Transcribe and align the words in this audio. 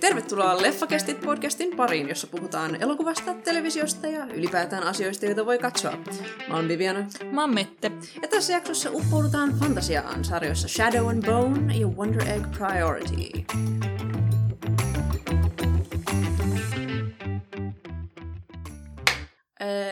Tervetuloa 0.00 0.62
Leffakestit 0.62 1.20
podcastin 1.20 1.76
pariin, 1.76 2.08
jossa 2.08 2.26
puhutaan 2.26 2.82
elokuvasta, 2.82 3.34
televisiosta 3.34 4.06
ja 4.06 4.26
ylipäätään 4.26 4.82
asioista, 4.82 5.26
joita 5.26 5.46
voi 5.46 5.58
katsoa. 5.58 5.92
Mä 6.48 6.54
oon 6.56 6.68
Viviana. 6.68 7.06
Mä 7.32 7.40
oon 7.40 7.54
Mette. 7.54 7.92
Ja 8.22 8.28
tässä 8.28 8.52
jaksossa 8.52 8.90
uppoudutaan 8.90 9.52
fantasiaan 9.58 10.24
sarjoissa 10.24 10.68
Shadow 10.68 11.08
and 11.08 11.26
Bone 11.26 11.74
ja 11.74 11.86
Wonder 11.86 12.22
Egg 12.28 12.46
Priority. 12.58 13.44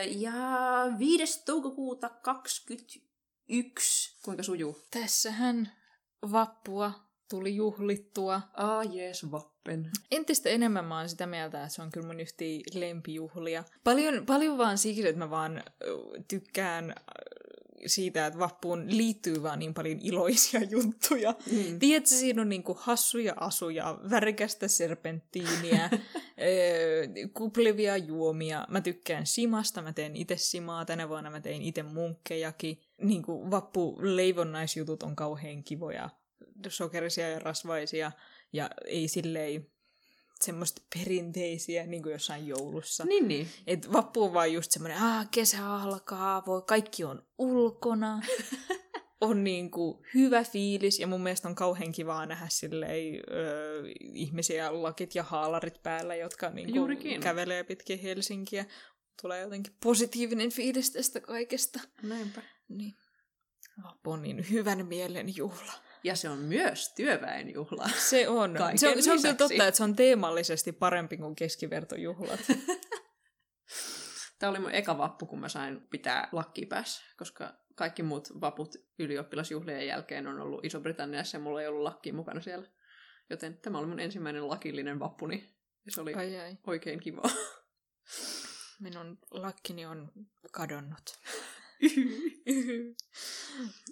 Ja 0.07 0.33
5. 0.99 1.45
toukokuuta 1.45 2.09
2021. 2.09 4.17
Kuinka 4.25 4.43
sujuu? 4.43 4.77
Tässähän 4.91 5.71
vappua 6.31 6.91
tuli 7.29 7.55
juhlittua. 7.55 8.41
Ah, 8.53 8.95
jees, 8.95 9.31
vappen. 9.31 9.91
Entistä 10.11 10.49
enemmän 10.49 10.85
mä 10.85 10.97
oon 10.97 11.09
sitä 11.09 11.27
mieltä, 11.27 11.63
että 11.63 11.75
se 11.75 11.81
on 11.81 11.91
kyllä 11.91 12.07
mun 12.07 12.19
yhtiä 12.19 12.59
lempijuhlia. 12.73 13.63
Paljon, 13.83 14.25
paljon 14.25 14.57
vaan 14.57 14.77
siksi, 14.77 15.07
että 15.07 15.19
mä 15.19 15.29
vaan 15.29 15.63
tykkään 16.27 16.95
siitä, 17.85 18.25
että 18.25 18.39
vappuun 18.39 18.83
liittyy 18.87 19.43
vaan 19.43 19.59
niin 19.59 19.73
paljon 19.73 19.99
iloisia 20.01 20.61
juttuja. 20.75 21.35
Mm. 21.51 21.79
Tiedätkö, 21.79 22.09
siinä 22.09 22.41
on 22.41 22.49
niinku 22.49 22.77
hassuja 22.79 23.33
asuja, 23.37 23.99
värikästä 24.09 24.67
serpenttiiniä, 24.67 25.89
kuplevia 27.37 27.97
juomia. 27.97 28.65
Mä 28.69 28.81
tykkään 28.81 29.25
simasta, 29.25 29.81
mä 29.81 29.93
teen 29.93 30.15
itse 30.15 30.37
simaa. 30.37 30.85
Tänä 30.85 31.09
vuonna 31.09 31.29
mä 31.29 31.41
tein 31.41 31.61
itse 31.61 31.83
munkkejakin. 31.83 32.81
Niinku 33.01 33.51
vappu 33.51 33.97
leivonnaisjutut 34.01 35.03
on 35.03 35.15
kauhean 35.15 35.63
kivoja 35.63 36.09
sokerisia 36.67 37.29
ja 37.29 37.39
rasvaisia 37.39 38.11
ja 38.53 38.69
ei 38.85 39.07
silleen 39.07 39.67
semmoista 40.41 40.81
perinteisiä, 40.95 41.85
niin 41.85 42.03
kuin 42.03 42.13
jossain 42.13 42.47
joulussa. 42.47 43.05
Niin, 43.05 43.27
niin. 43.27 43.47
Et 43.67 43.93
vappu 43.93 44.23
on 44.23 44.33
vaan 44.33 44.53
just 44.53 44.71
semmoinen, 44.71 44.97
ah, 44.97 45.27
kesä 45.31 45.73
alkaa, 45.73 46.43
voi, 46.45 46.61
kaikki 46.61 47.03
on 47.03 47.23
ulkona. 47.37 48.21
on 49.21 49.43
niin 49.43 49.71
kuin 49.71 49.97
hyvä 50.13 50.43
fiilis 50.43 50.99
ja 50.99 51.07
mun 51.07 51.21
mielestä 51.21 51.47
on 51.47 51.55
kauhean 51.55 51.91
kivaa 51.91 52.25
nähdä 52.25 52.47
silleen, 52.49 53.15
ö, 53.31 53.83
ihmisiä 53.99 54.83
lakit 54.83 55.15
ja 55.15 55.23
haalarit 55.23 55.83
päällä, 55.83 56.15
jotka 56.15 56.49
niin 56.49 56.73
kuin 56.73 57.21
kävelee 57.21 57.63
pitkin 57.63 57.99
Helsinkiä. 57.99 58.65
Tulee 59.21 59.41
jotenkin 59.41 59.73
positiivinen 59.83 60.51
fiilis 60.51 60.91
tästä 60.91 61.19
kaikesta. 61.19 61.79
Näinpä. 62.03 62.41
Niin. 62.67 62.95
Vappu 63.83 64.11
on 64.11 64.21
niin 64.21 64.49
hyvän 64.49 64.87
mielen 64.87 65.35
juhla. 65.35 65.73
Ja 66.03 66.15
se 66.15 66.29
on 66.29 66.37
myös 66.37 66.93
työväenjuhla. 66.93 67.89
Se 67.97 68.29
on. 68.29 68.55
se 68.75 68.87
on, 68.89 69.03
se 69.03 69.11
on 69.11 69.21
kyllä 69.21 69.33
totta, 69.33 69.67
että 69.67 69.77
se 69.77 69.83
on 69.83 69.95
teemallisesti 69.95 70.71
parempi 70.71 71.17
kuin 71.17 71.35
keskivertojuhlat. 71.35 72.39
Tämä 74.39 74.49
oli 74.49 74.59
mun 74.59 74.71
eka 74.71 74.97
vappu, 74.97 75.25
kun 75.25 75.39
mä 75.39 75.49
sain 75.49 75.87
pitää 75.89 76.29
lakkipäässä, 76.31 77.03
koska 77.17 77.53
kaikki 77.75 78.03
muut 78.03 78.41
vaput 78.41 78.75
ylioppilasjuhlien 78.99 79.87
jälkeen 79.87 80.27
on 80.27 80.41
ollut 80.41 80.65
Iso-Britanniassa 80.65 81.37
ja 81.37 81.41
mulla 81.41 81.61
ei 81.61 81.67
ollut 81.67 81.83
lakki 81.83 82.11
mukana 82.11 82.41
siellä. 82.41 82.67
Joten 83.29 83.57
tämä 83.57 83.77
oli 83.77 83.87
mun 83.87 83.99
ensimmäinen 83.99 84.47
lakillinen 84.47 84.99
vappuni. 84.99 85.55
Ja 85.85 85.91
se 85.91 86.01
oli 86.01 86.13
ai 86.13 86.39
ai. 86.39 86.57
oikein 86.67 86.99
kiva. 86.99 87.21
Minun 88.79 89.17
lakkini 89.31 89.85
on 89.85 90.11
kadonnut. 90.51 91.19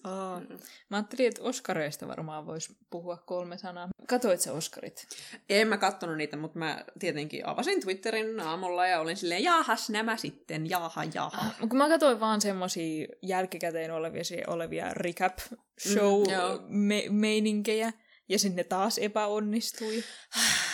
Oh. 0.03 0.41
Mä 0.89 0.97
ajattelin, 0.97 1.27
että 1.27 1.43
Oskareista 1.43 2.07
varmaan 2.07 2.45
voisi 2.45 2.77
puhua 2.89 3.17
kolme 3.17 3.57
sanaa. 3.57 3.87
Katoit 4.07 4.41
sä 4.41 4.53
Oskarit? 4.53 5.07
En 5.49 5.67
mä 5.67 5.77
kattonut 5.77 6.17
niitä, 6.17 6.37
mutta 6.37 6.59
mä 6.59 6.83
tietenkin 6.99 7.47
avasin 7.47 7.81
Twitterin 7.81 8.39
aamulla 8.39 8.87
ja 8.87 8.99
olin 8.99 9.17
silleen, 9.17 9.43
jahas 9.43 9.89
nämä 9.89 10.17
sitten, 10.17 10.69
jaha, 10.69 11.03
jaha. 11.13 11.37
Ah, 11.37 11.55
kun 11.69 11.77
mä 11.77 11.89
katsoin 11.89 12.19
vaan 12.19 12.41
semmosia 12.41 13.07
jälkikäteen 13.21 13.91
olevia, 13.91 14.23
olevia 14.47 14.93
recap-show-meininkejä, 14.93 17.89
mm, 17.89 17.97
ja 18.29 18.39
sinne 18.39 18.63
taas 18.63 18.97
epäonnistui. 18.97 20.03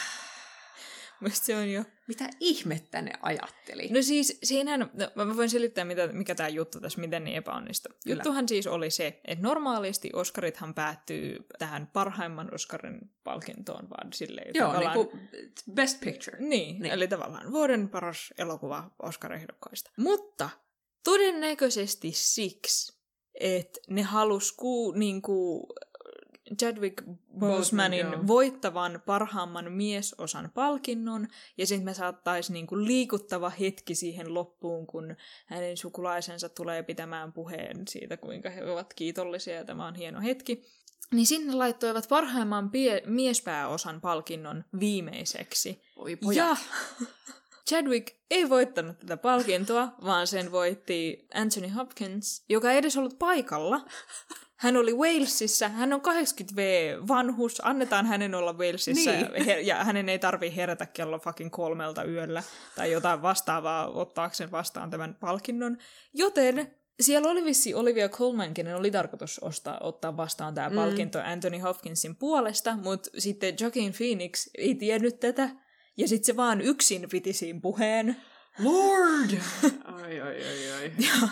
Mielestäni 1.23 1.45
se 1.45 1.55
on 1.55 1.71
jo... 1.71 1.83
Mitä 2.07 2.29
ihmettä 2.39 3.01
ne 3.01 3.11
ajatteli? 3.21 3.87
No 3.89 4.01
siis, 4.01 4.39
siinähän, 4.43 4.79
no, 4.79 4.89
mä 5.15 5.37
voin 5.37 5.49
selittää, 5.49 5.85
mitä, 5.85 6.07
mikä 6.07 6.35
tämä 6.35 6.49
juttu 6.49 6.79
tässä, 6.79 7.01
miten 7.01 7.23
ne 7.23 7.37
epäonnistui. 7.37 7.95
Kyllä. 8.03 8.15
Juttuhan 8.15 8.49
siis 8.49 8.67
oli 8.67 8.89
se, 8.89 9.21
että 9.27 9.43
normaalisti 9.43 10.09
Oscarithan 10.13 10.73
päättyy 10.73 11.45
tähän 11.59 11.87
parhaimman 11.93 12.53
Oscarin 12.53 12.99
palkintoon, 13.23 13.89
vaan 13.89 14.13
silleen... 14.13 14.51
Joo, 14.53 14.67
tavallaan... 14.67 14.97
niin 14.97 15.07
kuin 15.07 15.29
Best 15.73 15.99
Picture. 15.99 16.37
Niin, 16.39 16.81
niin, 16.81 16.93
eli 16.93 17.07
tavallaan 17.07 17.51
vuoden 17.51 17.89
paras 17.89 18.33
elokuva 18.37 18.91
Oscar-ehdokkaista. 19.03 19.91
Mutta 19.97 20.49
todennäköisesti 21.03 22.11
siksi, 22.13 22.97
että 23.39 23.79
ne 23.89 24.01
halus 24.01 24.51
ku, 24.51 24.91
niinku, 24.91 25.67
Chadwick 26.59 27.03
Bosemanin 27.39 28.05
Boseman, 28.05 28.27
voittavan 28.27 29.01
parhaamman 29.05 29.71
miesosan 29.71 30.51
palkinnon, 30.53 31.27
ja 31.57 31.67
sitten 31.67 31.85
me 31.85 31.93
saattaisi 31.93 32.53
niinku 32.53 32.77
liikuttava 32.77 33.49
hetki 33.49 33.95
siihen 33.95 34.33
loppuun, 34.33 34.87
kun 34.87 35.15
hänen 35.45 35.77
sukulaisensa 35.77 36.49
tulee 36.49 36.83
pitämään 36.83 37.33
puheen 37.33 37.87
siitä, 37.87 38.17
kuinka 38.17 38.49
he 38.49 38.71
ovat 38.71 38.93
kiitollisia, 38.93 39.55
ja 39.55 39.65
tämä 39.65 39.87
on 39.87 39.95
hieno 39.95 40.21
hetki. 40.21 40.63
Niin 41.11 41.27
sinne 41.27 41.53
laittoivat 41.53 42.09
parhaimman 42.09 42.69
pie- 42.69 43.03
miespääosan 43.05 44.01
palkinnon 44.01 44.63
viimeiseksi. 44.79 45.81
Oi 45.95 46.15
pojat. 46.15 46.47
Ja 46.47 46.57
Chadwick 47.69 48.15
ei 48.31 48.49
voittanut 48.49 48.99
tätä 48.99 49.17
palkintoa, 49.17 49.95
vaan 50.05 50.27
sen 50.27 50.51
voitti 50.51 51.27
Anthony 51.33 51.67
Hopkins, 51.67 52.43
joka 52.49 52.71
ei 52.71 52.77
edes 52.77 52.97
ollut 52.97 53.19
paikalla. 53.19 53.85
Hän 54.63 54.77
oli 54.77 54.93
Walesissa, 54.93 55.69
hän 55.69 55.93
on 55.93 56.01
80V-vanhus, 56.01 57.61
annetaan 57.63 58.05
hänen 58.05 58.35
olla 58.35 58.53
Walesissa 58.53 59.11
niin. 59.11 59.67
ja, 59.67 59.83
hänen 59.83 60.09
ei 60.09 60.19
tarvi 60.19 60.55
herätä 60.55 60.85
kello 60.85 61.19
fucking 61.19 61.51
kolmelta 61.51 62.03
yöllä 62.03 62.43
tai 62.75 62.91
jotain 62.91 63.21
vastaavaa 63.21 63.87
ottaakseen 63.87 64.51
vastaan 64.51 64.89
tämän 64.89 65.15
palkinnon. 65.19 65.77
Joten 66.13 66.75
siellä 66.99 67.31
oli 67.31 67.45
vissi 67.45 67.73
Olivia 67.73 68.09
Colman, 68.09 68.53
kenen 68.53 68.75
oli 68.75 68.91
tarkoitus 68.91 69.39
ostaa, 69.39 69.77
ottaa 69.81 70.17
vastaan 70.17 70.53
tämä 70.53 70.69
mm. 70.69 70.75
palkinto 70.75 71.19
Anthony 71.23 71.59
Hopkinsin 71.59 72.15
puolesta, 72.15 72.77
mutta 72.77 73.09
sitten 73.17 73.55
Joaquin 73.59 73.93
Phoenix 73.97 74.47
ei 74.57 74.75
tiennyt 74.75 75.19
tätä, 75.19 75.49
ja 75.97 76.07
sitten 76.07 76.25
se 76.25 76.37
vaan 76.37 76.61
yksin 76.61 77.07
piti 77.11 77.33
siinä 77.33 77.59
puheen. 77.61 78.15
Lord! 78.59 79.31
ai, 80.03 80.21
ai, 80.21 80.43
ai, 80.43 80.71
ai. 80.71 80.91
Ja 80.99 81.29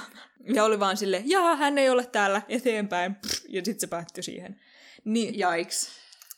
ja 0.54 0.64
oli 0.64 0.80
vaan 0.80 0.98
sille, 0.98 1.24
jaa, 1.26 1.56
hän 1.56 1.78
ei 1.78 1.90
ole 1.90 2.06
täällä 2.06 2.42
eteenpäin, 2.50 3.16
ja 3.50 3.66
sitten 3.66 3.80
se 3.80 3.88
päättyi 3.88 4.24
siihen. 4.24 4.60
Niin, 5.06 5.40
Jaiks. 5.40 5.90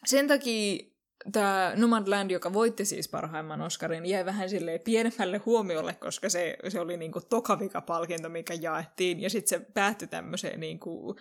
Sen 0.05 0.27
takia 0.27 0.93
tämä 1.31 1.73
Nomadland, 1.75 2.31
joka 2.31 2.53
voitti 2.53 2.85
siis 2.85 3.07
parhaimman 3.07 3.61
Oscarin, 3.61 4.05
jäi 4.05 4.25
vähän 4.25 4.49
silleen 4.49 4.79
pienemmälle 4.79 5.37
huomiolle, 5.37 5.93
koska 5.93 6.29
se, 6.29 6.57
se 6.69 6.79
oli 6.79 6.97
niinku 6.97 7.21
tokavika-palkinto, 7.21 8.29
mikä 8.29 8.53
jaettiin, 8.61 9.19
ja 9.19 9.29
sitten 9.29 9.59
se 9.59 9.65
päättyi 9.73 10.07
tämmöiseen 10.07 10.59
niinku, 10.59 11.15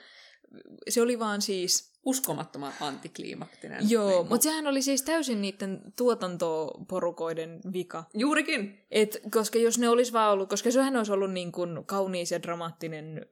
se 0.88 1.02
oli 1.02 1.18
vaan 1.18 1.42
siis 1.42 1.92
uskomattoman 2.04 2.72
antikliimaktinen. 2.80 3.90
Joo, 3.90 4.08
niin, 4.08 4.28
mutta 4.28 4.44
sehän 4.44 4.66
oli 4.66 4.82
siis 4.82 5.02
täysin 5.02 5.42
niiden 5.42 5.80
tuotantoporukoiden 5.96 7.60
vika. 7.72 8.04
Juurikin. 8.14 8.86
Et, 8.90 9.20
koska 9.32 9.58
jos 9.58 9.78
ne 9.78 9.88
olisi 9.88 10.12
vaan 10.12 10.32
ollut, 10.32 10.48
koska 10.48 10.70
sehän 10.70 10.96
olisi 10.96 11.12
ollut 11.12 11.32
niin 11.32 11.52
kuin 11.52 11.84
kaunis 11.86 12.30
ja 12.30 12.42
dramaattinen 12.42 13.26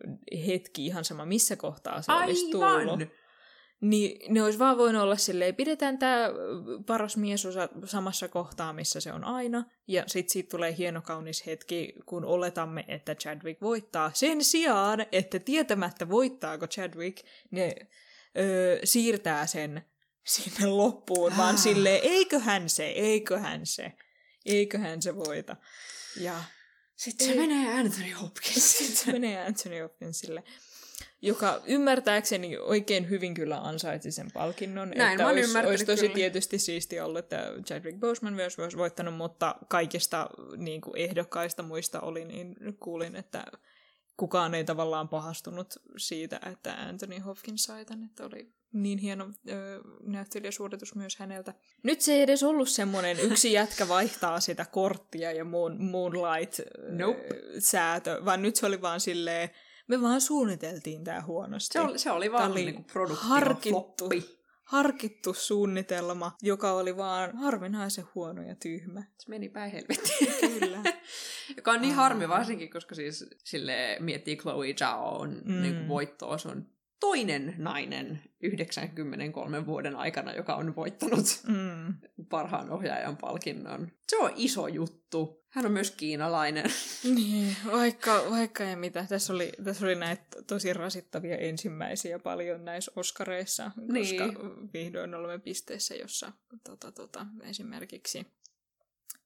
hetki 0.47 0.87
ihan 0.87 1.05
sama 1.05 1.25
missä 1.25 1.57
kohtaa 1.57 2.03
se 2.03 2.13
Aivan. 2.13 2.29
olisi 2.29 2.51
tullut. 2.51 3.01
Niin 3.81 4.35
ne 4.35 4.43
olisi 4.43 4.59
vaan 4.59 4.79
voinut 4.79 5.03
olla 5.03 5.17
silleen, 5.17 5.55
pidetään 5.55 5.99
tämä 5.99 6.29
paras 6.87 7.17
miesosa 7.17 7.69
samassa 7.85 8.29
kohtaa, 8.29 8.73
missä 8.73 9.01
se 9.01 9.13
on 9.13 9.25
aina, 9.25 9.65
ja 9.89 10.05
sitten 10.07 10.33
siitä 10.33 10.51
tulee 10.51 10.77
hieno 10.79 11.03
kaunis 11.03 11.47
hetki, 11.47 11.95
kun 12.07 12.25
oletamme, 12.25 12.85
että 12.89 13.15
Chadwick 13.15 13.63
voittaa. 13.63 14.11
Sen 14.15 14.45
sijaan, 14.45 15.07
että 15.13 15.39
tietämättä 15.39 16.09
voittaako 16.09 16.67
Chadwick, 16.67 17.27
ne 17.51 17.75
öö, 18.39 18.81
siirtää 18.85 19.47
sen 19.47 19.85
sinne 20.27 20.67
loppuun, 20.67 21.37
vaan 21.37 21.55
ah. 21.55 21.61
silleen, 21.61 22.01
eiköhän 22.03 22.69
se, 22.69 22.87
eiköhän 22.87 23.67
se, 23.67 23.93
eiköhän 24.47 25.03
se 25.03 25.17
voita. 25.17 25.57
Ja 26.21 26.45
sitten 26.97 27.27
se 27.27 27.35
menee 27.35 27.79
Anthony 27.79 28.11
Hopkinsille. 28.11 28.89
Sitten 28.89 28.97
se 28.97 29.13
menee 29.13 29.47
Anthony 29.47 29.81
Hopkinsille. 29.81 30.43
Joka 31.23 31.61
ymmärtääkseni 31.67 32.59
oikein 32.59 33.11
hyvin 33.11 33.35
kyllä 33.35 33.59
ansaitsi 33.59 34.11
sen 34.11 34.31
palkinnon. 34.35 34.91
Näin 34.91 35.13
että 35.13 35.25
mä 35.25 35.31
olisi, 35.31 35.59
olisi 35.59 35.87
tosi 35.87 36.01
kyllä. 36.01 36.15
tietysti 36.15 36.59
siisti 36.59 37.01
ollut, 37.01 37.19
että 37.19 37.53
Chadwick 37.67 37.99
Boseman 37.99 38.35
myös 38.35 38.59
olisi 38.59 38.77
voittanut, 38.77 39.15
mutta 39.15 39.55
kaikista 39.69 40.31
niin 40.57 40.81
kuin 40.81 40.97
ehdokkaista 40.97 41.63
muista 41.63 42.01
oli, 42.01 42.25
niin 42.25 42.57
kuulin, 42.81 43.17
että 43.17 43.45
kukaan 44.17 44.55
ei 44.55 44.65
tavallaan 44.65 45.09
pahastunut 45.09 45.75
siitä, 45.97 46.41
että 46.53 46.73
Anthony 46.73 47.19
Hopkins 47.19 47.63
sai 47.63 47.85
tän, 47.85 48.05
että 48.05 48.27
oli 48.27 48.53
niin 48.73 48.99
hieno 48.99 49.31
ö, 49.49 49.81
näyttelijäsuoritus 50.03 50.95
myös 50.95 51.17
häneltä. 51.17 51.55
Nyt 51.83 52.01
se 52.01 52.13
ei 52.13 52.23
edes 52.23 52.43
ollut 52.43 52.69
semmoinen, 52.69 53.21
yksi 53.21 53.53
jätkä 53.53 53.89
vaihtaa 53.89 54.41
sitä 54.41 54.65
korttia 54.65 55.33
ja 55.33 55.45
moon, 55.45 55.83
Moonlight-säätö, 55.83 58.11
Nope. 58.11 58.25
vaan 58.25 58.43
nyt 58.43 58.57
se 58.57 58.67
oli 58.67 58.83
vaan 58.83 59.01
silleen, 59.01 59.51
me 59.91 60.03
vaan 60.03 60.21
suunniteltiin 60.21 61.05
tää 61.05 61.23
huonosti. 61.23 61.73
Se 61.73 61.81
oli, 61.81 61.99
se 61.99 62.11
oli 62.11 62.33
vaan 62.33 62.51
oli 62.51 62.65
niinku 62.65 62.85
harkittu, 63.15 63.71
floppi. 63.99 64.39
harkittu 64.65 65.35
suunnitelma, 65.35 66.33
joka 66.43 66.73
oli 66.73 66.97
vaan 66.97 67.37
harvinaisen 67.37 68.05
huono 68.15 68.43
ja 68.43 68.55
tyhmä. 68.55 69.03
Se 69.19 69.29
meni 69.29 69.49
päin 69.49 69.73
helvettiin. 69.73 70.61
Kyllä. 70.61 70.83
Joka 71.57 71.73
on 71.73 71.81
niin 71.81 71.95
harmi 71.95 72.29
varsinkin, 72.29 72.71
koska 72.71 72.95
siis 72.95 73.25
sille 73.45 73.97
miettii 74.01 74.37
Chloe 74.37 74.75
Zhao 74.75 75.19
on 75.19 75.31
Mm. 75.45 75.53
mm. 75.55 75.63
niin 75.63 75.89
voittoa. 75.89 76.39
Se 76.39 76.49
on 76.49 76.67
toinen 77.01 77.55
nainen 77.59 78.23
93 78.43 79.67
vuoden 79.67 79.97
aikana, 79.97 80.33
joka 80.35 80.55
on 80.55 80.77
voittanut 80.77 81.27
Mm. 81.49 81.95
parhaan 82.29 82.71
ohjaajan 82.71 83.17
palkinnon. 83.17 83.89
Se 84.09 84.17
on 84.17 84.33
iso 84.37 84.69
juttu. 84.69 85.41
Hän 85.49 85.67
on 85.67 85.73
myös 85.73 85.91
kiinalainen. 85.91 86.65
Niin, 87.15 87.57
vaikka, 87.73 88.25
vaikka 88.31 88.65
ja 88.65 88.77
mitä. 88.77 89.07
Tässä 89.09 89.33
oli, 89.33 89.53
tässä 89.65 89.85
oli 89.87 89.95
näitä 89.95 90.23
tosi 90.47 90.73
rasittavia 90.73 91.37
ensimmäisiä 91.37 92.19
paljon 92.19 92.65
näissä 92.65 92.93
Oskareissa, 92.97 93.71
koska 93.75 94.27
Niin. 94.27 94.73
vihdoin 94.73 95.15
olemme 95.15 95.39
pisteessä, 95.39 95.95
jossa 95.95 96.33
tota, 96.65 96.93
tota, 96.93 97.27
esimerkiksi, 97.43 98.27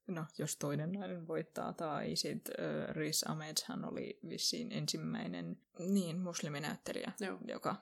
no 0.07 0.25
jos 0.37 0.55
toinen 0.57 0.91
nainen 0.91 1.27
voittaa, 1.27 1.73
tai 1.73 2.15
sitten 2.15 2.55
äh, 2.59 2.95
Riz 2.95 3.23
Ahmedhan 3.23 3.85
oli 3.85 4.19
vissiin 4.29 4.71
ensimmäinen 4.71 5.57
niin, 5.79 6.19
musliminäyttelijä, 6.19 7.11
Joo. 7.19 7.37
joka 7.47 7.75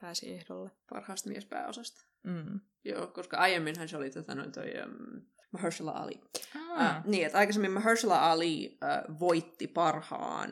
pääsi 0.00 0.32
ehdolle. 0.32 0.70
Parhaasta 0.90 1.28
miespääosasta. 1.28 2.04
Mm. 2.22 2.60
Joo, 2.84 3.06
koska 3.06 3.36
aiemminhan 3.36 3.88
se 3.88 3.96
oli 3.96 4.10
tota, 4.10 4.34
noin 4.34 4.52
toi 4.52 4.72
um, 4.84 5.22
Mahershala 5.52 5.90
Ali. 5.90 6.20
Ah, 6.56 6.96
Uh, 6.96 7.10
niin, 7.10 7.26
että 7.26 7.38
aikaisemmin 7.38 7.70
Mahershala 7.72 8.30
Ali 8.30 8.78
uh, 9.10 9.18
voitti 9.20 9.66
parhaan 9.66 10.50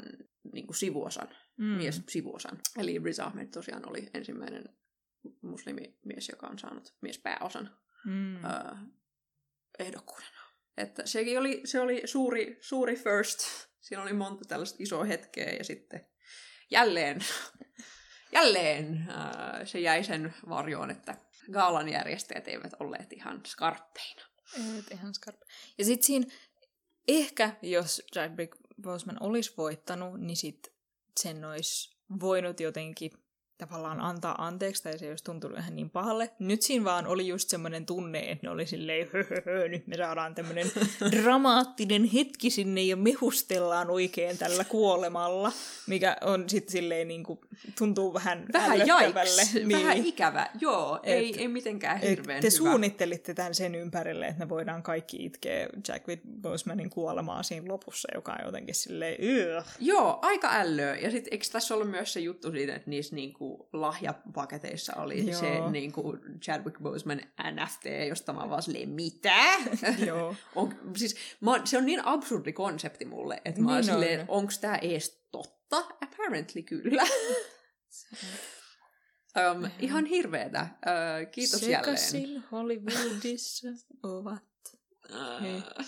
niin 0.53 0.67
kuin 0.67 0.77
sivuosan, 0.77 1.29
mm. 1.57 1.65
mies 1.65 2.03
sivuosan. 2.09 2.59
Eli 2.79 2.99
Riz 2.99 3.19
Ahmed 3.19 3.47
tosiaan 3.49 3.89
oli 3.89 4.11
ensimmäinen 4.15 4.65
muslimimies, 5.43 6.29
joka 6.29 6.47
on 6.47 6.59
saanut 6.59 6.95
miespääosan 7.01 7.71
Mm. 8.05 8.37
uh, 8.37 8.79
ehdokkuudena. 9.79 10.44
Että 10.77 11.07
sekin 11.07 11.39
oli, 11.39 11.61
se 11.65 11.81
oli 11.81 12.03
suuri, 12.05 12.59
suuri 12.61 12.97
first. 12.97 13.39
Siinä 13.81 14.03
oli 14.03 14.13
monta 14.13 14.45
tällaista 14.49 14.77
isoa 14.81 15.05
hetkeä 15.05 15.51
ja 15.51 15.65
sitten 15.65 16.07
jälleen, 16.71 17.25
jälleen 18.33 19.09
uh, 19.09 19.67
se 19.67 19.81
jäi 19.81 20.05
sen 20.05 20.35
varjoon, 20.49 20.91
että 20.91 21.17
gaalan 21.53 21.89
järjestäjät 21.89 22.49
eivät 22.49 22.73
olleet 22.81 23.13
ihan 23.13 23.41
skarppeina. 23.47 24.23
Et 24.79 24.91
ihan 24.91 25.15
skarppi. 25.15 25.47
Ja 25.79 25.85
sitten 25.85 26.07
siinä, 26.07 26.27
ehkä 27.09 27.57
jos 27.63 28.03
Chadwick 28.13 28.57
Boseman 28.83 29.23
olisi 29.23 29.55
voittanut, 29.57 30.21
niin 30.21 30.37
sit 30.37 30.73
sen 31.21 31.45
olisi 31.45 31.97
voinut 32.21 32.61
jotenkin 32.61 33.11
tavallaan 33.59 34.01
antaa 34.01 34.35
anteeksi, 34.47 34.83
tai 34.83 34.99
se 34.99 35.05
ei 35.05 35.11
olisi 35.11 35.25
tuntunut 35.25 35.59
ihan 35.59 35.77
niin 35.77 35.91
pahalle. 35.91 36.31
Nyt 36.39 36.63
siinä 36.63 36.85
vaan 36.85 37.07
oli 37.07 37.29
just 37.29 37.49
semmoinen 37.49 37.87
tunne, 37.87 38.19
että 38.31 38.47
ne 38.47 38.51
oli 38.51 38.67
silleen, 38.67 39.09
hö, 39.13 39.25
hö, 39.31 39.43
hö, 39.47 39.69
nyt 39.69 39.87
me 39.87 39.97
saadaan 39.97 40.35
tämmöinen 40.35 40.67
dramaattinen 41.23 42.05
hetki 42.05 42.51
sinne 42.51 42.83
ja 42.83 42.97
mehustellaan 42.97 43.91
oikein 43.91 44.39
tällä 44.39 44.65
kuolemalla, 44.65 45.53
mikä 45.87 46.17
on 46.21 46.49
sitten 46.49 46.73
silleen 46.73 47.09
niin 47.09 47.25
kuin, 47.25 47.39
tuntuu 47.79 48.15
vähän 48.15 48.47
Vähän 48.53 48.87
jaiks, 48.87 49.55
vähän 49.73 49.97
ikävä. 49.97 50.51
Joo, 50.61 51.01
Et- 51.03 51.13
ei, 51.13 51.41
ei 51.41 51.49
mitenkään 51.49 51.99
hirveän 52.01 52.41
te 52.43 52.47
hyvä. 52.49 52.57
suunnittelitte 52.57 53.35
tämän 53.35 53.55
sen 53.55 53.75
ympärille, 53.75 54.27
että 54.27 54.45
me 54.45 54.49
voidaan 54.49 54.83
kaikki 54.83 55.25
itkeä 55.25 55.69
Jack 55.89 56.05
Bosemanin 56.43 56.91
kuolemaa 56.91 57.43
siinä 57.43 57.69
lopussa, 57.69 58.09
joka 58.15 58.33
on 58.33 58.47
jotenkin 58.47 58.75
silleen, 58.75 59.17
"Ugh." 59.21 59.67
Joo, 59.81 60.19
aika 60.23 60.49
ällöä. 60.53 60.97
Ja 60.97 61.11
sitten 61.11 61.33
eikö 61.33 61.45
tässä 61.53 61.75
ollut 61.75 61.91
myös 61.91 62.13
se 62.13 62.21
juttu 62.21 62.51
siitä, 62.53 62.75
että 62.75 62.91
niissä 62.91 63.15
niinku 63.15 63.44
lahjapaketeissa 63.73 64.95
oli 64.97 65.31
Joo. 65.31 65.41
se 65.41 65.61
niinku 65.71 66.17
Chadwick 66.41 66.79
Boseman 66.83 67.21
NFT, 67.53 67.85
josta 68.09 68.33
mä 68.33 68.51
vaan 68.51 68.63
silleen, 68.63 68.89
mitä? 68.89 69.45
Joo. 70.07 70.35
on, 70.55 70.75
siis, 70.97 71.17
mä, 71.41 71.61
se 71.65 71.79
on 71.79 71.87
niin 71.87 72.05
absurdi 72.05 72.53
konsepti 72.53 73.05
mulle, 73.05 73.43
että 73.45 73.61
mä 73.61 73.67
Niin 73.71 73.77
on. 73.79 73.85
silleen, 73.85 74.25
onko 74.29 74.53
tää 74.61 74.77
ees 74.77 75.27
totta? 75.31 75.77
Apparently 76.01 76.63
kyllä. 76.63 77.03
um, 79.53 79.71
ihan 79.79 80.05
hirveetä. 80.07 80.67
Uh, 80.87 81.31
kiitos 81.31 81.63
jälleen. 81.63 81.99
Sekaisin 81.99 82.45
Hollywoodissa 82.53 83.69
ovat. 84.03 84.43
Niin. 85.41 85.57
Uh, 85.57 85.85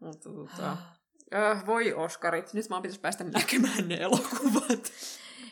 mutta 0.00 0.30
tota, 0.30 0.72
uh, 0.72 1.66
voi 1.66 1.92
Oskarit, 1.92 2.52
nyt 2.52 2.68
mä 2.68 2.80
pitäisi 2.80 3.00
päästä 3.00 3.24
näkemään 3.24 3.88
ne 3.88 3.94
elokuvat. 3.96 4.92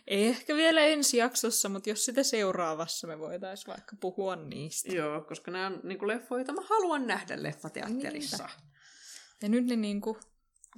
Ehkä 0.07 0.55
vielä 0.55 0.81
ensi 0.81 1.17
jaksossa, 1.17 1.69
mutta 1.69 1.91
jos 1.91 2.05
sitä 2.05 2.23
seuraavassa 2.23 3.07
me 3.07 3.19
voitaisiin 3.19 3.67
vaikka 3.67 3.97
puhua 4.01 4.37
niistä. 4.37 4.93
Joo, 4.93 5.21
koska 5.21 5.51
nämä 5.51 5.67
on 5.67 5.81
niinku 5.83 6.09
leffoja, 6.09 6.39
joita 6.39 6.53
mä 6.53 6.63
haluan 6.69 7.07
nähdä 7.07 7.43
leffateatterissa. 7.43 8.49
Ja 9.43 9.49
nyt 9.49 9.67
ne 9.67 9.77
niinku, 9.77 10.19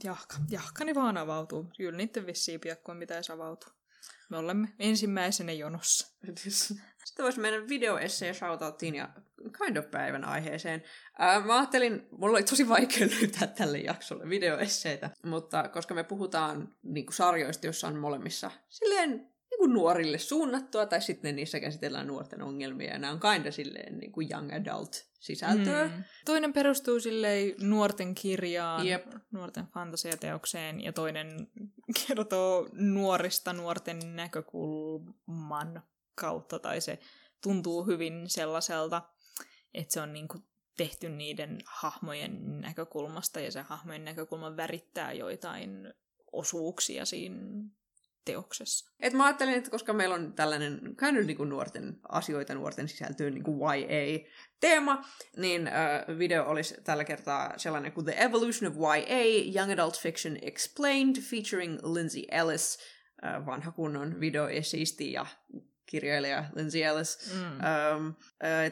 jahka, 0.05 0.37
jahkani 0.51 0.95
vaan 0.95 1.17
avautuu. 1.17 1.71
Kyllä 1.77 1.97
niiden 1.97 2.27
vissiin 2.27 2.61
piakkoin 2.61 2.99
pitäisi 2.99 3.33
avautua. 3.33 3.73
Me 4.31 4.37
olemme 4.37 4.69
ensimmäisenä 4.79 5.53
jonossa. 5.53 6.17
Sitten 7.09 7.25
voisi 7.25 7.41
mennä 7.41 7.69
videoesseen 7.69 8.35
shoutouttiin 8.35 8.95
ja 8.95 9.09
kind 9.65 9.77
of 9.77 9.91
päivän 9.91 10.25
aiheeseen. 10.25 10.83
Ää, 11.19 11.41
mä 11.41 11.57
ajattelin, 11.57 12.09
mulla 12.11 12.37
oli 12.37 12.43
tosi 12.43 12.69
vaikea 12.69 13.09
löytää 13.21 13.47
tälle 13.49 13.79
jaksolle 13.79 14.29
videoesseitä, 14.29 15.11
mutta 15.25 15.69
koska 15.69 15.95
me 15.95 16.05
puhutaan 16.05 16.75
niinku 16.83 17.13
sarjoista, 17.13 17.67
joissa 17.67 17.89
on 17.89 17.97
molemmissa 17.97 18.51
silleen 18.69 19.11
niinku 19.51 19.67
nuorille 19.67 20.19
suunnattua, 20.19 20.87
tai 20.87 21.03
sitten 21.03 21.37
niissä 21.37 21.61
käsitellään 21.61 22.07
nuorten 22.07 22.43
ongelmia, 22.43 22.93
ja 22.93 22.99
nämä 22.99 23.13
on 23.13 23.21
kinda 23.21 23.53
silleen 23.53 23.99
niinku 23.99 24.21
young 24.21 24.53
adult 24.53 25.07
sisältöä. 25.21 25.87
Mm. 25.87 25.93
Mm. 25.93 26.05
Toinen 26.25 26.53
perustuu 26.53 27.01
silleen 27.01 27.55
nuorten 27.61 28.15
kirjaan, 28.15 28.87
Jep. 28.87 29.07
nuorten 29.33 29.67
fantasiateokseen, 29.67 30.81
ja 30.81 30.93
toinen 30.93 31.49
kertoo 32.07 32.69
nuorista 32.73 33.53
nuorten 33.53 34.17
näkökulman 34.17 35.83
kautta, 36.19 36.59
tai 36.59 36.81
se 36.81 36.99
tuntuu 37.43 37.87
hyvin 37.87 38.31
sellaiselta, 38.31 39.03
että 39.75 39.93
se 39.93 40.01
on 40.01 40.13
niinku 40.13 40.39
tehty 40.77 41.09
niiden 41.09 41.59
hahmojen 41.67 42.61
näkökulmasta, 42.61 43.41
ja 43.41 43.53
se 43.53 43.61
hahmojen 43.61 44.05
näkökulma 44.05 44.57
värittää 44.57 45.13
joitain 45.13 45.95
osuuksia 46.33 47.05
siinä 47.05 47.41
teoksessa. 48.25 48.91
Et 49.01 49.13
mä 49.13 49.25
ajattelin, 49.25 49.55
että 49.55 49.71
koska 49.71 49.93
meillä 49.93 50.15
on 50.15 50.33
tällainen 50.33 50.97
of 50.97 51.27
niinku 51.27 51.45
nuorten 51.45 51.99
asioita, 52.09 52.55
nuorten 52.55 52.89
sisältöön 52.89 53.35
niinku 53.35 53.59
YA-teema, 53.61 55.05
niin 55.37 55.67
äh, 55.67 56.19
video 56.19 56.45
olisi 56.45 56.75
tällä 56.85 57.05
kertaa 57.05 57.59
sellainen 57.59 57.93
kuin 57.93 58.05
The 58.05 58.17
Evolution 58.19 58.73
of 58.73 58.77
YA, 58.77 59.55
Young 59.57 59.73
Adult 59.73 59.99
Fiction 60.01 60.37
Explained, 60.43 61.17
featuring 61.21 61.79
Lindsay 61.95 62.23
Ellis, 62.31 62.79
äh, 63.25 63.47
vanha 63.47 63.73
kunnon 63.73 64.21
videoesisti 64.21 65.13
ja 65.13 65.27
kirjailija 65.89 66.45
Lindsay 66.55 66.83
Ellis. 66.83 67.33
Mm. 67.35 67.41
Um, 67.41 68.15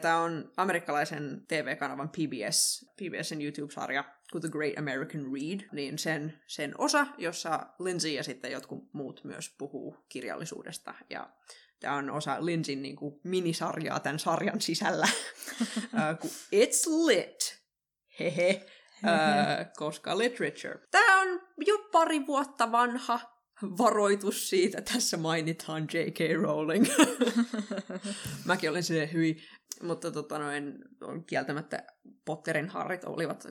Tämä 0.01 0.21
on 0.21 0.51
amerikkalaisen 0.57 1.45
TV-kanavan 1.47 2.09
PBS, 2.09 2.85
PBSn 2.95 3.41
YouTube-sarja 3.41 4.03
kuin 4.31 4.41
The 4.41 4.49
Great 4.49 4.77
American 4.77 5.25
Read, 5.33 5.69
niin 5.71 5.99
sen, 5.99 6.39
sen 6.47 6.73
osa, 6.77 7.07
jossa 7.17 7.67
Lindsay 7.79 8.11
ja 8.11 8.23
sitten 8.23 8.51
jotkut 8.51 8.93
muut 8.93 9.23
myös 9.23 9.55
puhuu 9.57 10.05
kirjallisuudesta. 10.09 10.93
Ja 11.09 11.29
tämä 11.79 11.95
on 11.95 12.09
osa 12.09 12.45
Lindsin 12.45 12.81
niin 12.81 12.95
kuin, 12.95 13.19
minisarjaa 13.23 13.99
tämän 13.99 14.19
sarjan 14.19 14.61
sisällä, 14.61 15.07
uh, 15.93 16.31
It's 16.55 17.05
Lit. 17.05 17.57
Hehe. 18.19 18.65
Uh, 19.03 19.65
koska 19.75 20.17
literature. 20.17 20.79
Tämä 20.91 21.21
on 21.21 21.41
jo 21.65 21.77
pari 21.91 22.27
vuotta 22.27 22.71
vanha 22.71 23.36
varoitus 23.63 24.49
siitä. 24.49 24.81
Tässä 24.81 25.17
mainitaan 25.17 25.87
J.K. 25.93 26.41
Rowling. 26.41 26.85
Mäkin 28.45 28.69
olin 28.69 28.83
silleen 28.83 29.13
hyi, 29.13 29.37
mutta 29.81 30.11
tota 30.11 30.39
noin, 30.39 30.73
on 31.01 31.23
kieltämättä 31.23 31.83
Potterin 32.25 32.69
harrit 32.69 33.03
olivat 33.03 33.47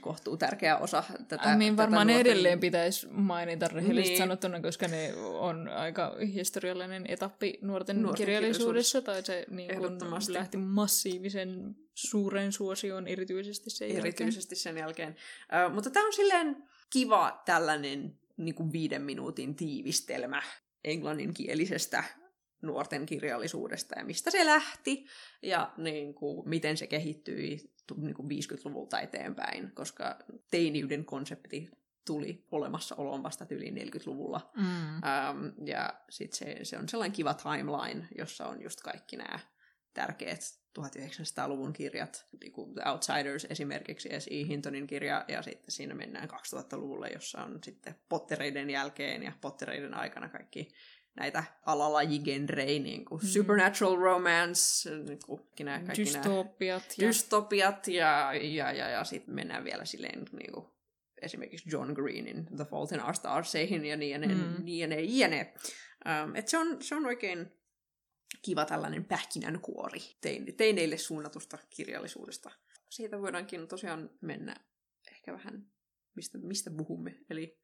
kohtuu 0.00 0.36
tärkeä 0.36 0.76
osa 0.76 1.04
tätä. 1.28 1.52
I 1.52 1.56
mean, 1.56 1.76
varmaan 1.76 2.06
tätä 2.06 2.14
nuorten... 2.14 2.32
edelleen 2.32 2.60
pitäisi 2.60 3.06
mainita 3.10 3.68
rehellisesti 3.68 4.08
Niin. 4.10 4.18
sanottuna, 4.18 4.60
koska 4.60 4.88
ne 4.88 5.14
on 5.16 5.68
aika 5.68 6.16
historiallinen 6.34 7.04
etappi 7.08 7.58
nuorten, 7.62 8.02
Nuorten 8.02 8.26
kirjallisuudessa, 8.26 9.02
tai 9.02 9.22
se 9.22 9.46
niin 9.50 9.76
kun 9.76 9.98
lähti 10.28 10.56
massiivisen 10.56 11.76
suuren 11.94 12.52
suosioon 12.52 13.06
erityisesti 13.06 13.70
sen 13.70 13.88
jälkeen. 13.88 14.06
erityisesti 14.06 14.56
sen 14.56 14.78
jälkeen. 14.78 15.16
Ö, 15.66 15.68
mutta 15.68 15.90
tämä 15.90 16.06
on 16.06 16.12
silleen 16.12 16.56
kiva 16.90 17.42
tällainen 17.44 18.18
niin 18.38 18.54
kuin 18.54 18.72
viiden 18.72 19.02
minuutin 19.02 19.56
tiivistelmä 19.56 20.42
englanninkielisestä 20.84 22.04
nuorten 22.62 23.06
kirjallisuudesta 23.06 23.98
ja 23.98 24.04
mistä 24.04 24.30
se 24.30 24.46
lähti 24.46 25.06
ja 25.42 25.72
niin 25.76 26.14
kuin, 26.14 26.48
miten 26.48 26.76
se 26.76 26.86
kehittyi 26.86 27.72
niin 27.96 28.14
kuin 28.14 28.28
50-luvulta 28.28 29.00
eteenpäin, 29.00 29.72
koska 29.74 30.18
teiniyden 30.50 31.04
konsepti 31.04 31.70
tuli 32.06 32.44
olemassaoloon 32.50 33.22
vasta 33.22 33.46
yli 33.50 33.70
40-luvulla. 33.70 34.50
Mm. 34.56 34.64
Ähm, 34.64 35.66
ja 35.66 36.00
sitten 36.10 36.38
se, 36.38 36.64
se 36.64 36.78
on 36.78 36.88
sellainen 36.88 37.16
kiva 37.16 37.34
timeline, 37.34 38.08
jossa 38.18 38.46
on 38.46 38.62
just 38.62 38.80
kaikki 38.80 39.16
nämä 39.16 39.38
tärkeät 39.98 40.40
1900-luvun 40.78 41.72
kirjat, 41.72 42.26
niin 42.40 42.52
kuin 42.52 42.74
The 42.74 42.82
Outsiders 42.90 43.46
esimerkiksi, 43.50 44.08
S.E. 44.18 44.46
Hintonin 44.46 44.86
kirja, 44.86 45.24
ja 45.28 45.42
sitten 45.42 45.70
siinä 45.70 45.94
mennään 45.94 46.28
2000-luvulle, 46.30 47.08
jossa 47.08 47.44
on 47.44 47.58
sitten 47.64 47.94
pottereiden 48.08 48.70
jälkeen 48.70 49.22
ja 49.22 49.32
pottereiden 49.40 49.94
aikana 49.94 50.28
kaikki 50.28 50.68
näitä 51.16 51.44
alalajigenrejä, 51.66 52.82
niin 52.82 53.04
kuin 53.04 53.20
Mm. 53.22 53.28
supernatural 53.28 53.96
romance, 53.96 54.90
niin 54.90 55.18
kuin 55.26 55.38
kaikki 55.38 55.64
nämä, 55.64 55.78
kaikki 55.78 56.04
nämä 56.04 56.24
Dystopiat. 56.24 56.94
Ja... 56.98 57.06
dystopiat, 57.06 57.88
ja, 57.88 58.34
ja, 58.34 58.72
ja, 58.72 58.88
ja 58.88 59.04
sitten 59.04 59.34
mennään 59.34 59.64
vielä 59.64 59.84
silleen 59.84 60.24
niin 60.32 60.52
kuin, 60.52 60.66
esimerkiksi 61.22 61.70
John 61.72 61.92
Greenin 61.92 62.46
The 62.56 62.64
Fault 62.64 62.92
in 62.92 63.04
Our 63.04 63.14
Starseihin 63.14 63.84
ja 63.84 63.96
niin 63.96 64.10
ja 64.10 64.18
ne, 64.18 64.26
mm. 64.26 64.64
niin 64.64 64.78
ja 64.78 64.86
ne, 64.86 65.00
ja 65.00 65.28
ne. 65.28 65.54
Um, 66.24 66.36
et 66.36 66.48
se, 66.48 66.58
on, 66.58 66.82
se 66.82 66.94
on 66.94 67.06
oikein 67.06 67.57
kiva 68.42 68.64
tällainen 68.64 69.04
pähkinänkuori 69.04 70.00
tein, 70.20 70.56
teineille 70.56 70.98
suunnatusta 70.98 71.58
kirjallisuudesta. 71.70 72.50
Siitä 72.90 73.20
voidaankin 73.20 73.68
tosiaan 73.68 74.10
mennä 74.20 74.56
ehkä 75.10 75.32
vähän, 75.32 75.66
mistä, 76.14 76.38
mistä 76.38 76.70
puhumme. 76.70 77.18
Eli 77.30 77.58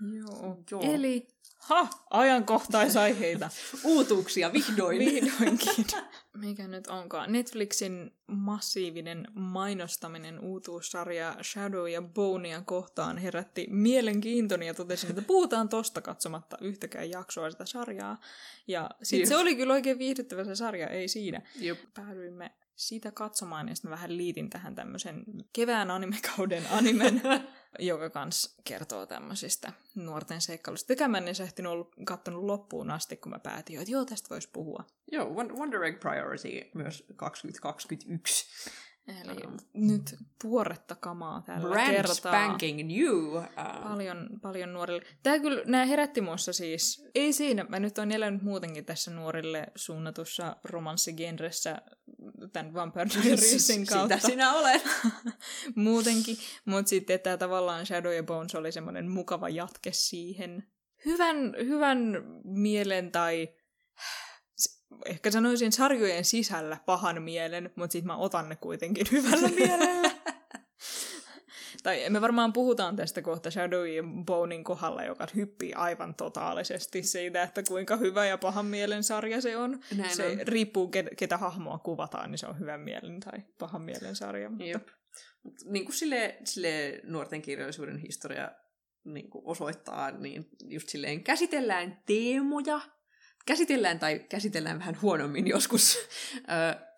Joo. 0.00 0.58
Joo. 0.70 0.80
Eli, 0.94 1.28
ha, 1.58 1.88
ajankohtaisaiheita. 2.10 3.50
uutuuksia 3.84 4.52
vihdoin. 4.52 4.98
Vihdoinkin. 4.98 5.86
Mikä 6.36 6.68
nyt 6.68 6.86
onkaan? 6.86 7.32
Netflixin 7.32 8.14
massiivinen 8.26 9.28
mainostaminen 9.34 10.40
uutuussarja 10.40 11.36
Shadow 11.42 11.88
ja 11.90 12.02
Bonea 12.02 12.62
kohtaan 12.62 13.18
herätti 13.18 13.66
mielenkiintoni 13.70 14.66
ja 14.66 14.74
totesin, 14.74 15.10
että 15.10 15.22
puhutaan 15.22 15.68
tosta 15.68 16.00
katsomatta 16.00 16.58
yhtäkään 16.60 17.10
jaksoa 17.10 17.50
sitä 17.50 17.66
sarjaa. 17.66 18.20
Ja 18.66 18.90
sit 19.02 19.18
Jep. 19.18 19.28
se 19.28 19.36
oli 19.36 19.56
kyllä 19.56 19.72
oikein 19.72 19.98
viihdyttävä 19.98 20.44
se 20.44 20.54
sarja, 20.54 20.88
ei 20.88 21.08
siinä. 21.08 21.42
Jop. 21.60 21.78
Päädyimme 21.94 22.50
sitä 22.76 23.10
katsomaan 23.12 23.68
ja 23.68 23.74
sitten 23.74 23.90
vähän 23.90 24.16
liitin 24.16 24.50
tähän 24.50 24.74
tämmöisen 24.74 25.24
kevään 25.52 25.90
animekauden 25.90 26.64
animen, 26.70 27.22
joka 27.78 28.10
kans 28.10 28.56
kertoo 28.64 29.06
tämmöisistä 29.06 29.72
nuorten 29.94 30.40
seikkailusta. 30.40 30.86
Tekään 30.86 31.10
mä 31.10 31.18
en 31.18 31.24
ehtinyt 31.44 31.72
ollut 31.72 31.94
kattonut 32.04 32.44
loppuun 32.44 32.90
asti, 32.90 33.16
kun 33.16 33.32
mä 33.32 33.38
päätin 33.38 33.80
että 33.80 33.92
joo, 33.92 34.04
tästä 34.04 34.28
voisi 34.30 34.48
puhua. 34.52 34.84
Joo, 35.12 35.26
Won- 35.26 35.58
Wonder 35.58 35.82
Egg 35.82 36.00
Priority 36.00 36.70
myös 36.74 37.04
2021. 37.16 38.46
Eli 39.08 39.42
Um, 39.46 39.56
nyt 39.74 40.16
tuoretta 40.42 40.94
kamaa 40.94 41.42
tällä 41.46 41.68
Brand 41.68 41.90
kertaa. 41.96 42.14
spanking 42.14 42.78
new. 42.78 43.36
Uh, 43.36 43.42
Paljon, 43.82 44.28
paljon 44.42 44.72
nuorille. 44.72 45.02
Tämä 45.22 45.38
kyllä, 45.38 45.62
nämä 45.66 45.84
herätti 45.84 46.20
muassa 46.20 46.52
siis, 46.52 47.04
ei 47.14 47.32
siinä, 47.32 47.64
mä 47.68 47.80
nyt 47.80 47.98
oon 47.98 48.12
elänyt 48.12 48.42
muutenkin 48.42 48.84
tässä 48.84 49.10
nuorille 49.10 49.66
suunnatussa 49.74 50.56
romanssigenressä 50.64 51.82
tämän 52.52 52.74
Vampire 52.74 53.06
Diariesin 53.24 53.86
kautta. 53.92 54.16
Sitä 54.16 54.28
sinä 54.28 54.52
olet. 54.54 54.82
muutenkin, 55.74 56.36
mutta 56.64 56.88
sitten 56.88 57.20
tämä 57.20 57.36
tavallaan 57.36 57.86
Shadow 57.86 58.14
ja 58.14 58.22
Bones 58.22 58.54
oli 58.54 58.72
semmoinen 58.72 59.10
mukava 59.10 59.48
jatke 59.48 59.92
siihen. 59.92 60.66
Hyvän, 61.04 61.54
hyvän 61.58 62.24
mielen 62.44 63.12
tai 63.12 63.48
ehkä 65.06 65.30
sanoisin 65.30 65.72
sarjojen 65.72 66.24
sisällä 66.24 66.76
pahan 66.86 67.22
mielen, 67.22 67.70
mutta 67.76 67.92
sitten 67.92 68.06
mä 68.06 68.16
otan 68.16 68.48
ne 68.48 68.56
kuitenkin 68.56 69.06
hyvällä 69.12 69.48
mielellä. 69.48 70.10
tai 71.82 72.10
me 72.10 72.20
varmaan 72.20 72.52
puhutaan 72.52 72.96
tästä 72.96 73.22
kohta 73.22 73.50
Shadow 73.50 73.88
ja 73.88 74.02
Bonein 74.24 74.64
kohdalla, 74.64 75.04
joka 75.04 75.26
hyppii 75.36 75.74
aivan 75.74 76.14
totaalisesti 76.14 77.02
siitä, 77.02 77.42
että 77.42 77.62
kuinka 77.68 77.96
hyvä 77.96 78.26
ja 78.26 78.38
pahan 78.38 78.66
mielen 78.66 79.04
sarja 79.04 79.40
se 79.40 79.56
on. 79.56 79.80
Näin 79.96 80.16
se 80.16 80.26
on. 80.26 80.38
riippuu, 80.46 80.88
ketä, 80.88 81.10
ketä 81.18 81.36
hahmoa 81.36 81.78
kuvataan, 81.78 82.30
niin 82.30 82.38
se 82.38 82.46
on 82.46 82.58
hyvän 82.58 82.80
mielen 82.80 83.20
tai 83.20 83.38
pahan 83.58 83.82
mielen 83.82 84.16
sarja. 84.16 84.50
Mutta... 84.50 84.64
Jep. 84.64 84.88
Mut 85.42 85.54
niin 85.64 85.84
kuin 85.84 85.96
sille, 85.96 86.36
sille 86.44 87.00
nuorten 87.04 87.42
kirjallisuuden 87.42 87.98
historia 87.98 88.50
niin 89.04 89.30
kuin 89.30 89.42
osoittaa, 89.46 90.10
niin 90.10 90.48
just 90.64 90.88
silleen 90.88 91.24
käsitellään 91.24 92.02
teemoja, 92.06 92.80
käsitellään 93.46 93.98
tai 93.98 94.18
käsitellään 94.28 94.78
vähän 94.78 94.98
huonommin 95.02 95.46
joskus 95.56 95.98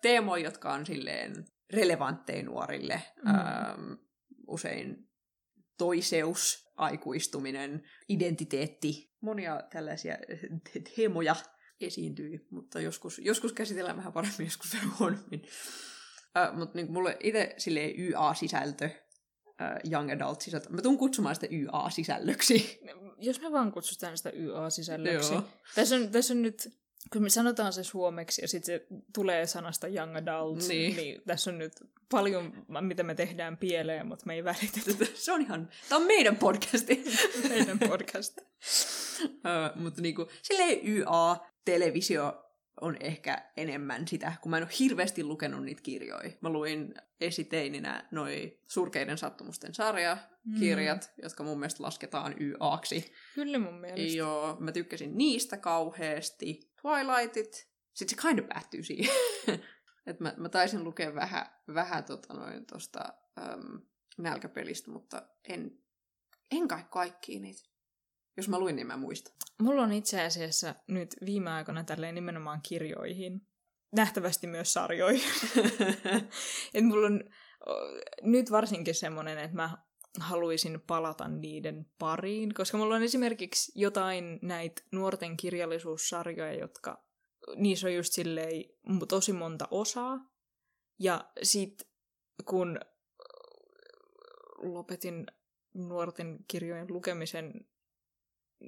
teemoja, 0.01 0.43
jotka 0.43 0.73
on 0.73 0.85
silleen 0.85 1.45
relevantteja 1.73 2.43
nuorille. 2.43 3.03
Mm. 3.25 3.97
Usein 4.47 5.09
toiseus, 5.77 6.71
aikuistuminen, 6.77 7.83
identiteetti, 8.09 9.13
monia 9.21 9.63
tällaisia 9.71 10.17
te- 10.73 10.81
teemoja 10.95 11.35
esiintyy, 11.81 12.47
mutta 12.51 12.81
joskus, 12.81 13.19
joskus 13.19 13.53
käsitellään 13.53 13.97
vähän 13.97 14.13
paremmin, 14.13 14.45
joskus 14.45 14.73
vähän 14.73 14.99
huonommin. 14.99 15.41
Mutta 16.53 16.75
niin 16.75 16.91
mulle 16.91 17.17
itse 17.19 17.53
silleen 17.57 17.99
YA-sisältö, 17.99 18.89
Young 19.91 20.11
Adult-sisältö, 20.11 20.69
mä 20.69 20.81
tuun 20.81 20.97
kutsumaan 20.97 21.35
sitä 21.35 21.47
YA-sisällöksi. 21.51 22.79
Jos 23.17 23.41
me 23.41 23.51
vaan 23.51 23.71
kutsutaan 23.71 24.17
sitä 24.17 24.31
YA-sisällöksi. 24.35 25.33
Joo. 25.33 25.43
Tässä 25.75 25.95
on, 25.95 26.09
tässä 26.09 26.33
on 26.33 26.41
nyt, 26.41 26.69
kun 27.13 27.23
me 27.23 27.29
sanotaan 27.29 27.73
se 27.73 27.83
suomeksi 27.83 28.41
ja 28.41 28.47
sitten 28.47 28.65
se 28.79 28.85
tulee 29.13 29.47
sanasta 29.47 29.87
young 29.87 30.15
adult, 30.17 30.67
Niin. 30.67 30.95
niin. 30.95 31.21
tässä 31.27 31.49
on 31.51 31.57
nyt 31.57 31.73
paljon, 32.11 32.65
mitä 32.81 33.03
me 33.03 33.15
tehdään 33.15 33.57
pieleen, 33.57 34.07
mutta 34.07 34.25
me 34.25 34.33
ei 34.33 34.43
välitetä 34.43 35.05
Se 35.13 35.31
on 35.31 35.41
ihan, 35.41 35.69
tää 35.89 35.97
on 35.97 36.03
meidän 36.07 36.35
podcasti. 36.35 37.03
meidän 37.49 37.79
podcast. 37.79 38.37
uh, 39.23 39.81
mutta 39.81 40.01
niinku, 40.01 40.27
silleen 40.41 40.79
YA-televisio 40.87 42.45
on 42.81 42.97
ehkä 42.99 43.51
enemmän 43.57 44.07
sitä, 44.07 44.33
kun 44.41 44.49
mä 44.49 44.57
en 44.57 44.63
ole 44.63 44.71
hirveästi 44.79 45.23
lukenut 45.23 45.63
niitä 45.63 45.81
kirjoja. 45.81 46.31
Mä 46.41 46.49
luin 46.49 46.93
esiteininä 47.21 48.07
noi 48.11 48.59
Surkeiden 48.67 49.17
sattumusten 49.17 49.73
sarja, 49.73 50.17
kirjat, 50.59 51.13
mm. 51.17 51.23
jotka 51.23 51.43
mun 51.43 51.59
mielestä 51.59 51.83
lasketaan 51.83 52.35
YAksi. 52.41 53.13
Kyllä 53.35 53.59
mun 53.59 53.79
mielestä. 53.79 54.17
Joo, 54.17 54.57
mä 54.59 54.71
tykkäsin 54.71 55.17
niistä 55.17 55.57
kauheasti. 55.57 56.71
Twilightit, 56.81 57.69
sitten 57.93 58.21
se 58.21 58.27
kind 58.27 58.39
of 58.39 58.47
päättyy 58.47 58.83
siihen. 58.83 59.15
Et 60.07 60.19
mä, 60.19 60.33
mä 60.37 60.49
taisin 60.49 60.83
lukea 60.83 61.15
vähän, 61.15 61.45
vähän 61.73 62.03
tota 62.03 62.33
noin 62.33 62.65
tosta 62.65 63.13
äm, 63.37 63.81
nälkäpelistä, 64.17 64.91
mutta 64.91 65.21
en, 65.49 65.79
en 66.51 66.67
kai 66.67 66.83
kaikkia 66.89 67.39
niitä. 67.39 67.68
Jos 68.39 68.49
mä 68.49 68.59
luin, 68.59 68.75
niin 68.75 68.87
mä 68.87 68.97
muistan. 68.97 69.33
Mulla 69.61 69.83
on 69.83 69.91
itse 69.91 70.21
asiassa 70.21 70.75
nyt 70.87 71.15
viime 71.25 71.51
aikoina 71.51 71.83
tälleen 71.83 72.15
nimenomaan 72.15 72.61
kirjoihin, 72.61 73.41
nähtävästi 73.95 74.47
myös 74.47 74.73
sarjoihin. 74.73 75.29
Et 76.73 76.85
mulla 76.85 77.07
on 77.07 77.23
nyt 78.21 78.51
varsinkin 78.51 78.95
semmoinen, 78.95 79.37
että 79.37 79.55
mä 79.55 79.77
haluaisin 80.19 80.81
palata 80.87 81.27
niiden 81.27 81.85
pariin, 81.97 82.53
koska 82.53 82.77
mulla 82.77 82.95
on 82.95 83.03
esimerkiksi 83.03 83.71
jotain 83.75 84.39
näitä 84.41 84.81
nuorten 84.91 85.37
kirjallisuussarjoja, 85.37 86.53
jotka 86.53 87.03
niissä 87.55 87.87
on 87.87 87.93
just 87.93 88.13
silleen 88.13 88.63
tosi 89.07 89.33
monta 89.33 89.67
osaa. 89.71 90.17
Ja 90.99 91.31
sit 91.43 91.89
kun 92.45 92.79
lopetin 94.57 95.25
nuorten 95.73 96.39
kirjojen 96.47 96.87
lukemisen, 96.89 97.68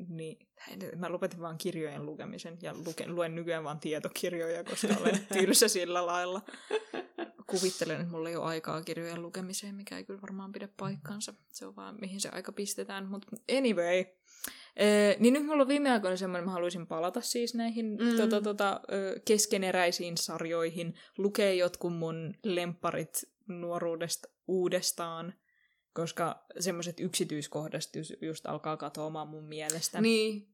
niin 0.08 0.48
mä 0.96 1.12
lopetin 1.12 1.40
vaan 1.40 1.58
kirjojen 1.58 2.06
lukemisen 2.06 2.58
ja 2.62 2.74
luke, 2.86 3.08
luen 3.08 3.36
nykyään 3.36 3.64
vaan 3.64 3.80
tietokirjoja, 3.80 4.64
koska 4.64 4.88
olen 5.02 5.28
tylsä 5.34 5.68
sillä 5.68 6.06
lailla. 6.06 6.42
Kuvittelen, 7.48 8.02
että 8.02 8.12
mulla 8.12 8.30
ei 8.30 8.36
ole 8.36 8.46
aikaa 8.46 8.82
kirjojen 8.82 9.22
lukemiseen, 9.22 9.76
mikä 9.76 9.98
ei 9.98 10.04
kyllä 10.04 10.22
varmaan 10.22 10.52
pidä 10.52 10.70
paikkansa. 10.78 11.34
Se 11.52 11.66
on 11.66 11.76
vaan, 11.76 11.98
mihin 12.02 12.22
se 12.22 12.30
aika 12.32 12.52
pistetään. 12.52 13.08
Mutta 13.08 13.28
anyway, 13.58 14.06
Ee, 14.76 15.16
niin 15.20 15.34
nyt 15.34 15.46
mulla 15.46 15.62
on 15.62 15.68
viime 15.68 15.92
aikoina 15.92 16.18
semmoinen, 16.18 16.46
mä 16.46 16.52
haluaisin 16.52 16.88
palata 16.88 17.22
siis 17.22 17.56
näihin 17.56 17.86
Mm. 17.86 18.18
tota, 18.18 18.42
tota, 18.42 18.82
keskeneräisiin 19.26 20.18
sarjoihin, 20.18 20.94
lukea 21.18 21.54
jotkut 21.54 21.94
mun 21.98 22.34
lemparit 22.44 23.24
nuoruudesta 23.48 24.30
uudestaan. 24.48 25.34
Koska 25.94 26.46
semmoiset 26.60 27.00
yksityiskohdat 27.00 27.82
just 28.22 28.46
alkaa 28.46 28.78
katoamaan 28.78 29.28
mun 29.28 29.44
mielestä. 29.44 30.02
Niin. 30.02 30.48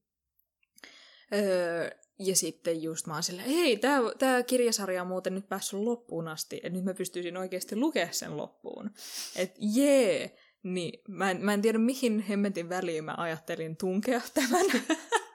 Öö, 1.33 1.89
ja 2.19 2.35
sitten 2.35 2.83
just 2.83 3.07
mä 3.07 3.13
oon 3.13 3.23
silleen, 3.23 3.49
hei, 3.49 3.77
tää, 3.77 3.99
tää 4.19 4.43
kirjasarja 4.43 5.01
on 5.01 5.07
muuten 5.07 5.35
nyt 5.35 5.49
päässyt 5.49 5.79
loppuun 5.79 6.27
asti, 6.27 6.55
että 6.55 6.69
nyt 6.69 6.85
mä 6.85 6.93
pystyisin 6.93 7.37
oikeasti 7.37 7.75
lukea 7.75 8.11
sen 8.11 8.37
loppuun. 8.37 8.91
Et 9.35 9.55
jee! 9.59 10.37
Niin, 10.63 11.01
mä 11.07 11.31
en, 11.31 11.45
mä 11.45 11.53
en 11.53 11.61
tiedä 11.61 11.77
mihin 11.77 12.19
hemmetin 12.19 12.69
väliin 12.69 13.03
mä 13.03 13.15
ajattelin 13.17 13.77
tunkea 13.77 14.21
tämän. 14.33 14.65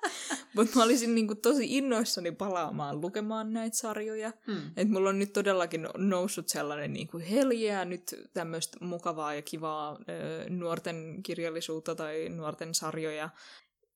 Mutta 0.57 0.77
mä 0.77 0.85
olisin 0.85 1.15
niinku 1.15 1.35
tosi 1.35 1.77
innoissani 1.77 2.33
palaamaan 2.33 3.01
lukemaan 3.01 3.53
näitä 3.53 3.77
sarjoja. 3.77 4.33
Hmm. 4.47 4.67
Että 4.77 4.93
mulla 4.93 5.09
on 5.09 5.19
nyt 5.19 5.33
todellakin 5.33 5.89
noussut 5.97 6.49
sellainen 6.49 6.93
niinku 6.93 7.21
heljeä 7.31 7.85
nyt 7.85 8.15
tämmöistä 8.35 8.79
mukavaa 8.81 9.35
ja 9.35 9.43
kivaa 9.43 9.99
ö, 10.09 10.51
nuorten 10.51 11.23
kirjallisuutta 11.23 11.95
tai 11.95 12.29
nuorten 12.29 12.75
sarjoja. 12.75 13.31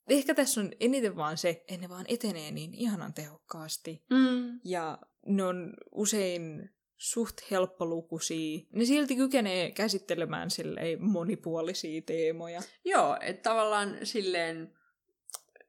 Ehkä 0.08 0.34
tässä 0.34 0.60
on 0.60 0.70
eniten 0.80 1.16
vaan 1.16 1.38
se, 1.38 1.48
että 1.48 1.76
ne 1.76 1.88
vaan 1.88 2.04
etenee 2.08 2.50
niin 2.50 2.75
ihanan 2.75 3.14
tehokkaasti. 3.14 4.04
Mm. 4.10 4.60
Ja 4.64 4.98
ne 5.26 5.44
on 5.44 5.75
usein 5.92 6.70
suht 6.96 7.36
helppolukuisia. 7.50 8.60
Ne 8.72 8.84
silti 8.84 9.16
kykenee 9.16 9.70
käsittelemään 9.70 10.50
silleen 10.50 11.04
monipuolisia 11.04 12.02
teemoja. 12.02 12.62
Joo, 12.84 13.16
että 13.20 13.50
tavallaan 13.50 13.98
silleen 14.02 14.72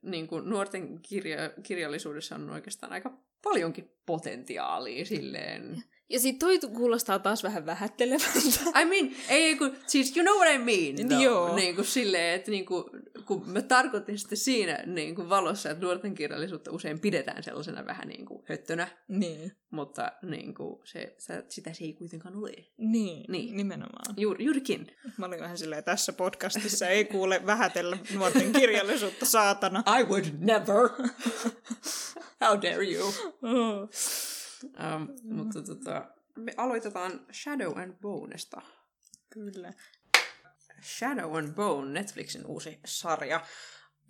niin 0.02 0.28
kuin 0.28 0.50
nuorten 0.50 1.00
kirja, 1.02 1.38
kirjallisuudessa 1.64 2.36
on 2.36 2.50
oikeastaan 2.50 2.94
aika 2.94 3.18
paljonkin 3.44 3.92
potentiaalia 4.06 5.06
silleen. 5.06 5.84
Ja 6.10 6.20
sit 6.20 6.40
toi 6.40 6.60
kuulostaa 6.60 7.20
taas 7.20 7.44
vähän 7.44 7.66
vähättelevältä. 7.66 8.80
I 8.82 8.86
mean, 8.86 9.16
ei 9.30 9.56
kun, 9.56 9.76
siis 9.88 10.18
you 10.18 10.24
know 10.26 10.36
what 10.38 10.56
I 10.56 10.58
mean. 10.58 11.08
Though. 11.10 11.24
Joo. 11.24 11.56
Niin 11.56 11.76
kuin 11.76 11.86
silleen, 11.86 12.36
että 12.36 12.52
niin 12.52 12.66
kuin, 12.66 12.84
kun 13.26 13.50
mä 13.50 13.62
tarkoitin 13.62 14.20
sitten 14.20 14.38
siinä 14.38 14.84
niin 14.86 15.16
kuin 15.16 15.30
valossa, 15.30 15.70
että 15.70 15.86
nuorten 15.86 16.16
kirjallisuutta 16.16 16.72
usein 16.72 17.00
pidetään 17.00 17.44
sellaisena 17.44 17.86
vähän 17.86 18.08
niin 18.08 18.26
kuin 18.26 18.44
höttönä, 18.50 18.88
niin. 19.08 19.52
mutta 19.70 20.12
niin 20.22 20.54
kuin 20.56 20.80
se, 20.84 21.16
se, 21.18 21.44
sitä 21.50 21.74
se 21.74 21.84
ei 21.84 21.94
kuitenkaan 21.94 22.36
ole. 22.36 22.52
Niin, 22.78 23.26
Niin. 23.32 23.58
nimenomaan. 23.58 24.14
Juur, 24.18 24.42
juurikin. 24.42 24.88
Mä 25.18 25.26
olin 25.26 25.40
vähän 25.40 25.58
silleen, 25.58 25.84
tässä 25.84 26.14
podcastissa 26.14 26.88
ei 26.88 27.06
kuule 27.06 27.46
vähätellä 27.46 27.98
nuorten 28.14 28.52
kirjallisuutta, 28.54 29.26
saatana. 29.26 29.84
I 30.00 30.04
would 30.04 30.26
never. 30.40 30.90
How 32.42 32.62
dare 32.62 32.86
you? 32.92 33.14
Oh. 33.42 33.90
Um, 34.64 35.08
mutta 35.24 35.62
tota, 35.62 36.08
me 36.38 36.54
aloitetaan 36.58 37.26
Shadow 37.32 37.80
and 37.80 37.94
Bonesta. 38.02 38.62
Kyllä. 39.30 39.74
Shadow 40.82 41.38
and 41.38 41.54
Bone, 41.54 41.92
Netflixin 41.92 42.46
uusi 42.46 42.80
sarja. 42.86 43.46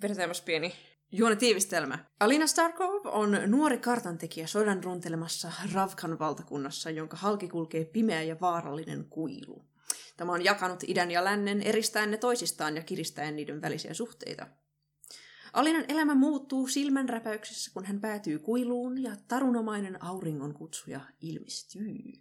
Vedetäänpäs 0.01 0.41
pieni 0.41 0.73
juonitiivistelmä. 1.11 2.05
Alina 2.19 2.47
Starkov 2.47 3.05
on 3.05 3.37
nuori 3.47 3.77
kartantekijä 3.77 4.47
sodan 4.47 4.83
runtelemassa 4.83 5.51
Ravkan 5.73 6.19
valtakunnassa, 6.19 6.89
jonka 6.89 7.17
halki 7.17 7.47
kulkee 7.47 7.85
pimeä 7.85 8.23
ja 8.23 8.39
vaarallinen 8.41 9.05
kuilu. 9.09 9.65
Tämä 10.17 10.31
on 10.31 10.43
jakanut 10.43 10.83
idän 10.87 11.11
ja 11.11 11.23
lännen 11.23 11.61
eristäen 11.61 12.11
ne 12.11 12.17
toisistaan 12.17 12.75
ja 12.75 12.83
kiristäen 12.83 13.35
niiden 13.35 13.61
välisiä 13.61 13.93
suhteita. 13.93 14.47
Alinan 15.57 15.85
elämä 15.87 16.15
muuttuu 16.15 16.67
silmänräpäyksessä, 16.67 17.71
kun 17.73 17.85
hän 17.85 18.01
päätyy 18.01 18.39
kuiluun 18.39 19.03
ja 19.03 19.11
tarunomainen 19.27 20.03
auringon 20.03 20.53
kutsuja 20.53 20.99
ilmestyy. 21.21 22.13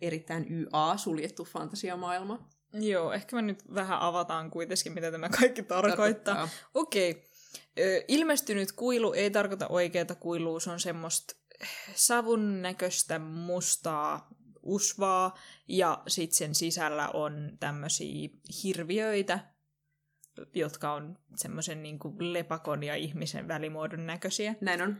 Erittäin 0.00 0.46
YA 0.50 0.96
suljettu 0.96 1.44
fantasiamaailma. 1.44 2.48
Joo, 2.72 3.12
ehkä 3.12 3.36
me 3.36 3.42
nyt 3.42 3.74
vähän 3.74 4.00
avataan 4.00 4.50
kuitenkin, 4.50 4.92
mitä 4.92 5.10
tämä 5.10 5.28
kaikki 5.28 5.62
tarkoittaa. 5.62 6.34
Tarkoittaa. 6.34 6.48
Okei. 6.74 7.30
Ö, 7.78 8.04
ilmestynyt 8.08 8.72
kuilu 8.72 9.12
ei 9.12 9.30
tarkoita 9.30 9.68
oikeata 9.68 10.14
kuilua, 10.14 10.60
se 10.60 10.70
on 10.70 10.80
semmoista 10.80 11.36
savun 11.94 12.62
näköistä 12.62 13.18
mustaa 13.18 14.30
usvaa, 14.62 15.38
ja 15.68 16.02
sitten 16.08 16.36
sen 16.36 16.54
sisällä 16.54 17.08
on 17.08 17.56
tämmöisiä 17.60 18.28
hirviöitä, 18.62 19.38
jotka 20.54 20.92
on 20.92 21.18
semmoisen 21.36 21.82
niin 21.82 21.98
lepakon 22.18 22.82
ja 22.82 22.94
ihmisen 22.96 23.48
välimuodon 23.48 24.06
näköisiä. 24.06 24.54
Näin 24.60 24.82
on. 24.82 24.96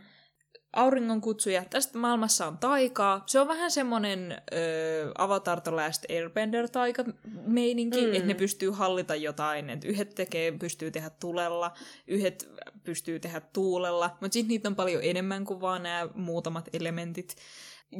Auringon 0.72 1.20
kutsuja. 1.20 1.64
Tästä 1.70 1.98
maailmassa 1.98 2.46
on 2.46 2.58
taikaa. 2.58 3.22
Se 3.26 3.40
on 3.40 3.48
vähän 3.48 3.70
semmoinen 3.70 4.42
ö, 4.52 5.12
Avatar 5.18 5.60
The 5.60 5.70
Last 5.70 6.04
Airbender-taika 6.10 7.04
meininki, 7.46 8.06
Mm. 8.06 8.14
että 8.14 8.26
ne 8.26 8.34
pystyy 8.34 8.70
hallita 8.70 9.14
jotain. 9.14 9.70
Että 9.70 9.88
yhdet 9.88 10.14
tekee, 10.14 10.52
pystyy 10.52 10.90
tehdä 10.90 11.10
tulella, 11.10 11.72
yhdet 12.06 12.48
pystyy 12.84 13.20
tehdä 13.20 13.40
tuulella, 13.40 14.16
mutta 14.20 14.32
sitten 14.34 14.48
niitä 14.48 14.68
on 14.68 14.76
paljon 14.76 15.02
enemmän 15.04 15.44
kuin 15.44 15.60
vaan 15.60 15.82
nämä 15.82 16.08
muutamat 16.14 16.68
elementit. 16.72 17.36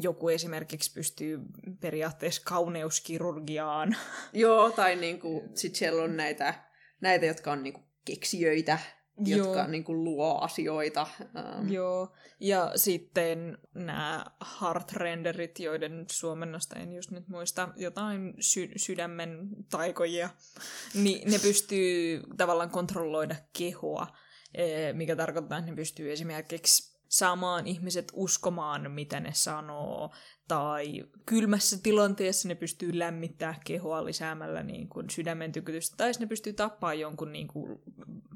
Joku 0.03 0.29
esimerkiksi 0.29 0.93
pystyy 0.93 1.41
periaatteessa 1.81 2.43
kauneuskirurgiaan. 2.45 3.97
Joo, 4.33 4.71
tai 4.71 4.97
niinku, 4.97 5.43
sit 5.55 5.75
siellä 5.75 6.03
on 6.03 6.17
näitä, 6.17 6.55
näitä 7.03 7.27
jotka 7.27 7.53
on 7.53 7.63
niinku 7.63 7.81
keksijöitä, 8.05 8.79
jotka 9.25 9.59
Joo. 9.59 9.67
niinku 9.67 9.95
luo 9.95 10.39
asioita. 10.39 11.07
Um, 11.21 11.73
Joo, 11.73 12.13
ja 12.41 12.73
sitten 12.77 13.59
nämä 13.75 14.25
heart-renderit, 14.61 15.59
joiden 15.59 16.05
suomennosta 16.11 16.77
en 16.77 16.93
just 16.93 17.11
nyt 17.11 17.29
muista, 17.29 17.69
jotain 17.77 18.35
sy- 18.41 18.73
sydämen 18.77 19.49
taikoja, 19.71 20.29
niin 21.03 21.31
ne 21.31 21.39
pystyy 21.39 22.23
tavallaan 22.37 22.71
kontrolloida 22.71 23.37
kehoa, 23.59 24.07
eh, 24.55 24.95
mikä 24.95 25.17
tarkoittaa, 25.17 25.59
että 25.59 25.71
ne 25.71 25.77
pystyy 25.77 26.13
esimerkiksi 26.13 26.93
saamaan 27.09 27.67
ihmiset 27.67 28.13
uskomaan, 28.15 28.91
mitä 28.91 29.21
ne 29.21 29.31
sanoo, 29.33 30.15
tai 30.49 31.05
kylmässä 31.27 31.79
tilanteessa 31.83 32.49
ne 32.49 32.55
pystyy 32.55 32.99
lämmittää 32.99 33.61
kehoa 33.65 34.05
lisäämällä 34.05 34.63
niin 34.63 34.89
kuin 34.89 35.11
sydämen 35.11 35.53
tykytystä, 35.53 35.97
tai 35.97 36.13
ne 36.19 36.27
pystyy 36.27 36.53
tappaa 36.53 36.95
jonkun 36.95 37.33
niin 37.33 37.49
kuin 37.49 37.79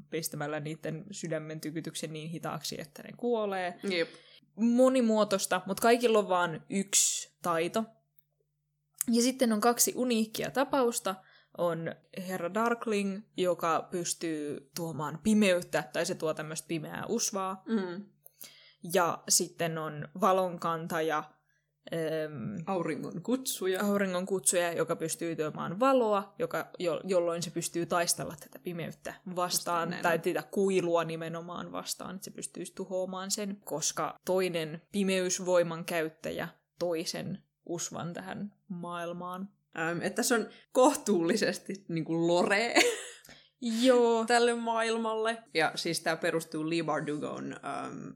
pistämällä 0.09 0.59
niiden 0.59 1.05
sydämen 1.11 1.61
tykytyksen 1.61 2.13
niin 2.13 2.29
hitaaksi, 2.29 2.81
että 2.81 3.03
ne 3.03 3.09
kuolee. 3.17 3.79
Jep. 3.83 4.09
Monimuotoista, 4.55 5.61
mutta 5.65 5.81
kaikilla 5.81 6.19
on 6.19 6.29
vain 6.29 6.61
yksi 6.69 7.37
taito. 7.41 7.83
Ja 9.11 9.21
sitten 9.21 9.53
on 9.53 9.61
kaksi 9.61 9.93
uniikkia 9.95 10.51
tapausta. 10.51 11.15
On 11.57 11.95
herra 12.27 12.53
Darkling, 12.53 13.21
joka 13.37 13.87
pystyy 13.91 14.71
tuomaan 14.75 15.19
pimeyttä, 15.23 15.83
tai 15.93 16.05
se 16.05 16.15
tuo 16.15 16.33
tämmöistä 16.33 16.67
pimeää 16.67 17.05
usvaa. 17.09 17.63
Mm. 17.67 18.05
Ja 18.93 19.23
sitten 19.29 19.77
on 19.77 20.07
valonkantaja, 20.21 21.23
äm, 21.93 22.63
Auringon 22.65 23.21
kutsuja. 23.21 23.85
auringon 23.85 24.25
kutsuja, 24.25 24.73
joka 24.73 24.95
pystyy 24.95 25.35
tuomaan 25.35 25.79
valoa, 25.79 26.33
joka, 26.39 26.67
jo, 26.79 27.01
jolloin 27.03 27.43
se 27.43 27.49
pystyy 27.51 27.85
taistella 27.85 28.35
tätä 28.39 28.59
pimeyttä 28.59 29.13
vastaan, 29.35 29.89
näin 29.89 30.03
tai 30.03 30.19
tätä 30.19 30.43
kuilua 30.51 31.03
nimenomaan 31.03 31.71
vastaan, 31.71 32.15
että 32.15 32.25
se 32.25 32.31
pystyisi 32.31 32.75
tuhoamaan 32.75 33.31
sen, 33.31 33.57
koska 33.63 34.19
toinen 34.25 34.81
pimeysvoiman 34.91 35.85
käyttäjä 35.85 36.47
toisen 36.79 37.43
usvan 37.65 38.13
tähän 38.13 38.53
maailmaan. 38.67 39.49
Ähm, 39.79 40.01
että 40.01 40.15
tässä 40.15 40.35
on 40.35 40.49
kohtuullisesti 40.71 41.85
niinku 41.87 42.27
lore 42.27 42.73
Joo. 43.61 44.25
tälle 44.27 44.53
maailmalle. 44.55 45.43
Ja 45.53 45.71
siis 45.75 46.01
tämä 46.01 46.15
perustuu 46.17 46.69
Lee 46.69 46.83
Bardugon 46.83 47.53
ähm, 47.53 48.09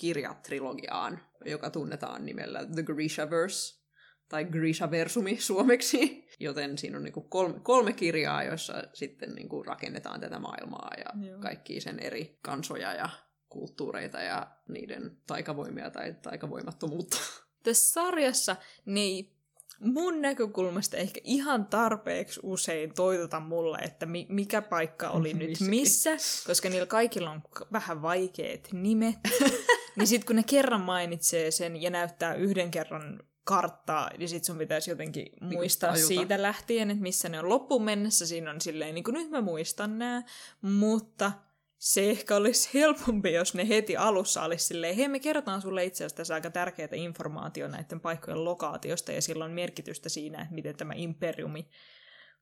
kirjatrilogiaan, 0.00 1.20
joka 1.44 1.70
tunnetaan 1.70 2.26
nimellä 2.26 2.66
The 2.74 2.82
Grishaverse, 2.82 3.80
tai 4.28 4.44
Grishaversumi 4.44 5.36
suomeksi. 5.40 6.26
Joten 6.40 6.78
siinä 6.78 6.96
on 6.96 7.04
niinku 7.04 7.20
kolme, 7.20 7.60
kolme 7.62 7.92
kirjaa, 7.92 8.42
joissa 8.42 8.74
sitten 8.92 9.34
niinku 9.34 9.62
rakennetaan 9.62 10.20
tätä 10.20 10.38
maailmaa 10.38 10.90
ja 10.98 11.26
Joo. 11.26 11.40
kaikki 11.40 11.80
sen 11.80 11.98
eri 11.98 12.38
kansoja 12.42 12.94
ja 12.94 13.08
kulttuureita 13.48 14.20
ja 14.20 14.46
niiden 14.68 15.16
taikavoimia 15.26 15.90
tai 15.90 16.14
taikavoimattomuutta. 16.22 17.16
Tässä 17.62 17.92
sarjassa 17.92 18.56
ne 18.86 19.00
ei 19.00 19.32
mun 19.80 20.20
näkökulmasta 20.22 20.96
ehkä 20.96 21.20
ihan 21.24 21.66
tarpeeksi 21.66 22.40
usein 22.42 22.94
toitota 22.94 23.40
mulle, 23.40 23.78
että 23.78 24.06
mi- 24.06 24.26
mikä 24.28 24.62
paikka 24.62 25.10
oli 25.10 25.34
nyt 25.34 25.60
missä, 25.68 26.10
koska 26.46 26.68
niillä 26.68 26.86
kaikilla 26.86 27.30
on 27.30 27.42
vähän 27.72 28.02
vaikeat 28.02 28.68
nimet. 28.72 29.18
niin 29.96 30.06
sitten 30.06 30.26
kun 30.26 30.36
ne 30.36 30.42
kerran 30.42 30.80
mainitsee 30.80 31.50
sen 31.50 31.82
ja 31.82 31.90
näyttää 31.90 32.34
yhden 32.34 32.70
kerran 32.70 33.20
karttaa, 33.44 34.10
niin 34.18 34.28
sit 34.28 34.44
sun 34.44 34.58
pitäisi 34.58 34.90
jotenkin 34.90 35.26
muistaa 35.40 35.92
tajuta. 35.92 36.08
siitä 36.08 36.42
lähtien, 36.42 36.90
että 36.90 37.02
missä 37.02 37.28
ne 37.28 37.38
on 37.38 37.48
loppuun 37.48 37.82
mennessä. 37.82 38.26
Siinä 38.26 38.50
on 38.50 38.60
silleen, 38.60 38.94
niin 38.94 39.04
kuin 39.04 39.14
nyt 39.14 39.30
mä 39.30 39.40
muistan 39.40 39.98
nämä, 39.98 40.22
mutta 40.62 41.32
se 41.78 42.10
ehkä 42.10 42.36
olisi 42.36 42.70
helpompi, 42.74 43.32
jos 43.32 43.54
ne 43.54 43.68
heti 43.68 43.96
alussa 43.96 44.42
olisi 44.42 44.64
silleen, 44.64 44.96
hei 44.96 45.08
me 45.08 45.20
kerrotaan 45.20 45.62
sulle 45.62 45.84
itse 45.84 46.04
asiassa 46.04 46.16
tässä 46.16 46.34
aika 46.34 46.50
tärkeää 46.50 46.88
informaatiota 46.92 47.76
näiden 47.76 48.00
paikkojen 48.00 48.44
lokaatiosta 48.44 49.12
ja 49.12 49.22
sillä 49.22 49.44
on 49.44 49.50
merkitystä 49.50 50.08
siinä, 50.08 50.42
että 50.42 50.54
miten 50.54 50.76
tämä 50.76 50.92
imperiumi 50.96 51.68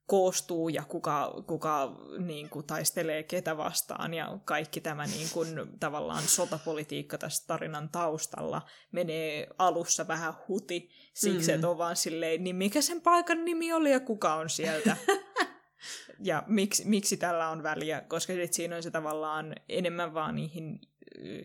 koostuu 0.09 0.69
ja 0.69 0.85
kuka, 0.85 1.43
kuka 1.47 1.97
niin 2.19 2.49
kuin, 2.49 2.67
taistelee 2.67 3.23
ketä 3.23 3.57
vastaan 3.57 4.15
ja 4.15 4.39
kaikki 4.45 4.81
tämä 4.81 5.07
niin 5.07 5.29
kuin, 5.33 5.49
tavallaan 5.81 6.23
sotapolitiikka 6.23 7.19
tässä 7.19 7.47
tarinan 7.47 7.89
taustalla 7.89 8.63
menee 8.93 9.47
alussa 9.59 10.09
vähän 10.09 10.35
huti 10.49 10.91
siksi, 11.15 11.51
mm. 11.51 11.55
että 11.55 11.69
on 11.69 11.79
vaan 11.79 11.97
silleen, 11.97 12.45
niin 12.45 12.57
mikä 12.57 12.81
sen 12.81 13.01
paikan 13.01 13.45
nimi 13.45 13.73
oli 13.73 13.91
ja 13.91 14.01
kuka 14.01 14.35
on 14.35 14.51
sieltä. 14.51 14.97
ja 16.31 16.43
miksi, 16.47 16.85
miksi 16.89 17.17
tällä 17.17 17.49
on 17.49 17.63
väliä, 17.63 18.01
koska 18.01 18.33
sit 18.33 18.53
siinä 18.53 18.77
on 18.77 18.83
se 18.83 18.91
tavallaan 18.91 19.55
enemmän 19.69 20.15
vaan 20.15 20.37
niihin 20.37 20.81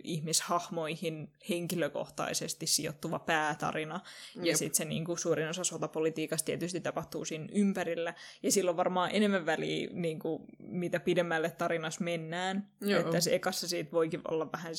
ihmishahmoihin 0.03 1.31
henkilökohtaisesti 1.49 2.67
sijoittuva 2.67 3.19
päätarina. 3.19 3.99
Jep. 4.35 4.45
Ja 4.45 4.57
sitten 4.57 4.75
se 4.75 4.85
niinku, 4.85 5.15
suurin 5.15 5.49
osa 5.49 5.63
sotapolitiikasta 5.63 6.45
tietysti 6.45 6.79
tapahtuu 6.79 7.25
siinä 7.25 7.47
ympärillä. 7.51 8.13
Ja 8.43 8.51
silloin 8.51 8.77
varmaan 8.77 9.09
enemmän 9.13 9.45
väliä, 9.45 9.89
niinku, 9.93 10.45
mitä 10.59 10.99
pidemmälle 10.99 11.49
tarinassa 11.49 12.03
mennään. 12.03 12.67
Joo. 12.81 13.01
Että 13.01 13.21
se 13.21 13.35
ekassa 13.35 13.67
siitä 13.67 13.91
voikin 13.91 14.21
olla 14.27 14.49
vähän 14.51 14.73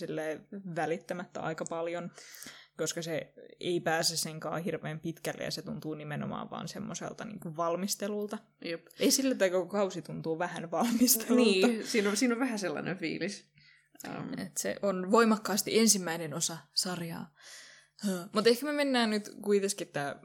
välittämättä 0.75 1.41
aika 1.41 1.65
paljon 1.69 2.11
koska 2.77 3.03
se 3.03 3.33
ei 3.61 3.81
pääse 3.81 4.17
senkaan 4.17 4.63
hirveän 4.63 5.01
pitkälle 5.01 5.45
ja 5.45 5.51
se 5.51 5.63
tuntuu 5.63 5.95
nimenomaan 5.95 6.51
vaan 6.51 6.69
semmoiselta 6.69 7.25
niin 7.25 7.57
valmistelulta. 7.57 8.39
Jep. 8.65 8.87
Ei 9.01 9.11
sillä, 9.11 9.33
että 9.33 9.51
koko 9.51 9.67
kausi 9.67 10.03
tuntuu 10.03 10.39
vähän 10.39 10.71
valmistelulta. 10.71 11.67
Niin, 11.67 11.87
siinä 11.87 12.11
on, 12.11 12.17
siinä 12.17 12.35
on 12.35 12.41
vähän 12.41 12.59
sellainen 12.59 12.97
fiilis. 12.97 13.47
Um. 14.09 14.39
Et 14.39 14.57
se 14.57 14.77
on 14.83 15.11
voimakkaasti 15.11 15.79
ensimmäinen 15.79 16.35
osa 16.35 16.59
sarjaa. 16.75 17.35
Mutta 18.33 18.51
ehkä 18.51 18.67
me 18.67 18.73
mennään 18.73 19.11
nyt 19.11 19.31
kuitenkin 19.43 19.89
tämä 19.89 20.17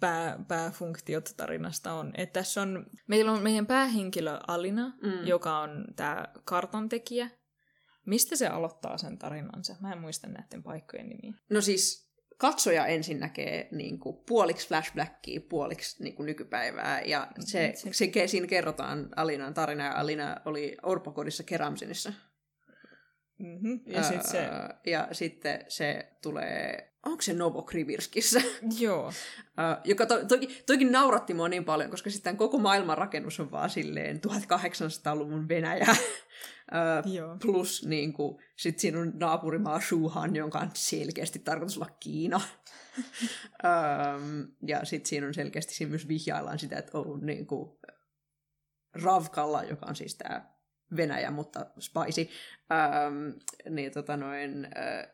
pää, 0.00 0.38
pääfunktiot 0.48 1.34
tarinasta 1.36 1.92
on, 1.92 2.12
että 2.16 2.40
tässä 2.40 2.62
on, 2.62 2.86
meillä 3.06 3.32
on 3.32 3.42
meidän 3.42 3.66
päähenkilö 3.66 4.38
Alina, 4.46 4.92
mm. 5.02 5.26
joka 5.26 5.58
on 5.58 5.84
tämä 5.96 6.26
kartantekijä. 6.44 7.30
Mistä 8.06 8.36
se 8.36 8.46
aloittaa 8.46 8.98
sen 8.98 9.18
tarinansa? 9.18 9.76
Mä 9.80 9.92
en 9.92 10.00
muista 10.00 10.28
näiden 10.28 10.62
paikkojen 10.62 11.08
nimiä. 11.08 11.32
No 11.50 11.60
siis 11.60 12.10
katsoja 12.38 12.86
ensin 12.86 13.20
näkee 13.20 13.68
niin 13.72 13.98
kuin, 14.00 14.16
puoliksi 14.26 14.68
flashbackia, 14.68 15.40
puoliksi 15.48 16.02
niin 16.02 16.14
kuin, 16.14 16.26
nykypäivää. 16.26 17.00
Ja 17.00 17.28
se, 17.40 17.72
se, 17.74 17.92
se, 17.92 18.26
siinä 18.26 18.46
kerrotaan 18.46 19.08
Alinan 19.16 19.54
tarina, 19.54 19.84
ja 19.84 19.92
Alina 20.00 20.36
oli 20.44 20.76
orpokodissa 20.82 21.42
Keramsinissa. 21.42 22.12
Mm-hmm. 23.38 23.80
Ja, 23.86 23.98
öö, 23.98 24.08
sit 24.08 24.22
se... 24.22 24.48
ja 24.86 25.08
sitten 25.12 25.64
se 25.68 26.12
tulee, 26.22 26.92
onko 27.06 27.22
se 27.22 27.32
Novokrivirskissä? 27.32 28.40
Joo. 28.78 29.12
öö, 29.58 29.76
joka 29.84 30.06
to, 30.06 30.24
toki, 30.24 30.62
toki 30.66 30.84
nauratti 30.84 31.34
mua 31.34 31.48
niin 31.48 31.64
paljon, 31.64 31.90
koska 31.90 32.10
sitten 32.10 32.36
koko 32.36 32.58
maailman 32.58 32.98
rakennus 32.98 33.40
on 33.40 33.50
vaan 33.50 33.70
silleen 33.70 34.20
1800-luvun 34.26 35.48
Venäjä. 35.48 35.86
öö, 36.74 37.02
plus 37.42 37.86
niin 37.86 38.12
kuin, 38.12 38.42
sit 38.56 38.78
siinä 38.78 39.00
on 39.00 39.12
naapurimaa 39.14 39.80
Shuhan, 39.80 40.36
jonka 40.36 40.58
on 40.58 40.70
selkeästi 40.74 41.38
tarkoitus 41.38 41.76
olla 41.76 41.96
Kiina. 42.00 42.40
öö, 43.64 43.70
ja 44.66 44.84
sitten 44.84 45.08
siinä 45.08 45.26
on 45.26 45.34
selkeästi 45.34 45.74
siinä 45.74 45.90
myös 45.90 46.08
vihjaillaan 46.08 46.58
sitä, 46.58 46.78
että 46.78 46.98
on 46.98 47.26
niin 47.26 47.46
kuin, 47.46 47.78
Ravkalla, 49.02 49.62
joka 49.62 49.86
on 49.86 49.96
siis 49.96 50.14
tämä 50.14 50.53
Venäjä, 50.96 51.30
mutta 51.30 51.66
spicy, 51.80 52.28
ähm, 52.72 53.30
niin 53.70 53.92
tota 53.92 54.16
noin, 54.16 54.64
äh, 54.64 55.06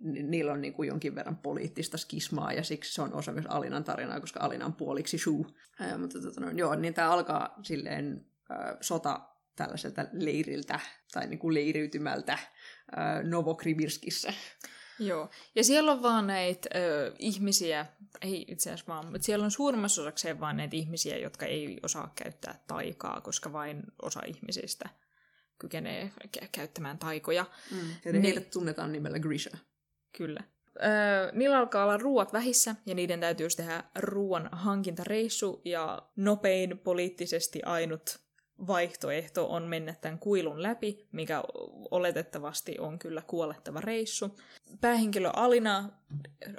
niillä 0.00 0.52
on 0.52 0.60
niin 0.60 0.72
kuin 0.72 0.86
jonkin 0.86 1.14
verran 1.14 1.36
poliittista 1.36 1.98
skismaa, 1.98 2.52
ja 2.52 2.64
siksi 2.64 2.94
se 2.94 3.02
on 3.02 3.14
osa 3.14 3.32
myös 3.32 3.46
Alinan 3.48 3.84
tarinaa, 3.84 4.20
koska 4.20 4.40
Alinan 4.40 4.72
puoliksi 4.72 5.18
Shu. 5.18 5.46
Äh, 5.80 5.98
mutta 5.98 6.20
tota 6.20 6.40
noin, 6.40 6.58
joo, 6.58 6.74
niin 6.74 6.94
tämä 6.94 7.10
alkaa 7.10 7.58
silleen 7.62 8.26
äh, 8.50 8.76
sota 8.80 9.20
tällaiselta 9.56 10.04
leiriltä, 10.12 10.80
tai 11.12 11.26
niin 11.26 11.38
kuin 11.38 11.54
leiriytymältä 11.54 12.32
äh, 12.32 13.24
Novokrivirskissä. 13.24 14.32
Joo, 14.98 15.30
ja 15.54 15.64
siellä 15.64 15.92
on 15.92 16.02
vaan 16.02 16.26
näitä 16.26 16.68
ö, 16.74 17.12
ihmisiä, 17.18 17.86
ei 18.22 18.44
itse 18.48 18.70
asiassa 18.70 18.92
vaan, 18.92 19.06
mutta 19.06 19.22
siellä 19.22 19.44
on 19.44 19.50
suurimmassa 19.50 20.02
osakseen 20.02 20.40
vaan 20.40 20.56
näitä 20.56 20.76
ihmisiä, 20.76 21.18
jotka 21.18 21.46
ei 21.46 21.80
osaa 21.82 22.12
käyttää 22.14 22.60
taikaa, 22.66 23.20
koska 23.20 23.52
vain 23.52 23.82
osa 24.02 24.20
ihmisistä 24.26 24.88
kykenee 25.58 26.12
käyttämään 26.52 26.98
taikoja. 26.98 27.44
Mm. 27.70 28.12
Ne... 28.12 28.22
heidät 28.22 28.50
tunnetaan 28.50 28.92
nimellä 28.92 29.18
Grisha. 29.18 29.58
Kyllä. 30.16 30.40
Öö, 30.82 31.32
niillä 31.32 31.58
alkaa 31.58 31.84
olla 31.84 31.96
ruuat 31.96 32.32
vähissä, 32.32 32.74
ja 32.86 32.94
niiden 32.94 33.20
täytyy 33.20 33.48
tehdä 33.56 33.84
ruoan 33.98 34.48
hankintareissu, 34.52 35.62
ja 35.64 36.02
nopein 36.16 36.78
poliittisesti 36.78 37.62
ainut 37.62 38.27
vaihtoehto 38.66 39.52
on 39.52 39.62
mennä 39.62 39.94
tämän 40.00 40.18
kuilun 40.18 40.62
läpi, 40.62 41.06
mikä 41.12 41.42
oletettavasti 41.90 42.76
on 42.78 42.98
kyllä 42.98 43.22
kuolettava 43.26 43.80
reissu. 43.80 44.38
Päähenkilö 44.80 45.30
Alina 45.32 45.88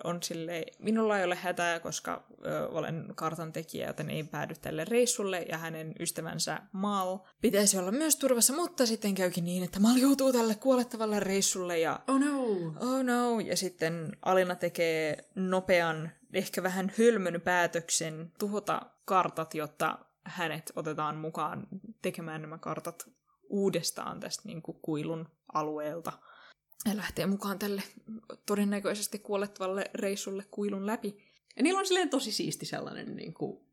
on 0.04 0.24
sille 0.24 0.66
minulla 0.80 1.18
ei 1.18 1.26
ole 1.26 1.36
hätää, 1.36 1.80
koska 1.80 2.24
ö, 2.46 2.68
olen 2.68 3.06
kartan 3.16 3.54
tekijä, 3.54 3.88
joten 3.88 4.10
ei 4.10 4.24
päädy 4.24 4.56
tälle 4.62 4.86
reissulle, 4.86 5.42
ja 5.42 5.58
hänen 5.58 5.96
ystävänsä 6.00 6.62
Mal. 6.72 7.18
Pitäisi 7.42 7.78
olla 7.78 7.92
myös 7.92 8.16
turvassa, 8.16 8.54
mutta 8.54 8.86
sitten 8.86 9.16
käykin 9.16 9.46
niin, 9.46 9.64
että 9.64 9.80
Mal 9.80 9.96
joutuu 9.96 10.34
tälle 10.34 10.56
kuolettavalle 10.56 11.20
reissulle, 11.20 11.80
ja 11.80 12.00
oh 12.08 12.20
no, 12.20 12.44
oh 12.80 13.04
no, 13.04 13.40
ja 13.40 13.58
sitten 13.58 14.18
Alina 14.22 14.56
tekee 14.56 15.18
nopean, 15.36 16.12
ehkä 16.34 16.64
vähän 16.64 16.92
hölmön 16.98 17.42
päätöksen 17.42 18.32
tuhota 18.40 18.82
kartat, 19.06 19.54
jotta 19.56 19.98
hänet 20.26 20.72
otetaan 20.76 21.18
mukaan 21.18 21.68
tekemään 22.02 22.42
nämä 22.42 22.58
kartat 22.58 23.10
uudestaan 23.50 24.20
tästä 24.20 24.42
niin 24.46 24.62
kuin 24.62 24.80
kuilun 24.82 25.30
alueelta. 25.54 26.12
Ja 26.86 26.98
lähtee 26.98 27.26
mukaan 27.26 27.60
tälle 27.60 27.84
todennäköisesti 28.46 29.20
kuolettavalle 29.20 29.92
reissulle 29.94 30.46
kuilun 30.52 30.86
läpi. 30.86 31.18
Ja 31.56 31.64
niillä 31.64 31.80
on 31.80 31.86
silleen 31.86 32.10
tosi 32.10 32.32
siisti 32.32 32.66
sellainen 32.66 33.16
niin 33.16 33.34
kuin 33.34 33.69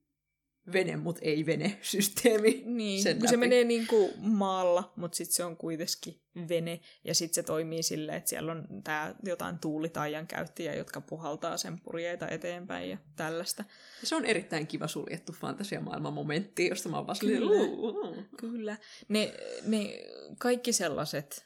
vene, 0.73 0.97
mutta 0.97 1.21
ei 1.25 1.47
vene-systeemi. 1.47 2.63
Niin, 2.77 3.03
sen 3.03 3.19
kun 3.19 3.29
se 3.29 3.37
menee 3.37 3.65
niin 3.65 3.87
kuin 3.87 4.13
maalla, 4.19 4.93
mutta 4.97 5.17
sitten 5.17 5.35
se 5.35 5.45
on 5.45 5.57
kuitenkin 5.57 6.21
vene, 6.49 6.81
ja 7.05 7.15
sitten 7.15 7.35
se 7.35 7.43
toimii 7.43 7.83
silleen, 7.83 8.19
että 8.19 8.31
siellä 8.31 8.53
on 8.53 8.67
tää 8.85 9.15
jotain 9.25 9.59
tuulitaijan 9.59 10.27
käyttäjiä, 10.27 10.75
jotka 10.75 11.01
puhaltaa 11.01 11.57
sen 11.57 11.81
purjeita 11.81 12.29
eteenpäin 12.29 12.91
ja 12.91 12.99
tällaista. 13.17 13.65
Ja 14.01 14.07
se 14.07 14.17
on 14.17 14.25
erittäin 14.25 14.67
kiva 14.67 14.89
suljettu 14.89 15.33
fantasiamaailman 15.33 16.13
momentti, 16.13 16.69
josta 16.69 16.89
mä 16.89 16.97
oon 16.97 17.07
vaan 17.07 17.19
Kyllä, 17.21 18.27
Kyllä. 18.37 18.77
Ne, 19.09 19.35
ne 19.67 20.05
kaikki 20.39 20.73
sellaiset 20.73 21.46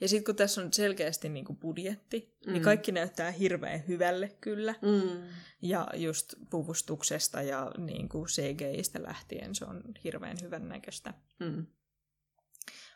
ja 0.00 0.08
sitten 0.08 0.24
kun 0.24 0.36
tässä 0.36 0.60
on 0.60 0.72
selkeästi 0.72 1.28
niinku 1.28 1.54
budjetti, 1.54 2.18
niin 2.18 2.46
mm. 2.46 2.52
niin 2.52 2.62
kaikki 2.62 2.92
näyttää 2.92 3.30
hirveän 3.30 3.88
hyvälle 3.88 4.36
kyllä. 4.40 4.74
Mm. 4.82 5.28
Ja 5.62 5.88
just 5.94 6.34
puvustuksesta 6.50 7.42
ja 7.42 7.72
niinku 7.78 8.26
CGIstä 8.26 9.02
lähtien 9.02 9.54
se 9.54 9.64
on 9.64 9.82
hirveän 10.04 10.36
hyvän 10.42 10.68
näköistä. 10.68 11.14
Mm. 11.40 11.66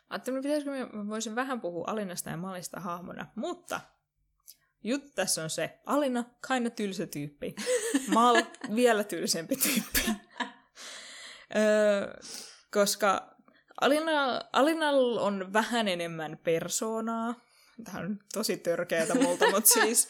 Ajattelin, 0.09 0.43
pitäisikö 0.43 0.71
mä 0.71 1.07
voisin 1.07 1.35
vähän 1.35 1.61
puhua 1.61 1.83
Alinasta 1.87 2.29
ja 2.29 2.37
Malista 2.37 2.79
hahmona, 2.79 3.25
mutta 3.35 3.81
juttu 4.83 5.11
tässä 5.15 5.43
on 5.43 5.49
se, 5.49 5.79
Alina, 5.85 6.23
kaina 6.47 6.69
tylsä 6.69 7.07
tyyppi. 7.07 7.55
Mal, 8.13 8.43
vielä 8.75 9.03
tylsempi 9.03 9.55
tyyppi. 9.55 10.01
öö, 11.55 12.13
koska 12.71 13.35
Alina, 13.81 14.41
Alinalla 14.53 15.21
on 15.21 15.53
vähän 15.53 15.87
enemmän 15.87 16.39
persoonaa. 16.43 17.35
Tämä 17.83 17.99
on 17.99 18.19
tosi 18.33 18.57
törkeätä 18.57 19.15
multa, 19.15 19.51
mutta 19.51 19.69
siis 19.79 20.07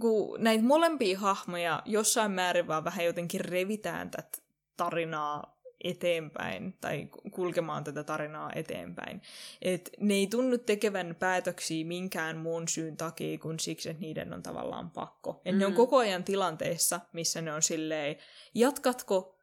kun 0.00 0.42
näitä 0.42 0.64
molempia 0.64 1.18
hahmoja 1.18 1.82
jossain 1.84 2.30
määrin 2.30 2.66
vaan 2.66 2.84
vähän 2.84 3.04
jotenkin 3.04 3.40
revitään 3.40 4.10
tätä 4.10 4.38
tarinaa 4.76 5.58
eteenpäin 5.84 6.76
tai 6.80 7.08
kulkemaan 7.30 7.84
tätä 7.84 8.04
tarinaa 8.04 8.52
eteenpäin. 8.54 9.22
Et 9.62 9.90
ne 10.00 10.14
ei 10.14 10.26
tunnu 10.26 10.58
tekevän 10.58 11.16
päätöksiä 11.18 11.84
minkään 11.84 12.36
muun 12.36 12.68
syyn 12.68 12.96
takia 12.96 13.38
kuin 13.38 13.60
siksi, 13.60 13.90
että 13.90 14.00
niiden 14.00 14.32
on 14.32 14.42
tavallaan 14.42 14.90
pakko. 14.90 15.40
Et 15.44 15.54
mm. 15.54 15.58
ne 15.58 15.66
on 15.66 15.72
mm. 15.72 15.76
koko 15.76 15.96
ajan 15.96 16.24
tilanteessa, 16.24 17.00
missä 17.12 17.40
ne 17.40 17.52
on 17.52 17.62
silleen, 17.62 18.16
jatkatko 18.54 19.37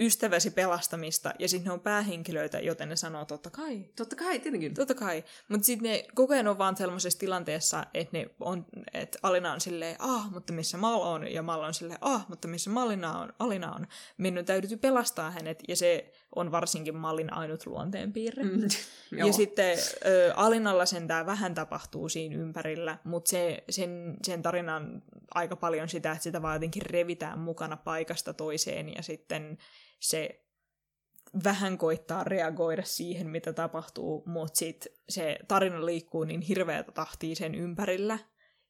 ystäväsi 0.00 0.50
pelastamista, 0.50 1.34
ja 1.38 1.48
sitten 1.48 1.66
ne 1.66 1.72
on 1.72 1.80
päähenkilöitä, 1.80 2.58
joten 2.58 2.88
ne 2.88 2.96
sanoo 2.96 3.24
totta 3.24 3.50
kai. 3.50 3.84
Totta 3.96 4.16
kai, 4.16 4.38
tietenkin. 4.38 4.74
Totta 4.74 4.94
kai. 4.94 5.24
Mutta 5.48 5.66
sitten 5.66 5.90
ne 5.90 6.04
koko 6.14 6.34
ajan 6.34 6.48
on 6.48 6.58
vaan 6.58 6.76
sellaisessa 6.76 7.18
tilanteessa, 7.18 7.86
että 7.94 8.18
ne 8.18 8.30
on, 8.40 8.66
että 8.94 9.18
Alina 9.22 9.52
on 9.52 9.60
silleen, 9.60 9.96
ah, 9.98 10.30
mutta 10.30 10.52
missä 10.52 10.78
Mal 10.78 11.00
on, 11.00 11.32
ja 11.32 11.42
Mal 11.42 11.62
on 11.62 11.74
silleen, 11.74 11.98
ah, 12.00 12.28
mutta 12.28 12.48
missä 12.48 12.70
Malina 12.70 13.18
on, 13.18 13.32
Alina 13.38 13.72
on. 13.72 13.86
Minun 14.18 14.44
täytyy 14.44 14.76
pelastaa 14.76 15.30
hänet, 15.30 15.62
ja 15.68 15.76
se 15.76 16.12
on 16.36 16.52
varsinkin 16.52 16.96
Mallin 16.96 17.32
ainut 17.32 17.66
luonteenpiirre. 17.66 18.42
Mm, 18.42 18.62
ja 19.26 19.32
sitten 19.32 19.78
ö, 20.06 20.32
Alinalla 20.36 20.86
sentään 20.86 21.26
vähän 21.26 21.54
tapahtuu 21.54 22.08
siinä 22.08 22.36
ympärillä, 22.36 22.98
mutta 23.04 23.28
se, 23.28 23.64
sen, 23.70 24.16
sen 24.24 24.42
tarinan 24.42 25.02
aika 25.34 25.56
paljon 25.56 25.88
sitä, 25.88 26.12
että 26.12 26.22
sitä 26.22 26.42
vaan 26.42 26.56
jotenkin 26.56 26.86
revitään 26.86 27.38
mukana 27.38 27.76
paikasta 27.76 28.34
toiseen, 28.34 28.94
ja 28.94 29.02
sitten 29.02 29.58
se 30.00 30.42
vähän 31.44 31.78
koittaa 31.78 32.24
reagoida 32.24 32.82
siihen, 32.84 33.30
mitä 33.30 33.52
tapahtuu, 33.52 34.22
mutta 34.26 34.56
sitten 34.58 34.92
se 35.08 35.38
tarina 35.48 35.86
liikkuu 35.86 36.24
niin 36.24 36.40
hirveätä 36.40 36.92
tahtia 36.92 37.34
sen 37.34 37.54
ympärillä, 37.54 38.18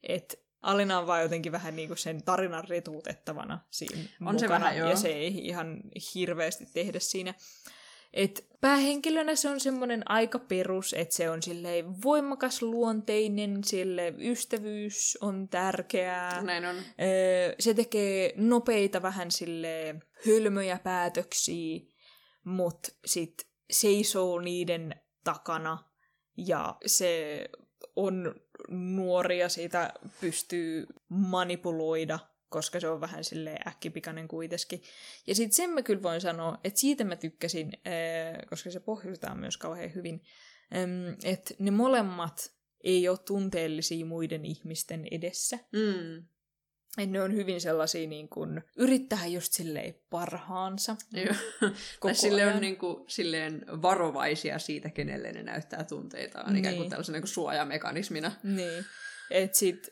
että 0.03 0.37
Alina 0.63 0.99
on 0.99 1.07
vaan 1.07 1.23
jotenkin 1.23 1.53
vähän 1.53 1.77
niin 1.77 1.89
kuin 1.89 1.99
sen 1.99 2.23
tarinan 2.23 2.65
retuutettavana 2.69 3.59
siinä 3.71 3.99
On 3.99 4.07
mukana, 4.21 4.39
se 4.39 4.49
vähän, 4.49 4.77
joo. 4.77 4.91
ja 4.91 4.97
se 4.97 5.09
ei 5.09 5.47
ihan 5.47 5.81
hirveästi 6.15 6.67
tehdä 6.75 7.01
siinä. 7.01 7.35
Et 8.13 8.47
päähenkilönä 8.61 9.35
se 9.35 9.49
on 9.49 9.61
semmoinen 9.61 10.11
aika 10.11 10.39
perus, 10.39 10.95
että 10.99 11.15
se 11.15 11.31
on 11.31 11.43
silleen 11.43 12.03
voimakas 12.03 12.63
luonteinen, 12.63 13.65
sille 13.65 14.15
ystävyys 14.19 15.19
on 15.21 15.49
tärkeää. 15.49 16.43
Näin 16.43 16.67
on. 16.67 16.77
Se 17.59 17.75
tekee 17.75 18.33
nopeita 18.37 19.03
vähän 19.03 19.31
sille 19.31 19.95
hölmöjä 20.27 20.79
päätöksiä, 20.79 21.81
mutta 22.45 22.89
sit 23.05 23.47
seisoo 23.71 24.41
niiden 24.41 24.95
takana 25.25 25.79
ja 26.37 26.77
se 26.87 27.45
on 27.97 28.35
nuori 28.71 29.39
ja 29.39 29.49
siitä 29.49 29.93
pystyy 30.21 30.87
manipuloida, 31.09 32.19
koska 32.49 32.81
se 32.81 32.89
on 32.89 33.01
vähän 33.01 33.25
silleen 33.25 33.69
äkkipikainen 33.69 34.29
kuitenkin. 34.29 34.83
Ja 35.27 35.35
sitten 35.35 35.57
sen 35.57 35.71
mä 35.71 35.83
kyllä 35.83 36.03
voin 36.03 36.21
sanoa, 36.21 36.59
että 36.65 36.81
siitä 36.81 37.05
mä 37.05 37.17
tykkäsin, 37.17 37.73
öö, 37.87 38.47
koska 38.51 38.71
se 38.71 38.81
pohjustetaan 38.81 39.39
myös 39.39 39.57
kauhean 39.57 39.95
hyvin, 39.95 40.23
että 41.25 41.55
ne 41.59 41.71
molemmat 41.71 42.55
ei 42.85 43.09
ole 43.09 43.19
tunteellisia 43.19 44.07
muiden 44.07 44.45
ihmisten 44.45 45.07
edessä. 45.11 45.59
Mm. 45.73 46.27
Et 46.99 47.11
ne 47.11 47.23
on 47.23 47.35
hyvin 47.35 47.61
sellaisia 47.61 48.09
niin 48.09 48.29
kuin, 48.29 48.63
yrittää 48.77 49.27
just 49.27 49.53
silleen 49.53 49.95
parhaansa. 50.11 50.97
Joo. 51.13 51.35
Tai 52.01 52.15
sille 52.15 52.47
on 52.47 52.61
niin 52.61 52.77
kuin, 52.77 53.05
silleen 53.09 53.65
varovaisia 53.83 54.59
siitä, 54.59 54.91
kenelle 54.91 55.33
ne 55.33 55.43
näyttää 55.43 55.85
tunteitaan, 55.85 56.53
niin. 56.53 56.59
ikään 56.59 56.75
kuin 56.75 56.83
Niin. 56.83 56.91
tällaisena 56.91 57.17
niin 57.17 57.23
kuin 57.23 57.29
suojamekanismina. 57.29 58.33
Niin. 58.43 58.85
Et 59.31 59.55
sit 59.55 59.91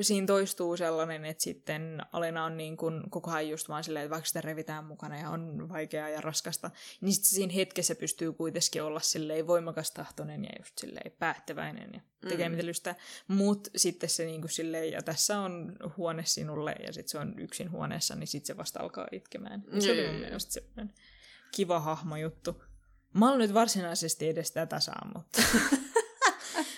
siinä 0.00 0.26
toistuu 0.26 0.76
sellainen, 0.76 1.24
että 1.24 1.42
sitten 1.42 2.02
Alena 2.12 2.44
on 2.44 2.56
niin 2.56 2.76
kuin 2.76 3.10
koko 3.10 3.30
ajan 3.30 3.50
just 3.50 3.68
vaan 3.68 3.84
silleen, 3.84 4.04
että 4.04 4.10
vaikka 4.10 4.26
sitä 4.26 4.40
revitään 4.40 4.84
mukana 4.84 5.18
ja 5.18 5.30
on 5.30 5.68
vaikeaa 5.68 6.08
ja 6.08 6.20
raskasta, 6.20 6.70
niin 7.00 7.12
sitten 7.12 7.30
siinä 7.30 7.52
hetkessä 7.52 7.94
pystyy 7.94 8.32
kuitenkin 8.32 8.82
olla 8.82 9.00
silleen 9.00 9.46
voimakas 9.46 9.90
tahtoinen 9.90 10.44
ja 10.44 10.50
just 10.58 10.78
silleen 10.78 11.12
päättäväinen 11.18 11.90
ja 11.94 12.00
tekee 12.28 12.48
Mm. 12.48 13.34
Mutta 13.34 13.70
sitten 13.76 14.08
se 14.08 14.24
niin 14.24 14.40
kuin 14.40 14.50
silleen, 14.50 14.92
ja 14.92 15.02
tässä 15.02 15.40
on 15.40 15.76
huone 15.96 16.22
sinulle 16.24 16.74
ja 16.86 16.92
sitten 16.92 17.10
se 17.10 17.18
on 17.18 17.38
yksin 17.38 17.70
huoneessa, 17.70 18.14
niin 18.14 18.26
sitten 18.26 18.46
se 18.46 18.56
vasta 18.56 18.80
alkaa 18.80 19.06
itkemään. 19.12 19.64
Ja 19.72 19.80
se 19.80 19.92
oli 19.92 20.02
mun 20.02 20.10
Joo. 20.10 20.20
mielestä 20.20 20.52
semmoinen 20.52 20.94
kiva 21.52 21.80
hahmojuttu. 21.80 22.62
Mä 23.14 23.30
oon 23.30 23.38
nyt 23.38 23.54
varsinaisesti 23.54 24.28
edes 24.28 24.52
tätä 24.52 24.80
saa, 24.80 25.12
mutta... 25.14 25.42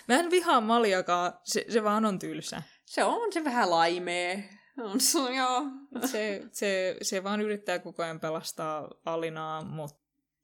Mä 0.09 0.15
en 0.15 0.31
vihaa 0.31 0.61
Maljakaan, 0.61 1.33
se, 1.45 1.65
se 1.69 1.85
vaan 1.85 2.05
on 2.05 2.19
tylsä. 2.19 2.63
Se 2.93 3.05
on 3.05 3.33
se 3.33 3.45
vähän 3.45 3.71
laimee. 3.71 4.49
On 4.79 5.01
se, 5.01 5.19
joo. 5.19 5.63
Se, 6.07 6.43
se, 6.53 6.97
se 7.03 7.25
vaan 7.25 7.41
yrittää 7.41 7.79
koko 7.79 8.03
ajan 8.03 8.21
pelastaa 8.21 8.89
Alinaa, 9.05 9.65
mut... 9.65 9.91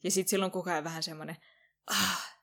ja 0.05 0.11
sitten 0.11 0.31
silloin 0.31 0.53
koko 0.53 0.71
ajan 0.71 0.85
vähän 0.85 1.03
semmoinen, 1.03 1.37
ah, 1.87 2.37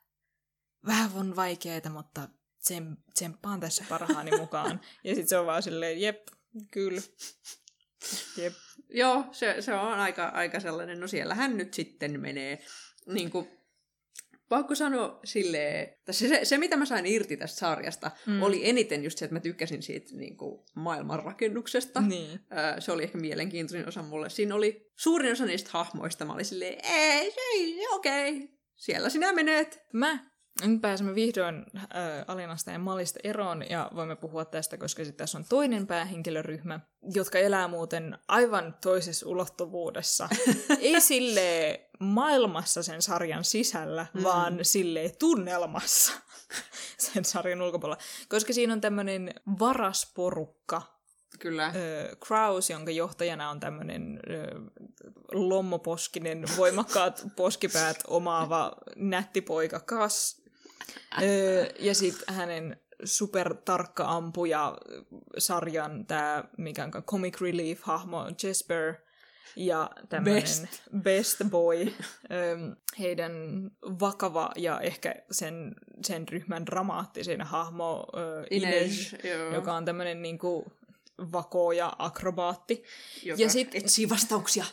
vähän 0.86 1.10
on 1.14 1.36
vaikeeta, 1.36 1.90
mutta 1.90 2.28
tsem, 2.58 2.96
tsemppaan 3.14 3.60
tässä 3.60 3.84
parhaani 3.88 4.36
mukaan. 4.38 4.80
ja 5.04 5.14
sitten 5.14 5.28
se 5.28 5.38
on 5.38 5.46
vaan 5.46 5.62
silleen, 5.62 6.00
jep, 6.00 6.26
kyllä, 6.70 7.00
jep. 8.36 8.54
Joo, 8.88 9.24
se, 9.32 9.62
se 9.62 9.74
on 9.74 9.98
aika, 9.98 10.24
aika 10.24 10.60
sellainen, 10.60 11.00
no 11.00 11.06
siellähän 11.06 11.56
nyt 11.56 11.74
sitten 11.74 12.20
menee, 12.20 12.58
niin 13.06 13.30
kuin, 13.30 13.55
pakko 14.48 14.74
sanoa 14.74 15.20
silleen, 15.24 15.82
että 15.82 16.12
se, 16.12 16.28
se, 16.28 16.44
se 16.44 16.58
mitä 16.58 16.76
mä 16.76 16.84
sain 16.84 17.06
irti 17.06 17.36
tästä 17.36 17.58
sarjasta, 17.58 18.10
Mm. 18.26 18.42
oli 18.42 18.68
eniten 18.68 19.04
just 19.04 19.18
se, 19.18 19.24
että 19.24 19.34
mä 19.34 19.40
tykkäsin 19.40 19.82
siitä 19.82 20.16
niin 20.16 20.36
kuin, 20.36 20.64
maailmanrakennuksesta. 20.74 22.00
Niin. 22.00 22.40
Öö, 22.52 22.80
se 22.80 22.92
oli 22.92 23.02
ehkä 23.02 23.18
mielenkiintoinen 23.18 23.88
osa 23.88 24.02
mulle. 24.02 24.30
Siinä 24.30 24.54
oli 24.54 24.90
suurin 24.96 25.32
osa 25.32 25.44
niistä 25.44 25.70
hahmoista, 25.72 26.24
mä 26.24 26.32
olin 26.32 26.44
silleen, 26.44 26.78
ei, 26.84 27.32
ei, 27.52 27.86
okei, 27.94 28.36
okay. 28.36 28.48
siellä 28.76 29.08
sinä 29.08 29.32
menet. 29.32 29.80
Mä 29.92 30.18
nyt 30.64 30.80
pääsemme 30.80 31.14
vihdoin 31.14 31.66
äh, 31.76 31.84
Alinasta 32.26 32.70
ja 32.70 32.78
Malista 32.78 33.20
eroon 33.24 33.70
ja 33.70 33.90
voimme 33.94 34.16
puhua 34.16 34.44
tästä, 34.44 34.76
koska 34.78 35.04
sitten 35.04 35.18
tässä 35.18 35.38
on 35.38 35.44
toinen 35.48 35.86
päähenkilöryhmä, 35.86 36.80
jotka 37.14 37.38
elää 37.38 37.68
muuten 37.68 38.18
aivan 38.28 38.76
toisessa 38.82 39.28
ulottuvuudessa. 39.28 40.28
Ei 40.80 41.00
sille 41.00 41.80
maailmassa 42.00 42.82
sen 42.82 43.02
sarjan 43.02 43.44
sisällä, 43.44 44.06
mm. 44.14 44.22
Vaan 44.22 44.58
sille 44.62 45.12
tunnelmassa 45.18 46.12
sen 46.98 47.24
sarjan 47.24 47.62
ulkopuolella. 47.62 48.02
Koska 48.28 48.52
siinä 48.52 48.72
on 48.72 48.80
tämmöinen 48.80 49.34
varasporukka, 49.58 50.82
Kyllä. 51.38 51.72
ö, 51.76 52.16
Kraus, 52.26 52.70
jonka 52.70 52.90
johtajana 52.90 53.50
on 53.50 53.60
tämmöinen 53.60 54.20
lommoposkinen, 55.32 56.44
voimakkaat 56.56 57.26
poskipäät 57.36 57.96
omaava 58.06 58.72
nätti 58.96 59.40
poika 59.40 59.80
Kas. 59.80 60.45
Ö, 61.22 61.66
ja 61.78 61.94
sitten 61.94 62.34
hänen 62.34 62.80
supertarkka 63.04 64.04
ampuja 64.04 64.78
sarjan 65.38 66.06
tämä, 66.06 66.44
mikä 66.58 66.84
on 66.84 66.90
comic 67.04 67.40
relief-hahmo 67.40 68.24
Jesper 68.42 68.94
ja 69.56 69.90
tämmöinen 70.08 70.42
Best. 70.42 70.82
best 71.02 71.40
boy, 71.50 71.92
heidän 72.98 73.32
vakava 73.84 74.50
ja 74.56 74.80
ehkä 74.80 75.14
sen, 75.30 75.74
sen 76.06 76.28
ryhmän 76.28 76.66
dramaattisin 76.66 77.42
hahmo 77.42 78.06
ö, 78.16 78.46
Ines, 78.50 78.72
Ines, 79.12 79.16
joo, 79.24 79.54
joka 79.54 79.74
on 79.74 79.84
tämmöinen 79.84 80.22
niinku 80.22 80.64
vako 81.32 81.72
ja 81.72 81.92
akrobaatti. 81.98 82.84
joka 83.22 83.42
ja 83.42 83.50
sit- 83.50 83.74
etsii 83.74 84.08
vastauksia. 84.08 84.64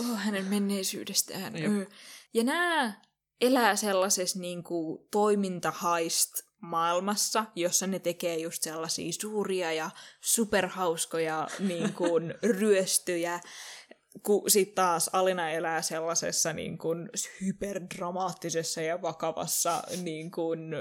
Oh, 0.00 0.18
hänen 0.18 0.44
menneisyydestään. 0.44 1.56
Jep. 1.62 1.90
Ja 2.34 2.44
nämä 2.44 2.92
elää 3.40 3.76
sellaisessa 3.76 4.38
niinku 4.38 5.08
toimintahaist 5.10 6.52
maailmassa, 6.62 7.44
jossa 7.54 7.86
ne 7.86 7.98
tekee 7.98 8.38
just 8.38 8.62
sellaisia 8.62 9.12
suuria 9.12 9.72
ja 9.72 9.90
superhauskoja 10.20 11.48
niin 11.68 11.92
kuin, 11.92 12.34
ryöstöjä, 12.42 13.40
kun 14.22 14.50
sitten 14.50 14.74
taas 14.74 15.10
Alina 15.12 15.50
elää 15.50 15.82
sellaisessa 15.82 16.52
niin 16.52 16.78
kuin, 16.78 17.08
hyperdramaattisessa 17.40 18.82
ja 18.82 19.02
vakavassa 19.02 19.82
niin 20.02 20.30
kuin, 20.30 20.74
ö, 20.74 20.80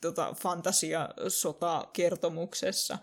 tota, 0.00 0.34
fantasia-sota-kertomuksessa. 0.42 2.98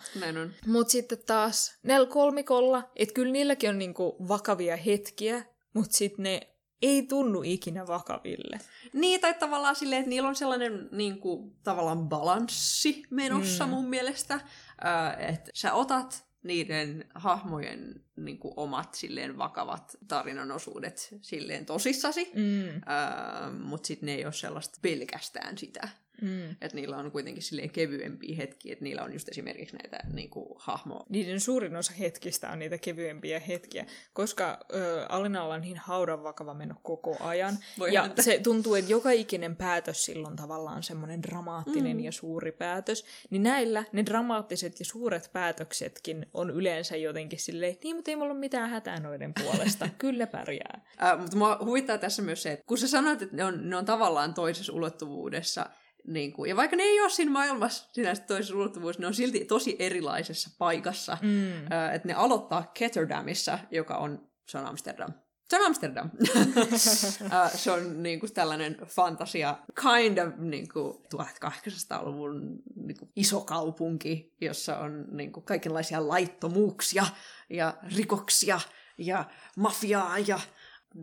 Mutta 0.67 0.91
sitten 0.91 1.23
taas 1.25 1.77
näillä 1.83 2.07
kolmikolla, 2.07 2.91
että 2.95 3.13
kyllä 3.13 3.31
niilläkin 3.31 3.69
on 3.69 3.77
niinku 3.77 4.15
vakavia 4.27 4.75
hetkiä, 4.75 5.45
mutta 5.73 5.97
sitten 5.97 6.23
ne 6.23 6.50
ei 6.81 7.03
tunnu 7.03 7.41
ikinä 7.45 7.87
vakaville. 7.87 8.59
Niin, 8.93 9.21
tai 9.21 9.33
tavallaan 9.33 9.75
silleen, 9.75 9.99
että 9.99 10.09
niillä 10.09 10.29
on 10.29 10.35
sellainen 10.35 10.89
niin 10.91 11.19
kuin, 11.19 11.55
tavallaan 11.63 12.09
balanssi 12.09 13.03
menossa 13.09 13.65
Mm. 13.65 13.69
mun 13.69 13.85
mielestä, 13.89 14.33
äh, 14.33 15.29
että 15.29 15.51
sä 15.53 15.73
otat 15.73 16.25
niiden 16.43 17.05
hahmojen 17.15 18.03
niin 18.25 18.37
kuin, 18.37 18.53
omat 18.57 18.93
silleen 18.93 19.37
vakavat 19.37 19.97
tarinan 20.07 20.51
osuudet 20.51 21.15
silleen 21.21 21.65
tosissasi, 21.65 22.31
Mm. 22.35 22.67
äh, 22.69 23.53
mutta 23.59 23.87
sitten 23.87 24.05
ne 24.07 24.13
ei 24.15 24.25
ole 24.25 24.33
sellaista 24.33 24.79
pelkästään 24.81 25.57
sitä. 25.57 25.89
Mm. 26.21 26.49
Että 26.51 26.75
niillä 26.75 26.97
on 26.97 27.11
kuitenkin 27.11 27.43
silleen 27.43 27.69
kevyempiä 27.69 28.35
hetkiä, 28.35 28.73
että 28.73 28.83
niillä 28.83 29.03
on 29.03 29.13
just 29.13 29.29
esimerkiksi 29.29 29.75
näitä 29.75 29.99
niin 30.13 30.29
kuin, 30.29 30.45
hahmo... 30.55 31.05
Niiden 31.09 31.39
suurin 31.39 31.75
osa 31.75 31.93
hetkistä 31.93 32.49
on 32.49 32.59
niitä 32.59 32.77
kevyempiä 32.77 33.39
hetkiä, 33.39 33.85
koska 34.13 34.59
ö, 34.73 35.05
Alinalla 35.09 35.53
on 35.53 35.61
niin 35.61 35.77
haudan 35.77 36.23
vakava 36.23 36.53
meno 36.53 36.75
koko 36.83 37.17
ajan. 37.19 37.57
Voi 37.79 37.93
ja 37.93 38.01
häntä. 38.01 38.21
se 38.21 38.39
tuntuu, 38.43 38.75
että 38.75 38.91
joka 38.91 39.11
ikinen 39.11 39.55
päätös 39.55 40.05
silloin 40.05 40.35
tavallaan 40.35 40.83
semmoinen 40.83 41.23
dramaattinen 41.23 41.97
Mm. 41.97 42.03
ja 42.03 42.11
suuri 42.11 42.51
päätös. 42.51 43.05
Niin 43.29 43.43
näillä 43.43 43.83
ne 43.91 44.05
dramaattiset 44.05 44.79
ja 44.79 44.85
suuret 44.85 45.29
päätöksetkin 45.33 46.25
on 46.33 46.49
yleensä 46.49 46.95
jotenkin 46.97 47.39
silleen, 47.39 47.77
niin, 47.83 47.95
mutta 47.95 48.10
ei 48.11 48.15
mulla 48.15 48.31
ole 48.31 48.39
mitään 48.39 48.69
hätää 48.69 48.99
noiden 48.99 49.33
puolesta. 49.43 49.89
Kyllä 49.97 50.27
pärjää. 50.27 50.81
Äh, 51.03 51.19
mutta 51.19 51.37
mua 51.37 51.57
huvittaa 51.65 51.97
tässä 51.97 52.21
myös 52.21 52.43
se, 52.43 52.51
että 52.51 52.65
kun 52.65 52.77
sä 52.77 52.87
sanoit, 52.87 53.21
että 53.21 53.35
ne 53.35 53.45
on, 53.45 53.69
ne 53.69 53.75
on 53.75 53.85
tavallaan 53.85 54.33
toisessa 54.33 54.73
ulottuvuudessa, 54.73 55.65
niin 56.07 56.33
kuin, 56.33 56.49
ja 56.49 56.55
vaikka 56.55 56.75
ne 56.75 56.83
ei 56.83 57.01
ole 57.01 57.09
siinä 57.09 57.31
maailmassa 57.31 57.89
sinänsä 57.93 58.23
toisessa 58.23 58.55
ulottuvuudessa, 58.55 59.01
ne 59.01 59.07
on 59.07 59.13
silti 59.13 59.45
tosi 59.45 59.75
erilaisessa 59.79 60.49
paikassa. 60.59 61.17
Mm. 61.21 61.51
Äh, 61.53 61.95
että 61.95 62.07
ne 62.07 62.13
aloittaa 62.13 62.71
Ketterdamissa, 62.73 63.59
joka 63.71 63.97
on, 63.97 64.29
se 64.47 64.57
on 64.57 64.65
Amsterdam. 64.65 65.13
Se 65.51 65.59
on 65.59 65.65
Amsterdam. 65.65 66.09
Äh, 67.33 67.51
se 67.55 67.71
on 67.71 68.03
niin 68.03 68.19
kuin 68.19 68.33
tällainen 68.33 68.77
fantasia, 68.85 69.57
kind 69.81 70.17
of 70.17 70.33
niin 70.37 70.69
kuin 70.73 70.97
1800-luvun 71.15 72.61
niin 72.75 72.97
kuin 72.97 73.11
iso 73.15 73.41
kaupunki, 73.41 74.35
jossa 74.41 74.77
on 74.77 75.05
niin 75.11 75.31
kuin 75.31 75.43
kaikenlaisia 75.43 76.07
laittomuuksia 76.07 77.05
ja 77.49 77.73
rikoksia 77.95 78.59
ja 78.97 79.25
mafiaa 79.57 80.19
ja 80.19 80.39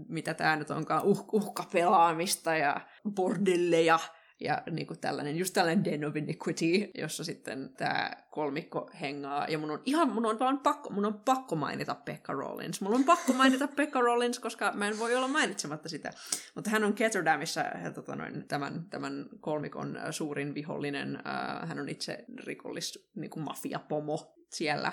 mitä 0.09 0.35
tämä 0.35 0.57
nyt 0.57 0.71
onkaan, 0.71 1.03
uh, 1.03 1.29
uhkapelaamista 1.33 2.57
ja 2.57 2.81
bordelleja 3.15 3.99
ja 4.41 4.63
niin 4.71 4.87
kuin 4.87 5.01
tällainen, 5.01 5.37
just 5.37 5.55
tällainen 5.55 5.85
Den 5.85 6.05
of 6.05 6.17
Iniquity, 6.17 6.91
jossa 6.95 7.25
sitten 7.25 7.71
tämä 7.77 8.11
kolmikko 8.31 8.91
hengaa. 9.01 9.47
Ja 9.49 9.59
mun 9.59 9.71
on 9.71 9.83
ihan, 9.85 10.13
mun 10.13 10.27
on 10.27 10.39
vaan 10.39 10.59
pakko, 10.59 10.91
mun 10.91 11.05
on 11.05 11.21
pakko 11.21 11.57
mainita 11.57 11.95
Pekka 11.95 12.33
Rollins. 12.33 12.81
Mun 12.81 12.95
on 12.95 13.05
pakko 13.05 13.33
mainita 13.33 13.69
Pekka 13.77 14.01
Rollins, 14.01 14.39
koska 14.39 14.73
mä 14.75 14.89
en 14.89 14.99
voi 14.99 15.15
olla 15.15 15.29
mainitsematta 15.29 15.89
sitä. 15.89 16.11
Mutta 16.55 16.71
hän 16.71 16.85
on 16.85 16.95
Ketterdamissa 16.95 17.65
tota 17.95 18.17
noin, 18.17 18.49
tämän, 18.49 18.85
tämän 18.91 19.27
kolmikon 19.41 19.99
suurin 20.11 20.55
vihollinen. 20.55 21.19
Uh, 21.19 21.69
hän 21.69 21.81
on 21.81 21.89
itse 21.89 22.25
rikollis, 22.45 23.09
niin 23.15 23.31
kuin 23.31 23.45
mafiapomo 23.45 24.35
siellä 24.53 24.93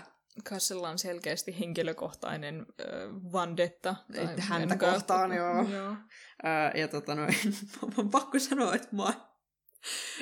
Kassella 0.49 0.89
on 0.89 0.99
selkeästi 0.99 1.59
henkilökohtainen 1.59 2.59
äh, 2.59 2.85
vandetta. 3.31 3.95
Tai 4.15 4.27
häntä 4.39 4.77
kohtaan, 4.77 5.31
joo. 5.31 5.63
joo. 5.63 5.91
Äh, 5.91 6.75
ja 6.75 6.87
tota 6.87 7.15
noin, 7.15 7.35
on 7.97 8.09
pakko 8.09 8.39
sanoa, 8.39 8.75
että 8.75 8.87
mä 8.91 9.13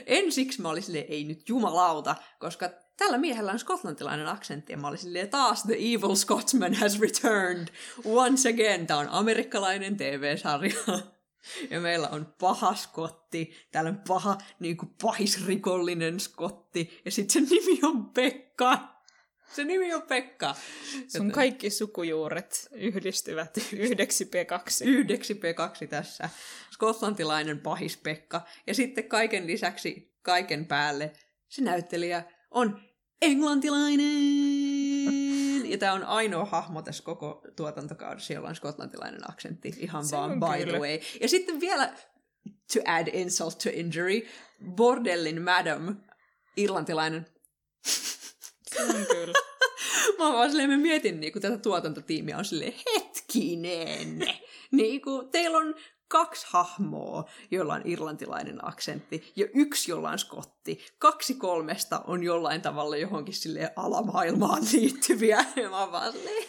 Ensiksi 0.05 0.61
mä 0.61 0.69
olin 0.69 0.83
silleen, 0.83 1.05
ei 1.09 1.23
nyt 1.23 1.49
jumalauta, 1.49 2.15
koska 2.39 2.69
tällä 2.97 3.17
miehellä 3.17 3.51
on 3.51 3.59
skotlantilainen 3.59 4.27
aksentti, 4.27 4.73
ja 4.73 4.77
mä 4.77 4.87
olin 4.87 4.99
silleen, 4.99 5.29
taas 5.29 5.63
The 5.63 5.73
Evil 5.73 6.15
Scotsman 6.15 6.73
has 6.73 6.99
returned 6.99 7.67
once 8.05 8.49
again. 8.49 8.87
Tämä 8.87 8.99
on 8.99 9.09
amerikkalainen 9.09 9.97
TV-sarja. 9.97 10.75
Ja 11.69 11.79
meillä 11.79 12.07
on 12.07 12.33
paha 12.39 12.75
skotti, 12.75 13.67
täällä 13.71 13.89
on 13.89 14.01
paha, 14.07 14.37
niin 14.59 14.77
kuin 14.77 14.95
pahisrikollinen 15.01 16.19
skotti, 16.19 17.01
ja 17.05 17.11
sitten 17.11 17.49
sen 17.49 17.57
nimi 17.57 17.79
on 17.83 18.09
Pekka. 18.09 18.92
Se 19.53 19.63
nimi 19.63 19.93
on 19.93 20.01
Pekka. 20.01 20.53
Sun 20.53 21.03
Joten... 21.13 21.31
kaikki 21.31 21.69
sukujuuret 21.69 22.67
yhdistyvät 22.71 23.57
yhdeksi 23.73 24.23
P2. 24.23 24.87
Yhdeksi 24.87 25.33
P2 25.33 25.87
tässä. 25.87 26.29
Skotlantilainen 26.71 27.59
pahis 27.59 27.97
Pekka. 27.97 28.41
Ja 28.67 28.73
sitten 28.73 29.03
kaiken 29.03 29.47
lisäksi, 29.47 30.13
kaiken 30.21 30.65
päälle, 30.65 31.13
se 31.49 31.61
näyttelijä 31.61 32.23
on 32.51 32.81
englantilainen. 33.21 35.71
Ja 35.71 35.77
tämä 35.77 35.93
on 35.93 36.03
ainoa 36.03 36.45
hahmo 36.45 36.81
tässä 36.81 37.03
koko 37.03 37.41
tuotantokaudessa, 37.55 38.33
jolla 38.33 38.49
on 38.49 38.55
skotlantilainen 38.55 39.31
aksentti. 39.31 39.73
Ihan 39.77 40.05
se 40.05 40.15
vaan 40.15 40.39
by 40.39 40.45
kyllä. 40.57 40.71
the 40.71 40.79
way. 40.79 40.99
Ja 41.21 41.29
sitten 41.29 41.59
vielä, 41.59 41.93
to 42.73 42.79
add 42.85 43.07
insult 43.13 43.57
to 43.57 43.69
injury, 43.73 44.27
Bordellin 44.75 45.41
Madam, 45.41 45.95
irlantilainen 46.57 47.32
on 48.79 49.05
kyllä. 49.11 49.33
Mä 50.19 50.33
vaan 50.33 50.49
silleen, 50.49 50.69
mä 50.69 50.77
mietin 50.77 51.19
niin 51.19 51.33
tätä 51.41 51.57
tuotantotiimiä 51.57 52.37
on 52.37 52.45
silleen, 52.45 52.73
hetkinen. 52.95 54.19
niin 54.71 55.01
kuin, 55.01 55.29
teillä 55.29 55.57
on 55.57 55.75
kaksi 56.07 56.47
hahmoa, 56.49 57.29
jolla 57.51 57.73
on 57.73 57.81
irlantilainen 57.85 58.67
aksentti, 58.67 59.31
ja 59.35 59.47
yksi, 59.53 59.91
jolla 59.91 60.09
on 60.09 60.19
skotti. 60.19 60.85
Kaksi 60.99 61.35
kolmesta 61.35 62.01
on 62.07 62.23
jollain 62.23 62.61
tavalla 62.61 62.97
johonkin 62.97 63.35
sille 63.35 63.73
alamaailmaan 63.75 64.63
liittyviä. 64.73 65.45
Ja 65.55 65.69
mä 65.69 65.91
vaan 65.91 66.11
silleen, 66.11 66.43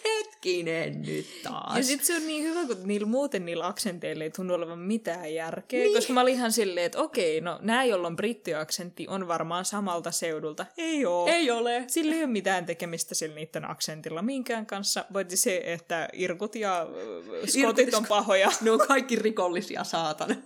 hetkinen 0.44 1.02
nyt 1.02 1.26
taas. 1.42 1.76
Ja 1.76 1.82
sit 1.82 2.04
se 2.04 2.16
on 2.16 2.26
niin 2.26 2.44
hyvä, 2.44 2.66
kun 2.66 2.76
niillä 2.84 3.06
muuten 3.06 3.44
niillä 3.44 3.66
aksenteilla 3.66 4.24
ei 4.24 4.30
tunnu 4.30 4.54
olevan 4.54 4.78
mitään 4.78 5.34
järkeä, 5.34 5.80
niin. 5.80 5.94
koska 5.94 6.12
mä 6.12 6.20
olin 6.20 6.34
ihan 6.34 6.52
silleen, 6.52 6.86
että 6.86 6.98
okei, 6.98 7.40
no 7.40 7.58
nää, 7.62 7.84
jolla 7.84 8.06
on 8.06 8.16
brittiaksentti, 8.16 9.08
on 9.08 9.28
varmaan 9.28 9.64
samalta 9.64 10.10
seudulta. 10.10 10.66
Ei 10.76 11.06
oo. 11.06 11.26
Ei 11.26 11.50
ole. 11.50 11.84
Sillä 11.86 12.14
ei 12.14 12.20
ole 12.20 12.30
mitään 12.30 12.66
tekemistä 12.66 13.14
sillä 13.14 13.34
niiden 13.34 13.70
aksentilla 13.70 14.22
minkään 14.22 14.66
kanssa, 14.66 15.04
voitti 15.12 15.36
se, 15.36 15.62
että 15.64 16.08
irkut 16.12 16.54
ja 16.54 16.86
skotit 17.46 17.94
on 17.94 18.06
pahoja. 18.06 18.50
Ne 18.64 18.70
on 18.70 18.78
kaikki 18.88 19.16
rikollisia, 19.16 19.84
saatan. 19.84 20.42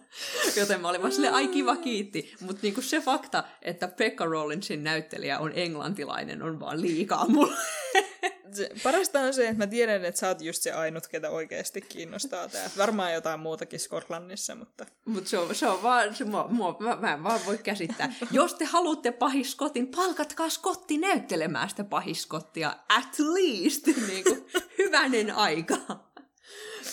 Joten 0.57 0.81
mä 0.81 0.89
olin 0.89 1.01
vaan 1.01 1.13
silleen, 1.13 1.35
ai 1.35 1.49
kiva, 1.49 1.77
kiitti. 1.77 2.35
Mutta 2.41 2.59
niinku 2.63 2.83
se 2.83 3.01
fakta, 3.01 3.45
että 3.63 3.89
Pekka 3.89 4.25
Rollinsin 4.25 4.85
näyttelijä 4.85 5.39
on 5.39 5.53
englantilainen, 5.55 6.43
on 6.43 6.61
vaan 6.61 6.81
liikaa 6.81 7.29
mulle 7.29 7.57
se, 8.57 8.71
parasta 8.83 9.21
on 9.21 9.35
se, 9.35 9.49
että 9.49 9.59
mä 9.59 9.67
tiedän, 9.67 10.05
että 10.05 10.19
sä 10.19 10.29
oot 10.29 10.41
just 10.43 10.63
se 10.63 10.73
ainut, 10.73 11.07
ketä 11.07 11.31
oikeasti 11.31 11.81
kiinnostaa 11.81 12.49
tää. 12.49 12.71
Varmaan 12.79 13.15
jotain 13.15 13.41
muutakin 13.41 13.81
Skotlannissa, 13.81 14.55
mutta... 14.55 14.87
Mutta 15.05 15.31
se 15.31 15.39
on, 15.39 15.55
se 15.55 15.67
on 15.67 15.83
vaan, 15.83 16.15
se, 16.15 16.25
mua, 16.25 16.47
mua, 16.51 16.77
mä, 16.81 16.97
mä 16.97 17.13
en 17.13 17.25
vaan 17.25 17.41
voi 17.47 17.59
käsittää. 17.59 18.13
Jos 18.31 18.55
te 18.55 18.65
haluatte 18.65 19.13
pahiskotin, 19.13 19.89
palkatkaa 19.89 20.49
skotti 20.49 20.99
näyttelemään 20.99 21.71
sitä 21.71 21.85
pahiskottia. 21.85 22.77
At 22.89 23.19
least, 23.19 23.87
niin 23.87 24.25
kuin, 24.25 24.47
hyvänen 24.79 25.35
aika. 25.35 25.77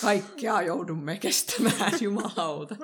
Kaikkea 0.00 0.62
joudumme 0.62 1.16
kestämään, 1.16 1.92
jumalauta. 2.00 2.76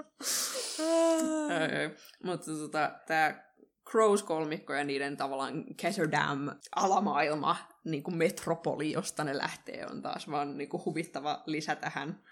Mutta 2.25 2.53
tota, 2.53 2.93
tämä 3.07 3.43
Crows-kolmikko 3.91 4.73
ja 4.73 4.85
niiden 4.85 5.17
tavallaan 5.17 5.65
Ketterdam-alamaailma, 5.77 7.57
niin 7.85 8.03
kuin 8.03 8.17
metropoli, 8.17 8.93
josta 8.93 9.25
ne 9.25 9.39
lähtee, 9.39 9.87
on 9.91 10.03
taas 10.03 10.31
vaan 10.31 10.59
niin 10.59 10.69
kuin 10.69 10.85
huvittava 10.85 11.43
lisä 11.47 11.75
tähän 11.75 12.23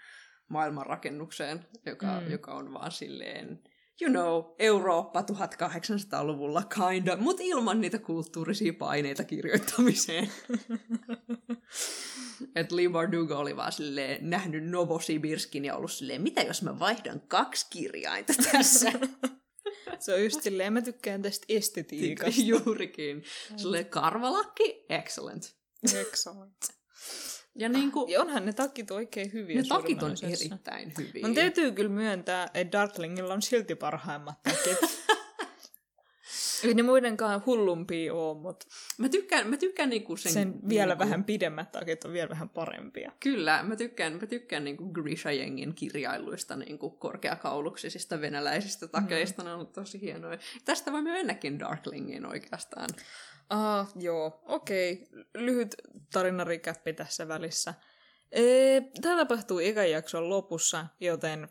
maailmanrakennukseen, 0.47 1.65
joka, 1.85 2.21
mm. 2.21 2.31
joka 2.31 2.53
on 2.53 2.73
vaan 2.73 2.91
silleen, 2.91 3.63
you 4.01 4.11
know, 4.11 4.55
Eurooppa 4.59 5.21
1800-luvulla 5.21 6.63
kinda, 6.63 7.17
mutta 7.17 7.43
ilman 7.45 7.81
niitä 7.81 7.99
kulttuurisia 7.99 8.73
paineita 8.73 9.23
kirjoittamiseen. 9.23 10.25
että 12.55 12.75
Lee 12.75 12.89
Bardugo 12.89 13.37
oli 13.37 13.55
vaan 13.55 13.71
silleen 13.71 14.29
nähnyt 14.29 14.69
Novosibirskin 14.69 15.65
ja 15.65 15.75
ollut 15.75 15.91
silleen, 15.91 16.21
mitä 16.21 16.41
jos 16.41 16.61
mä 16.61 16.79
vaihdan 16.79 17.21
kaksi 17.21 17.67
kirjainta 17.69 18.33
tässä? 18.51 18.91
Se 19.99 20.13
on 20.13 20.23
just 20.23 20.41
silleen, 20.41 20.73
mä 20.73 20.81
tykkään 20.81 21.21
tästä 21.21 21.45
estetiikasta. 21.49 22.41
Juurikin. 22.41 23.23
Silleen 23.57 23.85
karvalakki, 23.85 24.85
excellent. 24.89 25.55
Excellent. 25.99 26.55
Ja, 27.55 27.69
niin 27.69 27.91
kuin, 27.91 28.11
ja 28.11 28.21
onhan 28.21 28.45
ne 28.45 28.53
takit 28.53 28.91
oikein 28.91 29.33
hyviä. 29.33 29.61
Ne 29.61 29.67
takit 29.67 30.03
on 30.03 30.15
erittäin 30.23 30.93
hyviä. 30.97 31.27
Mun 31.27 31.35
täytyy 31.35 31.71
kyllä 31.71 31.89
myöntää, 31.89 32.49
että 32.53 32.77
Darklingilla 32.77 33.33
on 33.33 33.41
silti 33.41 33.75
parhaimmat 33.75 34.43
takit. 34.43 34.77
Ei 36.63 36.73
ne 36.73 36.83
muidenkaan 36.83 37.43
hullumpia 37.45 38.13
ole, 38.13 38.37
mutta... 38.37 38.65
Mä 38.97 39.09
tykkään, 39.09 39.47
mä 39.47 39.57
tykkään 39.57 39.89
niinku 39.89 40.17
sen... 40.17 40.31
Sen 40.31 40.69
vielä 40.69 40.93
niinku... 40.93 41.03
vähän 41.03 41.23
pidemmät 41.23 41.71
takit 41.71 42.05
on 42.05 42.13
vielä 42.13 42.29
vähän 42.29 42.49
parempia. 42.49 43.11
Kyllä, 43.19 43.63
mä 43.63 43.75
tykkään, 43.75 44.13
mä 44.13 44.27
tykkään 44.27 44.63
niinku 44.63 44.91
Grisha-jengin 44.93 45.73
kirjailuista 45.75 46.55
niinku 46.55 46.89
korkeakauluksisista 46.89 48.21
venäläisistä 48.21 48.87
takeista. 48.87 49.41
Mm. 49.41 49.47
Ne 49.47 49.53
on 49.53 49.67
tosi 49.67 50.01
hienoja. 50.01 50.37
Tästä 50.65 50.91
voimme 50.91 51.11
mennäkin 51.11 51.59
Darklingiin 51.59 52.25
oikeastaan. 52.25 52.89
Ah, 53.49 53.91
joo, 53.95 54.41
okei. 54.45 54.93
Okay. 54.93 55.23
Lyhyt 55.35 55.75
tarinarikäppi 56.13 56.93
tässä 56.93 57.27
välissä. 57.27 57.73
Tämä 59.01 59.17
tapahtuu 59.17 59.59
ekan 59.59 59.91
jakson 59.91 60.29
lopussa, 60.29 60.85
joten 60.99 61.47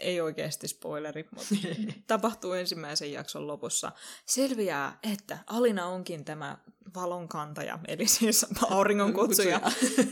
ei 0.00 0.20
oikeasti 0.20 0.68
spoileri, 0.68 1.28
mutta 1.30 1.54
tapahtuu 2.06 2.52
ensimmäisen 2.52 3.12
jakson 3.12 3.46
lopussa. 3.46 3.92
Selviää, 4.26 4.98
että 5.12 5.38
Alina 5.46 5.86
onkin 5.86 6.24
tämä 6.24 6.58
valonkantaja, 6.94 7.78
eli 7.88 8.06
siis 8.06 8.46
auringon 8.70 9.12
kutsuja. 9.12 9.60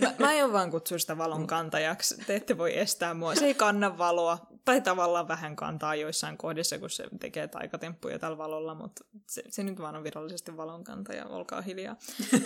mä, 0.01 0.15
mä 0.19 0.29
aion 0.29 0.53
vaan 0.53 0.71
kutsua 0.71 0.99
sitä 0.99 1.19
valonkantajaksi. 1.19 2.15
Te 2.27 2.37
ette 2.37 2.59
voi 2.59 2.79
estää 2.79 3.15
mua. 3.15 3.35
Se 3.35 3.47
ei 3.47 3.55
kanna 3.55 3.99
valoa, 3.99 4.47
tai 4.65 4.81
tavallaan 4.81 5.29
vähän 5.29 5.57
kantaa 5.57 5.95
joissain 5.95 6.39
kohdissa, 6.39 6.79
kun 6.79 6.91
se 6.91 7.05
tekee 7.21 7.49
taikatemppuja 7.49 8.19
tällä 8.19 8.39
valolla, 8.39 8.75
mutta 8.75 9.05
se, 9.27 9.43
se 9.49 9.63
nyt 9.63 9.81
vaan 9.81 9.97
on 9.97 10.05
virallisesti 10.05 10.57
valonkantaja, 10.57 11.27
olkaa 11.27 11.61
hiljaa. 11.61 11.97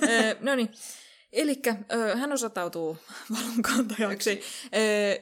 no 0.40 0.55
niin, 0.55 0.70
Eli 1.33 1.62
hän 2.16 2.33
osatautuu 2.33 2.98
valonkantajaksi 3.38 4.40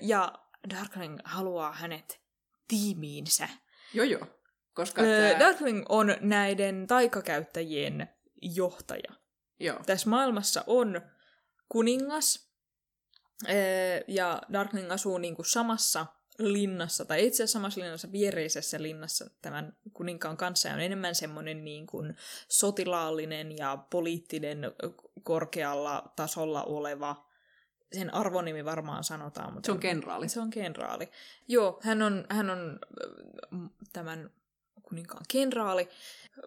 ja 0.01 0.33
Darkling 0.71 1.19
haluaa 1.25 1.73
hänet 1.73 2.21
tiimiinsä. 2.69 3.49
Joo 3.95 4.05
joo. 4.05 4.27
Koska 4.75 5.03
öö, 5.03 5.29
tämä... 5.29 5.41
Darkling 5.41 5.85
on 5.89 6.17
näiden 6.21 6.87
taikakäyttäjien 6.87 8.09
johtaja. 8.43 9.13
Joo. 9.61 9.81
Tässä 9.87 10.11
maailmassa 10.11 10.65
on 10.67 11.01
kuningas, 11.69 12.53
öö, 13.49 13.55
ja 14.09 14.43
Darkling 14.53 14.93
asuu 14.93 15.19
niinku 15.19 15.45
samassa 15.45 16.07
linnassa, 16.39 17.05
tai 17.05 17.27
itse 17.27 17.37
asiassa 17.37 17.59
samassa 17.59 17.81
linnassa, 17.81 18.13
viereisessä 18.13 18.83
linnassa 18.83 19.31
tämän 19.43 19.77
kuninkaan 19.93 20.37
kanssa, 20.37 20.69
ja 20.69 20.75
on 20.75 20.81
enemmän 20.81 21.15
semmoinen 21.15 21.65
niin 21.65 21.87
kuin 21.87 22.17
sotilaallinen 22.49 23.57
ja 23.57 23.77
poliittinen 23.91 24.59
korkealla 25.23 26.13
tasolla 26.17 26.65
oleva 26.65 27.28
sen 27.93 28.15
arvonimi 28.15 28.65
varmaan 28.65 29.05
sanotaan. 29.05 29.55
Mutta 29.55 29.67
se 29.67 29.73
on 29.73 29.81
kenraali. 29.81 30.29
Se 30.29 30.41
on 30.41 30.51
kenraali. 30.51 31.09
Joo, 31.49 31.81
hän 31.83 32.03
on, 32.03 32.25
hän 32.31 32.51
on 32.51 32.79
tämän 33.93 34.31
kuninkaan 34.83 35.25
kenraali, 35.29 35.89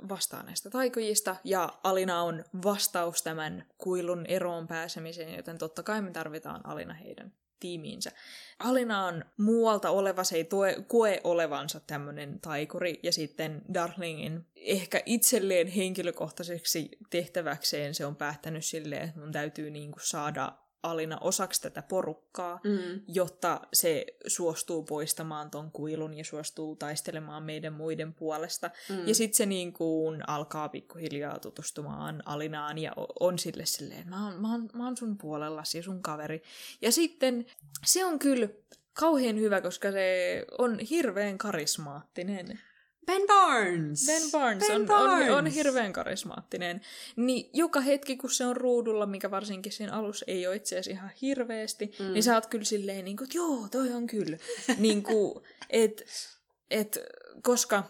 vastaa 0.09 0.43
näistä 0.43 0.69
taikojista, 0.69 1.35
ja 1.43 1.73
Alina 1.83 2.21
on 2.21 2.45
vastaus 2.63 3.23
tämän 3.23 3.65
kuilun 3.77 4.25
eroon 4.25 4.67
pääsemiseen, 4.67 5.35
joten 5.35 5.57
totta 5.57 5.83
kai 5.83 6.01
me 6.01 6.11
tarvitaan 6.11 6.65
Alina 6.65 6.93
heidän 6.93 7.33
tiimiinsä. 7.59 8.11
Alina 8.59 9.05
on 9.05 9.25
muualta 9.37 9.89
oleva, 9.89 10.23
se 10.23 10.35
ei 10.35 10.43
toe, 10.43 10.75
koe 10.87 11.21
olevansa 11.23 11.79
tämmöinen 11.79 12.39
taikuri, 12.39 12.99
ja 13.03 13.11
sitten 13.11 13.61
Darlingin 13.73 14.45
ehkä 14.55 15.01
itselleen 15.05 15.67
henkilökohtaiseksi 15.67 16.89
tehtäväkseen 17.09 17.95
se 17.95 18.05
on 18.05 18.15
päättänyt 18.15 18.65
silleen, 18.65 19.01
että 19.01 19.19
mun 19.19 19.31
täytyy 19.31 19.69
niinku 19.69 19.99
saada 19.99 20.51
Alina 20.83 21.17
osaksi 21.21 21.61
tätä 21.61 21.81
porukkaa, 21.81 22.59
Mm. 22.63 23.01
jotta 23.07 23.61
se 23.73 24.05
suostuu 24.27 24.83
poistamaan 24.83 25.51
ton 25.51 25.71
kuilun 25.71 26.13
ja 26.13 26.23
suostuu 26.23 26.75
taistelemaan 26.75 27.43
meidän 27.43 27.73
muiden 27.73 28.13
puolesta. 28.13 28.71
Mm. 28.89 29.07
Ja 29.07 29.15
sitten 29.15 29.37
se 29.37 29.45
niin 29.45 29.73
kuin 29.73 30.29
alkaa 30.29 30.69
pikkuhiljaa 30.69 31.39
tutustumaan 31.39 32.23
Alinaan 32.25 32.77
ja 32.77 32.91
on 33.19 33.39
sille 33.39 33.65
silleen, 33.65 34.09
mä 34.09 34.25
oon, 34.25 34.41
mä 34.41 34.51
oon, 34.51 34.69
mä 34.73 34.85
oon 34.85 34.97
sun 34.97 35.17
puolellasi 35.17 35.77
ja 35.77 35.83
sun 35.83 36.01
kaveri. 36.01 36.43
Ja 36.81 36.91
sitten 36.91 37.45
se 37.85 38.05
on 38.05 38.19
kyllä 38.19 38.47
kauhean 38.93 39.39
hyvä, 39.39 39.61
koska 39.61 39.91
se 39.91 40.45
on 40.57 40.79
hirveän 40.79 41.37
karismaattinen. 41.37 42.59
Ben 43.05 43.21
Barnes! 43.27 44.05
Ben 44.05 44.31
Barnes, 44.31 44.67
Ben 44.67 44.81
on, 44.81 44.87
Barnes! 44.87 45.29
On, 45.29 45.37
on 45.37 45.47
hirveän 45.47 45.93
karismaattinen. 45.93 46.81
Niin 47.15 47.49
joka 47.53 47.81
hetki, 47.81 48.17
kun 48.17 48.31
se 48.31 48.45
on 48.45 48.57
ruudulla, 48.57 49.05
mikä 49.05 49.31
varsinkin 49.31 49.71
siinä 49.71 49.93
alussa 49.93 50.25
ei 50.27 50.47
ole 50.47 50.55
itse 50.55 50.75
asiassa 50.75 50.91
ihan 50.91 51.11
hirveästi, 51.21 51.91
mm. 51.99 52.13
niin 52.13 52.23
sä 52.23 52.35
oot 52.35 52.45
kyllä 52.45 52.65
silleen, 52.65 53.05
niin 53.05 53.17
kuin, 53.17 53.25
että 53.25 53.37
joo, 53.37 53.67
toi 53.71 53.93
on 53.93 54.07
kyllä. 54.07 54.37
niin 54.77 55.03
kuin, 55.03 55.43
et, 55.69 56.05
et, 56.69 56.99
koska 57.43 57.83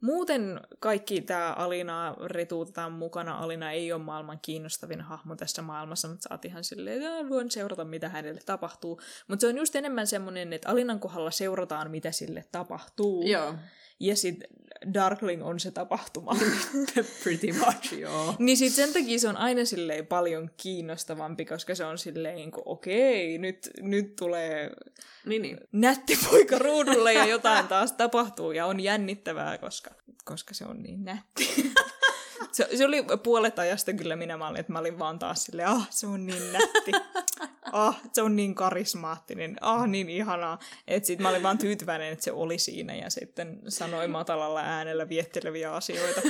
muuten 0.00 0.60
kaikki 0.80 1.20
tämä 1.20 1.52
Alina 1.52 2.16
retuutetaan 2.24 2.92
mukana. 2.92 3.38
Alina 3.38 3.72
ei 3.72 3.92
ole 3.92 4.02
maailman 4.02 4.38
kiinnostavin 4.42 5.00
hahmo 5.00 5.36
tässä 5.36 5.62
maailmassa, 5.62 6.08
mutta 6.08 6.22
sä 6.22 6.34
oot 6.34 6.44
ihan 6.44 6.64
silleen, 6.64 7.02
että 7.02 7.28
voin 7.28 7.50
seurata, 7.50 7.84
mitä 7.84 8.08
hänelle 8.08 8.40
tapahtuu. 8.46 9.00
Mutta 9.28 9.40
se 9.40 9.46
on 9.46 9.56
just 9.56 9.76
enemmän 9.76 10.06
semmoinen, 10.06 10.52
että 10.52 10.68
Alinan 10.68 11.00
kohdalla 11.00 11.30
seurataan, 11.30 11.90
mitä 11.90 12.12
sille 12.12 12.44
tapahtuu. 12.52 13.26
Joo, 13.26 13.54
Ja 14.00 14.16
sitten 14.16 14.48
Darkling 14.94 15.44
on 15.46 15.60
se 15.60 15.70
tapahtuma. 15.70 16.36
pretty 17.22 17.52
much, 17.52 17.92
joo. 17.92 18.34
niin 18.38 18.56
sit 18.56 18.72
sen 18.72 18.92
takia 18.92 19.18
se 19.18 19.28
on 19.28 19.36
aina 19.36 19.64
silleen 19.64 20.06
paljon 20.06 20.50
kiinnostavampi, 20.56 21.44
koska 21.44 21.74
se 21.74 21.84
on 21.84 21.98
silleen, 21.98 22.34
niin 22.34 22.50
kuin, 22.50 22.62
okei, 22.66 23.38
nyt, 23.38 23.70
nyt 23.80 24.16
tulee 24.16 24.70
Niin, 25.26 25.42
niin. 25.42 25.58
nätti 25.72 26.18
poika 26.30 26.58
ruudulle 26.58 27.12
ja 27.12 27.26
jotain 27.26 27.68
taas 27.68 27.92
tapahtuu 27.92 28.52
ja 28.52 28.66
on 28.66 28.80
jännittävää, 28.80 29.58
koska, 29.58 29.90
koska 30.24 30.54
se 30.54 30.64
on 30.64 30.82
niin 30.82 31.04
nätti. 31.04 31.72
Se, 32.52 32.68
se 32.76 32.84
oli 32.84 33.04
puolet 33.22 33.58
ajasta 33.58 33.92
kyllä 33.92 34.16
minä 34.16 34.36
mä 34.36 34.48
olin, 34.48 34.60
että 34.60 34.72
mä 34.72 34.78
olin 34.78 34.98
vaan 34.98 35.18
taas 35.18 35.44
silleen, 35.44 35.68
ah, 35.68 35.88
se 35.90 36.06
on 36.06 36.26
niin 36.26 36.52
nätti. 36.52 36.92
Ah, 37.72 38.00
se 38.12 38.22
on 38.22 38.36
niin 38.36 38.54
karismaattinen. 38.54 39.56
Ah, 39.60 39.88
niin 39.88 40.10
ihanaa. 40.10 40.58
Että 40.88 41.06
sit 41.06 41.18
mä 41.18 41.28
olin 41.28 41.42
vaan 41.42 41.58
tyytyväinen, 41.58 42.12
että 42.12 42.24
se 42.24 42.32
oli 42.32 42.58
siinä 42.58 42.94
ja 42.94 43.10
sitten 43.10 43.58
sanoi 43.68 44.08
matalalla 44.08 44.60
äänellä 44.60 45.08
vietteleviä 45.08 45.74
asioita. 45.74 46.20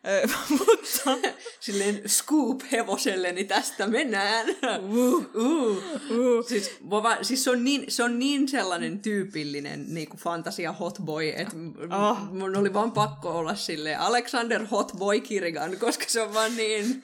Mutta 0.58 1.28
Silleen 1.60 2.08
scoop 2.08 2.60
hevoselle, 2.72 3.32
niin 3.32 3.48
tästä 3.48 3.86
mennään. 3.86 4.46
uh, 4.82 5.24
Uh. 5.34 5.76
uh. 6.10 6.46
Siis, 6.48 6.70
voi 6.90 7.02
vaan- 7.02 7.24
siis 7.24 7.44
se, 7.44 7.50
on 7.50 7.64
niin, 7.64 7.84
se 7.88 8.02
on 8.02 8.18
niin 8.18 8.48
sellainen 8.48 9.00
tyypillinen 9.00 9.94
niin 9.94 10.08
kuin 10.08 10.20
fantasia 10.20 10.72
hotboy, 10.72 11.28
että 11.28 11.56
Ah. 11.90 12.32
mun 12.32 12.56
oli 12.56 12.72
vaan 12.74 12.92
pakko 12.92 13.28
olla 13.30 13.54
sille 13.54 13.94
Alexander 13.96 14.66
Hotboy 14.70 15.20
Kirigan, 15.20 15.76
koska 15.76 16.04
se 16.08 16.20
on 16.22 16.34
vaan 16.34 16.56
niin 16.56 17.02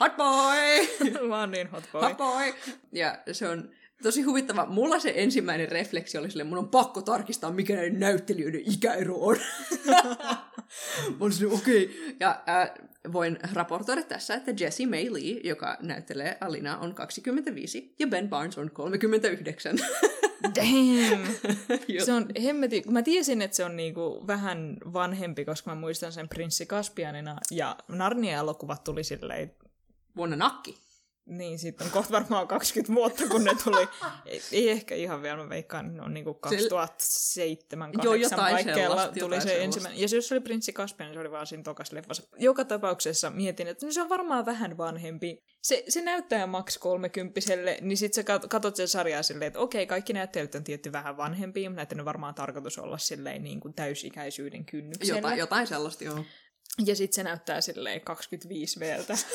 hotboy, 0.00 0.88
oon 1.38 1.50
niin 1.50 1.68
hot 1.70 1.84
boy. 1.92 2.02
hotboy. 2.02 2.54
Ja 2.92 3.18
se 3.32 3.48
on 3.48 3.70
tosi 4.02 4.22
huvittava. 4.22 4.66
Mulla 4.66 4.98
se 4.98 5.12
ensimmäinen 5.16 5.68
refleksi 5.68 6.18
oli 6.18 6.30
silleen, 6.30 6.46
mun 6.46 6.58
on 6.58 6.68
pakko 6.68 7.02
tarkistaa, 7.02 7.52
mikä 7.52 7.74
näiden 7.74 8.00
näyttelijöiden 8.00 8.72
ikäero 8.72 9.16
on. 9.16 9.36
Mä 9.86 11.16
olin 11.20 11.52
okei. 11.52 11.84
Okay. 11.84 12.16
Ja 12.20 12.42
äh, 12.48 12.70
voin 13.12 13.38
raportoida 13.52 14.02
tässä, 14.02 14.34
että 14.34 14.54
Jessie 14.60 14.86
May 14.86 15.12
Lee, 15.12 15.40
joka 15.44 15.76
näyttelee 15.80 16.38
Alina, 16.40 16.78
on 16.78 16.94
25 16.94 17.94
ja 17.98 18.06
Ben 18.06 18.28
Barnes 18.28 18.58
on 18.58 18.70
39. 18.70 19.78
Damn! 20.56 21.26
Se 22.04 22.12
on 22.12 22.26
hemmeti. 22.42 22.82
Mä 22.90 23.02
tiesin, 23.02 23.42
että 23.42 23.56
se 23.56 23.64
on 23.64 23.76
niinku 23.76 24.24
vähän 24.26 24.76
vanhempi, 24.92 25.44
koska 25.44 25.70
mä 25.70 25.80
muistan 25.80 26.12
sen 26.12 26.28
Prinssi 26.28 26.66
Kaspianina. 26.66 27.36
Ja 27.50 27.76
Narnia-elokuvat 27.88 28.84
tuli 28.84 29.04
silleen, 29.04 29.52
Vuonna 30.18 30.36
nakki. 30.36 30.87
Niin 31.28 31.58
siitä 31.58 31.84
on 31.84 31.90
kohta 31.90 32.12
varmaan 32.12 32.48
20 32.48 32.94
vuotta, 32.94 33.26
kun 33.28 33.44
ne 33.44 33.52
tuli. 33.64 33.88
ei, 34.26 34.42
ei 34.52 34.70
ehkä 34.70 34.94
ihan 34.94 35.22
vielä, 35.22 35.36
mä 35.36 35.48
veikkaan, 35.48 35.96
ne 35.96 36.02
on 36.02 36.14
niinku 36.14 36.34
2007 36.34 37.90
Joo, 37.92 38.12
8 38.12 38.20
jotain 38.20 38.54
paikkeilla 38.54 38.96
sellaista, 38.96 39.20
tuli 39.20 39.22
jotain 39.22 39.42
se 39.42 39.48
sellaista. 39.48 39.64
ensimmäinen. 39.64 40.00
Ja 40.00 40.08
se, 40.08 40.16
jos 40.16 40.28
se 40.28 40.34
oli 40.34 40.40
Prinssi 40.40 40.72
Kaspian, 40.72 41.12
se 41.12 41.20
oli 41.20 41.30
vaan 41.30 41.46
siinä 41.46 41.62
tokas 41.62 41.92
leffassa. 41.92 42.22
Joka 42.38 42.64
tapauksessa 42.64 43.30
mietin, 43.30 43.68
että 43.68 43.86
no 43.86 43.92
se 43.92 44.02
on 44.02 44.08
varmaan 44.08 44.46
vähän 44.46 44.76
vanhempi. 44.78 45.42
Se, 45.62 45.84
se 45.88 46.00
näyttää 46.00 46.46
maks 46.46 46.78
30 46.78 47.40
niin 47.80 47.96
sit 47.96 48.14
sä 48.14 48.22
kat- 48.22 48.48
katot 48.48 48.76
sen 48.76 48.88
sarjaa 48.88 49.22
silleen, 49.22 49.46
että 49.46 49.58
okei, 49.58 49.86
kaikki 49.86 50.12
näyttelijät 50.12 50.54
on 50.54 50.64
tietty 50.64 50.92
vähän 50.92 51.16
vanhempia, 51.16 51.70
mutta 51.70 51.82
näiden 51.82 52.00
on 52.00 52.04
varmaan 52.04 52.34
tarkoitus 52.34 52.78
olla 52.78 52.98
silleen 52.98 53.42
niin 53.42 53.60
kuin 53.60 53.74
täysikäisyyden 53.74 54.64
kynnyksellä. 54.64 55.18
Jotain, 55.18 55.38
jotain 55.38 55.66
sellaista, 55.66 56.04
joo. 56.04 56.24
Ja 56.86 56.96
sit 56.96 57.12
se 57.12 57.22
näyttää 57.22 57.60
silleen 57.60 58.00
25 58.00 58.80
veltä. 58.80 59.14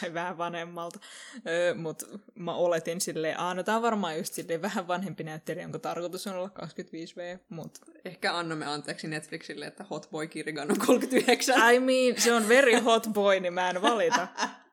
tai 0.00 0.14
vähän 0.14 0.38
vanhemmalta. 0.38 0.98
Öö, 1.46 1.74
Mutta 1.74 2.06
mä 2.34 2.54
oletin 2.54 3.00
silleen, 3.00 3.40
aah, 3.40 3.54
no 3.54 3.62
tää 3.62 3.76
on 3.76 3.82
varmaan 3.82 4.18
just 4.18 4.34
silleen 4.34 4.62
vähän 4.62 4.88
vanhempi 4.88 5.24
näyttelijä, 5.24 5.62
jonka 5.62 5.78
tarkoitus 5.78 6.26
on 6.26 6.34
olla 6.34 6.50
25V, 6.62 7.38
mutta 7.48 7.80
Ehkä 8.04 8.36
annamme 8.36 8.66
anteeksi 8.66 9.08
Netflixille, 9.08 9.66
että 9.66 9.84
Hotboy 9.90 10.26
Kirigan 10.26 10.70
on 10.70 10.78
39. 10.86 11.74
I 11.74 11.80
mean, 11.80 12.20
se 12.20 12.32
on 12.32 12.48
very 12.48 12.80
hot 12.80 13.06
boy, 13.12 13.40
niin 13.40 13.54
mä 13.54 13.70
en 13.70 13.82
valita. 13.82 14.28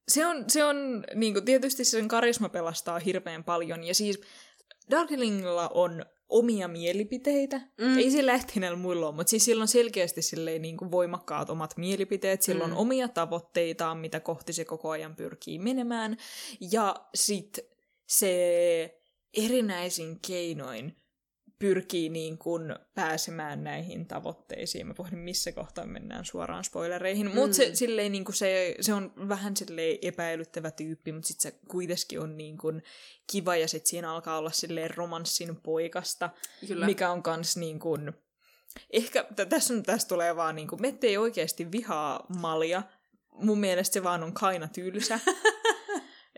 Se 0.08 0.26
on, 0.26 0.46
se 0.48 0.64
on 0.64 1.04
niin 1.16 1.34
kuin, 1.34 1.46
tietysti 1.46 1.86
sen 1.86 2.08
karisma 2.08 2.50
pelastaa 2.50 3.00
hirveän 3.00 3.44
paljon, 3.44 3.84
ja 3.84 3.96
siis 3.96 4.22
Darklingilla 4.92 5.70
on 5.70 6.06
omia 6.32 6.68
mielipiteitä. 6.68 7.62
Mm. 7.78 7.98
Ei 7.98 8.12
sillä 8.12 8.34
ehtineellä 8.34 8.78
muilla 8.78 9.08
ole, 9.08 9.16
mutta 9.16 9.30
siis 9.30 9.46
sillä 9.46 9.62
on 9.62 9.68
selkeästi 9.68 10.22
silleen, 10.22 10.62
niin 10.62 10.78
kuin 10.78 10.92
voimakkaat 10.92 11.50
omat 11.50 11.78
mielipiteet. 11.78 12.42
Sillä 12.42 12.64
on 12.64 12.74
omia 12.74 13.08
tavoitteitaan, 13.08 13.98
mitä 13.98 14.20
kohti 14.20 14.54
se 14.54 14.66
koko 14.66 14.90
ajan 14.90 15.16
pyrkii 15.16 15.60
menemään. 15.60 16.18
Ja 16.72 16.96
sit 17.16 17.60
se 18.08 19.02
erinäisin 19.38 20.20
keinoin 20.28 21.01
pyrkii 21.62 22.10
niin 22.10 22.38
kuin 22.38 22.76
pääsemään 22.96 23.64
näihin 23.64 24.06
tavoitteisiin. 24.06 24.88
Mä 24.88 24.94
pohdin, 24.94 25.20
missä 25.20 25.52
kohtaa 25.52 25.86
mennään 25.86 26.26
suoraan 26.26 26.64
spoilereihin. 26.64 27.28
Mm. 27.28 27.36
Mutta 27.36 27.58
se, 27.58 27.76
silleen, 27.76 28.12
niin 28.12 28.26
kuin 28.26 28.36
se, 28.36 28.76
se 28.82 28.94
on 28.94 29.14
vähän 29.30 29.58
silleen 29.58 29.98
epäilyttävä 30.02 30.72
tyyppi, 30.72 31.12
mutta 31.12 31.28
sitten 31.28 31.52
se 31.52 31.60
kuitenkin 31.68 32.20
on 32.20 32.38
niin 32.38 32.58
kuin 32.58 32.84
kiva 33.32 33.56
ja 33.56 33.68
sitten 33.68 33.90
siinä 33.90 34.12
alkaa 34.12 34.38
olla 34.38 34.52
silleen 34.52 34.98
romanssin 34.98 35.56
poikasta, 35.56 36.30
Kyllä. 36.68 36.86
mikä 36.86 37.12
on 37.12 37.24
kans 37.24 37.58
niin 37.58 37.80
kuin... 37.80 38.14
Ehkä 38.90 39.24
t- 39.24 39.50
tässä, 39.50 39.74
on, 39.74 39.84
tässä 39.84 40.08
tulee 40.08 40.36
vaan 40.36 40.56
niin 40.56 40.68
kuin, 40.68 40.82
Mette 40.82 41.08
ei 41.08 41.18
oikeasti 41.18 41.72
vihaa 41.72 42.26
Malia. 42.40 42.84
Mun 43.32 43.60
mielestä 43.60 43.94
se 43.94 44.04
vaan 44.04 44.24
on 44.24 44.34
kaina 44.34 44.68
tylsä. 44.68 45.20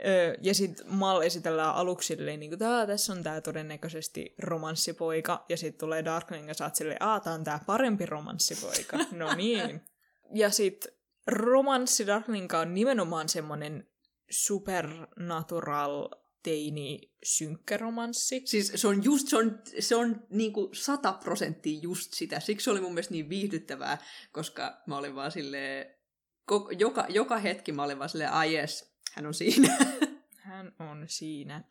Öö, 0.05 0.35
ja 0.41 0.53
sitten 0.53 0.85
Mal 0.89 1.21
esitellään 1.21 1.75
aluksi 1.75 2.07
silleen, 2.07 2.39
niin 2.39 2.51
kuin, 2.51 2.59
tässä 2.87 3.13
on 3.13 3.23
tää 3.23 3.41
todennäköisesti 3.41 4.35
romanssipoika, 4.39 5.45
ja 5.49 5.57
sitten 5.57 5.79
tulee 5.79 6.05
Darkling 6.05 6.47
ja 6.47 6.53
sä 6.53 6.65
oot 6.65 6.75
silleen, 6.75 7.03
aa, 7.03 7.21
on 7.25 7.43
tää 7.43 7.59
parempi 7.65 8.05
romanssipoika. 8.05 8.97
No 9.11 9.35
niin. 9.35 9.81
Ja 10.33 10.49
sitten 10.49 10.93
romanssi 11.27 12.07
Darklinga 12.07 12.59
on 12.59 12.73
nimenomaan 12.73 13.29
semmonen 13.29 13.87
supernatural 14.29 16.09
teini 16.43 17.13
synkkäromanssi. 17.23 18.41
Siis 18.45 18.71
se 18.75 18.87
on 18.87 19.03
just, 19.03 19.27
se 19.27 19.37
on, 19.37 19.59
se 19.79 19.95
on 19.95 20.27
niinku 20.29 20.69
sata 20.73 21.13
prosenttia 21.13 21.79
just 21.81 22.13
sitä. 22.13 22.39
Siksi 22.39 22.63
se 22.63 22.71
oli 22.71 22.81
mun 22.81 22.93
mielestä 22.93 23.13
niin 23.13 23.29
viihdyttävää, 23.29 23.97
koska 24.31 24.81
mä 24.87 24.97
olin 24.97 25.15
vaan 25.15 25.31
silleen, 25.31 25.95
joka, 26.77 27.05
joka 27.09 27.37
hetki 27.37 27.71
mä 27.71 27.83
olin 27.83 27.99
vaan 27.99 28.09
silleen, 28.09 28.31
ah 28.31 28.51
yes, 28.51 28.92
hän 29.13 29.25
on 29.25 29.33
siinä. 29.33 29.77
Hän 30.37 30.73
on 30.79 31.05
siinä. 31.07 31.63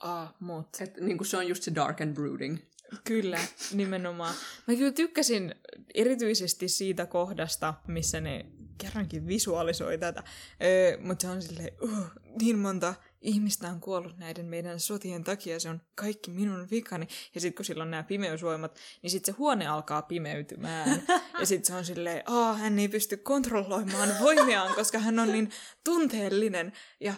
Ah, 0.00 0.34
mut. 0.40 0.68
Et, 0.80 0.96
niinku 1.00 1.24
se 1.24 1.36
on 1.36 1.48
just 1.48 1.62
se 1.62 1.74
dark 1.74 2.00
and 2.00 2.14
brooding. 2.14 2.58
Kyllä, 3.04 3.38
nimenomaan. 3.72 4.34
Mä 4.66 4.74
kyllä 4.74 4.92
tykkäsin 4.92 5.54
erityisesti 5.94 6.68
siitä 6.68 7.06
kohdasta, 7.06 7.74
missä 7.86 8.20
ne 8.20 8.46
kerrankin 8.78 9.26
visualisoi 9.26 9.98
tätä. 9.98 10.22
Öö, 10.62 10.98
mutta 11.00 11.22
se 11.22 11.28
on 11.28 11.42
silleen, 11.42 11.70
uh, 11.82 12.10
niin 12.40 12.58
monta 12.58 12.94
ihmistä 13.24 13.68
on 13.68 13.80
kuollut 13.80 14.18
näiden 14.18 14.46
meidän 14.46 14.80
sotien 14.80 15.24
takia, 15.24 15.60
se 15.60 15.68
on 15.68 15.80
kaikki 15.94 16.30
minun 16.30 16.70
vikani. 16.70 17.08
Ja 17.34 17.40
sitten 17.40 17.56
kun 17.56 17.64
sillä 17.64 17.82
on 17.82 17.90
nämä 17.90 18.02
pimeysvoimat, 18.02 18.76
niin 19.02 19.10
sitten 19.10 19.34
se 19.34 19.38
huone 19.38 19.66
alkaa 19.66 20.02
pimeytymään. 20.02 21.02
ja 21.40 21.46
sitten 21.46 21.66
se 21.66 21.74
on 21.74 21.84
silleen, 21.84 22.22
aa, 22.26 22.54
hän 22.54 22.78
ei 22.78 22.88
pysty 22.88 23.16
kontrolloimaan 23.16 24.08
voimiaan, 24.20 24.74
koska 24.74 24.98
hän 24.98 25.18
on 25.18 25.32
niin 25.32 25.50
tunteellinen. 25.84 26.72
Ja 27.00 27.14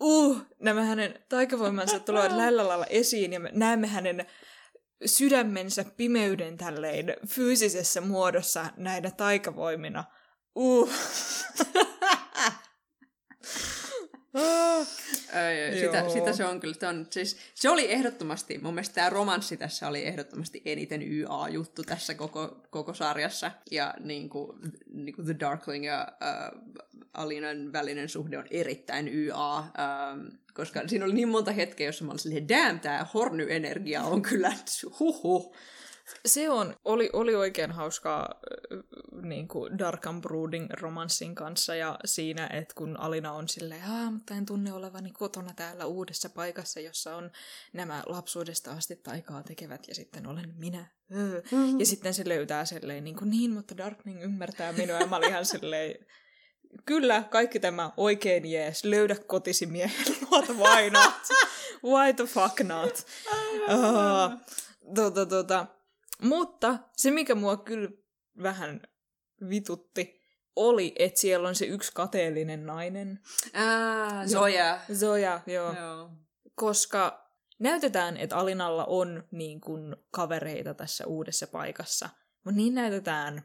uh, 0.00 0.42
nämä 0.58 0.84
hänen 0.84 1.18
taikavoimansa 1.28 2.00
tulevat 2.00 2.32
lähellä 2.32 2.68
lailla 2.68 2.86
esiin 2.86 3.32
ja 3.32 3.40
me 3.40 3.50
näemme 3.52 3.86
hänen 3.86 4.26
sydämensä 5.06 5.84
pimeyden 5.96 6.56
tälleen 6.56 7.16
fyysisessä 7.28 8.00
muodossa 8.00 8.66
näinä 8.76 9.10
taikavoimina. 9.10 10.04
Uh. 10.54 10.90
Sitä, 15.80 16.08
sitä, 16.08 16.32
se 16.32 16.44
on 16.44 16.60
kyllä. 16.60 16.88
On, 16.88 17.06
siis, 17.10 17.36
se 17.54 17.70
oli 17.70 17.92
ehdottomasti, 17.92 18.58
mun 18.58 18.74
mielestä 18.74 18.94
tämä 18.94 19.10
romanssi 19.10 19.56
tässä 19.56 19.88
oli 19.88 20.06
ehdottomasti 20.06 20.62
eniten 20.64 21.02
YA-juttu 21.02 21.82
tässä 21.82 22.14
koko, 22.14 22.60
koko 22.70 22.94
sarjassa. 22.94 23.50
Ja 23.70 23.94
niin 24.00 24.28
kuin, 24.28 24.58
niin 24.92 25.14
kuin 25.14 25.24
The 25.24 25.36
Darkling 25.40 25.86
ja 25.86 26.00
äh, 26.00 26.60
Alinan 27.14 27.72
välinen 27.72 28.08
suhde 28.08 28.38
on 28.38 28.46
erittäin 28.50 29.08
YA, 29.08 29.58
äh, 29.58 29.64
koska 30.54 30.88
siinä 30.88 31.04
oli 31.04 31.14
niin 31.14 31.28
monta 31.28 31.52
hetkeä, 31.52 31.86
jossa 31.86 32.04
mä 32.04 32.10
olin 32.10 32.18
silleen, 32.18 32.48
damn, 32.48 32.80
tämä 32.80 33.06
horny-energia 33.14 34.02
on 34.02 34.22
kyllä 34.22 34.52
huhu. 35.00 35.54
Se 36.26 36.50
on, 36.50 36.74
oli, 36.84 37.10
oli 37.12 37.34
oikein 37.34 37.70
hauskaa 37.70 38.34
niin 39.22 39.48
kuin 39.48 39.78
Darkan 39.78 40.20
Brooding 40.20 40.70
romanssin 40.70 41.34
kanssa 41.34 41.74
ja 41.74 41.98
siinä, 42.04 42.46
että 42.46 42.74
kun 42.74 42.96
Alina 42.96 43.32
on 43.32 43.48
silleen, 43.48 43.84
Aa, 43.90 44.10
mutta 44.10 44.34
en 44.34 44.46
tunne 44.46 44.72
olevani 44.72 45.10
kotona 45.10 45.52
täällä 45.56 45.86
uudessa 45.86 46.28
paikassa, 46.28 46.80
jossa 46.80 47.16
on 47.16 47.30
nämä 47.72 48.02
lapsuudesta 48.06 48.72
asti 48.72 48.96
taikaa 48.96 49.42
tekevät 49.42 49.88
ja 49.88 49.94
sitten 49.94 50.26
olen 50.26 50.54
minä. 50.58 50.86
Mm-hmm. 51.08 51.80
Ja 51.80 51.86
sitten 51.86 52.14
se 52.14 52.28
löytää 52.28 52.64
silleen, 52.64 53.04
niin, 53.04 53.16
kuin, 53.16 53.30
niin 53.30 53.50
mutta 53.50 53.76
Darkning 53.76 54.22
ymmärtää 54.22 54.72
minua 54.72 54.98
ja 55.00 55.06
mä 55.06 55.16
olin 55.16 55.28
ihan 55.28 55.46
silleen, 55.46 56.06
kyllä, 56.86 57.22
kaikki 57.30 57.60
tämä 57.60 57.90
oikein 57.96 58.46
jees, 58.46 58.84
löydä 58.84 59.16
kotisi 59.26 59.66
miehen 59.66 60.16
luota, 60.30 60.52
why 60.52 60.90
not? 60.90 61.14
Why 61.84 62.12
the 62.12 62.24
fuck 62.24 62.60
not? 62.60 63.06
Uh, 63.68 64.40
tuota, 64.94 65.26
tuota, 65.26 65.66
mutta 66.22 66.78
se, 66.96 67.10
mikä 67.10 67.34
mua 67.34 67.56
kyllä 67.56 67.90
vähän 68.42 68.80
vitutti, 69.48 70.20
oli, 70.56 70.94
että 70.98 71.20
siellä 71.20 71.48
on 71.48 71.54
se 71.54 71.64
yksi 71.64 71.92
kateellinen 71.94 72.66
nainen. 72.66 73.20
Ah, 73.54 74.26
Zoja. 74.26 74.80
Zoja, 74.94 75.40
joo. 75.46 75.72
joo. 75.72 76.10
Koska 76.54 77.30
näytetään, 77.58 78.16
että 78.16 78.36
Alinalla 78.36 78.84
on 78.84 79.24
niin 79.30 79.60
kuin 79.60 79.96
kavereita 80.10 80.74
tässä 80.74 81.06
uudessa 81.06 81.46
paikassa, 81.46 82.08
mutta 82.44 82.56
niin 82.56 82.74
näytetään 82.74 83.42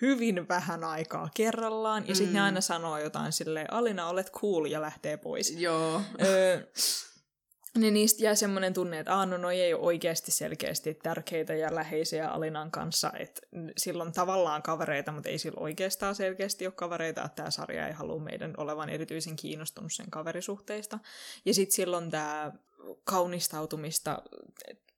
hyvin 0.00 0.48
vähän 0.48 0.84
aikaa 0.84 1.28
kerrallaan, 1.34 2.08
ja 2.08 2.14
sitten 2.14 2.32
mm. 2.32 2.34
ne 2.34 2.40
aina 2.40 2.60
sanoo 2.60 2.98
jotain 2.98 3.32
silleen, 3.32 3.72
Alina, 3.72 4.08
olet 4.08 4.32
cool, 4.32 4.64
ja 4.64 4.80
lähtee 4.80 5.16
pois. 5.16 5.50
Joo. 5.50 6.02
Öö, 6.24 6.60
niin 7.76 7.94
niistä 7.94 8.24
jää 8.24 8.34
semmoinen 8.34 8.74
tunne, 8.74 8.98
että 8.98 9.16
aah, 9.16 9.28
no 9.28 9.50
ei 9.50 9.74
ole 9.74 9.82
oikeasti 9.82 10.30
selkeästi 10.30 10.94
tärkeitä 10.94 11.54
ja 11.54 11.74
läheisiä 11.74 12.28
Alinan 12.28 12.70
kanssa, 12.70 13.12
että 13.18 13.40
silloin 13.76 14.12
tavallaan 14.12 14.62
kavereita, 14.62 15.12
mutta 15.12 15.28
ei 15.28 15.38
sillä 15.38 15.60
oikeastaan 15.60 16.14
selkeästi 16.14 16.66
ole 16.66 16.72
kavereita, 16.72 17.24
että 17.24 17.36
tämä 17.36 17.50
sarja 17.50 17.86
ei 17.86 17.92
halua 17.92 18.18
meidän 18.18 18.54
olevan 18.56 18.88
erityisen 18.88 19.36
kiinnostunut 19.36 19.92
sen 19.92 20.10
kaverisuhteista. 20.10 20.98
Ja 21.44 21.54
sitten 21.54 21.76
silloin 21.76 22.10
tämä 22.10 22.52
kaunistautumista 23.04 24.22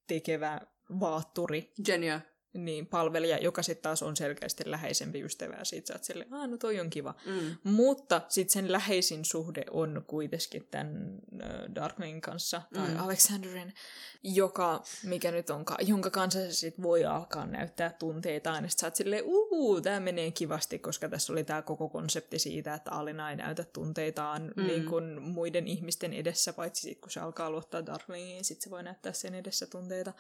tekevä 0.07 0.61
vaatturi. 1.01 1.73
Genia 1.85 2.21
niin, 2.55 2.87
palvelija, 2.87 3.39
joka 3.39 3.63
sitten 3.63 3.83
taas 3.83 4.03
on 4.03 4.17
selkeästi 4.17 4.63
läheisempi 4.67 5.21
ystävä, 5.21 5.55
ja 5.59 5.65
sit 5.65 5.87
sä 5.87 5.95
oot 5.95 6.05
silleen, 6.05 6.31
no 6.31 6.57
toi 6.57 6.81
on 6.81 6.91
kiva. 6.91 7.15
Mm. 7.27 7.57
Mutta 7.65 8.21
sitten 8.29 8.53
sen 8.53 8.73
läheisin 8.73 9.25
suhde 9.25 9.65
on 9.71 10.05
kuitenkin 10.07 10.69
tämän 10.71 11.19
äh, 11.43 11.75
Darkwing 11.75 12.21
kanssa, 12.21 12.63
tai 12.75 12.89
mm. 12.89 13.01
Alexanderin, 13.01 13.75
joka, 14.23 14.83
mikä 15.05 15.31
nyt 15.31 15.51
onkaan, 15.51 15.89
jonka 15.89 16.11
kanssa 16.11 16.41
se 16.41 16.53
sit 16.53 16.83
voi 16.83 17.05
alkaa 17.05 17.47
näyttää 17.47 17.91
tunteitaan, 17.99 18.65
ja 18.65 18.71
sit 18.71 18.79
sä 18.79 18.87
oot 18.87 18.97
silleen, 18.97 19.25
uhu, 19.25 19.81
tää 19.81 20.01
menee 20.01 20.31
kivasti, 20.31 20.79
koska 20.79 21.09
tässä 21.09 21.33
oli 21.33 21.45
tämä 21.45 21.63
koko 21.63 21.89
konsepti 21.89 22.39
siitä, 22.39 22.75
että 22.75 22.91
Alina 22.91 23.31
ei 23.31 23.37
näytä 23.37 23.65
tunteitaan 23.65 24.53
mm. 24.57 24.67
niin 24.67 24.85
kuin 24.85 25.23
muiden 25.23 25.67
ihmisten 25.67 26.13
edessä, 26.13 26.53
paitsi 26.53 26.83
sit 26.83 27.01
kun 27.01 27.11
se 27.11 27.21
alkaa 27.21 27.51
luottaa 27.51 27.87
Darkwingiin, 27.87 28.45
sit 28.45 28.61
se 28.61 28.71
voi 28.71 28.83
näyttää 28.83 29.13
sen 29.13 29.35
edessä 29.35 29.67
tunteita 29.67 30.13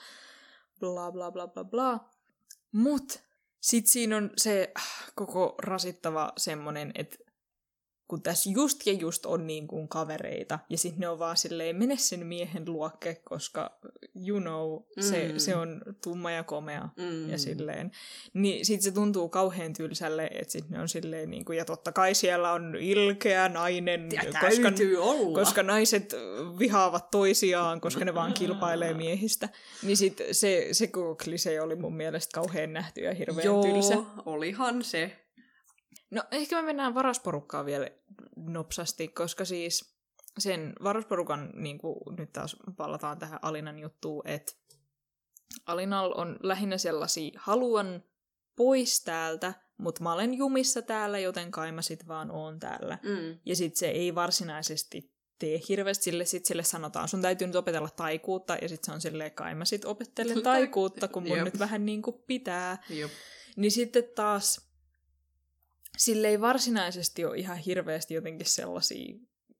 bla 0.80 1.12
bla 1.12 1.30
bla 1.30 1.46
bla 1.46 1.64
bla. 1.64 2.13
Mut 2.74 3.22
sit 3.60 3.86
siinä 3.86 4.16
on 4.16 4.30
se 4.36 4.72
äh, 4.78 5.12
koko 5.14 5.54
rasittava 5.62 6.32
semmonen, 6.36 6.92
että 6.94 7.16
kun 8.08 8.22
tässä 8.22 8.50
just 8.50 8.86
ja 8.86 8.92
just 8.92 9.26
on 9.26 9.46
niin 9.46 9.66
kuin 9.66 9.88
kavereita, 9.88 10.58
ja 10.70 10.78
sitten 10.78 11.00
ne 11.00 11.08
on 11.08 11.18
vaan 11.18 11.36
silleen, 11.36 11.76
mene 11.76 11.96
sen 11.96 12.26
miehen 12.26 12.64
luokke, 12.66 13.14
koska 13.14 13.78
you 14.26 14.40
know, 14.40 14.82
se, 15.00 15.28
mm. 15.32 15.38
se 15.38 15.56
on 15.56 15.82
tumma 16.02 16.30
ja 16.30 16.44
komea, 16.44 16.88
mm. 16.96 17.30
ja 17.30 17.38
silleen. 17.38 17.90
Niin 18.34 18.66
sitten 18.66 18.82
se 18.82 18.90
tuntuu 18.90 19.28
kauhean 19.28 19.72
tylsälle, 19.72 20.30
että 20.32 20.52
sitten 20.52 20.72
ne 20.72 20.80
on 20.80 20.88
silleen, 20.88 21.30
niin 21.30 21.44
kuin, 21.44 21.58
ja 21.58 21.64
totta 21.64 21.92
kai 21.92 22.14
siellä 22.14 22.52
on 22.52 22.76
ilkeä 22.80 23.48
nainen, 23.48 24.08
ja 24.12 24.22
koska, 24.40 24.72
olla. 24.98 25.38
koska 25.38 25.62
naiset 25.62 26.14
vihaavat 26.58 27.10
toisiaan, 27.10 27.80
koska 27.80 28.04
ne 28.04 28.14
vaan 28.14 28.34
kilpailee 28.34 28.94
miehistä. 29.04 29.48
Niin 29.82 29.96
sitten 29.96 30.34
se, 30.34 30.68
se 30.72 30.86
koko 30.86 31.16
klise 31.24 31.60
oli 31.60 31.76
mun 31.76 31.96
mielestä 31.96 32.34
kauhean 32.34 32.72
nähty 32.72 33.00
ja 33.00 33.14
hirveän 33.14 33.46
Joo, 33.46 33.62
tylsä. 33.62 33.96
olihan 34.26 34.84
se. 34.84 35.23
No 36.14 36.22
ehkä 36.30 36.56
me 36.56 36.62
mennään 36.62 36.94
varasporukkaa 36.94 37.64
vielä 37.64 37.90
nopsasti, 38.36 39.08
koska 39.08 39.44
siis 39.44 39.94
sen 40.38 40.72
varasporukan, 40.82 41.50
niin 41.54 41.78
kuin 41.78 41.96
nyt 42.18 42.32
taas 42.32 42.56
palataan 42.76 43.18
tähän 43.18 43.38
Alinan 43.42 43.78
juttuun, 43.78 44.28
että 44.28 44.52
Alinal 45.66 46.12
on 46.16 46.36
lähinnä 46.42 46.78
sellaisia, 46.78 47.30
haluan 47.36 48.02
pois 48.56 49.04
täältä, 49.04 49.54
mutta 49.78 50.02
mä 50.02 50.12
olen 50.12 50.34
jumissa 50.34 50.82
täällä, 50.82 51.18
joten 51.18 51.50
kai 51.50 51.72
mä 51.72 51.82
sit 51.82 52.08
vaan 52.08 52.30
oon 52.30 52.60
täällä. 52.60 52.98
Mm. 53.02 53.38
Ja 53.44 53.56
sit 53.56 53.76
se 53.76 53.88
ei 53.88 54.14
varsinaisesti 54.14 55.14
tee 55.38 55.60
hirveästi 55.68 56.04
sille, 56.04 56.24
sit 56.24 56.46
sille 56.46 56.62
sanotaan, 56.62 57.08
sun 57.08 57.22
täytyy 57.22 57.46
nyt 57.46 57.56
opetella 57.56 57.90
taikuutta, 57.96 58.56
ja 58.62 58.68
sit 58.68 58.84
se 58.84 58.92
on 58.92 59.00
silleen, 59.00 59.32
kai 59.32 59.54
mä 59.54 59.64
sit 59.64 59.84
opettelen 59.84 60.42
taikuutta, 60.52 61.08
kun 61.08 61.28
mun 61.28 61.44
nyt 61.44 61.58
vähän 61.58 61.86
niin 61.86 62.02
kuin 62.02 62.16
pitää. 62.26 62.82
Jop. 62.90 63.10
Niin 63.56 63.72
sitten 63.72 64.04
taas 64.14 64.73
sille 65.98 66.28
ei 66.28 66.40
varsinaisesti 66.40 67.24
ole 67.24 67.36
ihan 67.38 67.56
hirveästi 67.56 68.14
jotenkin 68.14 68.46
sellaisia 68.46 69.14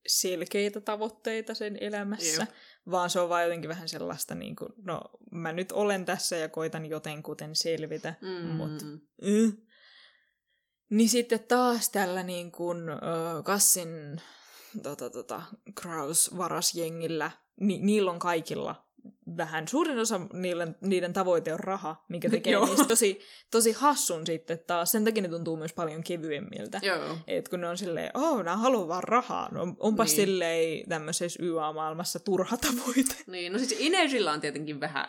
selkeitä 0.06 0.80
tavoitteita 0.80 1.54
sen 1.54 1.78
elämässä, 1.80 2.42
Jep. 2.42 2.50
vaan 2.90 3.10
se 3.10 3.20
on 3.20 3.28
vaan 3.28 3.42
jotenkin 3.44 3.68
vähän 3.68 3.88
sellaista, 3.88 4.34
niin 4.34 4.56
kuin, 4.56 4.72
no 4.82 5.00
mä 5.30 5.52
nyt 5.52 5.72
olen 5.72 6.04
tässä 6.04 6.36
ja 6.36 6.48
koitan 6.48 6.86
jotenkuten 6.86 7.56
selvitä, 7.56 8.14
Mm. 8.20 8.46
mutta 8.50 8.84
mm. 9.22 9.52
Niin 10.90 11.08
sitten 11.08 11.40
taas 11.40 11.90
tällä 11.90 12.22
niin 12.22 12.52
kuin, 12.52 12.88
ö, 12.88 12.94
Kassin 13.44 14.20
tota, 14.82 15.10
tota, 15.10 15.42
Kraus-varasjengillä, 15.82 17.30
ni, 17.60 17.78
niillä 17.78 18.10
on 18.10 18.18
kaikilla 18.18 18.83
vähän, 19.36 19.68
suurin 19.68 19.98
osa 19.98 20.20
niiden, 20.32 20.76
niiden 20.80 21.12
tavoite 21.12 21.52
on 21.52 21.60
raha, 21.60 22.04
mikä 22.08 22.30
tekee 22.30 22.60
niistä 22.60 22.84
tosi, 22.84 23.20
tosi 23.50 23.72
hassun 23.72 24.26
sitten 24.26 24.58
taas. 24.66 24.92
Sen 24.92 25.04
takia 25.04 25.22
ne 25.22 25.28
tuntuu 25.28 25.56
myös 25.56 25.72
paljon 25.72 26.04
kevyemmiltä. 26.04 26.80
Joo. 26.82 27.18
Et 27.26 27.48
kun 27.48 27.60
ne 27.60 27.68
on 27.68 27.78
silleen, 27.78 28.10
oh, 28.14 28.42
nämä 28.42 28.56
haluaa 28.56 28.88
vaan 28.88 29.04
rahaa. 29.04 29.48
No, 29.52 29.76
onpa 29.78 30.04
niin. 30.04 30.16
silleen 30.16 30.88
tämmöisessä 30.88 31.42
YA-maailmassa 31.42 32.20
turha 32.20 32.56
tavoite. 32.56 33.14
Niin, 33.26 33.52
no 33.52 33.58
siis 33.58 33.76
Inesilla 33.78 34.32
on 34.32 34.40
tietenkin 34.40 34.80
vähän, 34.80 35.08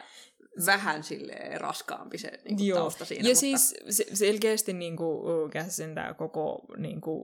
vähän 0.66 1.04
silleen 1.04 1.62
raskaampi 1.62 2.18
se 2.18 2.32
niin 2.46 2.58
kuin 2.58 2.68
Joo. 2.68 2.80
tausta 2.80 3.06
siinä. 3.06 3.24
ja 3.24 3.30
mutta... 3.30 3.40
siis 3.40 3.76
se, 3.90 4.06
selkeästi 4.14 4.74
niin 4.74 4.98
kuin, 4.98 5.52
Käsin 5.52 5.96
tämä 5.96 6.14
koko 6.14 6.66
niin 6.78 7.02
kuin, 7.02 7.24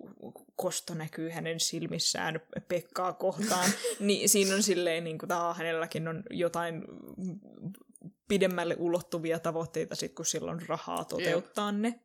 kosto 0.56 0.94
näkyy 0.94 1.30
hänen 1.30 1.60
silmissään 1.60 2.40
Pekkaa 2.68 3.14
kohtaan, 3.14 3.70
niin 4.00 4.30
siinä 4.30 4.56
on 4.56 4.64
silleen, 4.64 5.04
niin 5.04 5.18
kuin, 5.18 5.30
taha, 5.30 5.54
hänelläkin 5.54 6.08
on 6.08 6.24
jotain 6.30 6.84
pidemmälle 8.28 8.76
ulottuvia 8.80 9.40
tavoitteita, 9.40 9.96
sit, 9.96 10.16
kun 10.16 10.26
sillä 10.26 10.52
on 10.52 10.62
rahaa 10.68 11.06
toteuttaa 11.06 11.72
ne. 11.72 12.00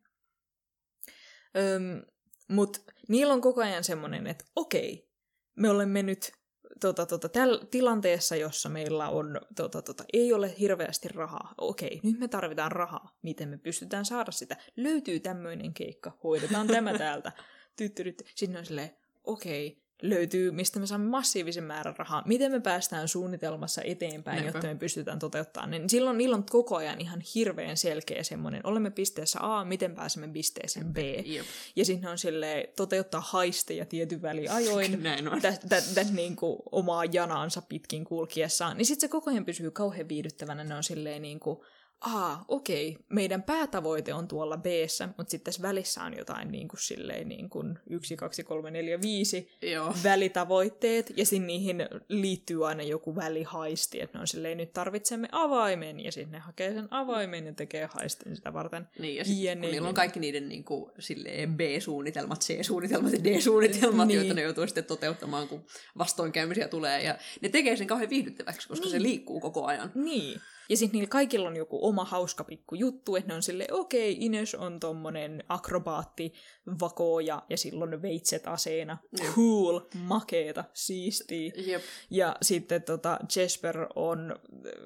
Öm, 1.57 2.01
Mutta 2.47 2.79
niillä 3.07 3.33
on 3.33 3.41
koko 3.41 3.61
ajan 3.61 3.83
semmoinen, 3.83 4.27
että 4.27 4.45
okei, 4.55 5.09
me 5.55 5.69
olemme 5.69 6.03
nyt 6.03 6.31
tota, 6.79 7.05
tota, 7.05 7.29
täl, 7.29 7.57
tilanteessa, 7.71 8.35
jossa 8.35 8.69
meillä 8.69 9.09
on, 9.09 9.41
tota, 9.55 9.81
tota, 9.81 10.03
ei 10.13 10.33
ole 10.33 10.53
hirveästi 10.59 11.07
rahaa. 11.07 11.53
Okei, 11.57 11.99
nyt 12.03 12.19
me 12.19 12.27
tarvitaan 12.27 12.71
rahaa. 12.71 13.17
Miten 13.21 13.49
me 13.49 13.57
pystytään 13.57 14.05
saada 14.05 14.31
sitä? 14.31 14.57
Löytyy 14.75 15.19
tämmöinen 15.19 15.73
keikka, 15.73 16.17
hoidetaan 16.23 16.67
tämä 16.67 16.97
täältä. 16.97 17.31
Tyttyryt. 17.75 18.23
Sitten 18.35 18.59
on 18.59 18.65
silleen, 18.65 18.97
okei, 19.23 19.86
löytyy, 20.01 20.51
mistä 20.51 20.79
me 20.79 20.87
saamme 20.87 21.07
massiivisen 21.09 21.63
määrän 21.63 21.95
rahaa, 21.97 22.23
miten 22.25 22.51
me 22.51 22.59
päästään 22.59 23.07
suunnitelmassa 23.07 23.81
eteenpäin, 23.81 24.35
Niinpä. 24.41 24.57
jotta 24.57 24.67
me 24.67 24.75
pystytään 24.75 25.19
toteuttamaan 25.19 25.71
ne. 25.71 25.79
Niin 25.79 25.89
silloin 25.89 26.17
niillä 26.17 26.35
on 26.35 26.43
koko 26.43 26.75
ajan 26.75 27.01
ihan 27.01 27.21
hirveän 27.35 27.77
selkeä 27.77 28.23
semmoinen, 28.23 28.61
olemme 28.63 28.89
pisteessä 28.91 29.39
A, 29.41 29.65
miten 29.65 29.95
pääsemme 29.95 30.27
pisteeseen 30.27 30.93
B. 30.93 30.97
Jep. 31.25 31.45
Ja 31.75 31.85
sitten 31.85 32.09
on 32.09 32.17
sille 32.17 32.69
toteuttaa 32.75 33.21
haisteja 33.21 33.85
tietyn 33.85 34.21
väliajoin, 34.21 35.03
Näin 35.03 35.27
on. 35.27 35.41
tä, 35.41 35.53
tä, 35.69 35.81
tä, 35.95 36.03
niinku 36.11 36.63
omaa 36.71 37.05
janaansa 37.05 37.61
pitkin 37.61 38.05
kulkiessaan, 38.05 38.77
niin 38.77 38.85
sitten 38.85 39.01
se 39.09 39.11
koko 39.11 39.31
ajan 39.31 39.45
pysyy 39.45 39.71
kauhean 39.71 40.09
viihdyttävänä. 40.09 40.63
Ne 40.63 40.75
on 40.75 40.83
silleen 40.83 41.21
niinku, 41.21 41.65
aa, 42.01 42.45
okei, 42.47 42.97
meidän 43.09 43.43
päätavoite 43.43 44.13
on 44.13 44.27
tuolla 44.27 44.57
b 44.57 44.65
mutta 45.17 45.31
sitten 45.31 45.45
tässä 45.45 45.61
välissä 45.61 46.03
on 46.03 46.17
jotain 46.17 46.51
niinku 46.51 46.77
silleen 46.77 47.27
niinku 47.29 47.63
1, 47.89 48.15
2, 48.17 48.43
3, 48.43 48.71
4, 48.71 49.01
5 49.01 49.49
Joo. 49.61 49.93
välitavoitteet, 50.03 51.13
ja 51.17 51.25
sitten 51.25 51.47
niihin 51.47 51.85
liittyy 52.09 52.67
aina 52.67 52.83
joku 52.83 53.15
välihaisti, 53.15 54.01
että 54.01 54.17
ne 54.17 54.21
on 54.21 54.27
silleen, 54.27 54.57
nyt 54.57 54.73
tarvitsemme 54.73 55.27
avaimen, 55.31 55.99
ja 55.99 56.11
sitten 56.11 56.31
ne 56.31 56.39
hakee 56.39 56.73
sen 56.73 56.87
avaimen 56.91 57.45
ja 57.45 57.53
tekee 57.53 57.89
haistin 57.91 58.35
sitä 58.35 58.53
varten. 58.53 58.87
Niin, 58.99 59.15
ja 59.15 59.25
sit, 59.25 59.37
Jene, 59.37 59.61
kun 59.61 59.71
niillä 59.71 59.85
on 59.85 59.89
jene. 59.89 59.95
kaikki 59.95 60.19
niiden 60.19 60.49
niin 60.49 60.63
kuin, 60.63 60.91
silleen 60.99 61.57
B-suunnitelmat, 61.57 62.41
C-suunnitelmat 62.41 63.13
ja 63.13 63.23
D-suunnitelmat, 63.23 64.07
Niin. 64.07 64.17
joita 64.17 64.33
ne 64.33 64.41
joutuu 64.41 64.67
sitten 64.67 64.85
toteuttamaan, 64.85 65.47
kun 65.47 65.65
vastoinkäymisiä 65.97 66.67
tulee. 66.67 67.03
Ja 67.03 67.17
ne 67.41 67.49
tekee 67.49 67.75
sen 67.75 67.87
kauhean 67.87 68.09
viihdyttäväksi, 68.09 68.67
koska 68.67 68.89
se 68.89 69.01
liikkuu 69.01 69.39
koko 69.39 69.65
ajan. 69.65 69.91
Niin. 69.95 70.41
Ja 70.69 70.77
sitten 70.77 70.97
niillä 70.97 71.09
kaikilla 71.09 71.47
on 71.47 71.55
joku 71.55 71.87
oma 71.87 72.05
hauska 72.05 72.43
pikku 72.43 72.75
juttu, 72.75 73.15
että 73.15 73.27
ne 73.27 73.33
on 73.35 73.43
silleen, 73.43 73.73
okei, 73.73 74.11
okay, 74.11 74.25
Ines 74.25 74.55
on 74.55 74.79
tommonen 74.79 75.43
akrobaatti, 75.49 76.33
vakooja 76.81 77.43
ja 77.49 77.57
silloin 77.57 78.01
veitset 78.01 78.47
aseena. 78.47 78.97
Jep. 79.21 79.33
Cool, 79.33 79.79
makeeta, 79.95 80.63
siistiä. 80.73 81.51
Jep. 81.57 81.81
Ja 82.09 82.35
sitten 82.41 82.83
tota, 82.83 83.19
Jesper 83.35 83.87
on... 83.95 84.35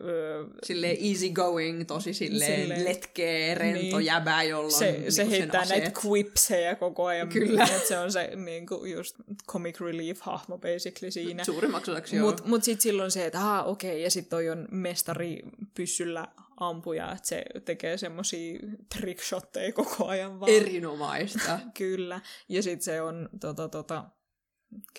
Öö, 0.04 0.46
Silleen 0.64 0.98
easy 1.10 1.30
going, 1.30 1.86
tosi 1.88 2.14
silleen, 2.14 2.62
Silleen- 2.62 2.86
letkeä, 2.86 3.56
rento 3.56 3.98
Niin. 3.98 4.06
jäbä, 4.06 4.44
jolla 4.44 4.66
on 4.66 4.72
se, 4.72 4.92
niinku 4.92 5.12
se 5.12 5.30
heittää 5.30 5.62
aseet. 5.62 5.84
näitä 5.84 6.00
quipsejä 6.06 6.76
koko 6.76 7.06
ajan. 7.06 7.30
Kyllä. 7.30 7.64
Et 7.64 7.86
se 7.88 7.98
on 8.00 8.12
se 8.12 8.32
niinku, 8.36 8.86
just 8.86 9.16
comic 9.48 9.80
relief-hahmo 9.80 10.58
basically 10.58 11.12
siinä. 11.12 11.44
Suurimmaksi 11.44 11.92
osaksi. 11.92 12.20
Mutta 12.20 12.44
mut 12.46 12.64
sitten 12.64 12.82
silloin 12.82 13.12
se, 13.12 13.26
että 13.26 13.46
aa 13.46 13.64
okei, 13.64 13.92
okay, 13.92 14.00
ja 14.02 14.12
sitten 14.12 14.30
toi 14.30 14.50
on 14.50 14.68
mestari 14.72 15.40
pyssyllä 15.74 16.28
ampuja, 16.58 17.12
että 17.12 17.28
se 17.28 17.46
tekee 17.66 17.98
semmosia 17.98 18.60
trickshotteja 18.96 19.74
koko 19.74 20.08
ajan 20.08 20.40
vaan. 20.40 20.52
Erinomaista. 20.52 21.60
Kyllä. 21.78 22.22
Ja 22.50 22.64
sitten 22.64 22.84
se 22.84 23.02
on 23.02 23.30
tota, 23.40 23.70
tota, 23.70 24.06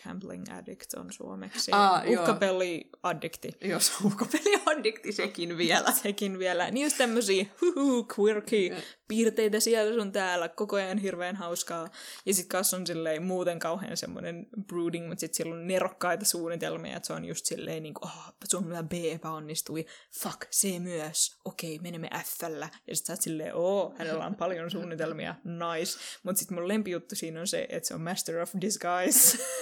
gambling 0.05 0.45
addict 0.51 0.95
on 0.95 1.13
suomeksi. 1.13 1.71
Aa, 1.75 2.05
joo. 2.05 2.23
Uhkapeli 2.23 2.91
addikti. 3.03 3.51
Jos 3.61 3.93
uhkapeli 4.05 4.63
addikti 4.67 5.13
sekin 5.13 5.59
vielä. 5.59 5.93
Sekin 6.03 6.39
vielä. 6.39 6.71
Niin 6.71 6.85
just 6.85 6.99
tämmösiä 6.99 7.47
huhu, 7.61 8.09
quirky 8.19 8.77
piirteitä 9.09 9.61
siellä 9.61 9.95
sun 9.95 10.13
täällä. 10.13 10.49
Koko 10.49 10.77
ajan 10.77 10.99
hirveän 10.99 11.37
hauskaa. 11.37 11.89
Ja 12.27 12.35
sit 12.35 12.47
kas 12.47 12.75
on 12.75 12.87
silleen 12.87 13.23
muuten 13.23 13.59
kauhean 13.59 13.97
semmoinen 13.97 14.47
brooding, 14.67 15.09
mutta 15.09 15.21
sit 15.21 15.35
sillä 15.35 15.55
on 15.55 15.67
nerokkaita 15.67 16.25
suunnitelmia, 16.25 16.97
että 16.97 17.07
se 17.07 17.13
on 17.13 17.25
just 17.25 17.47
silleen 17.47 17.83
niinku, 17.83 18.01
oh, 18.05 18.35
sun 18.49 18.75
B 18.89 18.93
epäonnistui, 18.93 19.87
fuck, 20.23 20.51
C 20.51 20.79
myös, 20.79 21.37
okei, 21.45 21.79
menemme 21.79 22.11
F-llä. 22.25 22.69
Ja 22.87 22.97
sit 22.97 23.07
sä 23.07 23.13
oot 23.13 23.21
silleen, 23.21 23.55
oo, 23.55 23.95
hänellä 23.99 24.27
on 24.27 24.35
paljon 24.35 24.71
suunnitelmia, 24.71 25.35
nice. 25.45 25.99
Mutta 26.23 26.39
sit 26.39 26.51
mun 26.51 26.69
lempijuttu 26.69 27.15
siinä 27.15 27.41
on 27.41 27.47
se, 27.47 27.67
että 27.69 27.89
se 27.89 27.95
on 27.95 28.01
master 28.01 28.39
of 28.39 28.51
disguise. 28.61 29.39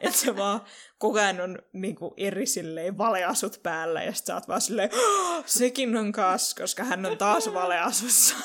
että 0.00 0.18
se 0.18 0.36
vaan 0.36 0.60
koko 0.98 1.18
ajan 1.18 1.40
on 1.40 1.58
niinku 1.72 2.14
eri 2.16 2.46
silleen 2.46 2.98
valeasut 2.98 3.60
päällä 3.62 4.02
ja 4.02 4.12
sit 4.12 4.26
sä 4.26 4.34
oot 4.34 4.48
vaan 4.48 4.60
silleen, 4.60 4.90
"Oh, 4.94 5.42
sekin 5.46 5.96
on 5.96 6.12
kas, 6.12 6.54
koska 6.54 6.84
hän 6.84 7.06
on 7.06 7.18
taas 7.18 7.54
valeasussa. 7.54 8.36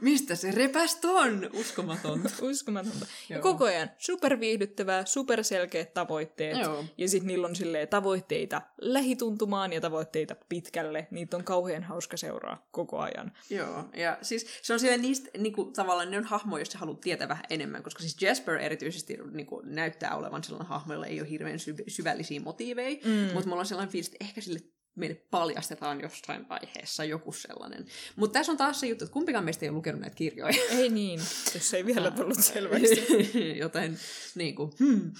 Mistä 0.00 0.34
se 0.34 0.50
repäs 0.50 0.96
ton? 0.96 1.50
Uskomatonta. 1.52 2.28
Uskomatonta. 2.42 3.06
Ja 3.28 3.38
koko 3.38 3.64
ajan 3.64 3.90
superviihdyttävää, 3.98 5.04
superselkeät 5.04 5.94
tavoitteet. 5.94 6.58
Joo. 6.58 6.84
Ja 6.98 7.08
sitten 7.08 7.26
niillä 7.26 7.46
on 7.46 7.56
silleen 7.56 7.88
tavoitteita 7.88 8.62
lähituntumaan 8.80 9.72
ja 9.72 9.80
tavoitteita 9.80 10.36
pitkälle. 10.48 11.08
Niitä 11.10 11.36
on 11.36 11.44
kauhean 11.44 11.82
hauska 11.82 12.16
seuraa 12.16 12.66
koko 12.70 12.98
ajan. 12.98 13.32
Joo, 13.50 13.84
ja 13.96 14.18
siis 14.22 14.46
se 14.62 14.72
on 14.72 14.80
siellä 14.80 14.98
niistä, 14.98 15.30
niinku, 15.38 15.64
tavallaan 15.64 16.10
ne 16.10 16.18
on 16.18 16.24
hahmoja, 16.24 16.60
jos 16.60 16.68
sä 16.68 16.78
haluat 16.78 17.00
tietää 17.00 17.28
vähän 17.28 17.44
enemmän, 17.50 17.82
koska 17.82 18.00
siis 18.00 18.22
Jasper 18.22 18.54
erityisesti 18.54 19.18
niinku, 19.32 19.62
näyttää 19.64 20.16
olevan 20.16 20.44
sellainen 20.44 20.68
hahmo, 20.68 20.87
jolla 20.94 21.06
ei 21.06 21.20
ole 21.20 21.30
hirveän 21.30 21.58
syv- 21.58 21.84
syvällisiä 21.88 22.40
motiiveja, 22.40 22.96
mm. 23.04 23.32
mutta 23.32 23.48
mulla 23.48 23.60
on 23.60 23.66
sellainen 23.66 23.92
fiilis, 23.92 24.08
että 24.08 24.24
ehkä 24.24 24.40
sille 24.40 24.60
meille 24.98 25.14
paljastetaan 25.30 26.00
jossain 26.00 26.48
vaiheessa 26.48 27.04
joku 27.04 27.32
sellainen. 27.32 27.86
Mutta 28.16 28.38
tässä 28.38 28.52
on 28.52 28.58
taas 28.58 28.80
se 28.80 28.86
juttu, 28.86 29.04
että 29.04 29.12
kumpikaan 29.12 29.44
meistä 29.44 29.64
ei 29.64 29.68
ole 29.68 29.76
lukenut 29.76 30.00
näitä 30.00 30.16
kirjoja. 30.16 30.54
Ei 30.70 30.88
niin, 30.88 31.20
jos 31.54 31.74
ei 31.74 31.86
vielä 31.86 32.10
tullut 32.10 32.38
selväksi. 32.38 33.06
Joten 33.62 33.98
niin 34.34 34.54
kuin, 34.54 34.72
hmm. 34.78 35.12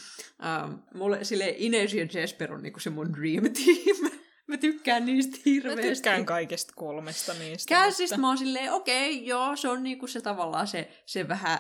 um, 0.64 0.78
mulle 0.94 1.24
sille 1.24 1.54
Ines 1.58 1.94
ja 1.94 2.08
Jasper 2.12 2.52
on 2.52 2.62
niinku 2.62 2.80
se 2.80 2.90
mun 2.90 3.14
dream 3.14 3.42
team. 3.42 4.10
Mä 4.48 4.56
tykkään 4.56 5.06
niistä 5.06 5.36
Mä 5.36 5.42
hirveästi. 5.46 5.82
tykkään 5.94 6.24
kaikesta 6.26 6.72
kolmesta 6.76 7.34
niistä. 7.34 7.68
Käsistä 7.68 8.16
mä 8.16 8.28
oon 8.28 8.38
silleen, 8.38 8.72
okei, 8.72 9.26
joo, 9.26 9.56
se 9.56 9.68
on 9.68 9.82
niinku 9.82 10.06
se 10.06 10.20
tavallaan 10.20 10.66
se, 10.66 10.90
se 11.06 11.28
vähän, 11.28 11.58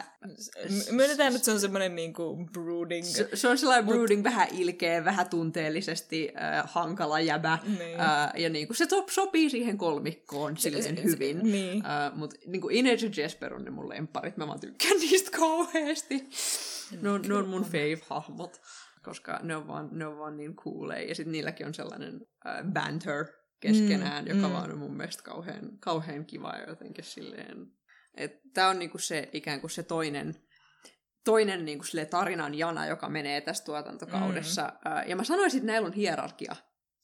M- 0.68 0.94
Myönnetään, 0.94 1.32
että 1.34 1.44
se 1.44 1.50
on 1.52 1.60
semmoinen 1.60 1.94
niinku 1.96 2.48
brooding. 2.52 3.04
se, 3.06 3.28
se 3.34 3.48
on 3.48 3.58
sellainen 3.58 3.86
brooding, 3.86 4.24
vähän 4.24 4.48
ilkeä, 4.52 5.04
vähän 5.04 5.28
tunteellisesti 5.28 6.28
äh, 6.42 6.62
hankala 6.72 7.20
jäbä. 7.20 7.58
Niin. 7.78 8.00
Äh, 8.00 8.30
ja 8.36 8.48
niinku 8.48 8.74
se 8.74 8.86
top, 8.86 9.08
sopii 9.08 9.50
siihen 9.50 9.78
kolmikkoon 9.78 10.56
silleen 10.56 10.84
se- 10.96 11.02
hyvin. 11.04 11.38
niin. 11.42 11.86
Äh, 11.86 12.16
Mutta 12.16 12.36
niinku 12.46 12.68
Ines 12.68 13.02
ja 13.02 13.10
Jasper 13.22 13.54
on 13.54 13.64
ne 13.64 13.70
mun 13.70 13.88
lemparit, 13.88 14.36
mä 14.36 14.46
vaan 14.46 14.60
tykkään 14.60 15.00
niistä 15.00 15.30
kauheasti. 15.38 16.28
Ne 17.02 17.10
on, 17.10 17.22
ne 17.22 17.34
on 17.34 17.48
mun 17.48 17.64
fave-hahmot, 17.64 18.60
koska 19.02 19.40
ne 19.42 19.56
on 19.56 19.68
vaan, 19.68 19.88
ne 19.92 20.06
on 20.06 20.18
vaan 20.18 20.36
niin 20.36 20.56
cooleja. 20.56 21.08
Ja 21.08 21.14
sitten 21.14 21.32
niilläkin 21.32 21.66
on 21.66 21.74
sellainen 21.74 22.20
äh, 22.46 22.64
banter 22.72 23.26
keskenään, 23.60 24.24
mm, 24.24 24.30
joka 24.30 24.48
mm. 24.48 24.54
vaan 24.54 24.72
on 24.72 24.78
mun 24.78 24.96
mielestä 24.96 25.22
kauhean, 25.22 25.78
kauhean 25.80 26.24
kiva 26.26 26.52
ja 26.56 26.68
jotenkin 26.68 27.04
silleen... 27.04 27.66
Tämä 28.54 28.68
on 28.68 28.78
niinku 28.78 28.98
se 28.98 29.28
ikään 29.32 29.60
kuin 29.60 29.70
se 29.70 29.82
toinen, 29.82 30.34
toinen 31.24 31.64
niinku 31.64 31.84
sille 31.84 32.06
tarinan 32.06 32.54
jana, 32.54 32.86
joka 32.86 33.08
menee 33.08 33.40
tässä 33.40 33.64
tuotantokaudessa. 33.64 34.62
Mm. 34.62 35.10
Ja 35.10 35.16
mä 35.16 35.24
sanoisin, 35.24 35.58
että 35.58 35.72
näillä 35.72 35.86
on 35.86 35.92
hierarkia 35.92 36.56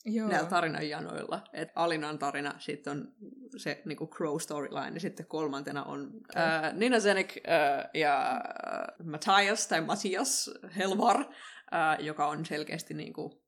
Joo. 0.04 0.28
näillä 0.28 0.48
tarinan 0.48 0.88
janoilla. 0.88 1.44
Et 1.52 1.68
Alinan 1.74 2.18
tarina, 2.18 2.54
sitten 2.58 2.90
on 2.90 3.12
se 3.56 3.82
niinku 3.84 4.06
Crow 4.06 4.38
storyline, 4.38 4.94
ja 4.94 5.00
sitten 5.00 5.26
kolmantena 5.26 5.84
on 5.84 6.00
okay. 6.00 6.42
ää, 6.42 6.72
Nina 6.72 7.00
Zenek 7.00 7.38
ää, 7.46 7.90
ja 7.94 8.16
ää, 8.16 8.92
Matthias 9.04 9.68
tai 9.68 9.80
Matthias 9.80 10.50
Helvar, 10.76 11.24
ää, 11.70 11.96
joka 12.00 12.26
on 12.26 12.46
selkeästi 12.46 12.94
niinku, 12.94 13.44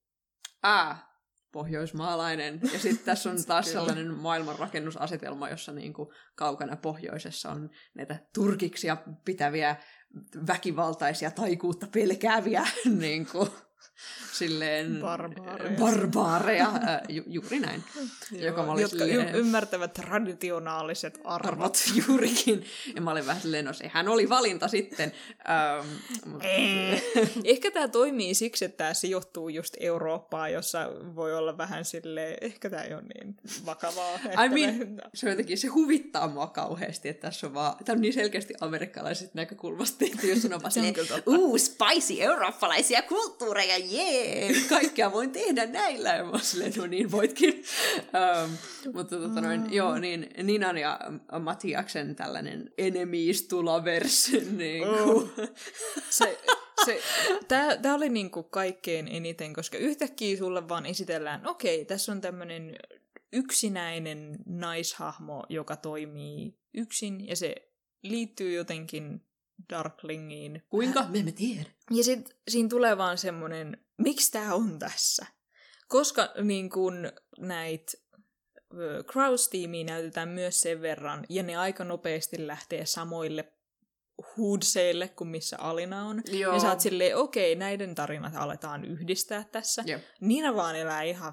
ää, 0.62 1.16
pohjoismaalainen. 1.52 2.60
Ja 2.72 2.78
sitten 2.78 3.04
tässä 3.14 3.30
on 3.30 3.36
taas 3.46 3.72
sellainen 3.72 4.14
maailmanrakennusasetelma, 4.14 5.48
jossa 5.48 5.72
niinku 5.72 6.12
kaukana 6.34 6.76
pohjoisessa 6.76 7.50
on 7.50 7.70
näitä 7.94 8.18
turkiksia 8.34 8.96
pitäviä 9.24 9.76
väkivaltaisia 10.46 11.30
taikuutta 11.30 11.86
pelkääviä 11.92 12.66
niinku, 12.98 13.48
silleen 14.32 14.98
Barbaareja. 15.00 15.78
barbaareja 15.78 16.72
ää, 16.86 17.02
ju, 17.08 17.22
juuri 17.26 17.60
näin. 17.60 17.84
joka 18.32 18.62
mä 18.62 18.72
olin 18.72 18.82
jotka 18.82 18.98
silleen- 18.98 19.34
y- 19.34 19.38
ymmärtävät 19.38 19.92
traditionaaliset 19.92 21.20
arvot. 21.24 21.52
Arvot 21.52 21.78
juurikin. 22.08 22.64
Ja 22.94 23.00
mä 23.02 23.10
olin 23.10 23.26
vähän 23.26 23.42
silleen, 23.42 23.64
no 23.64 23.72
sehän 23.72 24.08
oli 24.08 24.28
valinta 24.28 24.68
sitten. 24.68 25.12
Ähm, 25.50 25.86
mut, 26.26 26.42
Ehkä 27.44 27.70
tämä 27.70 27.88
toimii 27.88 28.34
siksi, 28.34 28.64
että 28.64 28.76
tämä 28.76 28.94
sijoittuu 28.94 29.48
just 29.48 29.76
Eurooppaan, 29.80 30.52
jossa 30.52 30.78
voi 31.14 31.34
olla 31.36 31.58
vähän 31.58 31.84
sille 31.84 32.36
ehkä 32.40 32.70
tämä 32.70 32.82
ei 32.82 32.94
ole 32.94 33.02
niin 33.02 33.36
vakavaa. 33.66 34.14
Että 34.14 34.44
I 34.44 34.48
mean, 34.48 34.74
me- 34.76 34.86
se 35.14 35.26
on 35.26 35.30
jotenkin, 35.32 35.58
se 35.58 35.68
huvittaa 35.68 36.28
mua 36.28 36.46
kauheasti, 36.46 37.08
että 37.08 37.20
tässä 37.28 37.46
on 37.46 37.54
vaan, 37.54 37.74
tämä 37.84 37.94
on 37.96 38.00
niin 38.00 38.14
selkeästi 38.14 38.54
amerikkalaiset 38.60 39.34
näkökulmasta 39.34 39.98
tehty, 39.98 40.26
jos 40.26 40.44
on 40.44 40.50
vaan 40.50 40.72
Se 40.72 40.80
silleen, 40.80 41.22
uu, 41.26 41.58
spicy 41.58 42.22
eurooppalaisia 42.22 43.02
kulttuureja, 43.02 43.75
jee, 43.76 44.54
kaikkea 44.68 45.12
voin 45.12 45.30
tehdä 45.30 45.66
näillä. 45.66 46.08
Ja 46.08 46.24
mä 46.24 46.38
silleen, 46.38 46.72
no 46.76 46.86
niin 46.86 47.10
voitkin. 47.10 47.64
Um, 48.44 48.56
mutta 48.94 49.16
tota 49.16 49.40
noin, 49.40 49.72
joo, 49.72 49.98
niin 49.98 50.30
Ninan 50.42 50.78
ja 50.78 51.00
Matiaksen 51.40 52.16
tällainen 52.16 52.70
enemies 52.78 53.42
to 53.42 53.64
lovers, 53.64 54.32
niin 54.56 54.84
kuin, 55.04 55.30
se, 56.10 56.38
se, 56.84 57.00
tää, 57.48 57.76
tää 57.76 57.94
oli 57.94 58.08
niinku 58.08 58.42
kaikkein 58.42 59.08
eniten, 59.08 59.52
koska 59.52 59.78
yhtäkkiä 59.78 60.36
sulle 60.36 60.68
vaan 60.68 60.86
esitellään, 60.86 61.46
okei, 61.46 61.84
tässä 61.84 62.12
on 62.12 62.20
tämmöinen 62.20 62.76
yksinäinen 63.32 64.38
naishahmo, 64.46 65.44
joka 65.48 65.76
toimii 65.76 66.58
yksin, 66.74 67.28
ja 67.28 67.36
se 67.36 67.54
liittyy 68.02 68.54
jotenkin 68.54 69.25
Darklingiin. 69.70 70.62
Kuinka? 70.68 71.06
Me 71.08 71.18
emme 71.18 71.32
tiedä. 71.32 71.70
Ja 71.90 72.04
sitten 72.04 72.36
siinä 72.48 72.68
tulee 72.68 72.98
vaan 72.98 73.18
semmoinen, 73.18 73.84
miksi 73.98 74.32
tämä 74.32 74.54
on 74.54 74.78
tässä? 74.78 75.26
Koska 75.88 76.32
niin 76.42 76.70
kun 76.70 77.12
näitä 77.38 77.92
Kraus-tiimiä 79.06 79.84
näytetään 79.84 80.28
myös 80.28 80.60
sen 80.60 80.82
verran, 80.82 81.24
ja 81.28 81.42
ne 81.42 81.56
aika 81.56 81.84
nopeasti 81.84 82.46
lähtee 82.46 82.86
samoille 82.86 83.52
hoodseille 84.36 85.08
kuin 85.08 85.28
missä 85.28 85.56
Alina 85.58 86.04
on. 86.04 86.22
Joo. 86.32 86.54
Ja 86.54 86.60
sä 86.60 86.68
oot 86.68 86.80
silleen, 86.80 87.16
okei, 87.16 87.54
näiden 87.54 87.94
tarinat 87.94 88.36
aletaan 88.36 88.84
yhdistää 88.84 89.44
tässä. 89.52 89.82
Jep. 89.86 90.02
Niina 90.20 90.54
vaan 90.54 90.76
elää 90.76 91.02
ihan 91.02 91.32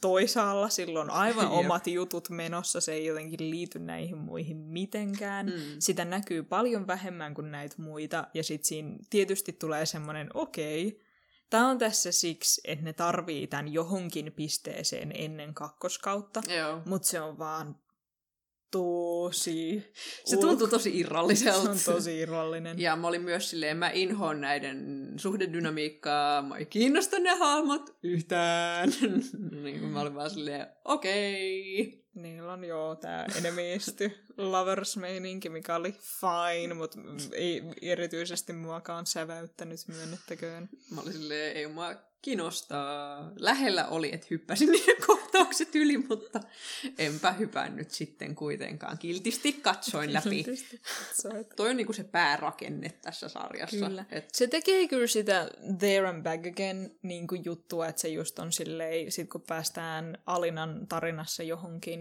toisaalla, 0.00 0.68
silloin 0.68 1.10
aivan 1.10 1.44
Jep. 1.52 1.52
omat 1.52 1.86
jutut 1.86 2.30
menossa, 2.30 2.80
se 2.80 2.92
ei 2.92 3.06
jotenkin 3.06 3.50
liity 3.50 3.78
näihin 3.78 4.18
muihin 4.18 4.56
mitenkään. 4.56 5.46
Mm. 5.46 5.52
Sitä 5.78 6.04
näkyy 6.04 6.42
paljon 6.42 6.86
vähemmän 6.86 7.34
kuin 7.34 7.50
näitä 7.50 7.74
muita, 7.78 8.26
ja 8.34 8.44
sitten 8.44 8.68
siinä 8.68 8.98
tietysti 9.10 9.52
tulee 9.52 9.86
semmoinen, 9.86 10.28
okei, 10.34 11.00
tämä 11.50 11.68
on 11.68 11.78
tässä 11.78 12.12
siksi, 12.12 12.60
että 12.64 12.84
ne 12.84 12.92
tarvii 12.92 13.46
tämän 13.46 13.72
johonkin 13.72 14.32
pisteeseen 14.32 15.12
ennen 15.14 15.54
kakkoskautta, 15.54 16.40
mutta 16.84 17.08
se 17.08 17.20
on 17.20 17.38
vaan 17.38 17.83
tosi... 18.74 19.92
Se 20.24 20.36
tuntuu 20.36 20.68
tosi 20.68 20.90
Se 20.90 20.96
irralliselta. 20.96 21.70
on 21.70 21.78
tosi 21.84 22.18
irrallinen. 22.18 22.78
Ja 22.78 22.96
mä 22.96 23.08
olin 23.08 23.22
myös 23.22 23.50
silleen, 23.50 23.76
mä 23.76 23.90
inhoon 23.90 24.40
näiden 24.40 25.06
suhdedynamiikkaa, 25.16 26.42
mä 26.42 26.56
ei 26.56 26.66
kiinnosta 26.66 27.18
ne 27.18 27.34
hahmot 27.34 27.96
yhtään. 28.02 28.88
niin 29.64 29.80
kuin 29.80 29.92
mä 29.92 30.00
olin 30.00 30.14
vaan 30.14 30.30
silleen, 30.30 30.66
okei. 30.84 32.04
Niillä 32.14 32.52
on 32.52 32.64
joo 32.64 32.94
tää 32.94 33.26
enemisty 33.38 34.10
lovers-meininki, 34.36 35.48
mikä 35.48 35.76
oli 35.76 35.92
fine, 35.92 36.74
mutta 36.74 36.98
ei 37.32 37.62
erityisesti 37.82 38.52
muakaan 38.52 39.06
säväyttänyt, 39.06 39.80
myönnettäköön. 39.88 40.68
Mä 40.90 41.00
olin 41.00 41.12
silleen, 41.12 41.56
ei 41.56 41.66
mua 41.66 41.94
kiinnostaa. 42.22 43.30
Lähellä 43.38 43.86
oli, 43.86 44.14
että 44.14 44.26
hyppäsin 44.30 44.70
niiden 44.72 44.96
kohtaukset 45.34 45.74
yli, 45.74 45.98
mutta 45.98 46.40
enpä 46.98 47.32
hypännyt 47.32 47.90
sitten 47.90 48.34
kuitenkaan. 48.34 48.98
Kiltisti 48.98 49.52
katsoin 49.52 50.12
läpi. 50.14 50.44
Katsoit. 50.44 51.48
Toi 51.56 51.70
on 51.70 51.76
niinku 51.76 51.92
se 51.92 52.04
päärakenne 52.04 52.88
tässä 53.02 53.28
sarjassa. 53.28 53.86
Kyllä. 53.86 54.04
Et, 54.10 54.28
Se 54.32 54.46
tekee 54.46 54.88
kyllä 54.88 55.06
sitä 55.06 55.50
there 55.78 56.08
and 56.08 56.22
back 56.22 56.46
again 56.46 56.98
niin 57.02 57.26
kuin 57.26 57.42
juttua, 57.44 57.88
että 57.88 58.00
se 58.02 58.08
just 58.08 58.38
on 58.38 58.52
silleen, 58.52 59.12
sit 59.12 59.30
kun 59.30 59.42
päästään 59.42 60.18
Alinan 60.26 60.86
tarinassa 60.88 61.42
johonkin 61.42 62.00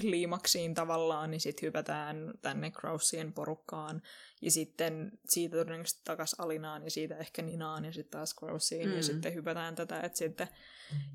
kliimaksiin 0.00 0.74
tavallaan, 0.74 1.30
niin 1.30 1.40
sitten 1.40 1.66
hypätään 1.66 2.32
tänne 2.42 2.70
Krausien 2.70 3.32
porukkaan. 3.32 4.02
Ja 4.42 4.50
sitten 4.50 5.12
siitä 5.28 5.56
todennäköisesti 5.56 6.00
takas 6.04 6.34
Alinaan 6.38 6.84
ja 6.84 6.90
siitä 6.90 7.16
ehkä 7.16 7.42
Ninaan 7.42 7.84
ja 7.84 7.92
sitten 7.92 8.10
taas 8.10 8.34
Krausiin. 8.34 8.88
Mm. 8.88 8.96
Ja 8.96 9.02
sitten 9.02 9.34
hypätään 9.34 9.74
tätä, 9.74 10.00
että 10.00 10.18
sitten 10.18 10.48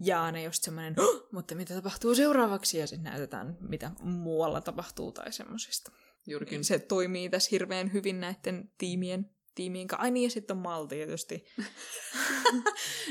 Jaane 0.04 0.44
just 0.44 0.64
semmoinen, 0.64 1.00
oh, 1.00 1.28
mutta 1.32 1.56
mitä 1.56 1.74
tapahtuu 1.74 2.16
seuraavaksi? 2.16 2.78
Ja 2.78 2.88
sitten 2.88 3.12
näytetään, 3.12 3.58
mitä 3.60 3.92
muualla 4.00 4.62
tapahtuu 4.62 5.12
tai 5.12 5.32
semmosista. 5.32 5.92
juurikin. 6.28 6.64
Se 6.64 6.80
toimii 6.80 7.30
tässä 7.30 7.50
hirveän 7.52 7.94
hyvin 7.94 8.20
näiden 8.20 8.72
tiimien, 8.78 9.30
kanssa. 9.88 10.04
Ai 10.04 10.12
niin, 10.12 10.24
ja 10.24 10.30
sitten 10.30 10.58
on 10.58 10.64
Mal 10.64 10.86
tietysti. 10.86 11.46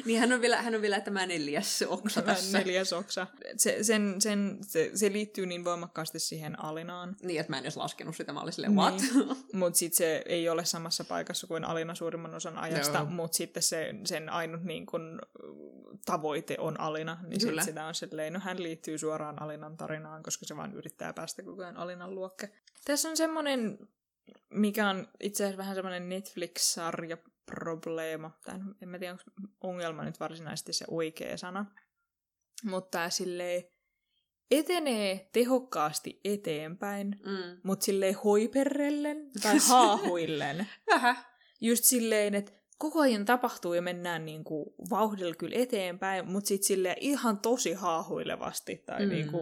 Niin 0.04 0.20
hän 0.20 0.32
on 0.32 0.40
vielä, 0.40 0.62
hän 0.62 0.74
on 0.74 0.82
vielä 0.82 1.00
tämä 1.00 1.26
neljäs 1.26 1.84
oksa 1.88 2.22
tässä. 2.22 2.58
Neljäs 2.58 2.92
oksa. 2.92 3.26
Se, 3.56 3.84
sen, 3.84 4.20
sen, 4.20 4.58
se, 4.60 4.90
se 4.94 5.12
liittyy 5.12 5.46
niin 5.46 5.64
voimakkaasti 5.64 6.18
siihen 6.18 6.64
Alinaan. 6.64 7.16
Niin, 7.22 7.40
että 7.40 7.52
mä 7.52 7.58
en 7.58 7.64
edes 7.64 7.76
laskenut 7.76 8.16
sitä. 8.16 8.32
Mä 8.32 8.40
olin 8.40 8.52
silleen, 8.52 8.76
what? 8.76 9.00
Niin. 9.00 9.36
Mutta 9.52 9.78
sitten 9.78 9.96
se 9.96 10.22
ei 10.26 10.48
ole 10.48 10.64
samassa 10.64 11.04
paikassa 11.04 11.46
kuin 11.46 11.64
Alina 11.64 11.94
suurimman 11.94 12.34
osan 12.34 12.58
ajasta, 12.58 12.98
Joo. 12.98 13.06
mutta 13.06 13.36
sitten 13.36 13.62
se, 13.62 13.94
sen 14.04 14.28
ainut 14.28 14.62
niin 14.62 14.86
kun, 14.86 15.20
tavoite 16.06 16.56
on 16.58 16.80
Alina, 16.80 17.18
niin 17.26 17.40
sit 17.40 17.62
sitä 17.64 17.86
on 17.86 17.94
silleen, 17.94 18.32
no 18.32 18.40
hän 18.40 18.62
liittyy 18.62 18.98
suoraan 18.98 19.42
Alinan 19.42 19.76
tarinaan, 19.76 20.22
koska 20.22 20.46
se 20.46 20.56
vaan 20.56 20.74
yrittää 20.74 21.12
päästä 21.12 21.42
koko 21.42 21.62
ajan 21.62 21.76
Alinan 21.76 22.14
luokke. 22.14 22.50
Tässä 22.84 23.08
on 23.08 23.16
semmoinen, 23.16 23.78
mikä 24.50 24.88
on 24.90 25.08
itse 25.20 25.44
asiassa 25.44 25.58
vähän 25.58 25.74
semmoinen 25.74 26.08
Netflix-sarja 26.08 27.16
probleema, 27.46 28.30
tai 28.44 28.54
en 28.82 28.88
mä 28.88 28.98
tiedä, 28.98 29.12
onko 29.12 29.24
ongelma 29.60 30.04
nyt 30.04 30.20
varsinaisesti 30.20 30.72
se 30.72 30.84
oikea 30.88 31.36
sana, 31.36 31.66
mutta 32.64 32.90
tämä 32.90 33.10
silleen 33.10 33.62
etenee 34.50 35.28
tehokkaasti 35.32 36.20
eteenpäin, 36.24 37.20
Mm. 37.26 37.60
mutta 37.62 37.84
silleen 37.84 38.14
hoiperrellen 38.14 39.30
tai 39.42 39.56
haahuillen. 39.68 40.66
Vähän. 40.86 41.16
Just 41.60 41.84
silleen, 41.84 42.34
että 42.34 42.52
koko 42.78 43.00
ajan 43.00 43.24
tapahtuu 43.24 43.74
ja 43.74 43.82
mennään 43.82 44.24
niinku 44.26 44.74
vauhdilla 44.90 45.34
kyllä 45.34 45.56
eteenpäin, 45.58 46.28
mutta 46.28 46.48
sitten 46.48 46.66
silleen 46.66 46.96
ihan 47.00 47.38
tosi 47.38 47.72
haahuilevasti 47.72 48.82
tai 48.86 48.98
Mm. 49.00 49.04
mm. 49.04 49.10
niinku 49.10 49.38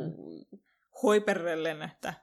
hoiperellen, 1.03 1.83
että 1.83 2.15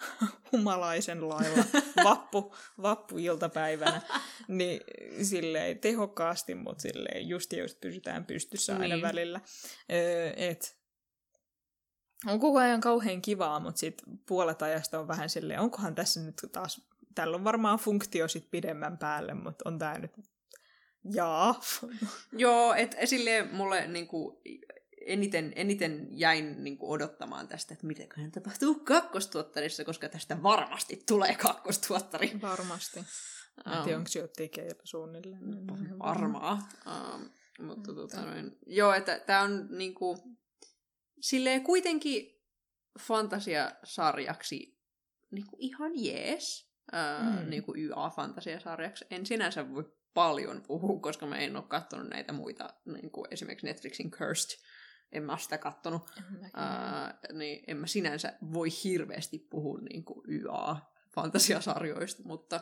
humalaisen 0.52 1.28
lailla 1.28 1.64
vappu, 2.04 2.54
vappu-iltapäivänä, 2.82 4.00
niin 4.48 4.80
silleen 5.22 5.78
tehokkaasti, 5.78 6.54
mutta 6.54 6.82
silleen 6.82 7.28
just 7.28 7.52
ja 7.52 7.58
just 7.62 7.80
pysytään 7.80 8.24
pystyssä 8.24 8.72
aina 8.72 8.94
Niin. 8.94 9.02
välillä. 9.02 9.40
Öö, 9.92 10.32
et 10.36 10.76
on 12.26 12.40
koko 12.40 12.58
ajan 12.58 12.80
kauhean 12.80 13.22
kivaa, 13.22 13.60
mutta 13.60 13.78
sitten 13.78 14.18
puolet 14.28 14.62
ajasta 14.62 14.98
on 15.00 15.08
vähän 15.08 15.30
silleen, 15.30 15.60
onkohan 15.60 15.94
tässä 15.94 16.20
nyt 16.20 16.34
taas, 16.52 16.80
tällä 17.14 17.34
on 17.34 17.44
varmaan 17.44 17.78
funktio 17.78 18.28
sit 18.28 18.50
pidemmän 18.50 18.98
päälle, 18.98 19.34
mutta 19.34 19.68
on 19.68 19.78
tää 19.78 19.98
nyt, 19.98 20.12
jaa. 21.12 21.60
Joo, 22.32 22.74
että 22.74 23.06
silleen 23.06 23.54
mulle 23.54 23.86
niinku, 23.86 24.42
eniten, 25.06 25.52
eniten 25.56 26.08
jäin 26.10 26.64
niinku 26.64 26.92
odottamaan 26.92 27.48
tästä, 27.48 27.74
että 27.74 27.86
mitäköhän 27.86 28.30
tapahtuu 28.32 28.74
kakkostuottarissa, 28.74 29.84
koska 29.84 30.08
tästä 30.08 30.42
varmasti 30.42 31.02
tulee 31.08 31.34
kakkostuottari. 31.34 32.30
Varmasti. 32.42 32.98
En 33.00 33.06
Um, 33.78 33.84
tiedä, 33.84 33.98
onko 33.98 34.08
se 34.08 34.18
jo 34.18 34.28
tekeillä 34.28 34.80
suunnilleen. 34.84 35.42
varmaa. 35.98 36.68
Um, 36.86 37.30
mutta 37.66 37.94
tota, 37.94 38.20
noin, 38.20 38.58
joo, 38.66 38.92
että 38.92 39.18
tämä 39.18 39.40
on 39.40 39.68
niinku, 39.70 40.36
silleen 41.20 41.62
kuitenkin 41.64 42.42
fantasiasarjaksi 43.00 44.78
niinku 45.30 45.56
ihan 45.60 45.92
jees. 45.94 46.66
Uh, 46.92 47.42
Mm. 47.42 47.50
Niinku 47.50 47.74
YA-fantasiasarjaksi. 47.76 49.04
En 49.10 49.26
sinänsä 49.26 49.70
voi 49.74 49.92
paljon 50.14 50.62
puhua, 50.66 51.00
koska 51.00 51.26
mä 51.26 51.36
en 51.38 51.56
ole 51.56 51.64
katsonut 51.68 52.08
näitä 52.08 52.32
muita, 52.32 52.74
niinku 52.84 53.26
esimerkiksi 53.30 53.66
Netflixin 53.66 54.10
Cursed. 54.10 54.60
En 55.12 55.22
mä 55.22 55.32
oo 55.32 55.38
sitä 55.38 55.58
kattonut. 55.58 56.02
Uh, 56.02 57.36
niin 57.38 57.64
en 57.66 57.76
mä 57.76 57.86
sinänsä 57.86 58.32
voi 58.52 58.68
hirveästi 58.84 59.38
puhua 59.38 59.78
niinku 59.80 60.22
YA-fantasiasarjoista, 60.28 62.22
mutta 62.24 62.60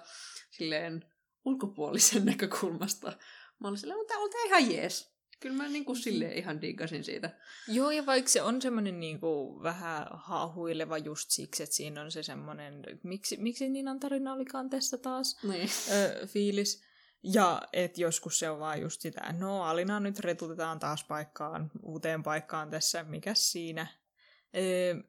silleen 0.50 1.04
ulkopuolisen 1.44 2.24
näkökulmasta 2.30 3.12
mä 3.60 3.68
olin 3.68 3.78
silleen, 3.78 4.00
on 4.00 4.06
tää, 4.06 4.18
on 4.18 4.30
tää 4.30 4.44
ihan 4.44 4.70
jees. 4.70 5.14
Kyllä 5.40 5.56
mä 5.56 5.68
niinku 5.68 5.94
silleen 5.94 6.38
ihan 6.38 6.60
diggasin 6.60 7.04
siitä. 7.04 7.30
Joo, 7.68 7.90
ja 7.90 8.06
vaikka 8.06 8.30
se 8.30 8.42
on 8.42 8.62
semmoinen 8.62 9.00
niinku 9.00 9.62
vähän 9.62 10.06
haahuileva 10.10 10.98
just 10.98 11.30
siksi, 11.30 11.62
että 11.62 11.74
siinä 11.74 12.02
on 12.02 12.10
se 12.10 12.22
semmoinen, 12.22 12.82
miksi, 13.02 13.36
miksi 13.36 13.68
Ninan 13.68 14.00
tarina 14.00 14.32
olikaan 14.32 14.70
tässä 14.70 14.98
taas, 14.98 15.42
Niin. 15.42 15.68
ö, 15.92 16.26
fiilis. 16.26 16.84
Ja 17.24 17.62
että 17.72 18.00
joskus 18.00 18.38
se 18.38 18.50
on 18.50 18.58
vaan 18.58 18.80
just 18.80 19.00
sitä, 19.00 19.32
no 19.38 19.62
Alina 19.62 20.00
nyt 20.00 20.18
retutetaan 20.18 20.78
taas 20.78 21.04
paikkaan, 21.04 21.70
uuteen 21.82 22.22
paikkaan 22.22 22.70
tässä, 22.70 23.04
mikäs 23.04 23.52
siinä. 23.52 23.86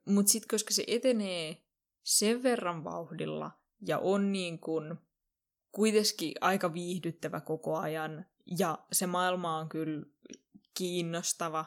Mutta 0.05 0.31
sitten 0.31 0.47
koska 0.49 0.73
se 0.73 0.83
etenee 0.87 1.57
sen 2.03 2.43
verran 2.43 2.83
vauhdilla 2.83 3.51
ja 3.81 3.99
on 3.99 4.31
niin 4.31 4.59
kuin 4.59 4.95
kuitenkin 5.71 6.33
aika 6.41 6.73
viihdyttävä 6.73 7.41
koko 7.41 7.77
ajan 7.77 8.25
ja 8.59 8.79
se 8.91 9.07
maailma 9.07 9.57
on 9.57 9.69
kyllä 9.69 10.05
kiinnostava 10.73 11.65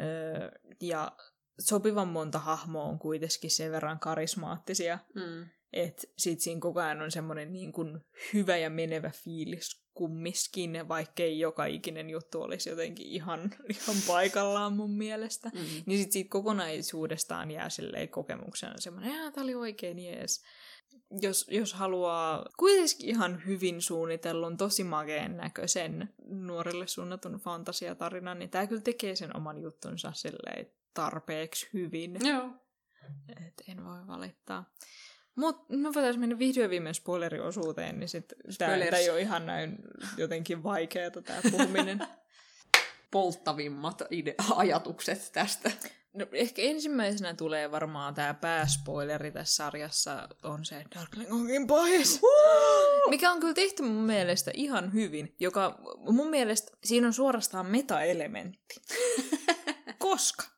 öö, 0.00 0.50
ja 0.80 1.12
sopivan 1.60 2.08
monta 2.08 2.38
hahmoa 2.38 2.84
on 2.84 2.98
kuitenkin 2.98 3.50
sen 3.50 3.72
verran 3.72 3.98
karismaattisia, 4.00 4.98
Mm. 5.14 5.46
Että 5.74 6.02
sit 6.18 6.40
siinä 6.40 6.60
koko 6.60 6.80
ajan 6.80 7.02
on 7.02 7.10
semmoinen 7.10 7.52
niin 7.52 7.72
kuin 7.72 8.00
hyvä 8.32 8.56
ja 8.56 8.70
menevä 8.70 9.10
fiilis 9.10 9.84
kummiskin, 9.94 10.88
vaikkei 10.88 11.38
joka 11.38 11.64
ikinen 11.66 12.10
juttu 12.10 12.42
olisi 12.42 12.70
jotenkin 12.70 13.06
ihan, 13.06 13.40
ihan 13.74 13.96
paikallaan 14.06 14.72
mun 14.72 14.90
mielestä. 14.90 15.50
Mm. 15.54 15.60
Niin 15.86 16.02
sit 16.02 16.12
siitä 16.12 16.30
kokonaisuudestaan 16.30 17.50
jää 17.50 17.70
silleen 17.70 18.08
kokemuksena 18.08 18.74
semmoinen, 18.78 19.14
että 19.14 19.30
tää 19.30 19.44
oli 19.44 19.54
oikein 19.54 19.98
jees. 19.98 20.44
Jos, 21.22 21.46
jos 21.50 21.74
haluaa 21.74 22.44
kuitenkin 22.58 23.08
ihan 23.08 23.42
hyvin 23.46 23.82
suunnitellun, 23.82 24.56
tosi 24.56 24.84
makeen 24.84 25.36
näköisen 25.36 26.14
nuorille 26.24 26.86
suunnatun 26.86 27.32
fantasiatarinan, 27.32 28.38
niin 28.38 28.50
tää 28.50 28.66
kyllä 28.66 28.82
tekee 28.82 29.16
sen 29.16 29.36
oman 29.36 29.58
juttunsa 29.58 30.12
silleen 30.12 30.66
tarpeeksi 30.94 31.68
hyvin. 31.72 32.18
Joo. 32.24 32.50
Et 33.46 33.62
en 33.68 33.84
voi 33.84 34.06
valittaa. 34.06 34.64
Mut 35.36 35.68
me 35.68 35.94
voitaisiin 35.94 36.20
mennä 36.20 36.38
vihdoin 36.38 36.70
viimein 36.70 36.94
spoileriosuuteen, 36.94 38.00
niin 38.00 38.08
sit 38.08 38.32
tää, 38.58 38.78
tää 38.78 38.98
ei 38.98 39.10
ole 39.10 39.20
ihan 39.20 39.46
näin 39.46 39.78
jotenkin 40.16 40.62
vaikeeta 40.62 41.22
tää 41.22 41.40
puhuminen. 41.50 41.98
Polttavimmat 43.10 44.02
ide- 44.02 44.34
ajatukset 44.54 45.30
tästä. 45.32 45.70
No, 46.14 46.26
ehkä 46.32 46.62
ensimmäisenä 46.62 47.34
tulee 47.34 47.70
varmaan 47.70 48.14
tämä 48.14 48.34
pääspoileri 48.34 49.32
tässä 49.32 49.56
sarjassa, 49.56 50.28
on 50.42 50.64
se 50.64 50.84
Darkling 50.94 51.32
onkin 51.32 51.66
pahis. 51.66 52.20
Mikä 53.10 53.32
on 53.32 53.40
kyllä 53.40 53.54
tehty 53.54 53.82
mun 53.82 54.04
mielestä 54.04 54.50
ihan 54.54 54.92
hyvin, 54.92 55.34
joka 55.40 55.78
mun 55.98 56.30
mielestä 56.30 56.72
siinä 56.84 57.06
on 57.06 57.12
suorastaan 57.12 57.66
meta-elementti. 57.66 58.80
Koska 59.98 60.53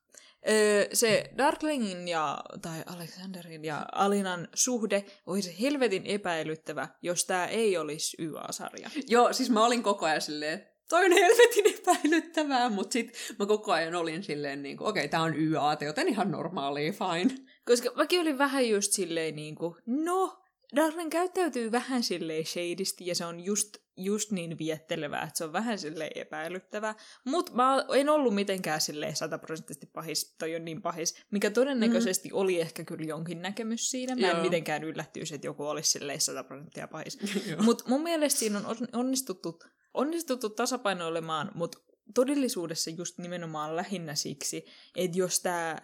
öö, 0.49 0.89
se 0.93 1.31
Darklingin 1.39 2.09
ja, 2.09 2.39
tai 2.63 2.83
Alexanderin 2.87 3.65
ja 3.65 3.87
Alinan 3.93 4.49
suhde 4.55 5.05
olisi 5.27 5.61
helvetin 5.61 6.07
epäilyttävä, 6.07 6.89
jos 7.03 7.25
tämä 7.25 7.47
ei 7.47 7.77
olisi 7.77 8.17
YA-sarja. 8.23 8.91
Joo, 9.09 9.33
siis 9.33 9.51
mä 9.51 9.67
olin 9.67 9.83
koko 9.83 10.07
ajan 10.07 10.21
silleen, 10.21 10.67
toi 10.89 11.05
on 11.05 11.13
helvetin 11.13 11.75
epäilyttävää, 11.79 12.69
mutta 12.69 12.93
sit 12.93 13.13
mä 13.39 13.47
koko 13.47 13.73
ajan 13.73 13.95
olin 13.95 14.23
silleen, 14.23 14.63
niin 14.63 14.83
okei, 14.83 15.01
okay, 15.01 15.09
tää 15.09 15.23
on 15.23 15.37
YA, 15.37 15.77
joten 15.81 16.09
ihan 16.09 16.31
normaalia, 16.31 16.93
fine. 16.93 17.35
Koska 17.65 17.91
mäkin 17.97 18.21
olin 18.21 18.39
vähän 18.39 18.69
just 18.69 18.93
silleen 18.93 19.37
niin 19.37 19.55
kuin, 19.55 19.75
no, 19.87 20.43
Darling 20.77 21.11
käyttäytyy 21.11 21.73
vähän 21.73 22.03
silleen 22.03 22.47
shadisti 22.47 23.07
ja 23.07 23.15
se 23.15 23.25
on 23.25 23.41
just, 23.41 23.77
just 23.97 24.31
niin 24.31 24.59
viettelevää, 24.59 25.23
että 25.23 25.39
se 25.39 25.45
on 25.45 25.53
vähän 25.53 25.79
silleen 25.79 26.11
epäilyttävää. 26.15 26.95
Mutta 27.25 27.53
mä 27.53 27.85
en 27.95 28.09
ollut 28.09 28.35
mitenkään 28.35 28.81
silleen 28.81 29.17
sataprosenttisesti 29.17 29.87
pahis, 29.87 30.35
tai 30.39 30.57
on 30.57 30.65
niin 30.65 30.83
pahis, 30.83 31.15
mikä 31.31 31.51
todennäköisesti 31.51 32.29
mm. 32.29 32.37
oli 32.37 32.61
ehkä 32.61 32.85
kyllä 32.85 33.05
jonkin 33.05 33.43
näkemys 33.43 33.91
siinä. 33.91 34.17
Mä 34.17 34.27
en 34.27 34.35
Joo. 34.37 34.43
mitenkään 34.43 34.85
yllättyisi, 34.85 35.35
että 35.35 35.47
joku 35.47 35.67
olisi 35.67 35.91
silleen 35.91 36.21
sataprosenttia 36.21 36.89
pahis. 36.89 37.19
Mutta 37.65 37.85
mun 37.89 38.03
mielestä 38.03 38.39
siinä 38.39 38.59
on 38.59 38.67
on- 38.67 38.89
onnistuttu, 38.93 39.59
onnistuttu 39.95 40.51
tasapainoilemaan, 40.51 41.51
mutta 41.55 41.79
todellisuudessa 42.15 42.91
just 42.91 43.19
nimenomaan 43.19 43.77
lähinnä 43.77 44.15
siksi, 44.15 44.67
että 44.97 45.19
jos 45.19 45.41
tämä 45.41 45.79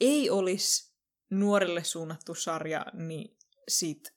ei 0.00 0.30
olisi 0.30 0.92
nuorille 1.30 1.84
suunnattu 1.84 2.34
sarja, 2.34 2.86
niin 2.92 3.36
sit 3.68 4.14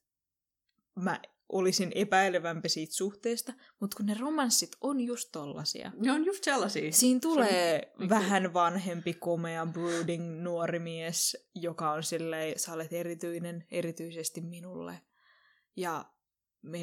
mä 0.96 1.20
olisin 1.50 1.92
epäilevämpi 1.96 2.70
siitä 2.70 2.94
suhteesta, 2.94 3.54
mutta 3.80 3.98
kun 3.98 4.06
ne 4.06 4.16
romanssit 4.20 4.72
on 4.82 5.02
just 5.02 5.30
tollasia. 5.32 5.92
Ne 5.98 6.12
on 6.12 6.26
just 6.26 6.44
sellaisia. 6.44 6.92
Siinä 6.92 7.20
tulee 7.20 7.80
niinku- 8.00 8.10
vähän 8.10 8.54
vanhempi, 8.54 9.14
komea, 9.14 9.66
brooding 9.66 10.42
nuori 10.42 10.80
mies, 10.80 11.50
joka 11.56 11.92
on 11.92 12.04
silleen, 12.04 12.60
sä 12.60 12.74
olet 12.74 12.94
erityinen 12.94 13.66
erityisesti 13.72 14.42
minulle. 14.42 15.02
Ja 15.76 16.06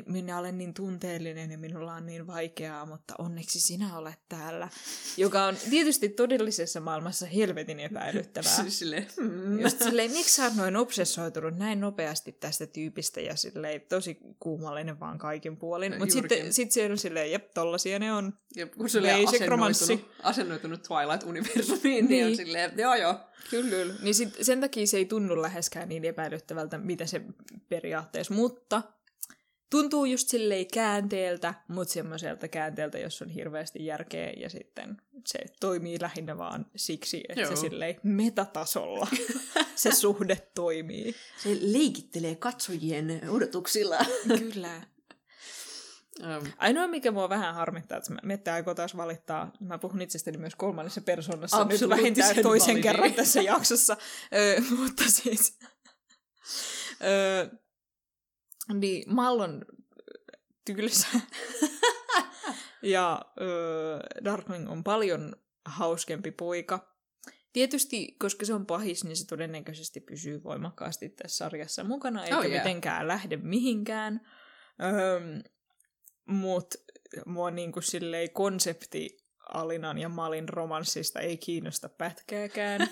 minä 0.07 0.39
olen 0.39 0.59
niin 0.59 0.75
tunteellinen 0.75 1.51
ja 1.51 1.59
minulla 1.59 1.95
on 1.95 2.07
niin 2.07 2.27
vaikeaa, 2.27 2.87
mutta 2.87 3.15
onneksi 3.19 3.61
sinä 3.61 3.99
olet 3.99 4.19
täällä. 4.29 4.69
Joka 5.17 5.45
on 5.45 5.57
tietysti 5.71 6.09
todellisessa 6.09 6.81
maailmassa 6.81 7.27
helvetin 7.27 7.81
epäilyttävää. 7.81 8.65
Silleen, 8.69 9.07
hmm. 9.21 9.61
Just 9.61 9.83
silleen, 9.83 10.11
miksi 10.11 10.35
sä 10.35 10.45
oot 10.45 10.55
noin 10.55 10.77
obsessoitunut 10.77 11.57
näin 11.57 11.81
nopeasti 11.81 12.33
tästä 12.33 12.67
tyypistä 12.67 13.21
ja 13.21 13.37
silleen 13.37 13.81
tosi 13.81 14.19
kuumallinen 14.41 15.01
vaan 15.01 15.19
kaikin 15.19 15.57
puolin. 15.57 15.99
Mutta 15.99 16.13
sitten 16.13 16.53
sit 16.53 16.73
se 16.73 16.91
on 16.91 16.99
silleen, 16.99 17.33
jep, 17.33 17.51
tollasia 17.55 17.99
ne 17.99 18.13
on. 18.13 18.33
Ja 18.57 18.67
kun 18.67 18.89
se 18.89 18.99
romanssi. 19.47 19.85
asennoitunut, 19.85 20.21
asennoitunut 20.23 20.89
Twilight-universumiin, 20.89 21.83
niin, 21.83 22.09
niin 22.09 22.27
on 22.27 22.37
silleen, 22.37 22.73
joo 22.77 22.95
joo. 22.95 23.21
Kyllä, 23.51 23.71
kyllä. 23.71 23.95
Niin 24.03 24.15
sit, 24.15 24.37
sen 24.43 24.61
takia 24.61 24.87
se 24.87 24.97
ei 24.97 25.05
tunnu 25.05 25.43
läheskään 25.43 25.89
niin 25.89 26.05
epäilyttävältä, 26.05 26.79
mitä 26.79 27.07
se 27.07 27.23
periaatteessa, 27.69 28.35
mutta 28.35 28.83
tuntuu 29.71 30.05
just 30.05 30.29
silleen 30.29 30.67
käänteeltä, 30.73 31.55
mutta 31.69 31.95
semmoiselta 31.95 32.49
käänteeltä, 32.49 32.99
jossa 32.99 33.25
on 33.25 33.31
hirveästi 33.31 33.87
järkeä 33.87 34.33
ja 34.37 34.51
sitten 34.51 34.97
se 35.27 35.39
toimii 35.61 36.01
lähinnä 36.01 36.39
vaan 36.39 36.67
siksi, 36.77 37.25
että 37.29 37.41
Joo. 37.41 37.51
se 37.51 37.61
silleen 37.61 37.97
metatasolla 38.03 39.09
se 39.75 39.91
suhde 39.91 40.37
toimii. 40.55 41.15
Se 41.37 41.59
leikittelee 41.61 42.35
katsojien 42.35 43.21
odotuksilla. 43.29 43.99
Kyllä. 44.39 44.83
Um, 46.23 46.53
Ainoa, 46.57 46.87
mikä 46.87 47.11
mua 47.11 47.29
vähän 47.29 47.55
harmittaa, 47.55 47.99
että 47.99 48.15
Mette 48.23 48.51
aikoo 48.51 48.75
taas 48.75 48.97
valittaa, 48.97 49.53
mä 49.61 49.79
puhun 49.79 50.03
itsestäni 50.03 50.39
myös 50.39 50.55
kolmannessa 50.55 51.01
persoonassa 51.01 51.65
nyt 51.65 51.89
vähintään 51.89 52.37
toisen 52.43 52.69
validi. 52.69 52.83
kerran 52.83 53.13
tässä 53.13 53.43
jaksossa. 53.43 53.97
Ö, 54.35 54.63
mutta 54.79 55.03
siis, 55.07 55.59
ö, 57.03 57.51
niin 58.75 59.15
Mal 59.15 59.41
on 59.41 59.65
tylsä. 60.65 61.09
ja 62.83 63.23
ö, 63.41 64.25
Darkling 64.25 64.71
on 64.71 64.85
paljon 64.85 65.37
hauskempi 65.65 66.31
poika. 66.31 66.97
Tietysti, 67.53 68.17
koska 68.19 68.47
se 68.47 68.55
on 68.55 68.67
pahis, 68.67 69.05
niin 69.05 69.17
se 69.17 69.27
todennäköisesti 69.27 70.01
pysyy 70.01 70.43
voimakkaasti 70.43 71.09
tässä 71.09 71.37
sarjassa 71.37 71.85
mukana, 71.85 72.25
eikä 72.25 72.39
Oh, 72.39 72.45
yeah. 72.45 72.65
mitenkään 72.65 73.09
lähde 73.09 73.37
mihinkään. 73.37 74.21
Öm, 74.83 75.43
mut 76.29 76.75
mua 77.27 77.51
niinku 77.51 77.81
silleen 77.81 78.31
konsepti 78.31 79.27
Alinan 79.55 79.99
ja 79.99 80.09
Malin 80.09 80.49
romanssista 80.49 81.21
ei 81.21 81.37
kiinnosta 81.37 81.89
pätkääkään. 81.89 82.81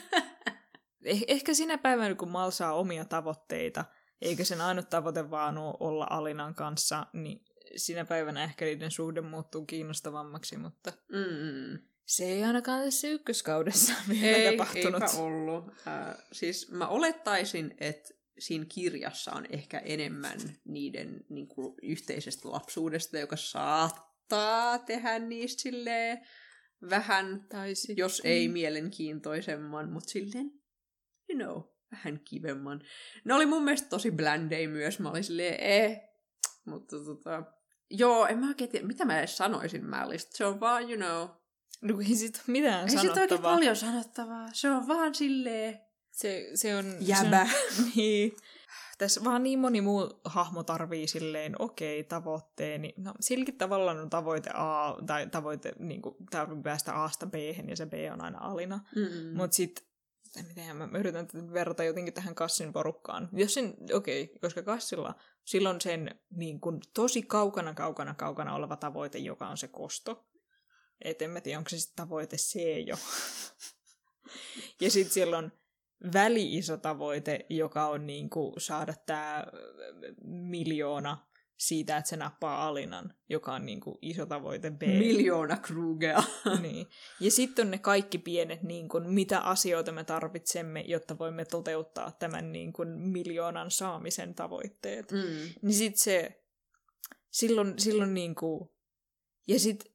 eh- 1.06 1.24
ehkä 1.28 1.54
sinä 1.54 1.78
päivänä, 1.78 2.14
kun 2.14 2.30
Mal 2.30 2.50
saa 2.50 2.72
omia 2.72 3.04
tavoitteita, 3.04 3.84
eikä 4.22 4.44
sen 4.44 4.60
ainut 4.60 4.90
tavoite 4.90 5.30
vaan 5.30 5.58
ole 5.58 5.76
olla 5.80 6.06
Alinan 6.10 6.54
kanssa, 6.54 7.06
niin 7.12 7.44
sinä 7.76 8.04
päivänä 8.04 8.44
ehkä 8.44 8.64
niiden 8.64 8.90
suhde 8.90 9.20
muuttuu 9.20 9.64
kiinnostavammaksi, 9.64 10.56
mutta 10.56 10.92
mm, 11.12 11.78
se 12.06 12.24
ei 12.24 12.44
ainakaan 12.44 12.84
tässä 12.84 13.08
ykköskaudessa 13.08 13.92
vielä 14.08 14.36
ei, 14.36 14.56
tapahtunut. 14.56 15.02
eipä 15.02 15.16
ollut. 15.16 15.64
Äh, 15.86 16.16
siis 16.32 16.70
mä 16.70 16.88
olettaisin, 16.88 17.74
että 17.80 18.14
siinä 18.38 18.64
kirjassa 18.68 19.32
on 19.32 19.46
ehkä 19.50 19.78
enemmän 19.78 20.38
niiden 20.64 21.24
niin 21.28 21.48
kuin, 21.48 21.74
yhteisestä 21.82 22.50
lapsuudesta, 22.50 23.18
joka 23.18 23.36
saattaa 23.36 24.78
tehdä 24.78 25.18
niistä 25.18 25.62
silleen 25.62 26.26
vähän, 26.90 27.46
Tai 27.48 27.72
jos 27.96 28.22
ei 28.24 28.48
mielenkiintoisemman, 28.48 29.92
mutta 29.92 30.10
silleen, 30.10 30.50
you 31.28 31.38
know, 31.38 31.73
vähän 31.96 32.20
kivemman. 32.24 32.82
Ne 33.24 33.34
oli 33.34 33.46
mun 33.46 33.64
mielestä 33.64 33.88
tosi 33.88 34.10
bländei 34.10 34.66
myös. 34.68 34.98
Mä 34.98 35.10
olin 35.10 35.24
silleen, 35.24 35.60
eh, 35.60 36.00
mutta 36.64 36.96
tota, 37.04 37.42
joo, 37.90 38.26
en 38.26 38.38
mä 38.38 38.48
oikein 38.48 38.70
tiedä, 38.70 38.86
mitä 38.86 39.04
mä 39.04 39.18
edes 39.18 39.36
sanoisin 39.36 39.84
Mälistä. 39.84 40.36
Se 40.36 40.46
on 40.46 40.60
vaan, 40.60 40.90
you 40.90 40.96
know, 40.96 41.28
No, 41.82 42.00
ei 42.00 42.14
sit 42.14 42.36
ole 42.36 42.42
mitään 42.46 42.84
ei 42.84 42.90
siitä 42.90 43.02
oikein 43.02 43.28
sanottavaa. 43.28 43.54
paljon 43.54 43.76
sanottavaa. 43.76 44.48
Se 44.52 44.70
on 44.70 44.88
vaan 44.88 45.14
silleen 45.14 45.80
Se, 46.10 46.50
se 46.54 46.76
on... 46.76 46.96
jäbä. 47.00 47.46
Se 47.46 47.82
on, 47.82 47.88
niin. 47.96 48.36
Tässä 48.98 49.24
vaan 49.24 49.42
niin 49.42 49.58
moni 49.58 49.80
muu 49.80 50.20
hahmo 50.24 50.62
tarvii 50.62 51.08
silleen, 51.08 51.62
okei, 51.62 52.00
okay, 52.00 52.08
tavoitteeni. 52.08 52.94
No, 52.96 53.14
silläkin 53.20 53.58
tavallaan 53.58 53.98
on 53.98 54.10
tavoite 54.10 54.50
A, 54.54 54.96
tai 55.06 55.26
tavoite, 55.26 55.72
niin 55.78 56.02
kuin, 56.02 56.14
tarvii 56.30 56.62
päästä 56.62 56.94
Asta 56.94 57.26
b 57.26 57.34
ja 57.68 57.76
se 57.76 57.86
B 57.86 57.92
on 58.12 58.24
aina 58.24 58.38
alina. 58.40 58.80
Mutta 59.34 59.54
sitten, 59.54 59.84
miten 60.42 60.76
mä 60.76 60.88
yritän 60.98 61.26
tätä 61.26 61.52
verrata 61.52 61.84
jotenkin 61.84 62.14
tähän 62.14 62.34
Kassin 62.34 62.72
porukkaan. 62.72 63.28
Jos 63.32 63.54
sen, 63.54 63.74
okei, 63.92 64.22
okay, 64.22 64.38
koska 64.40 64.62
Kassilla, 64.62 65.14
silloin 65.44 65.80
sen 65.80 66.20
niin 66.30 66.60
kun, 66.60 66.80
tosi 66.94 67.22
kaukana, 67.22 67.74
kaukana, 67.74 68.14
kaukana 68.14 68.54
oleva 68.54 68.76
tavoite, 68.76 69.18
joka 69.18 69.48
on 69.48 69.56
se 69.56 69.68
kosto. 69.68 70.26
Et 71.04 71.22
en 71.22 71.30
mä 71.30 71.40
tiedä, 71.40 71.58
onko 71.58 71.70
se 71.70 71.78
sitten 71.78 71.96
tavoite 71.96 72.36
C 72.36 72.54
jo. 72.86 72.96
ja 74.80 74.90
sitten 74.90 75.14
siellä 75.14 75.38
on 75.38 75.52
väli-iso 76.12 76.76
tavoite, 76.76 77.46
joka 77.50 77.86
on 77.86 78.06
niin 78.06 78.30
kuin 78.30 78.54
saada 78.58 78.94
tämä 79.06 79.44
miljoona 80.24 81.26
siitä, 81.56 81.96
että 81.96 82.08
se 82.08 82.16
nappaa 82.16 82.68
Alinan, 82.68 83.14
joka 83.28 83.54
on 83.54 83.66
niin 83.66 83.80
kuin 83.80 83.98
iso 84.02 84.26
tavoite 84.26 84.70
B. 84.70 84.82
Miljoona 84.82 85.56
Krugea. 85.56 86.22
niin. 86.62 86.86
Ja 87.20 87.30
sitten 87.30 87.66
on 87.66 87.70
ne 87.70 87.78
kaikki 87.78 88.18
pienet, 88.18 88.62
niin 88.62 88.88
kuin, 88.88 89.10
mitä 89.10 89.40
asioita 89.40 89.92
me 89.92 90.04
tarvitsemme, 90.04 90.80
jotta 90.80 91.18
voimme 91.18 91.44
toteuttaa 91.44 92.10
tämän 92.10 92.52
niin 92.52 92.72
kuin, 92.72 92.88
miljoonan 92.88 93.70
saamisen 93.70 94.34
tavoitteet. 94.34 95.12
Mm. 95.12 95.18
Niin 95.62 95.74
sitten 95.74 96.00
se, 96.00 96.42
silloin, 97.30 97.78
silloin 97.78 98.14
niin 98.14 98.34
kuin, 98.34 98.70
ja 99.48 99.60
sitten 99.60 99.92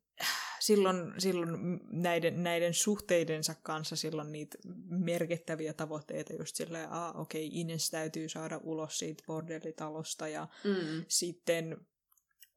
silloin, 0.60 1.14
silloin 1.18 1.80
näiden, 1.92 2.44
näiden 2.44 2.74
suhteidensa 2.74 3.56
kanssa 3.64 3.96
silloin 3.96 4.32
niitä 4.32 4.58
merkittäviä 4.90 5.74
tavoitteita 5.74 6.34
just 6.34 6.56
silleen, 6.56 6.92
ah 6.92 7.20
okei, 7.20 7.48
okay, 7.48 7.60
Ines 7.60 7.90
täytyy 7.90 8.30
saada 8.30 8.60
ulos 8.64 9.00
siitä 9.00 9.24
bordellitalosta 9.28 10.28
ja 10.28 10.48
Mm. 10.64 11.06
sitten 11.08 11.78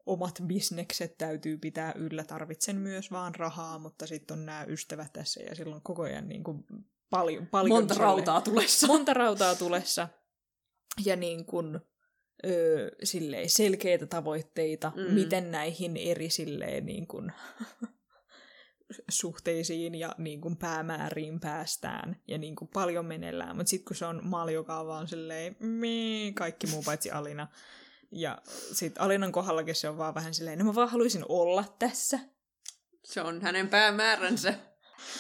omat 0.06 0.34
bisnekset 0.46 1.18
täytyy 1.18 1.58
pitää 1.58 1.92
yllä. 1.96 2.24
Tarvitsen 2.24 2.76
myös 2.76 3.10
vaan 3.10 3.34
rahaa, 3.34 3.78
mutta 3.78 4.06
sitten 4.06 4.38
on 4.38 4.46
nämä 4.46 4.64
ystävät 4.68 5.12
tässä 5.12 5.42
ja 5.42 5.54
silloin 5.54 5.82
koko 5.82 6.02
ajan 6.02 6.28
niin 6.28 6.44
kuin 6.44 6.64
paljon, 7.10 7.46
paljon 7.46 7.68
Monta 7.78 7.94
sellainen- 7.94 8.16
rautaa 8.16 8.40
tulessa. 8.40 8.86
monta 8.86 9.14
rautaa 9.14 9.54
tulessa. 9.54 10.08
Ja 11.04 11.16
niin 11.16 11.44
kun, 11.44 11.80
öö, 12.46 12.90
silleen, 13.04 13.50
selkeitä 13.50 14.06
tavoitteita, 14.06 14.92
Mm. 14.96 15.14
miten 15.14 15.50
näihin 15.50 15.96
eri 15.96 16.30
silleen, 16.30 16.86
niin 16.86 17.06
kuin, 17.06 17.32
suhteisiin 19.08 19.94
ja 19.94 20.14
niin 20.18 20.40
kuin, 20.40 20.56
päämääriin 20.56 21.40
päästään 21.40 22.16
ja 22.28 22.38
niin 22.38 22.56
kuin, 22.56 22.68
paljon 22.68 23.06
menellään. 23.06 23.56
Mutta 23.56 23.70
sitten 23.70 23.84
kun 23.84 23.96
se 23.96 24.06
on 24.06 24.20
Mal, 24.22 24.48
joka 24.48 24.80
on 24.80 24.86
vaan 24.86 25.08
silleen, 25.08 25.56
mii, 25.60 26.32
kaikki 26.32 26.66
muu 26.66 26.82
paitsi 26.82 27.10
Alina. 27.10 27.48
Ja 28.10 28.38
sitten 28.72 29.02
Alinan 29.02 29.32
kohdallakin 29.32 29.74
se 29.74 29.88
on 29.88 29.98
vaan 29.98 30.14
vähän 30.14 30.34
silleen, 30.34 30.58
no 30.58 30.64
mä 30.64 30.74
vaan 30.74 30.88
haluaisin 30.88 31.24
olla 31.28 31.64
tässä. 31.78 32.18
Se 33.04 33.20
on 33.20 33.42
hänen 33.42 33.68
päämääränsä. 33.68 34.54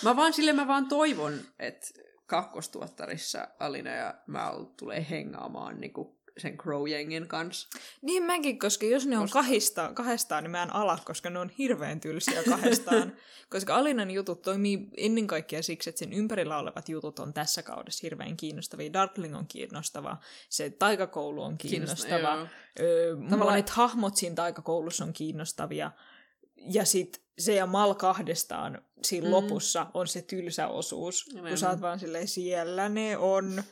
Mä 0.02 0.16
vaan 0.16 0.32
sille 0.32 0.52
mä 0.52 0.66
vaan 0.68 0.88
toivon, 0.88 1.40
että 1.58 1.86
kakkostuottarissa 2.26 3.48
Alina 3.60 3.90
ja 3.90 4.14
Mal 4.26 4.64
tulee 4.64 5.06
hengaamaan 5.10 5.80
niinku 5.80 6.21
sen 6.38 6.58
Crow-jengin 6.58 7.26
kanssa. 7.26 7.68
Niin 8.02 8.22
mäkin, 8.22 8.58
koska 8.58 8.86
jos 8.86 9.06
ne 9.06 9.16
on 9.18 9.22
Koska- 9.24 9.38
kahdesta, 9.38 9.90
kahdestaan, 9.94 10.44
niin 10.44 10.50
mä 10.50 10.62
en 10.62 10.74
ala, 10.74 10.98
koska 11.04 11.30
ne 11.30 11.38
on 11.38 11.48
hirveän 11.58 12.00
tylsiä 12.00 12.42
kahdestaan. 12.42 13.12
koska 13.52 13.76
Alinan 13.76 14.10
jutut 14.10 14.42
toimii 14.42 14.88
ennen 14.96 15.26
kaikkea 15.26 15.62
siksi, 15.62 15.90
että 15.90 15.98
sen 15.98 16.12
ympärillä 16.12 16.58
olevat 16.58 16.88
jutut 16.88 17.18
on 17.18 17.32
tässä 17.32 17.62
kaudessa 17.62 18.00
hirveän 18.02 18.36
kiinnostavia. 18.36 18.92
Darkling 18.92 19.36
on 19.36 19.46
kiinnostava, 19.46 20.16
se 20.48 20.70
taikakoulu 20.70 21.42
on 21.42 21.58
kiinnostava, 21.58 22.34
joo. 22.36 22.46
öö, 22.80 23.16
monet 23.16 23.70
hahmot 23.70 24.16
siinä 24.16 24.34
taikakoulussa 24.34 25.04
on 25.04 25.12
kiinnostavia. 25.12 25.90
Ja 26.56 26.84
sit 26.84 27.22
se 27.38 27.54
ja 27.54 27.66
Mal 27.66 27.94
kahdestaan 27.94 28.82
siinä 29.02 29.24
Mm. 29.24 29.28
mm. 29.28 29.32
lopussa 29.34 29.86
on 29.94 30.08
se 30.08 30.22
tylsä 30.22 30.68
osuus, 30.68 31.26
Nimenomaan. 31.26 31.50
kun 31.50 31.58
sä 31.58 31.70
oot 31.70 31.80
vaan 31.80 31.98
silleen, 31.98 32.28
siellä 32.28 32.88
ne 32.88 33.16
on, 33.16 33.62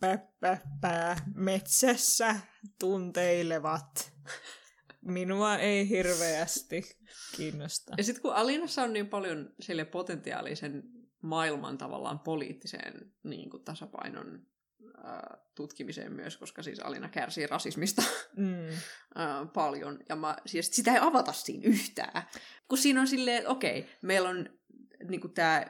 pä, 0.00 0.18
pä, 0.40 0.58
pä, 0.80 1.16
metsässä 1.34 2.36
tunteilevat. 2.78 4.12
Minua 5.00 5.56
ei 5.56 5.88
hirveästi 5.88 6.98
kiinnosta. 7.36 7.94
Ja 7.98 8.04
sitten 8.04 8.22
kun 8.22 8.34
Alinassa 8.34 8.82
on 8.82 8.92
niin 8.92 9.08
paljon 9.08 9.54
sille 9.60 9.84
potentiaalisen 9.84 10.82
maailman 11.22 11.78
tavallaan 11.78 12.18
poliittiseen 12.18 13.12
niin 13.22 13.50
kuin 13.50 13.64
tasapainon 13.64 14.46
ää, 15.04 15.38
tutkimiseen 15.54 16.12
myös, 16.12 16.36
koska 16.36 16.62
siis 16.62 16.80
Alina 16.80 17.08
kärsii 17.08 17.46
rasismista 17.46 18.02
Mm. 18.36 18.66
ää, 19.14 19.46
paljon. 19.46 19.98
Ja 20.08 20.16
mä, 20.16 20.36
siis 20.46 20.70
sitä 20.72 20.92
ei 20.92 20.98
avata 21.02 21.32
siinä 21.32 21.62
yhtään. 21.68 22.22
Kun 22.68 22.78
siinä 22.78 23.00
on 23.00 23.08
silleen, 23.08 23.38
että 23.38 23.50
okei, 23.50 23.90
meillä 24.02 24.28
on 24.28 24.48
niin 25.08 25.34
tämä 25.34 25.66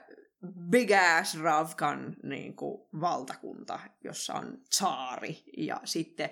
big 0.70 0.90
ass 0.92 1.38
Ravkan 1.38 2.16
niin 2.22 2.56
kuin, 2.56 2.88
valtakunta, 3.00 3.80
jossa 4.04 4.34
on 4.34 4.58
tsaari 4.70 5.42
ja 5.56 5.80
sitten 5.84 6.30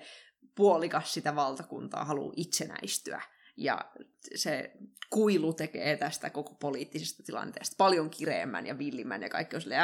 puolikas 0.55 1.13
sitä 1.13 1.35
valtakuntaa 1.35 2.05
haluaa 2.05 2.33
itsenäistyä. 2.35 3.21
Ja 3.57 3.91
se 4.35 4.71
kuilu 5.09 5.53
tekee 5.53 5.97
tästä 5.97 6.29
koko 6.29 6.53
poliittisesta 6.53 7.23
tilanteesta 7.23 7.75
paljon 7.77 8.09
kireemmän 8.09 8.67
ja 8.67 8.77
villimmän 8.77 9.21
ja 9.21 9.29
kaikki 9.29 9.55
on 9.55 9.61
silleen. 9.61 9.81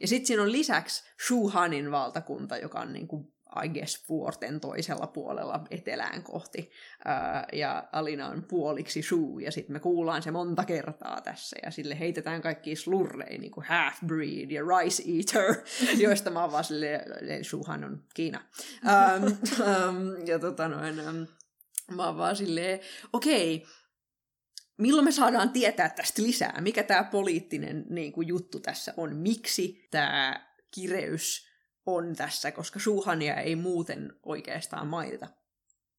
Ja 0.00 0.08
sitten 0.08 0.26
siinä 0.26 0.42
on 0.42 0.52
lisäksi 0.52 1.04
Shuhanin 1.26 1.90
valtakunta, 1.90 2.56
joka 2.56 2.80
on 2.80 2.92
niin 2.92 3.08
kuin, 3.08 3.32
I 3.64 3.68
guess, 3.68 4.08
vuorten 4.08 4.60
toisella 4.60 5.06
puolella 5.06 5.64
etelään 5.70 6.22
kohti. 6.22 6.70
Ja 7.52 7.88
Alina 7.92 8.28
on 8.28 8.44
puoliksi 8.48 9.02
Shu, 9.02 9.38
ja 9.38 9.52
sitten 9.52 9.72
me 9.72 9.80
kuullaan 9.80 10.22
se 10.22 10.30
monta 10.30 10.64
kertaa 10.64 11.20
tässä, 11.20 11.56
ja 11.62 11.70
sille 11.70 11.98
heitetään 11.98 12.42
kaikki 12.42 12.76
slurreja, 12.76 13.38
niin 13.38 13.50
kuin 13.50 13.66
half-breed 13.66 14.50
ja 14.50 14.62
rice 14.62 15.02
eater, 15.16 15.54
joista 16.04 16.30
mä 16.30 16.40
oon 16.40 16.52
vaan 16.52 16.64
silleen, 16.64 17.44
Shuhan 17.44 17.84
on 17.84 18.04
Kiina. 18.14 18.40
Ähm, 18.86 19.24
ähm, 19.68 20.26
ja 20.26 20.38
tota 20.38 20.68
noin, 20.68 21.00
ähm, 21.00 21.22
mä 21.90 22.06
oon 22.06 22.16
vaan 22.16 22.36
silleen, 22.36 22.80
okei, 23.12 23.66
milloin 24.78 25.04
me 25.04 25.12
saadaan 25.12 25.50
tietää 25.50 25.88
tästä 25.88 26.22
lisää? 26.22 26.60
Mikä 26.60 26.82
tämä 26.82 27.04
poliittinen 27.04 27.84
niin 27.90 28.12
kuin, 28.12 28.28
juttu 28.28 28.60
tässä 28.60 28.94
on? 28.96 29.16
Miksi 29.16 29.88
tämä 29.90 30.48
kireys 30.74 31.47
on 31.96 32.16
tässä? 32.16 32.52
Koska 32.52 32.78
Shuhania 32.78 33.34
ei 33.34 33.56
muuten 33.56 34.12
oikeastaan 34.22 34.86
mainita 34.86 35.26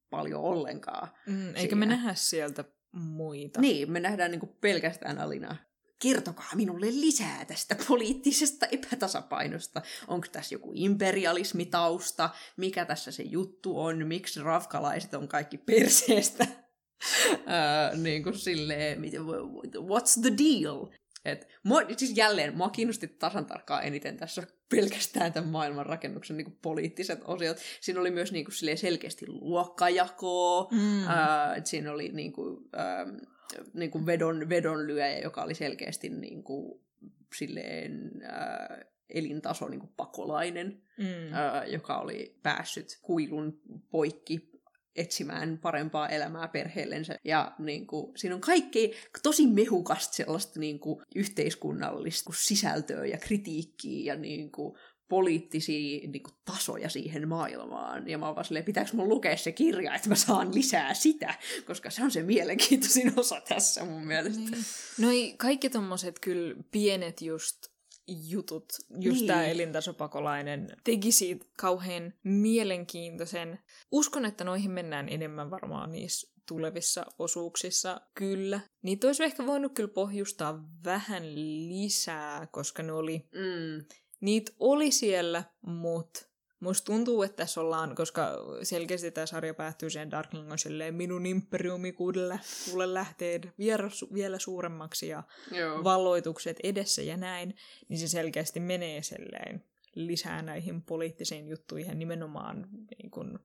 paljon 0.09 0.41
ollenkaan. 0.41 1.07
Mm, 1.27 1.47
eikä 1.47 1.59
Siinä. 1.59 1.75
me 1.75 1.85
nähdä 1.85 2.13
sieltä 2.13 2.63
muita. 2.91 3.61
Niin, 3.61 3.91
me 3.91 3.99
nähdään 3.99 4.31
niin 4.31 4.39
kuin 4.39 4.55
pelkästään 4.61 5.19
Alinaa. 5.19 5.55
Kertokaa 6.01 6.49
minulle 6.55 6.85
lisää 6.85 7.45
tästä 7.45 7.75
poliittisesta 7.87 8.65
epätasapainosta. 8.65 9.81
Onko 10.07 10.27
tässä 10.31 10.55
joku 10.55 10.71
imperialismitausta? 10.75 12.29
Mikä 12.57 12.85
tässä 12.85 13.11
se 13.11 13.23
juttu 13.23 13.79
on? 13.79 14.07
Miksi 14.07 14.41
ravkalaiset 14.43 15.13
on 15.13 15.27
kaikki 15.27 15.57
perseestä? 15.57 16.47
Ää, 17.45 17.95
niin 18.03 18.23
kuin 18.23 18.37
silleen, 18.37 19.01
miten- 19.01 19.21
what's 19.75 20.21
the 20.21 20.31
deal? 20.37 20.87
Et, 21.25 21.47
mua, 21.63 21.81
siis 21.97 22.17
jälleen, 22.17 22.57
mua 22.57 22.69
kiinnosti 22.69 23.07
tasan 23.07 23.45
tarkkaan 23.45 23.83
eniten 23.83 24.17
tässä 24.17 24.43
pelkästään 24.69 25.33
tämän 25.33 25.49
maailman 25.49 25.85
rakennuksen 25.85 26.37
niin 26.37 26.45
kuin 26.45 26.57
poliittiset 26.61 27.19
osiot. 27.25 27.57
Siinä 27.81 27.99
oli 28.01 28.11
myös 28.11 28.31
niin 28.31 28.45
kuin, 28.45 28.77
selkeästi 28.77 29.25
luokkajakoa, 29.27 30.67
Mm. 30.71 31.07
Ää, 31.07 31.55
et 31.55 31.65
siinä 31.65 31.91
oli 31.91 32.09
niinku, 32.09 32.69
ähm, 32.79 33.17
niinku 33.73 34.05
vedon, 34.05 34.49
vedonlyöjä, 34.49 35.19
joka 35.19 35.43
oli 35.43 35.53
selkeästi 35.53 36.09
niinku, 36.09 36.83
silleen, 37.35 38.11
ää, 38.23 38.85
elintaso 39.09 39.67
niinku 39.67 39.87
pakolainen, 39.97 40.81
mm. 40.97 41.33
ää, 41.33 41.65
joka 41.65 41.97
oli 41.97 42.39
päässyt 42.43 42.99
kuilun 43.01 43.61
poikki 43.91 44.48
etsimään 44.99 45.57
parempaa 45.57 46.09
elämää 46.09 46.47
perheellensä. 46.47 47.15
Ja 47.23 47.55
niin 47.59 47.87
kuin, 47.87 48.11
siinä 48.17 48.35
on 48.35 48.41
kaikki 48.41 48.93
tosi 49.23 49.47
mehukasta 49.47 50.13
sellaista 50.13 50.59
niin 50.59 50.79
kuin, 50.79 51.01
yhteiskunnallista 51.15 52.33
sisältöä 52.35 53.05
ja 53.05 53.17
kritiikkiä 53.17 54.13
ja 54.13 54.19
niin 54.19 54.51
kuin, 54.51 54.77
poliittisia 55.09 56.07
niin 56.07 56.23
kuin, 56.23 56.33
tasoja 56.45 56.89
siihen 56.89 57.27
maailmaan. 57.27 58.09
Ja 58.09 58.17
mä 58.17 58.25
oon 58.25 58.35
vaan 58.35 58.45
silleen, 58.45 58.65
pitääkö 58.65 58.91
mun 58.93 59.09
lukea 59.09 59.37
se 59.37 59.51
kirja, 59.51 59.95
että 59.95 60.09
mä 60.09 60.15
saan 60.15 60.55
lisää 60.55 60.93
sitä, 60.93 61.35
koska 61.65 61.89
se 61.89 62.03
on 62.03 62.11
se 62.11 62.23
mielenkiintoisin 62.23 63.13
osa 63.19 63.41
tässä 63.41 63.85
mun 63.85 64.07
mielestä. 64.07 64.39
Niin. 64.39 64.65
Noi 64.97 65.33
kaikki 65.37 65.69
tommoset 65.69 66.19
kyllä 66.19 66.55
pienet 66.71 67.21
just 67.21 67.68
jutut, 68.29 68.65
just 68.99 69.17
Niin. 69.19 69.27
tää 69.27 69.45
elintasopakolainen, 69.45 70.67
teki 70.83 71.11
siitä 71.11 71.45
kauhean 71.59 72.13
mielenkiintoisen. 72.23 73.59
Uskon, 73.91 74.25
että 74.25 74.43
noihin 74.43 74.71
mennään 74.71 75.09
enemmän 75.09 75.49
varmaan 75.51 75.91
niissä 75.91 76.33
tulevissa 76.47 77.05
osuuksissa, 77.19 78.01
kyllä. 78.15 78.59
Niitä 78.81 79.07
olisi 79.07 79.23
ehkä 79.23 79.45
voinut 79.45 79.73
kyllä 79.73 79.93
pohjustaa 79.93 80.63
vähän 80.85 81.35
lisää, 81.69 82.47
koska 82.51 82.83
ne 82.83 82.91
oli, 82.91 83.29
Mm. 83.35 83.85
niitä 84.21 84.51
oli 84.59 84.91
siellä, 84.91 85.43
mutta 85.61 86.28
musta 86.59 86.85
tuntuu, 86.85 87.23
että 87.23 87.35
tässä 87.37 87.61
ollaan, 87.61 87.95
koska 87.95 88.29
selkeästi 88.63 89.11
tämä 89.11 89.25
sarja 89.25 89.53
päättyy 89.53 89.89
sen 89.89 90.11
Darkling 90.11 90.51
on 90.51 90.59
silleen, 90.59 90.95
minun 90.95 91.25
imperiumi 91.25 91.91
kuulle, 91.91 92.39
kuule 92.69 92.93
lähtee 92.93 93.39
vielä, 93.57 93.87
su- 93.87 94.13
vielä 94.13 94.39
suuremmaksi 94.39 95.07
ja 95.07 95.23
Joo. 95.51 95.83
valloitukset 95.83 96.57
edessä 96.63 97.01
ja 97.01 97.17
näin, 97.17 97.55
niin 97.89 97.99
se 97.99 98.07
selkeästi 98.07 98.59
menee 98.59 99.03
silleen 99.03 99.63
lisää 99.95 100.41
näihin 100.41 100.81
poliittisiin 100.81 101.47
juttuihin 101.47 101.99
nimenomaan 101.99 102.67
niin 102.71 103.11
kuin, 103.11 103.39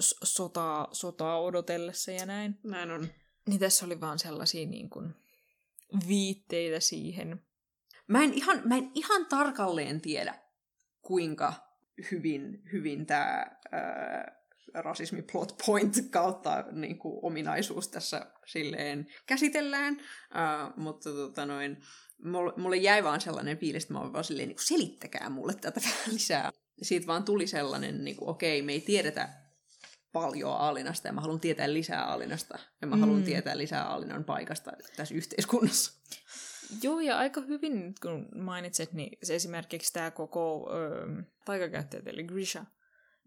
s- 0.00 0.16
sotaa, 0.22 0.88
sotaa 0.92 1.40
odotellessa 1.42 2.10
ja 2.10 2.26
näin. 2.26 2.58
Näin 2.64 2.90
on. 2.90 3.08
Niin 3.48 3.60
tässä 3.60 3.86
oli 3.86 4.00
vaan 4.00 4.18
sellaisia 4.18 4.66
niin 4.66 4.90
kuin, 4.90 5.14
viitteitä 6.08 6.80
siihen. 6.80 7.42
Mä 8.08 8.24
en 8.24 8.34
ihan, 8.34 8.62
mä 8.64 8.76
en 8.76 8.90
ihan 8.94 9.26
tarkalleen 9.26 10.00
tiedä, 10.00 10.38
kuinka 11.02 11.52
hyvin, 12.10 12.62
hyvin 12.72 13.06
tämä 13.06 13.46
rasismi 14.74 15.22
plot 15.32 15.54
point 15.66 15.94
kautta 16.10 16.64
niin 16.72 16.98
kuin, 16.98 17.18
ominaisuus 17.22 17.88
tässä 17.88 18.26
silleen 18.46 19.06
käsitellään, 19.26 20.00
ää, 20.30 20.72
mutta 20.76 21.10
tota 21.10 21.46
noin, 21.46 21.82
mulle, 22.24 22.52
mulle 22.56 22.76
jäi 22.76 23.04
vaan 23.04 23.20
sellainen 23.20 23.58
fiilis, 23.58 23.82
että 23.82 23.94
mä 23.94 24.00
oon 24.00 24.12
vaan 24.12 24.24
silleen, 24.24 24.48
niin 24.48 24.56
kuin, 24.56 24.66
selittäkää 24.66 25.30
mulle 25.30 25.54
tätä 25.54 25.80
vähän 25.88 26.12
lisää. 26.14 26.50
Siitä 26.82 27.06
vaan 27.06 27.24
tuli 27.24 27.46
sellainen, 27.46 28.04
niin 28.04 28.16
kuin, 28.16 28.28
okei, 28.28 28.62
me 28.62 28.72
ei 28.72 28.80
tiedetä 28.80 29.28
paljon 30.12 30.52
Aalinasta 30.52 31.08
ja 31.08 31.12
mä 31.12 31.20
haluan 31.20 31.40
tietää 31.40 31.72
lisää 31.72 32.04
Aalinasta 32.04 32.58
ja 32.80 32.86
mä 32.86 32.96
haluan 32.96 33.18
Mm. 33.18 33.24
tietää 33.24 33.58
lisää 33.58 33.84
Aalinan 33.84 34.24
paikasta 34.24 34.72
tässä 34.96 35.14
yhteiskunnassa. 35.14 35.92
Joo, 36.82 37.00
ja 37.00 37.18
aika 37.18 37.40
hyvin, 37.40 37.86
nyt 37.86 37.98
kun 37.98 38.28
mainitset, 38.34 38.92
niin 38.92 39.18
se 39.22 39.34
esimerkiksi 39.34 39.92
tämä 39.92 40.10
koko 40.10 40.70
öö, 40.74 41.06
taikakäyttäjät, 41.44 42.06
eli 42.06 42.24
Grisha, 42.24 42.64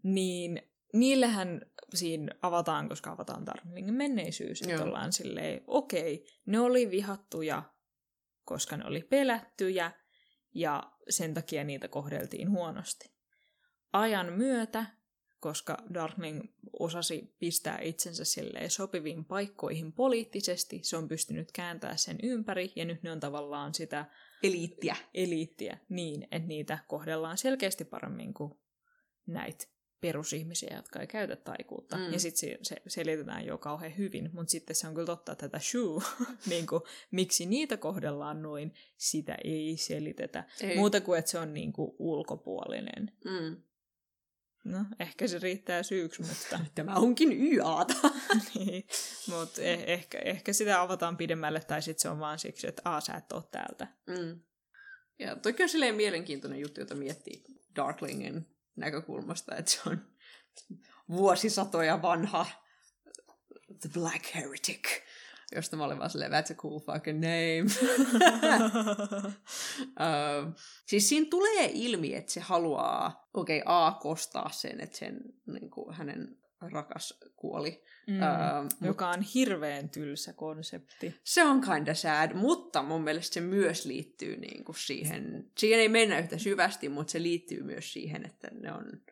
niin 0.02 0.62
niillähän 0.92 1.60
siinä 1.94 2.34
avataan, 2.42 2.88
koska 2.88 3.12
avataan 3.12 3.46
Darklingin 3.46 3.94
menneisyys, 3.94 4.62
että 4.62 4.84
ollaan 4.84 5.12
silleen, 5.12 5.60
okei, 5.66 6.26
ne 6.46 6.60
oli 6.60 6.90
vihattuja, 6.90 7.62
koska 8.44 8.76
ne 8.76 8.84
oli 8.84 9.02
pelättyjä, 9.02 9.92
ja 10.54 10.92
sen 11.08 11.34
takia 11.34 11.64
niitä 11.64 11.88
kohdeltiin 11.88 12.50
huonosti. 12.50 13.10
Ajan 13.92 14.32
myötä 14.32 14.86
koska 15.40 15.78
Darkling 15.94 16.42
osasi 16.78 17.34
pistää 17.38 17.78
itsensä 17.80 18.24
silleen 18.24 18.70
sopiviin 18.70 19.24
paikkoihin 19.24 19.92
poliittisesti. 19.92 20.80
Se 20.82 20.96
on 20.96 21.08
pystynyt 21.08 21.52
kääntämään 21.52 21.98
sen 21.98 22.18
ympäri, 22.22 22.72
ja 22.76 22.84
nyt 22.84 23.02
ne 23.02 23.12
on 23.12 23.20
tavallaan 23.20 23.74
sitä 23.74 24.06
Eliittiä. 24.42 24.96
eliittiä 25.14 25.78
niin, 25.88 26.22
että 26.22 26.48
niitä 26.48 26.78
kohdellaan 26.88 27.38
selkeästi 27.38 27.84
paremmin 27.84 28.34
kuin 28.34 28.52
näitä 29.26 29.66
perusihmisiä, 30.00 30.76
jotka 30.76 31.00
ei 31.00 31.06
käytä 31.06 31.36
taikuutta. 31.36 31.96
Mm. 31.96 32.12
Ja 32.12 32.20
sitten 32.20 32.40
se, 32.40 32.58
se 32.62 32.76
selitetään 32.86 33.46
jo 33.46 33.58
kauhean 33.58 33.98
hyvin, 33.98 34.30
mutta 34.32 34.50
sitten 34.50 34.76
se 34.76 34.88
on 34.88 34.94
kyllä 34.94 35.06
totta, 35.06 35.32
että 35.32 35.48
tätä 35.48 35.58
shoo, 35.64 36.02
niin 36.50 36.66
kuin, 36.66 36.82
miksi 37.10 37.46
niitä 37.46 37.76
kohdellaan 37.76 38.42
noin, 38.42 38.74
sitä 38.96 39.36
ei 39.44 39.76
selitetä. 39.76 40.44
Ei. 40.60 40.76
Muuta 40.76 41.00
kuin, 41.00 41.18
että 41.18 41.30
se 41.30 41.38
on 41.38 41.54
niin 41.54 41.72
kuin 41.72 41.92
ulkopuolinen. 41.98 43.12
Mm. 43.24 43.62
No, 44.68 44.84
ehkä 45.00 45.28
se 45.28 45.38
riittää 45.38 45.82
syyksi, 45.82 46.22
mutta, 46.22 46.60
Tämä 46.74 46.94
onkin 46.94 47.52
YAta. 47.52 47.94
niin, 48.54 48.86
mutta 49.26 49.62
eh, 49.62 49.84
ehkä, 49.86 50.18
ehkä 50.18 50.52
sitä 50.52 50.80
avataan 50.80 51.16
pidemmälle, 51.16 51.60
tai 51.60 51.82
sitten 51.82 52.02
se 52.02 52.08
on 52.08 52.18
vaan 52.18 52.38
siksi, 52.38 52.66
että 52.66 52.82
aa, 52.84 53.00
sä 53.00 53.14
et 53.14 53.32
ole 53.32 53.42
täältä. 53.50 53.86
Mm. 54.06 54.40
Ja 55.18 55.36
toki 55.36 55.62
on 55.62 55.68
silleen 55.68 55.94
mielenkiintoinen 55.94 56.60
juttu, 56.60 56.80
jota 56.80 56.94
miettii 56.94 57.44
Darklingin 57.76 58.46
näkökulmasta, 58.76 59.56
että 59.56 59.70
se 59.70 59.80
on 59.86 60.06
vuosisatoja 61.10 62.02
vanha 62.02 62.46
The 63.80 63.88
Black 63.92 64.34
Heretic, 64.34 64.88
josta 65.54 65.76
mä 65.76 65.84
olin 65.84 65.98
vaan 65.98 66.10
silleen, 66.10 66.32
that's 66.32 66.52
a 66.52 66.54
cool 66.54 66.78
fucking 66.78 67.20
name. 67.20 67.64
uh, 69.80 70.52
siis 70.88 71.08
siinä 71.08 71.26
tulee 71.30 71.70
ilmi, 71.74 72.14
että 72.14 72.32
se 72.32 72.40
haluaa, 72.40 73.28
okei, 73.34 73.60
okay, 73.60 73.86
A, 73.86 73.92
kostaa 73.92 74.50
sen, 74.50 74.80
että 74.80 74.98
sen, 74.98 75.20
niin 75.46 75.70
kuin, 75.70 75.94
hänen 75.94 76.38
rakas 76.60 77.20
kuoli. 77.36 77.82
Mm, 78.06 78.14
mut- 78.14 78.86
joka 78.86 79.08
on 79.08 79.22
hirveän 79.22 79.90
tylsä 79.90 80.32
konsepti. 80.32 81.14
Se 81.24 81.44
on 81.44 81.60
kinda 81.60 81.94
sad, 81.94 82.34
mutta 82.34 82.82
mun 82.82 83.04
mielestä 83.04 83.34
se 83.34 83.40
myös 83.40 83.84
liittyy 83.84 84.36
niin 84.36 84.64
kuin 84.64 84.76
siihen, 84.76 85.50
siihen 85.58 85.80
ei 85.80 85.88
mennä 85.88 86.18
yhtä 86.18 86.38
syvästi, 86.38 86.88
mutta 86.88 87.10
se 87.10 87.22
liittyy 87.22 87.62
myös 87.62 87.92
siihen, 87.92 88.26
että 88.26 88.48
ne 88.60 88.72
on 88.72 89.02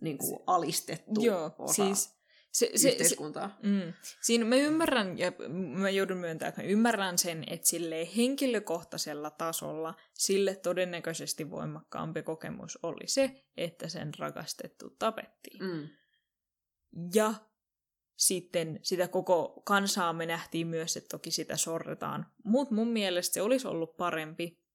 niin 0.00 0.18
kuin 0.18 0.40
alistettu 0.46 1.20
Joo, 1.20 1.54
osa 1.58 1.74
siis 1.74 2.15
se, 2.52 2.70
se, 2.74 2.78
se, 2.78 2.88
yhteiskuntaa. 2.88 3.58
mm, 3.62 3.92
siinä 4.22 4.44
mä 4.44 4.56
ymmärrän, 4.56 5.18
ja 5.18 5.32
mä 5.48 5.90
joudun 5.90 6.16
myöntämään, 6.16 6.48
että 6.48 6.62
mä 6.62 6.68
ymmärrän 6.68 7.18
sen, 7.18 7.44
että 7.46 7.66
sille 7.66 8.08
henkilökohtaisella 8.16 9.30
tasolla 9.30 9.94
sille 10.14 10.54
todennäköisesti 10.54 11.50
voimakkaampi 11.50 12.22
kokemus 12.22 12.78
oli 12.82 13.06
se, 13.06 13.44
että 13.56 13.88
sen 13.88 14.12
rakastettu 14.18 14.90
tapettiin. 14.90 15.64
Mm. 15.64 15.88
Ja 17.14 17.34
sitten 18.16 18.80
sitä 18.82 19.08
koko 19.08 19.62
kansaa 19.64 20.12
me 20.12 20.26
nähtiin 20.26 20.66
myös, 20.66 20.96
että 20.96 21.08
toki 21.08 21.30
sitä 21.30 21.56
sorretaan. 21.56 22.26
Mutta 22.44 22.74
mun 22.74 22.88
mielestä 22.88 23.34
se 23.34 23.42
olisi 23.42 23.68
ollut 23.68 23.96
parempi, 23.96 24.65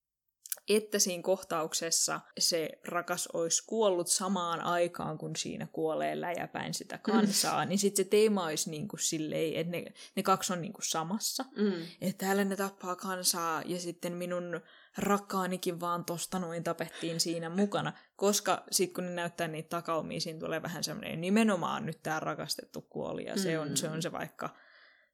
että 0.77 0.99
siinä 0.99 1.23
kohtauksessa 1.23 2.21
se 2.39 2.69
rakas 2.87 3.27
olisi 3.27 3.63
kuollut 3.67 4.07
samaan 4.07 4.61
aikaan, 4.61 5.17
kun 5.17 5.35
siinä 5.35 5.67
kuolee 5.71 6.21
läjäpäin 6.21 6.73
sitä 6.73 6.97
kansaa, 6.97 7.65
niin 7.65 7.79
sitten 7.79 8.05
se 8.05 8.09
teema 8.09 8.45
olisi 8.45 8.69
niin 8.69 8.87
kuin 8.87 8.99
silleen, 8.99 9.55
että 9.55 9.71
ne, 9.71 9.85
ne 10.15 10.23
kaksi 10.23 10.53
on 10.53 10.61
niin 10.61 10.73
kuin 10.73 10.85
samassa. 10.85 11.45
Mm. 11.55 11.73
Että 12.01 12.25
täällä 12.25 12.45
ne 12.45 12.55
tappaa 12.55 12.95
kansaa 12.95 13.61
ja 13.65 13.79
sitten 13.79 14.13
minun 14.13 14.61
rakkaanikin 14.97 15.79
vaan 15.79 16.05
tosta 16.05 16.39
noin 16.39 16.63
tapettiin 16.63 17.19
siinä 17.19 17.49
mukana. 17.49 17.93
Koska 18.15 18.63
sitten 18.71 18.93
kun 18.93 19.03
ne 19.03 19.11
näyttää 19.11 19.47
niitä 19.47 19.69
takaumia, 19.69 20.19
siinä 20.19 20.39
tulee 20.39 20.61
vähän 20.61 20.83
semmoinen 20.83 21.21
nimenomaan 21.21 21.85
nyt 21.85 22.03
tämä 22.03 22.19
rakastettu 22.19 22.81
kuoli. 22.81 23.25
Ja 23.25 23.37
se, 23.37 23.59
on, 23.59 23.77
se 23.77 23.89
on 23.89 24.01
se 24.01 24.11
vaikka 24.11 24.55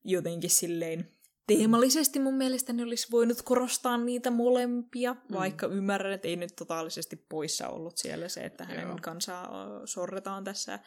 jotenkin 0.03 0.49
silleen 0.49 1.16
teemallisesti 1.47 2.19
mun 2.19 2.33
mielestä 2.33 2.73
ne 2.73 2.83
olisi 2.83 3.07
voinut 3.11 3.41
korostaa 3.41 3.97
niitä 3.97 4.31
molempia, 4.31 5.13
mm. 5.13 5.35
vaikka 5.35 5.67
ymmärrän, 5.67 6.13
että 6.13 6.27
ei 6.27 6.35
nyt 6.35 6.55
totaalisesti 6.55 7.15
poissa 7.15 7.67
ollut 7.67 7.97
siellä 7.97 8.29
se, 8.29 8.41
että 8.41 8.65
hänen 8.65 8.87
Joo. 8.87 8.97
kansaa 9.01 9.51
sorretaan 9.85 10.43
tässä. 10.43 10.79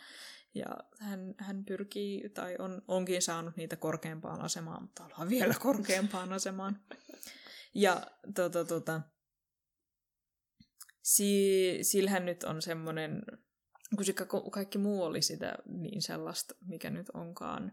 Ja 0.54 0.66
hän, 0.98 1.34
hän 1.38 1.64
pyrkii, 1.64 2.28
tai 2.28 2.56
on, 2.58 2.82
onkin 2.88 3.22
saanut 3.22 3.56
niitä 3.56 3.76
korkeampaan 3.76 4.40
asemaan, 4.40 4.82
mutta 4.82 5.04
ollaan 5.04 5.28
vielä 5.28 5.54
korkeampaan 5.62 6.32
asemaan. 6.32 6.80
Ja 7.74 8.00
tota, 8.34 8.64
tota, 8.64 9.00
si, 11.02 11.78
sillähän 11.82 12.26
nyt 12.26 12.44
on 12.44 12.62
semmoinen, 12.62 13.22
kun 13.96 14.50
kaikki 14.50 14.78
muu 14.78 15.02
oli 15.02 15.22
sitä 15.22 15.54
niin 15.66 16.02
sellaista, 16.02 16.54
mikä 16.66 16.90
nyt 16.90 17.08
onkaan 17.14 17.72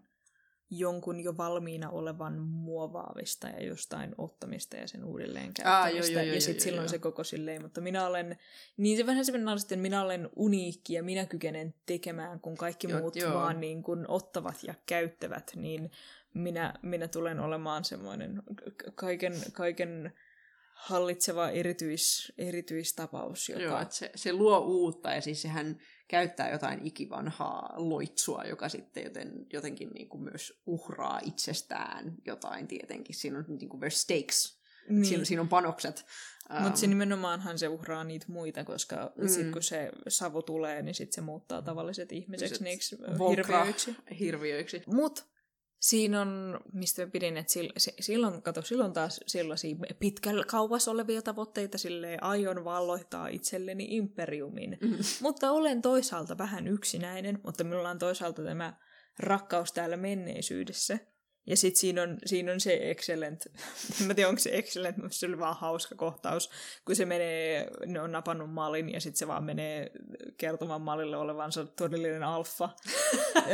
jonkun 0.70 1.20
jo 1.20 1.38
valmiina 1.38 1.90
olevan 1.90 2.40
muovaavista 2.40 3.48
ja 3.48 3.66
jostain 3.66 4.16
ottamista 4.18 4.78
ja 4.78 4.88
sen 4.88 5.06
uudelleen 5.06 5.54
käyttämistä. 5.54 6.12
joo, 6.14 6.24
joo, 6.24 6.34
ja 6.34 6.42
sitten 6.42 6.64
silloin 6.64 6.84
joo. 6.84 6.90
se 6.90 7.00
koko 7.00 7.24
silleen, 7.24 7.62
mutta 7.62 7.82
minä 7.82 8.08
olen, 8.08 8.38
niin 8.78 8.98
se 8.98 9.06
vähän 9.06 9.26
semmoinen 9.26 9.60
sitten, 9.60 9.80
minä 9.80 10.02
olen 10.02 10.30
uniikki 10.36 10.94
ja 10.94 11.04
minä 11.04 11.26
kykenen 11.26 11.74
tekemään, 11.86 12.40
kun 12.40 12.58
kaikki 12.58 12.88
Joo, 12.90 13.00
muut 13.00 13.16
joo. 13.16 13.34
vaan 13.34 13.62
niin 13.62 13.84
kuin 13.84 14.06
ottavat 14.08 14.64
ja 14.64 14.74
käyttävät, 14.86 15.52
niin 15.56 15.92
minä, 16.34 16.74
minä 16.82 17.08
tulen 17.08 17.40
olemaan 17.40 17.84
semmoinen 17.84 18.44
kaiken, 18.96 19.34
kaiken 19.54 20.14
hallitseva 20.78 21.50
erityis, 21.50 22.34
erityistapaus, 22.38 23.50
joka... 23.50 23.62
Joo, 23.62 23.82
että 23.82 23.96
se, 23.96 24.12
se 24.16 24.34
luo 24.34 24.60
uutta 24.60 25.14
ja 25.14 25.22
siis 25.22 25.42
sehän 25.42 25.78
käyttää 26.08 26.52
jotain 26.52 26.86
ikivanhaa 26.88 27.74
loitsua, 27.76 28.44
joka 28.44 28.70
sitten 28.70 29.04
joten, 29.04 29.46
jotenkin 29.54 29.90
niin 29.90 30.10
kuin 30.10 30.24
myös 30.24 30.62
uhraa 30.66 31.20
itsestään 31.26 32.16
jotain 32.26 32.68
tietenkin. 32.68 33.16
Siinä 33.16 33.38
on 33.38 33.46
niin 33.48 33.70
kuin 33.70 33.80
myös 33.80 34.02
stakes, 34.02 34.62
niin. 34.90 35.06
siinä, 35.06 35.26
siinä 35.26 35.42
on 35.42 35.50
panokset. 35.50 36.06
Mutta 36.62 36.80
se 36.80 36.86
Ähm, 36.86 36.90
nimenomaanhan 36.90 37.60
se 37.60 37.68
uhraa 37.68 38.04
niitä 38.04 38.26
muita, 38.30 38.64
koska 38.64 39.14
Mm. 39.18 39.28
sitten 39.28 39.52
kun 39.52 39.64
se 39.64 39.92
savu 40.08 40.42
tulee, 40.44 40.82
niin 40.82 40.96
sitten 40.96 41.16
se 41.16 41.22
muuttaa 41.22 41.62
tavalliset 41.62 42.12
ihmiseksi 42.12 42.56
Se 42.56 42.64
niiksi 42.64 42.98
hirviöiksi. 43.30 43.96
hirviöiksi. 44.20 44.84
Mut 44.86 45.26
siinä 45.80 46.22
on, 46.22 46.60
mistä 46.74 47.06
mä 47.06 47.12
pidin, 47.12 47.38
että 47.38 47.54
sil, 47.54 47.70
si- 47.78 47.96
silloin, 48.00 48.42
kato, 48.42 48.62
silloin 48.62 48.94
taas 48.94 49.20
sellaisia 49.28 49.76
pitkällä 50.00 50.44
kauas 50.48 50.88
olevia 50.88 51.22
tavoitteita, 51.22 51.78
silleen 51.78 52.24
aion 52.24 52.66
valloittaa 52.66 53.28
itselleni 53.28 53.88
imperiumin. 53.90 54.78
Mm. 54.82 54.98
Mutta 55.22 55.52
olen 55.52 55.82
toisaalta 55.82 56.38
vähän 56.38 56.68
yksinäinen, 56.68 57.40
mutta 57.44 57.64
minulla 57.64 57.90
on 57.90 58.00
toisaalta 58.00 58.44
tämä 58.44 58.74
rakkaus 59.20 59.72
täällä 59.72 59.98
menneisyydessä. 59.98 61.00
Ja 61.48 61.58
sitten 61.58 61.80
siinä 61.80 62.04
on, 62.04 62.18
siinä 62.26 62.52
on 62.52 62.60
se 62.60 62.80
excellent, 62.82 63.46
en 64.02 64.08
mä 64.08 64.14
tiedä 64.14 64.30
onko 64.30 64.40
se 64.40 64.50
excellent, 64.54 64.98
mutta 64.98 65.18
se 65.18 65.26
oli 65.26 65.40
vaan 65.40 65.58
hauska 65.60 65.96
kohtaus, 65.96 66.50
kun 66.86 66.96
se 66.96 67.06
menee, 67.06 67.68
ne 67.86 68.02
on 68.02 68.12
napannut 68.12 68.54
malin 68.54 68.94
ja 68.94 69.02
sitten 69.02 69.18
se 69.20 69.28
vaan 69.28 69.44
menee 69.44 69.92
kertomaan 70.38 70.82
malille 70.82 71.18
olevansa 71.18 71.66
todellinen 71.66 72.24
alfa. 72.24 72.70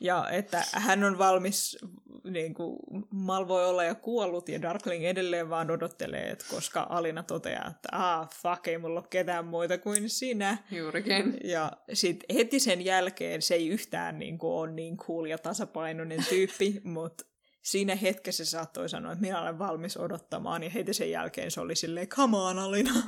Ja 0.00 0.28
että 0.30 0.64
hän 0.72 1.04
on 1.04 1.18
valmis, 1.18 1.78
niin 2.24 2.54
kuin, 2.54 2.78
Mal 3.10 3.48
voi 3.48 3.66
olla 3.66 3.84
jo 3.84 3.94
kuollut 3.94 4.48
ja 4.48 4.62
Darkling 4.62 5.04
edelleen 5.04 5.50
vaan 5.50 5.70
odottelee, 5.70 6.30
että 6.30 6.44
koska 6.50 6.86
Alina 6.90 7.22
toteaa, 7.22 7.70
että 7.70 7.88
ah, 7.92 8.28
fuck, 8.30 8.68
ei 8.68 8.78
mulla 8.78 9.00
ole 9.00 9.08
ketään 9.10 9.44
muita 9.44 9.78
kuin 9.78 10.10
sinä. 10.10 10.58
Juurikin. 10.70 11.40
Ja 11.44 11.72
sitten 11.92 12.36
heti 12.36 12.60
sen 12.60 12.84
jälkeen 12.84 13.42
se 13.42 13.54
ei 13.54 13.68
yhtään 13.68 14.18
niin 14.18 14.38
kuin, 14.38 14.52
ole 14.52 14.70
niin 14.70 14.96
cool 14.96 15.24
ja 15.24 15.38
tasapainoinen 15.38 16.24
tyyppi, 16.28 16.80
mutta 16.84 17.24
siinä 17.62 17.94
hetkessä 17.94 18.44
se 18.44 18.50
saattoi 18.50 18.88
sanoa, 18.88 19.12
että 19.12 19.22
minä 19.22 19.42
olen 19.42 19.58
valmis 19.58 19.96
odottamaan, 19.96 20.62
ja 20.62 20.70
heti 20.70 20.94
sen 20.94 21.10
jälkeen 21.10 21.50
se 21.50 21.60
oli 21.60 21.76
silleen, 21.76 22.08
come 22.08 22.36
on 22.36 22.58
Alina. 22.58 22.92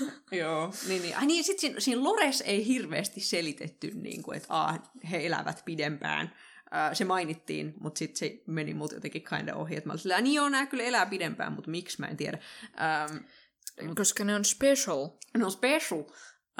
Joo, 0.40 0.72
niin, 0.88 1.02
niin. 1.02 1.16
Ai 1.16 1.26
niin, 1.26 1.44
sitten 1.44 1.60
siinä, 1.60 1.80
siinä 1.80 2.02
Lores 2.02 2.40
ei 2.40 2.66
hirveästi 2.66 3.20
selitetty, 3.20 3.90
niin 3.94 4.22
kuin, 4.22 4.36
että 4.36 4.54
aa, 4.54 4.92
he 5.10 5.26
elävät 5.26 5.62
pidempään. 5.64 6.34
Ää, 6.70 6.94
se 6.94 7.04
mainittiin, 7.04 7.74
mutta 7.80 7.98
sitten 7.98 8.16
se 8.18 8.42
meni 8.46 8.74
mut 8.74 8.92
jotenkin 8.92 9.24
kinda 9.24 9.54
ohi, 9.54 9.76
että 9.76 9.88
mä 9.88 9.92
olin 9.92 10.24
niin 10.24 10.34
joo, 10.34 10.48
nämä 10.48 10.66
kyllä 10.66 10.84
elää 10.84 11.06
pidempään, 11.06 11.52
mutta 11.52 11.70
miksi 11.70 12.00
mä 12.00 12.06
en 12.06 12.16
tiedä. 12.16 12.38
Ähm, 12.80 13.16
Koska 13.94 14.24
ne 14.24 14.34
on 14.34 14.44
special. 14.44 15.08
ne 15.38 15.44
on 15.44 15.52
special. 15.52 16.04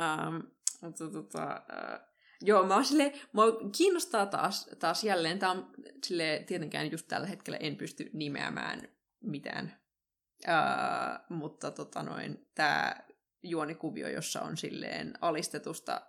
Ähm, 0.01 0.37
mutta 0.83 1.11
tota, 1.11 1.43
äh, 1.53 2.01
joo, 2.41 2.67
mä 2.67 2.75
oon 2.75 2.85
silleen, 2.85 3.13
mä 3.33 3.43
kiinnostaa 3.77 4.27
taas, 4.27 4.71
taas 4.79 5.05
jälleen, 5.05 5.39
tää 5.39 5.51
on 5.51 5.71
silleen, 6.05 6.45
tietenkään 6.45 6.91
just 6.93 7.09
tällä 7.09 7.27
hetkellä 7.27 7.57
en 7.57 7.77
pysty 7.77 8.11
nimeämään 8.13 8.89
mitään. 9.21 9.77
Äh, 10.49 11.21
mutta 11.29 11.71
tota 11.71 12.03
noin, 12.03 12.47
tää 12.55 13.07
juonikuvio, 13.45 14.09
jossa 14.09 14.43
on 14.43 14.57
silleen 14.57 15.15
alistetusta 15.21 16.01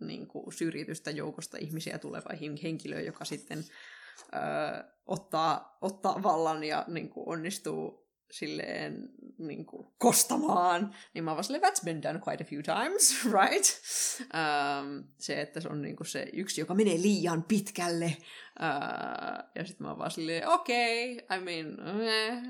niin 0.00 0.26
kuin 0.26 0.52
syrjitystä 0.52 1.10
joukosta 1.10 1.56
ihmisiä 1.60 1.98
tuleva 1.98 2.30
hen- 2.32 2.60
henkilö, 2.62 3.00
joka 3.00 3.24
sitten 3.24 3.58
äh, 4.34 4.84
ottaa, 5.06 5.78
ottaa 5.80 6.22
vallan 6.22 6.64
ja 6.64 6.84
niin 6.88 7.10
kuin 7.10 7.28
onnistuu 7.28 8.05
silleen 8.30 9.08
niin 9.38 9.66
kuin, 9.66 9.86
kostamaan, 9.98 10.94
niin 11.14 11.24
mä 11.24 11.30
vaan 11.30 11.44
silleen, 11.44 11.64
that's 11.64 11.84
been 11.84 12.02
done 12.02 12.20
quite 12.28 12.44
a 12.44 12.46
few 12.46 12.62
times, 12.62 13.24
right? 13.40 13.64
Um, 14.20 15.04
se, 15.18 15.40
että 15.40 15.60
se 15.60 15.68
on 15.68 15.82
niin 15.82 15.96
kuin 15.96 16.06
se 16.06 16.26
yksi, 16.32 16.60
joka 16.60 16.74
menee 16.74 17.02
liian 17.02 17.42
pitkälle. 17.42 18.16
Uh, 18.60 19.44
ja 19.54 19.66
sitten 19.66 19.84
mä 19.84 19.88
oon 19.88 19.98
vaan 19.98 20.10
silleen, 20.10 20.48
okei, 20.48 21.12
okay, 21.12 21.38
I 21.38 21.42
mean, 21.42 21.98
eh, 22.00 22.42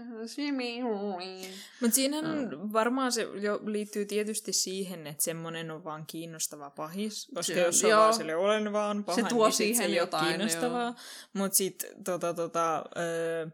Mutta 1.81 1.95
siinähän 1.95 2.39
mm. 2.39 2.73
varmaan 2.73 3.13
se 3.13 3.23
jo 3.23 3.61
liittyy 3.65 4.07
tietysti 4.07 4.53
siihen, 4.53 5.07
että 5.07 5.25
semmoinen 5.25 5.71
on 5.71 5.85
vaan 5.85 6.05
kiinnostava 6.07 6.71
pahis. 6.71 7.27
Koska 7.35 7.55
se, 7.55 7.61
jos 7.61 7.85
on 7.85 7.91
joo. 7.91 8.01
vaan 8.01 8.15
sille, 8.15 8.37
olen 8.37 8.73
vaan 8.73 9.05
paha, 9.05 9.17
se 9.17 9.23
tuo 9.29 9.47
niin 9.47 9.53
siihen 9.53 9.91
se 9.91 9.97
jotain, 9.97 10.27
kiinnostavaa. 10.27 10.95
Mutta 11.33 11.57
sitten 11.57 12.05
tota, 12.05 12.35
tota, 12.35 12.85
öö, 12.97 13.47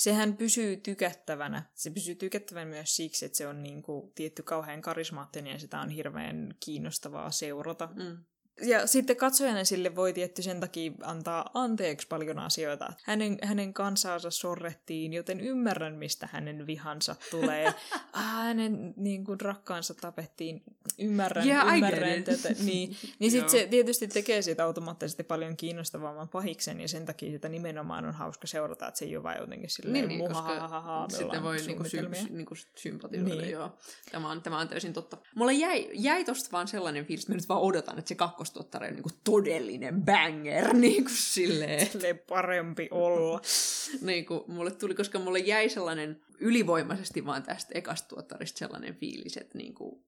sehän 0.00 0.36
pysyy 0.36 0.76
tykättävänä. 0.76 1.62
Se 1.74 1.90
pysyy 1.90 2.14
tykättävänä 2.14 2.66
myös 2.70 2.96
siksi, 2.96 3.24
että 3.24 3.38
se 3.38 3.46
on 3.46 3.62
niin 3.62 3.82
kuin, 3.82 4.12
tietty 4.14 4.42
kauhean 4.42 4.82
karismaattinen 4.82 5.52
ja 5.52 5.58
sitä 5.58 5.80
on 5.80 5.90
hirveän 5.90 6.54
kiinnostavaa 6.60 7.30
seurata. 7.30 7.88
Mm 7.94 8.24
ja 8.62 8.86
sitten 8.86 9.16
katsojana 9.16 9.64
sille 9.64 9.96
voi 9.96 10.12
tietty 10.12 10.42
sen 10.42 10.60
takia 10.60 10.92
antaa 11.02 11.50
anteeksi 11.54 12.06
paljon 12.08 12.38
asioita. 12.38 12.92
Hänen, 13.04 13.38
hänen 13.42 13.74
kansaansa 13.74 14.30
sorrettiin, 14.30 15.12
joten 15.12 15.40
ymmärrän, 15.40 15.94
mistä 15.94 16.28
hänen 16.32 16.66
vihansa 16.66 17.16
tulee. 17.30 17.66
ah, 18.12 18.44
hänen 18.44 18.94
niin 18.96 19.24
kuin, 19.24 19.40
rakkaansa 19.40 19.94
tapettiin. 19.94 20.62
Ymmärrän, 20.98 21.46
yeah, 21.46 21.74
ymmärrän 21.74 22.24
tätä. 22.24 22.48
Niin, 22.70 22.96
niin 23.18 23.30
sitten 23.30 23.50
se 23.50 23.66
tietysti 23.66 24.08
tekee 24.08 24.42
siitä 24.42 24.64
automaattisesti 24.64 25.22
paljon 25.22 25.56
kiinnostavamman 25.56 26.28
pahiksen, 26.28 26.80
ja 26.80 26.88
sen 26.88 27.06
takia 27.06 27.30
sitä 27.30 27.48
nimenomaan 27.48 28.04
on 28.04 28.14
hauska 28.14 28.46
seurata, 28.46 28.88
että 28.88 28.98
se 28.98 29.04
ei 29.04 29.16
ole 29.16 29.22
vain 29.22 29.40
jotenkin 29.40 29.70
silleen 29.70 30.08
niin, 30.08 30.18
niin, 30.18 30.32
koska 30.32 31.06
sitten 31.08 31.42
voi 31.42 31.56
niinku 31.56 31.84
sy- 31.84 32.08
niinku 32.30 32.54
sympatioida, 32.74 33.34
niin. 33.34 33.50
joo. 33.50 33.78
Tämä 34.12 34.30
on, 34.30 34.42
tämä 34.42 34.58
on 34.58 34.68
täysin 34.68 34.92
totta. 34.92 35.16
Mulla 35.34 35.52
jäi, 35.52 35.88
jäi 35.92 36.24
tosta 36.24 36.48
vaan 36.52 36.68
sellainen 36.68 37.06
fiilis, 37.06 37.24
että 37.24 37.32
mä 37.32 37.36
nyt 37.36 37.48
vaan 37.48 37.60
odotan, 37.60 37.98
että 37.98 38.08
se 38.08 38.14
kakkos 38.14 38.49
kakkostuottari 38.52 38.88
on 38.88 38.94
niin 38.94 39.20
todellinen 39.24 40.02
banger, 40.02 40.74
niin 40.86 41.04
kuin 41.04 41.16
silleen. 41.16 41.86
Silleen 41.86 42.18
parempi 42.18 42.88
olla. 42.90 43.40
niin 44.00 44.26
kuin 44.26 44.44
mulle 44.46 44.70
tuli, 44.70 44.94
koska 44.94 45.18
mulle 45.18 45.38
jäi 45.38 45.68
sellainen 45.68 46.20
ylivoimaisesti 46.40 47.26
vaan 47.26 47.42
tästä 47.42 47.72
ekasta 47.74 48.08
tuottarista 48.08 48.58
sellainen 48.58 48.94
fiilis, 48.94 49.36
että 49.36 49.58
niin 49.58 49.74
kuin 49.74 50.04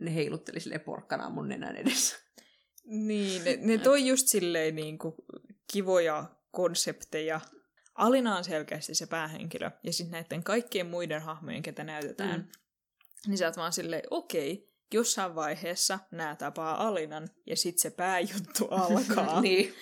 ne 0.00 0.14
heilutteli 0.14 0.60
silleen 0.60 0.80
porkkanaa 0.80 1.30
mun 1.30 1.48
nenän 1.48 1.76
edessä. 1.76 2.16
Niin, 2.84 3.44
ne, 3.44 3.58
ne 3.60 3.78
toi 3.78 4.06
just 4.06 4.28
silleen 4.28 4.76
niin 4.76 4.98
kuin 4.98 5.14
kivoja 5.72 6.24
konsepteja. 6.50 7.40
Alina 7.94 8.36
on 8.36 8.44
selkeästi 8.44 8.94
se 8.94 9.06
päähenkilö, 9.06 9.70
ja 9.82 9.92
sitten 9.92 10.12
näiden 10.12 10.42
kaikkien 10.42 10.86
muiden 10.86 11.22
hahmojen, 11.22 11.62
ketä 11.62 11.84
näytetään, 11.84 12.40
mm. 12.40 12.46
niin 13.26 13.38
sä 13.38 13.46
oot 13.46 13.56
vaan 13.56 13.72
silleen, 13.72 14.02
okei, 14.10 14.52
okay, 14.52 14.65
jossain 14.94 15.34
vaiheessa 15.34 15.98
nämä 16.10 16.36
tapaa 16.36 16.86
Alinan 16.86 17.28
ja 17.46 17.56
sitten 17.56 17.80
se 17.80 17.90
pääjuttu 17.90 18.68
alkaa. 18.70 19.40
niin, 19.40 19.74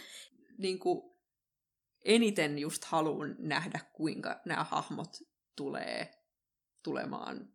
niin 0.59 0.79
kuin 0.79 1.03
eniten 2.05 2.59
just 2.59 2.85
haluan 2.85 3.37
nähdä, 3.39 3.81
kuinka 3.93 4.41
nämä 4.47 4.65
hahmot 4.65 5.17
tulee 5.57 6.11
tulemaan 6.85 7.49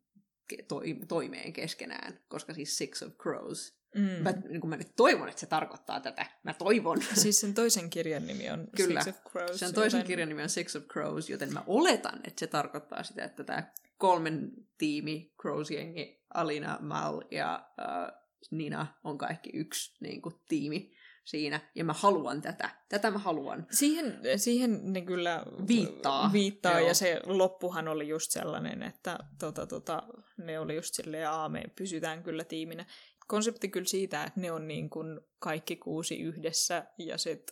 to- 0.68 0.82
toimeen 1.08 1.54
keskenään, 1.54 2.20
koska 2.28 2.54
siis 2.54 2.78
Six 2.78 3.02
of 3.02 3.14
Crows. 3.14 3.79
Mm. 3.96 4.02
Mä, 4.02 4.32
niin 4.32 4.62
kuin 4.62 4.70
mä 4.70 4.78
nyt 4.78 4.96
toivon, 4.96 5.30
että 5.30 5.40
se 5.40 5.46
tarkoittaa 5.46 6.00
tätä. 6.00 6.26
Mä 6.44 6.54
toivon. 6.54 7.02
Siis 7.14 7.40
sen 7.40 7.54
toisen 7.54 7.90
kirjan 7.90 8.28
nimi 8.28 8.50
on 8.50 8.68
Kyllä. 8.76 9.04
Six 9.04 9.16
of 9.16 9.24
Crows. 9.32 9.60
Sen 9.60 9.74
toisen 9.74 9.98
joten... 9.98 10.08
kirjan 10.08 10.30
nimi 10.30 10.44
on 10.44 10.50
Six 10.50 10.76
of 10.76 10.84
Crows, 10.84 11.30
joten 11.30 11.54
mä 11.54 11.64
oletan, 11.68 12.20
että 12.24 12.40
se 12.40 12.48
tarkoittaa 12.48 13.04
sitä, 13.04 13.24
että 13.24 13.44
tämä 13.44 13.74
kolmen 13.98 14.52
tiimi, 14.78 15.34
Crows-jengi, 15.42 16.26
Alina, 16.34 16.78
Mal 16.82 17.22
ja 17.32 17.70
äh, 17.80 18.20
Nina 18.52 18.88
on 19.04 19.18
kaikki 19.18 19.50
yksi 19.54 19.98
niin 20.00 20.22
kuin, 20.22 20.36
tiimi 20.48 20.92
siinä, 21.30 21.60
ja 21.76 21.84
mä 21.84 21.94
haluan 21.94 22.42
tätä. 22.42 22.70
Tätä 22.90 23.12
mä 23.12 23.18
haluan. 23.18 23.68
Siihen, 23.72 24.20
siihen 24.36 24.94
ne 24.94 25.02
kyllä 25.02 25.44
viittaa. 25.68 26.34
viittaa 26.34 26.80
ja 26.80 26.94
se 26.94 27.20
loppuhan 27.26 27.88
oli 27.88 28.08
just 28.08 28.32
sellainen, 28.32 28.84
että 28.84 29.20
tota, 29.40 29.68
tota, 29.68 30.04
ne 30.38 30.60
oli 30.60 30.76
just 30.76 30.94
silleen, 30.94 31.24
että 31.24 31.50
me 31.50 31.64
pysytään 31.76 32.24
kyllä 32.24 32.44
tiiminä. 32.44 32.86
Konsepti 33.30 33.70
kyllä 33.70 33.88
siitä, 33.88 34.24
että 34.24 34.40
ne 34.40 34.52
on 34.52 34.68
niin 34.68 34.90
kuin 34.90 35.20
kaikki 35.40 35.76
kuusi 35.76 36.20
yhdessä, 36.20 36.86
ja 36.98 37.18
sit 37.18 37.52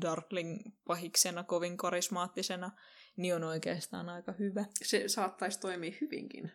Darkling 0.00 0.60
pahiksena, 0.86 1.44
kovin 1.44 1.76
karismaattisena, 1.76 2.70
niin 3.16 3.34
on 3.34 3.44
oikeastaan 3.44 4.08
aika 4.08 4.32
hyvä. 4.38 4.64
Se 4.82 5.08
saattaisi 5.08 5.60
toimia 5.60 5.92
hyvinkin. 6.00 6.52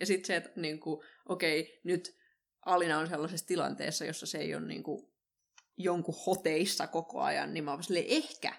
ja 0.00 0.06
sitten 0.06 0.26
se, 0.26 0.36
että 0.36 0.60
niin 0.60 0.80
kuin, 0.80 1.00
okei, 1.28 1.80
nyt 1.84 2.16
Alina 2.66 2.98
on 2.98 3.08
sellaisessa 3.08 3.46
tilanteessa, 3.46 4.04
jossa 4.04 4.26
se 4.26 4.38
ei 4.38 4.54
ole 4.54 4.66
niin 4.66 4.82
kuin, 4.82 5.12
jonkun 5.76 6.14
hoteissa 6.26 6.86
koko 6.86 7.20
ajan, 7.20 7.54
niin 7.54 7.64
mä 7.64 7.70
oon 7.70 7.82
silleen, 7.82 8.06
ehkä 8.08 8.54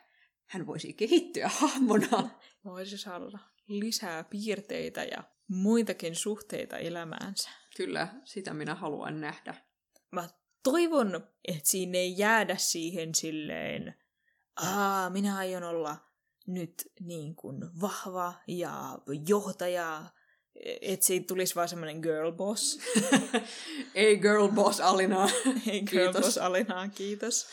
hän 0.45 0.67
voisi 0.67 0.93
kehittyä 0.93 1.47
hahmona. 1.47 2.29
Voisi 2.65 2.97
saada 2.97 3.39
lisää 3.67 4.23
piirteitä 4.23 5.03
ja 5.03 5.23
muitakin 5.47 6.15
suhteita 6.15 6.77
elämäänsä. 6.77 7.49
Kyllä, 7.79 8.07
sitä 8.23 8.53
minä 8.53 8.75
haluan 8.75 9.21
nähdä. 9.21 9.55
Mä 10.11 10.29
toivon, 10.63 11.27
että 11.47 11.61
siinä 11.63 11.97
ei 11.97 12.17
jäädä 12.17 12.55
siihen 12.57 13.15
silleen, 13.15 13.95
aa, 14.55 15.09
minä 15.09 15.37
aion 15.37 15.63
olla 15.63 15.97
nyt 16.47 16.73
niin 16.99 17.35
kuin 17.35 17.81
vahva 17.81 18.33
ja 18.47 18.99
johtaja, 19.27 20.05
että 20.81 21.05
siitä 21.05 21.27
tulisi 21.27 21.55
vaan 21.55 21.69
semmoinen 21.69 21.99
girl 21.99 22.31
boss. 22.31 22.79
Ei 23.95 24.17
girl 24.17 24.47
boss 24.47 24.81
Alinaa. 24.81 25.29
Ei 25.71 25.81
girl 25.81 26.05
kiitos. 26.05 26.21
boss 26.21 26.37
Alinaa, 26.37 26.87
kiitos. 26.87 27.47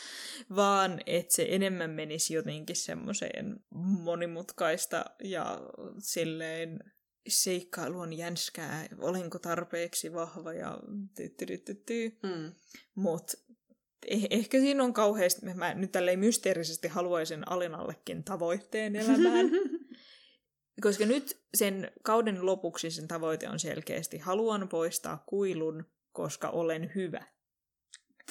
Vaan 0.55 1.01
että 1.05 1.33
se 1.33 1.47
enemmän 1.49 1.89
menisi 1.89 2.33
jotenkin 2.33 2.75
semmoiseen 2.75 3.59
monimutkaista 4.03 5.05
ja 5.23 5.59
silleen 5.99 6.79
seikkailuun 7.27 8.13
jänskää, 8.13 8.85
olenko 8.99 9.39
tarpeeksi 9.39 10.13
vahva 10.13 10.53
ja 10.53 10.79
ty 11.85 12.19
mm. 12.23 12.51
Mutta 12.95 13.37
eh- 14.05 14.27
ehkä 14.29 14.59
siinä 14.59 14.83
on 14.83 14.93
kauheasti, 14.93 15.53
mä 15.53 15.73
nyt 15.73 15.91
tälleen 15.91 16.19
mysteerisesti 16.19 16.87
haluaisin 16.87 17.51
Alinallekin 17.51 18.23
tavoitteen 18.23 18.95
elämään. 18.95 19.45
Koska 20.83 21.05
nyt 21.05 21.41
sen 21.53 21.91
kauden 22.03 22.45
lopuksi 22.45 22.91
sen 22.91 23.07
tavoite 23.07 23.49
on 23.49 23.59
selkeästi, 23.59 24.17
haluan 24.17 24.69
poistaa 24.69 25.23
kuilun, 25.25 25.85
koska 26.11 26.49
olen 26.49 26.91
hyvä. 26.95 27.36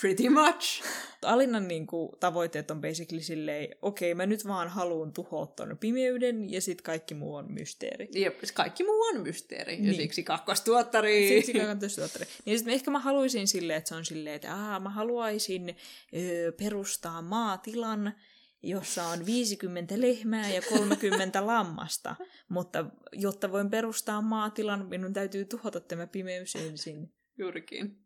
Pretty 0.01 0.29
much. 0.29 0.83
Alinnan 1.23 1.69
niin 1.69 1.87
kuin, 1.87 2.11
tavoitteet 2.21 2.71
on 2.71 2.81
basically 2.81 3.23
silleen, 3.23 3.77
okei, 3.83 4.13
okay, 4.13 4.17
mä 4.17 4.27
nyt 4.27 4.47
vaan 4.47 4.69
haluan 4.69 5.13
tuhoa 5.13 5.47
ton 5.47 5.79
pimeyden 5.79 6.53
ja 6.53 6.61
sit 6.61 6.83
kaikki 6.83 7.15
muu 7.15 7.35
on 7.35 7.53
mysteeri. 7.53 8.09
Jep, 8.15 8.41
kaikki 8.55 8.85
muu 8.85 9.03
on 9.03 9.21
mysteeri. 9.21 9.77
Niin. 9.77 9.87
Ja 9.87 9.95
siksi 9.95 10.23
kakkostuottari. 10.23 11.29
Siksi 11.29 11.53
kakkostuottari. 11.53 12.27
Niin 12.45 12.59
sitten 12.59 12.75
ehkä 12.75 12.91
mä 12.91 12.99
haluaisin 12.99 13.49
silleen, 13.49 13.77
että 13.77 13.89
se 13.89 13.95
on 13.95 14.05
silleen, 14.05 14.37
että 14.37 14.55
aah, 14.55 14.83
mä 14.83 14.91
haluaisin 14.91 15.77
öö, 16.17 16.53
perustaa 16.53 17.23
maatilan, 17.23 18.15
jossa 18.63 19.05
on 19.05 19.27
50 19.27 20.01
lehmää 20.01 20.51
ja 20.51 20.63
30 20.63 21.47
lammasta, 21.47 22.17
mutta 22.49 22.85
jotta 23.13 23.53
voin 23.53 23.71
perustaa 23.71 24.23
maatilan, 24.23 24.87
minun 24.87 25.13
täytyy 25.13 25.45
tuhota 25.45 25.81
tämä 25.81 26.07
pimeys 26.07 26.57
ensin. 26.57 27.13
Juurikin. 27.39 27.99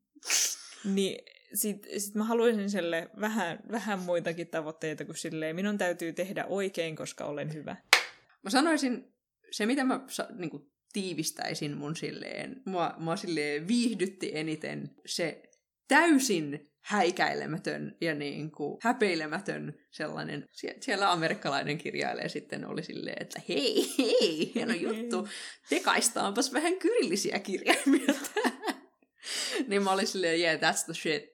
Niin 0.85 1.25
sitten 1.55 2.01
sit 2.01 2.15
mä 2.15 2.25
haluaisin 2.25 2.71
sille 2.71 3.11
vähän, 3.21 3.59
vähän 3.71 3.99
muitakin 3.99 4.47
tavoitteita 4.47 5.05
kuin 5.05 5.17
silleen, 5.17 5.57
minun 5.57 5.79
täytyy 5.79 6.13
tehdä 6.13 6.45
oikein, 6.47 6.97
koska 6.97 7.25
olen 7.25 7.55
hyvä. 7.55 7.77
Mä 8.43 8.51
sanoisin, 8.51 9.15
se 9.51 9.67
mitä 9.67 9.85
mä 9.85 10.01
niin 10.39 10.51
kuin, 10.51 10.71
tiivistäisin 10.93 11.77
mun 11.77 11.97
silleen, 11.97 12.63
mua, 12.67 12.95
mua 12.99 13.17
silleen 13.17 13.69
viihdytti 13.69 14.31
eniten 14.35 14.91
se 15.07 15.43
täysin 15.89 16.71
häikäilemätön 16.81 17.97
ja 18.01 18.15
niin 18.15 18.51
kuin 18.51 18.79
häpeilemätön 18.83 19.75
sellainen. 19.91 20.45
Sie- 20.53 20.77
siellä 20.81 21.13
amerikkalainen 21.13 21.79
kirjailija 21.79 22.29
sitten 22.29 22.67
oli 22.67 22.83
silleen, 22.83 23.23
että 23.23 23.41
hei, 23.49 23.95
hei, 23.99 24.53
hieno 24.55 24.75
juttu, 24.75 25.29
tekaistaanpas 25.71 26.53
vähän 26.53 26.77
kyrillisiä 26.77 27.39
kirjaimia 27.39 28.15
niin 29.69 29.83
mä 29.83 29.93
olin 29.93 30.07
silleen, 30.07 30.41
yeah, 30.41 30.57
that's 30.61 30.85
the 30.85 30.95
shit. 30.95 31.25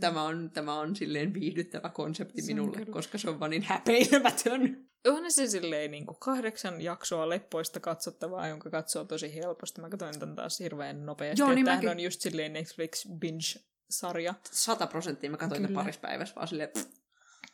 tämä 0.00 0.22
on, 0.22 0.50
tämä 0.50 0.80
on 0.80 0.96
silleen 0.96 1.34
viihdyttävä 1.34 1.88
konsepti 1.88 2.42
se 2.42 2.46
minulle, 2.46 2.76
kyllä. 2.76 2.92
koska 2.92 3.18
se 3.18 3.30
on 3.30 3.40
vaan 3.40 3.50
niin 3.50 3.62
häpeilemätön. 3.62 4.86
Onhan 5.06 5.32
se 5.32 5.46
silleen 5.46 5.90
niin 5.90 6.06
kuin 6.06 6.16
kahdeksan 6.20 6.80
jaksoa 6.80 7.28
leppoista 7.28 7.80
katsottavaa, 7.80 8.48
jonka 8.48 8.70
katsoo 8.70 9.04
tosi 9.04 9.34
helposti. 9.34 9.80
Mä 9.80 9.88
katsoin 9.88 10.18
tämän 10.18 10.36
taas 10.36 10.60
hirveän 10.60 11.06
nopeasti. 11.06 11.42
Joo, 11.42 11.54
niin 11.54 11.64
mäkin... 11.64 11.88
on 11.88 12.00
just 12.00 12.20
silleen 12.20 12.52
Netflix 12.52 13.08
binge 13.18 13.64
sarja. 13.90 14.34
Sata 14.50 14.86
prosenttia 14.86 15.30
mä 15.30 15.36
katsoin 15.36 15.74
parissa 15.74 16.00
päivässä 16.00 16.34
vaan 16.34 16.48
silleen... 16.48 16.68
Pff. 16.68 17.05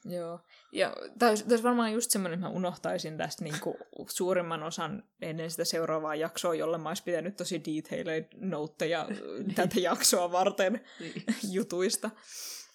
Joo. 0.05 0.41
Ja 0.73 0.97
tämä 1.19 1.29
olisi, 1.31 1.43
tämä 1.45 1.53
olisi 1.53 1.65
varmaan 1.65 1.93
just 1.93 2.11
semmoinen, 2.11 2.39
että 2.39 2.49
mä 2.49 2.55
unohtaisin 2.55 3.19
tästä 3.19 3.45
niinku 3.45 3.77
suurimman 4.09 4.63
osan 4.63 5.03
ennen 5.21 5.51
sitä 5.51 5.65
seuraavaa 5.65 6.15
jaksoa, 6.15 6.55
jolle 6.55 6.79
mä 6.79 6.89
olisi 6.89 7.03
pitänyt 7.03 7.37
tosi 7.37 7.63
detailed 7.65 8.25
noteja 8.35 9.09
tätä 9.57 9.81
jaksoa 9.81 10.33
varten 10.33 10.81
Niin. 11.01 11.25
jutuista. 11.55 12.11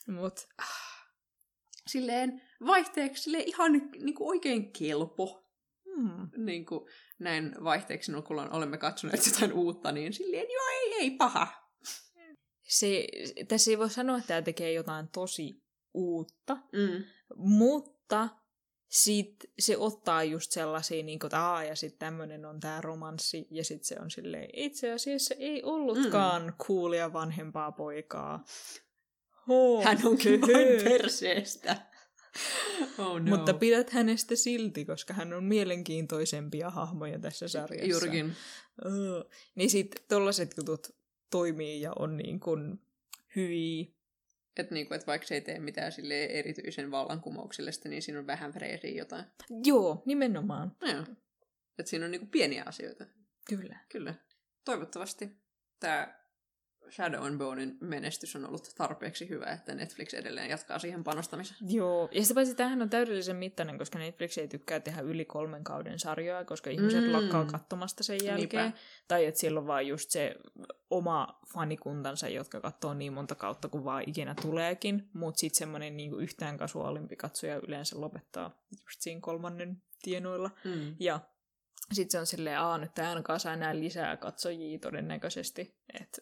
Mut 0.08 0.48
Silleen 1.88 2.42
vaihteeksi 2.68 3.24
silleen 3.24 3.44
ihan 3.48 3.72
niinku 4.00 4.30
oikein 4.30 4.74
kelpo. 4.74 5.44
hmm. 5.96 6.30
Niin 6.46 6.66
kuin 6.66 6.90
näin 7.20 7.56
vaihteeksi, 7.64 8.12
no, 8.12 8.22
kun 8.22 8.40
olemme 8.54 8.78
katsoneet 8.78 9.26
jotain 9.26 9.54
uutta, 9.54 9.92
niin 9.92 10.14
silleen 10.14 10.48
joo, 10.54 10.68
ei, 10.70 10.94
ei 10.94 11.12
paha. 11.12 11.48
se, 12.64 13.08
tässä 13.48 13.72
ei 13.72 13.78
voi 13.78 13.90
sanoa, 13.90 14.18
että 14.18 14.28
tämä 14.28 14.42
tekee 14.42 14.74
jotain 14.74 15.08
tosi 15.08 15.64
uutta, 15.94 16.58
Mm. 16.74 17.04
Mutta 17.36 18.30
sit 18.88 19.36
se 19.60 19.78
ottaa 19.78 20.24
just 20.24 20.52
sellaisia, 20.52 21.04
niin 21.04 21.20
kuin, 21.20 21.28
että 21.28 21.64
ja 21.68 21.76
sitten 21.76 22.00
tämmöinen 22.00 22.46
on 22.46 22.60
tämä 22.60 22.82
romanssi, 22.82 23.48
ja 23.52 23.64
sitten 23.64 23.88
se 23.88 23.96
on 24.02 24.12
silleen, 24.12 24.50
itse 24.54 24.92
asiassa 24.92 25.36
ei 25.36 25.64
ollutkaan 25.64 26.44
mm. 26.46 26.54
coolia 26.54 27.14
vanhempaa 27.14 27.72
poikaa. 27.72 28.44
Oh, 29.48 29.84
Hän 29.84 29.98
onkin 30.06 30.42
vain 30.42 30.84
perseestä. 30.84 31.88
Oh 32.98 33.20
no. 33.20 33.38
Mutta 33.38 33.54
pidät 33.54 33.90
hänestä 33.90 34.36
silti, 34.36 34.86
koska 34.86 35.14
hän 35.14 35.34
on 35.34 35.44
mielenkiintoisempia 35.44 36.70
hahmoja 36.70 37.20
tässä 37.20 37.48
sarjassa. 37.48 37.92
Juurikin. 37.92 38.36
Oh. 38.86 39.30
Niin 39.56 39.70
sitten 39.70 40.04
tollaset 40.08 40.54
jutut 40.58 40.96
toimii 41.30 41.82
ja 41.82 41.94
on 42.00 42.18
niin 42.18 42.40
kuin 42.40 42.82
hyviä. 43.36 43.86
Että 44.62 44.74
niinku, 44.74 44.94
et 44.94 45.08
vaikka 45.08 45.28
se 45.28 45.36
ei 45.36 45.42
tee 45.42 45.60
mitään 45.60 45.92
sille 45.92 46.26
erityisen 46.26 46.92
vallankumouksellista, 46.92 47.90
niin 47.90 48.02
siinä 48.02 48.20
on 48.20 48.28
vähän 48.28 48.52
freesiä 48.52 48.92
jotain. 48.92 49.26
Joo, 49.66 50.04
nimenomaan. 50.06 50.76
No 50.82 50.92
joo. 50.92 51.06
Että 51.80 51.90
siinä 51.90 52.06
on 52.06 52.12
niinku 52.12 52.28
pieniä 52.32 52.64
asioita. 52.66 53.06
Kyllä. 53.50 53.80
Kyllä. 53.90 54.14
Toivottavasti 54.66 55.38
tämä 55.80 56.20
Shadow 56.92 57.26
and 57.26 57.38
Bonein 57.38 57.78
menestys 57.82 58.36
on 58.36 58.48
ollut 58.48 58.74
tarpeeksi 58.78 59.30
hyvä, 59.30 59.46
että 59.46 59.76
Netflix 59.76 60.14
edelleen 60.14 60.50
jatkaa 60.50 60.80
siihen 60.80 61.04
panostamisen. 61.04 61.58
Joo, 61.70 62.10
ja 62.12 62.22
sitä 62.22 62.34
paitsi 62.36 62.56
tämähän 62.56 62.82
on 62.82 62.90
täydellisen 62.90 63.36
mittainen, 63.36 63.78
koska 63.78 64.00
Netflix 64.00 64.38
ei 64.38 64.48
tykkää 64.48 64.80
tehdä 64.80 65.02
yli 65.02 65.26
kolmen 65.26 65.64
kauden 65.64 66.00
sarjoja, 66.00 66.46
koska 66.46 66.70
ihmiset 66.70 67.04
Mm. 67.06 67.12
lakkaa 67.12 67.46
katsomasta 67.46 68.04
sen 68.04 68.20
jälkeen. 68.24 68.64
Niinpä. 68.64 68.80
Tai 69.08 69.26
että 69.26 69.40
siellä 69.40 69.60
on 69.60 69.68
vaan 69.68 69.88
just 69.88 70.10
se 70.12 70.36
oma 70.90 71.40
fanikuntansa, 71.54 72.28
jotka 72.30 72.62
katsoo 72.62 72.94
niin 72.94 73.14
monta 73.14 73.36
kautta 73.36 73.70
kuin 73.70 73.84
vaan 73.84 74.04
ikinä 74.08 74.36
tuleekin. 74.42 75.10
Mutta 75.14 75.40
sitten 75.40 75.58
semmoinen 75.58 75.98
niinku 75.98 76.18
yhtään 76.18 76.58
kasuaalimpi 76.58 77.16
katsoja 77.16 77.56
yleensä 77.68 78.02
lopettaa 78.02 78.62
just 78.72 79.02
siinä 79.02 79.22
kolmannen 79.22 79.82
tienoilla. 80.02 80.52
Mm. 80.64 80.96
Ja 81.00 81.20
sitten 81.94 82.12
se 82.12 82.20
on 82.20 82.26
silleen, 82.26 82.60
aa, 82.60 82.78
nyt 82.78 83.00
ei 83.00 83.06
ainakaan 83.06 83.40
saa 83.40 83.54
enää 83.54 83.80
lisää 83.80 84.18
katsojia 84.18 84.80
todennäköisesti. 84.80 85.76
Että 86.02 86.22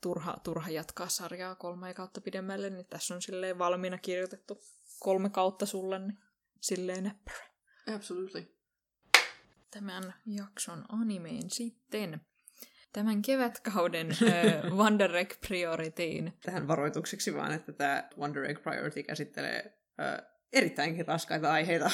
turha, 0.00 0.36
turha 0.44 0.70
jatkaa 0.70 1.08
sarjaa 1.08 1.54
kolme 1.54 1.94
kautta 1.94 2.20
pidemmälle, 2.20 2.70
niin 2.70 2.86
tässä 2.86 3.14
on 3.14 3.22
silleen 3.22 3.58
valmiina 3.58 3.98
kirjoitettu 3.98 4.60
kolme 4.98 5.30
kautta 5.30 5.66
sulle, 5.66 5.98
niin 5.98 6.18
silleen 6.60 7.04
näppärä. 7.04 7.50
Absolutely. 7.94 8.56
Tämän 9.70 10.14
jakson 10.26 10.84
animeen 10.88 11.50
sitten. 11.50 12.20
Tämän 12.92 13.22
kevätkauden 13.22 14.10
äh, 14.10 14.72
Wonder 14.78 15.16
Egg 15.16 15.32
Priorityin. 15.48 16.38
Tähän 16.44 16.68
varoitukseksi 16.68 17.34
vaan, 17.34 17.52
että 17.52 17.72
tämä 17.72 18.08
Wonder 18.18 18.44
Egg 18.44 18.62
Priority 18.62 19.02
käsittelee 19.02 19.78
ö, 20.00 20.22
erittäinkin 20.52 21.06
raskaita 21.06 21.52
aiheita. 21.52 21.90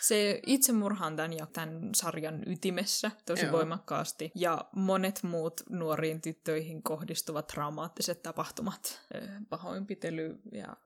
Se 0.00 0.40
itsemurha 0.46 1.06
on 1.06 1.16
tämän, 1.16 1.32
ja 1.32 1.46
tämän 1.46 1.94
sarjan 1.94 2.42
ytimessä 2.46 3.10
tosi 3.26 3.44
Joo. 3.44 3.52
Voimakkaasti. 3.52 4.32
Ja 4.34 4.64
monet 4.76 5.22
muut 5.22 5.60
nuoriin 5.70 6.20
tyttöihin 6.20 6.82
kohdistuvat 6.82 7.46
traumaattiset 7.46 8.22
tapahtumat. 8.22 9.00
Pahoinpitely 9.48 10.38
ja 10.52 10.76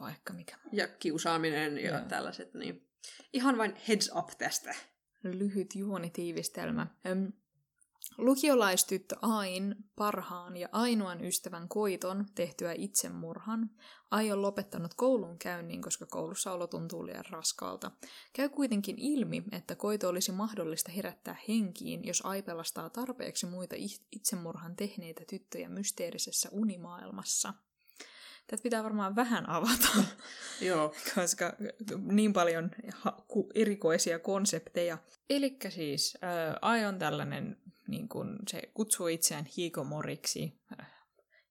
vaikka 0.00 0.32
mikä. 0.32 0.56
Ja 0.72 0.88
kiusaaminen 0.88 1.78
ja 1.78 1.90
Joo. 1.90 2.04
tällaiset, 2.08 2.54
niin 2.54 2.88
ihan 3.32 3.58
vain 3.58 3.76
heads 3.88 4.10
up 4.16 4.28
tästä. 4.38 4.74
Lyhyt 5.22 5.74
juonitiivistelmä. 5.74 6.86
Öm, 7.06 7.32
Lukiolaistyttö 8.18 9.16
Ain 9.22 9.74
parhaan 9.96 10.56
ja 10.56 10.68
ainoan 10.72 11.24
ystävän 11.24 11.68
koiton 11.68 12.26
tehtyä 12.34 12.72
itsemurhan. 12.76 13.70
Ai 14.10 14.32
on 14.32 14.42
lopettanut 14.42 14.94
koulun 14.94 15.38
käynnin, 15.38 15.82
koska 15.82 16.06
koulussa 16.06 16.52
olo 16.52 16.66
tuntuu 16.66 17.06
liian 17.06 17.24
raskaalta. 17.30 17.90
Käy 18.32 18.48
kuitenkin 18.48 18.98
ilmi, 18.98 19.42
että 19.52 19.74
koito 19.74 20.08
olisi 20.08 20.32
mahdollista 20.32 20.92
herättää 20.92 21.36
henkiin, 21.48 22.04
jos 22.04 22.22
Ai 22.24 22.42
pelastaa 22.42 22.90
tarpeeksi 22.90 23.46
muita 23.46 23.76
itsemurhan 24.12 24.76
tehneitä 24.76 25.22
tyttöjä 25.28 25.68
mysteerisessä 25.68 26.48
unimaailmassa. 26.52 27.54
Tätä 28.46 28.62
pitää 28.62 28.84
varmaan 28.84 29.16
vähän 29.16 29.48
avata, 29.48 29.88
Joo. 30.60 30.94
koska 31.14 31.56
niin 31.98 32.32
paljon 32.32 32.70
erikoisia 33.54 34.18
konsepteja. 34.18 34.98
Eli 35.30 35.56
siis 35.68 36.18
äh, 36.24 36.56
Ai 36.62 36.84
on 36.84 36.98
tällainen, 36.98 37.56
niin 37.88 38.08
kun 38.08 38.38
se 38.50 38.62
kutsuu 38.74 39.06
itseään 39.06 39.44
hiikomoriksi, 39.56 40.60
äh, 40.80 40.92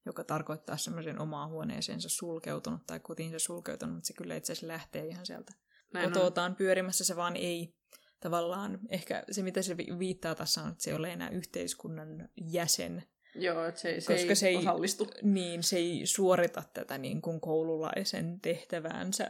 joka 0.06 0.24
tarkoittaa 0.24 0.78
semmoisen 0.78 1.20
omaa 1.20 1.48
huoneeseensa 1.48 2.10
sulkeutunut 2.10 2.82
tai 2.88 3.00
kotiinsa 3.00 3.40
sulkeutunut, 3.40 3.96
mutta 3.96 4.08
se 4.08 4.14
kyllä 4.14 4.36
itse 4.36 4.54
asiassa 4.54 4.68
lähtee 4.68 5.08
ihan 5.08 5.26
sieltä 5.26 5.54
Näin 5.94 6.08
on. 6.08 6.14
kotootaan 6.14 6.56
pyörimässä, 6.56 7.04
se 7.06 7.16
vaan 7.16 7.36
ei 7.36 7.76
tavallaan, 8.20 8.80
ehkä 8.90 9.24
se 9.32 9.44
mitä 9.44 9.62
se 9.62 9.78
vi- 9.78 10.00
viittaa 10.00 10.36
tässä 10.36 10.62
on, 10.64 10.72
että 10.72 10.84
se 10.84 10.90
ei 10.90 10.96
ole 10.96 11.14
enää 11.14 11.30
yhteiskunnan 11.30 12.30
jäsen, 12.52 13.04
Joo, 13.36 13.66
että 13.66 13.82
se, 13.82 14.00
se, 14.02 14.14
Koska 14.14 14.30
ei 14.30 14.36
se 14.36 14.48
ei- 14.48 14.58
osallistu. 14.58 15.08
niin 15.24 15.64
se 15.64 15.78
ei 15.78 16.02
suorita 16.06 16.64
tätä 16.74 16.98
niin 16.98 17.22
kuin 17.22 17.42
koululaisen 17.42 18.40
tehtäväänsä 18.42 19.30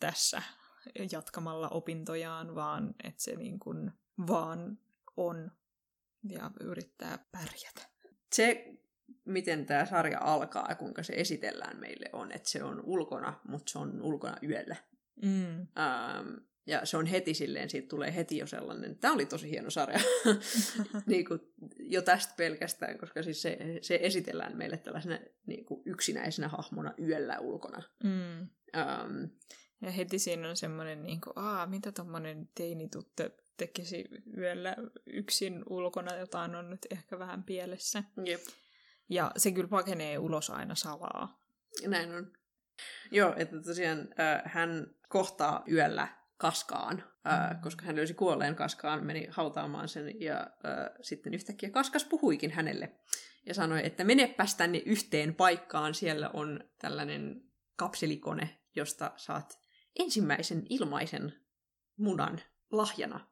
tässä 0.00 0.42
jatkamalla 1.12 1.68
opintojaan, 1.68 2.54
vaan 2.54 2.94
että 3.04 3.22
se 3.22 3.36
niin 3.36 3.58
kuin 3.58 3.90
vaan 4.26 4.78
on 5.16 5.50
ja 6.28 6.50
yrittää 6.60 7.18
pärjätä. 7.32 7.90
Se, 8.32 8.64
miten 9.24 9.66
tämä 9.66 9.86
sarja 9.86 10.18
alkaa 10.20 10.66
ja 10.68 10.74
kuinka 10.74 11.02
se 11.02 11.12
esitellään 11.16 11.80
meille 11.80 12.06
on, 12.12 12.32
että 12.32 12.48
se 12.48 12.62
on 12.64 12.80
ulkona, 12.84 13.40
mutta 13.48 13.72
se 13.72 13.78
on 13.78 14.02
ulkona 14.02 14.36
yöllä. 14.42 14.76
Mm. 15.22 15.60
Ähm, 15.60 16.34
ja 16.66 16.86
se 16.86 16.96
on 16.96 17.06
heti 17.06 17.34
silleen, 17.34 17.70
siitä 17.70 17.88
tulee 17.88 18.14
heti 18.14 18.38
jo 18.38 18.46
sellainen, 18.46 18.98
tämä 18.98 19.14
oli 19.14 19.26
tosi 19.26 19.50
hieno 19.50 19.70
sarja, 19.70 20.00
niin 21.06 21.24
kuin, 21.24 21.40
jo 21.78 22.02
tästä 22.02 22.34
pelkästään, 22.36 22.98
koska 22.98 23.22
siis 23.22 23.42
se, 23.42 23.58
se 23.82 23.98
esitellään 24.02 24.56
meille 24.56 24.76
tällaisena 24.76 25.18
niin 25.46 25.64
kuin 25.64 25.82
yksinäisenä 25.86 26.48
hahmona 26.48 26.94
yöllä 26.98 27.38
ulkona. 27.38 27.82
Mm. 28.04 28.48
Ähm, 28.76 29.24
Ja 29.82 29.90
heti 29.90 30.18
siinä 30.18 30.48
on 30.48 30.56
semmoinen, 30.56 31.02
niin 31.02 31.20
kuin, 31.20 31.32
aa, 31.36 31.66
mitä 31.66 31.92
tommonen 31.92 32.48
teinituttu 32.54 33.22
tekisi 33.66 34.04
yöllä 34.36 34.76
yksin 35.06 35.62
ulkona, 35.66 36.16
jotain 36.16 36.54
on 36.54 36.70
nyt 36.70 36.86
ehkä 36.90 37.18
vähän 37.18 37.42
pielessä. 37.44 38.02
jep, 38.24 38.40
Ja 39.08 39.30
se 39.36 39.52
kyllä 39.52 39.68
pakenee 39.68 40.18
ulos 40.18 40.50
aina 40.50 40.74
salaa. 40.74 41.40
näin 41.86 42.14
on. 42.14 42.32
Joo, 43.10 43.34
että 43.36 43.62
tosiaan 43.62 43.98
äh, 44.00 44.42
hän 44.44 44.86
kohtaa 45.08 45.64
yöllä 45.72 46.08
kaskaan, 46.36 47.04
äh, 47.26 47.50
Mm. 47.50 47.60
koska 47.60 47.84
hän 47.84 47.96
löysi 47.96 48.14
kuolleen 48.14 48.56
kaskaan, 48.56 49.06
meni 49.06 49.26
hautaamaan 49.30 49.88
sen 49.88 50.20
ja 50.20 50.40
äh, 50.40 50.90
sitten 51.02 51.34
yhtäkkiä 51.34 51.70
kaskas 51.70 52.04
puhuikin 52.04 52.50
hänelle 52.50 52.96
ja 53.46 53.54
sanoi, 53.54 53.86
että 53.86 54.04
menepäs 54.04 54.54
tänne 54.54 54.78
yhteen 54.86 55.34
paikkaan, 55.34 55.94
siellä 55.94 56.30
on 56.30 56.64
tällainen 56.78 57.42
kapselikone, 57.76 58.60
josta 58.76 59.12
saat 59.16 59.58
ensimmäisen 59.98 60.66
ilmaisen 60.68 61.32
munan 61.96 62.40
lahjana. 62.70 63.26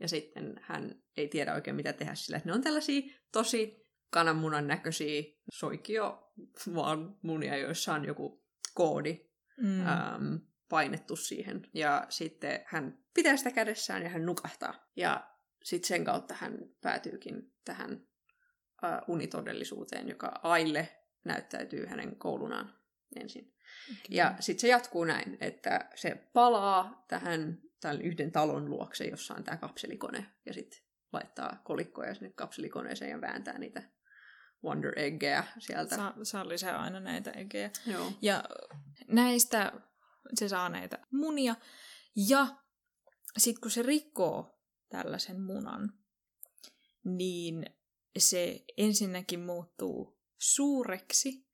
Ja 0.00 0.08
sitten 0.08 0.60
hän 0.62 1.02
ei 1.16 1.28
tiedä 1.28 1.54
oikein 1.54 1.76
mitä 1.76 1.92
tehdä 1.92 2.14
sillä, 2.14 2.36
että 2.36 2.48
ne 2.48 2.54
on 2.54 2.62
tällaisia 2.62 3.02
tosi 3.32 3.86
kananmunan 4.10 4.66
näköisiä 4.66 5.22
soikio 5.52 6.32
vaan 6.74 7.18
munia, 7.22 7.56
joissa 7.56 7.94
on 7.94 8.04
joku 8.04 8.44
koodi 8.74 9.28
Mm. 9.62 9.86
ähm, 9.86 10.34
painettu 10.68 11.16
siihen. 11.16 11.62
Ja 11.74 12.06
sitten 12.08 12.60
hän 12.66 12.98
pitää 13.14 13.36
sitä 13.36 13.50
kädessään 13.50 14.02
ja 14.02 14.08
hän 14.08 14.26
nukahtaa. 14.26 14.90
Ja 14.96 15.30
sitten 15.62 15.88
sen 15.88 16.04
kautta 16.04 16.34
hän 16.34 16.58
päätyykin 16.80 17.52
tähän 17.64 18.06
äh, 18.84 19.00
unitodellisuuteen, 19.08 20.08
joka 20.08 20.32
Aille 20.42 20.88
näyttäytyy 21.24 21.86
hänen 21.86 22.16
koulunaan 22.16 22.74
ensin. 23.20 23.54
Ja 24.08 24.34
sitten 24.40 24.60
se 24.60 24.68
jatkuu 24.68 25.04
näin, 25.04 25.38
että 25.40 25.88
se 25.94 26.28
palaa 26.32 27.04
tähän 27.08 27.58
tämän 27.80 28.02
yhden 28.02 28.32
talon 28.32 28.70
luokse, 28.70 29.04
jossa 29.04 29.34
on 29.34 29.44
tämä 29.44 29.56
kapselikone, 29.56 30.26
ja 30.46 30.54
sitten 30.54 30.80
laittaa 31.12 31.60
kolikkoja 31.64 32.14
sinne 32.14 32.32
kapselikoneeseen 32.32 33.10
ja 33.10 33.20
vääntää 33.20 33.58
niitä 33.58 33.82
Wonder 34.64 34.98
Eggeä 34.98 35.44
sieltä. 35.58 35.96
saa, 35.96 36.14
saa 36.22 36.48
lisää 36.48 36.78
aina 36.78 37.00
näitä 37.00 37.30
egejä. 37.30 37.70
Joo. 37.86 38.12
Ja 38.22 38.44
näistä 39.08 39.72
se 40.34 40.48
saa 40.48 40.68
näitä 40.68 40.98
munia. 41.12 41.54
Ja 42.28 42.46
sitten 43.38 43.60
kun 43.60 43.70
se 43.70 43.82
rikkoo 43.82 44.60
tällaisen 44.88 45.40
munan, 45.40 45.92
niin 47.04 47.66
se 48.18 48.64
ensinnäkin 48.76 49.40
muuttuu 49.40 50.20
suureksi, 50.38 51.47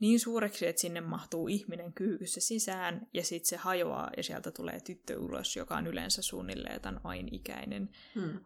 niin 0.00 0.20
suureksi, 0.20 0.66
että 0.66 0.80
sinne 0.80 1.00
mahtuu 1.00 1.48
ihminen 1.48 1.92
kyykyssä 1.92 2.40
sisään, 2.40 3.06
ja 3.14 3.24
sitten 3.24 3.48
se 3.48 3.56
hajoaa, 3.56 4.10
ja 4.16 4.22
sieltä 4.22 4.50
tulee 4.50 4.80
tyttö 4.80 5.18
ulos, 5.18 5.56
joka 5.56 5.76
on 5.76 5.86
yleensä 5.86 6.22
suunnilleen 6.22 6.80
tämän 6.80 7.00
ain 7.04 7.34
ikäinen. 7.34 7.90
Hmm. 8.14 8.40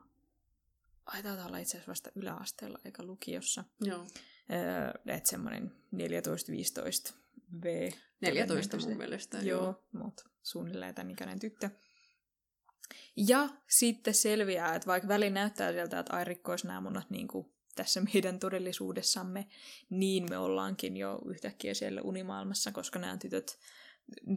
Ai, 1.06 1.22
taitaa 1.22 1.46
olla 1.46 1.58
itse 1.58 1.76
asiassa 1.76 1.90
vasta 1.90 2.10
yläasteella 2.14 2.78
eikä 2.84 3.02
lukiossa. 3.02 3.64
Joo. 3.80 4.06
Öö, 4.52 5.14
että 5.16 5.30
semmoinen 5.30 5.72
14-15 5.94 7.12
V. 7.62 7.90
14 8.20 8.76
mun 8.76 8.96
mielestä. 8.96 9.38
Joo, 9.38 9.84
mutta 9.92 10.24
suunnilleen 10.42 10.94
tämän 10.94 11.10
ikäinen 11.10 11.38
tyttö. 11.38 11.70
Ja 13.16 13.48
sitten 13.68 14.14
selviää, 14.14 14.74
että 14.74 14.86
vaikka 14.86 15.08
väli 15.08 15.30
näyttää 15.30 15.72
sieltä, 15.72 15.98
että 15.98 16.16
ai 16.16 16.24
rikkois 16.24 16.64
nämä 16.64 16.80
munat 16.80 17.10
niin 17.10 17.28
kuin 17.28 17.53
tässä 17.74 18.00
meidän 18.14 18.38
todellisuudessamme, 18.38 19.46
niin 19.90 20.26
me 20.30 20.38
ollaankin 20.38 20.96
jo 20.96 21.18
yhtäkkiä 21.26 21.74
siellä 21.74 22.02
unimaailmassa, 22.02 22.72
koska 22.72 22.98
nämä 22.98 23.16
tytöt 23.16 23.58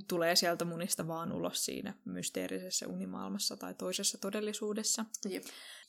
tulee 0.08 0.36
sieltä 0.36 0.66
munista 0.66 1.08
vaan 1.08 1.32
ulos 1.32 1.66
siinä 1.66 1.94
mysteerisessä 2.06 2.88
unimaailmassa 2.88 3.58
tai 3.58 3.74
toisessa 3.74 4.18
todellisuudessa, 4.18 5.06
Jep. 5.30 5.44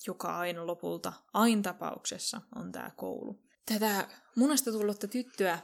joka 0.07 0.39
aina 0.39 0.66
lopulta, 0.66 1.12
aina 1.33 1.62
tapauksessa, 1.62 2.41
on 2.55 2.73
tämä 2.73 2.91
koulu. 2.97 3.43
Tätä 3.66 4.09
munasta 4.37 4.73
tullutta 4.73 5.09
tyttöä, 5.09 5.59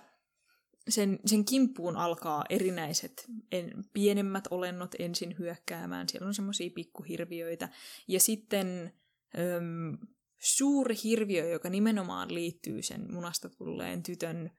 sen, 0.89 1.19
sen 1.27 1.45
kimppuun 1.45 1.97
alkaa 1.97 2.45
erinäiset 2.51 3.27
en, 3.53 3.85
pienemmät 3.93 4.45
olennot 4.51 4.95
ensin 4.99 5.39
hyökkäämään. 5.39 6.09
Siellä 6.09 6.27
on 6.27 6.35
semmoisia 6.35 6.71
pikkuhirviöitä. 6.75 7.69
Ja 8.09 8.21
sitten 8.21 8.93
öm, 9.39 9.99
suuri 10.45 10.95
hirviö, 11.05 11.49
joka 11.49 11.71
nimenomaan 11.71 12.35
liittyy 12.35 12.83
sen 12.83 13.13
munasta 13.13 13.49
tulleen 13.49 14.03
tytön 14.03 14.51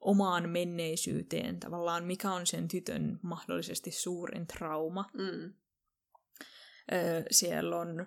omaan 0.00 0.48
menneisyyteen, 0.48 1.60
tavallaan 1.60 2.04
mikä 2.04 2.32
on 2.32 2.46
sen 2.46 2.68
tytön 2.68 3.18
mahdollisesti 3.22 3.90
suurin 3.90 4.46
trauma. 4.46 5.10
Mm. 5.14 5.54
Öö, 6.92 7.22
siellä 7.30 7.76
on 7.76 8.06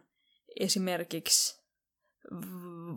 esimerkiksi 0.59 1.63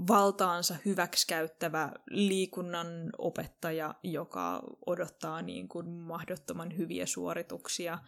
valtaansa 0.08 0.76
hyväksikäyttävä 0.84 1.92
liikunnan 2.10 3.10
opettaja, 3.18 3.94
joka 4.02 4.62
odottaa 4.86 5.42
niin 5.42 5.68
kuin 5.68 5.88
mahdottoman 5.88 6.76
hyviä 6.76 7.06
suorituksia. 7.06 7.98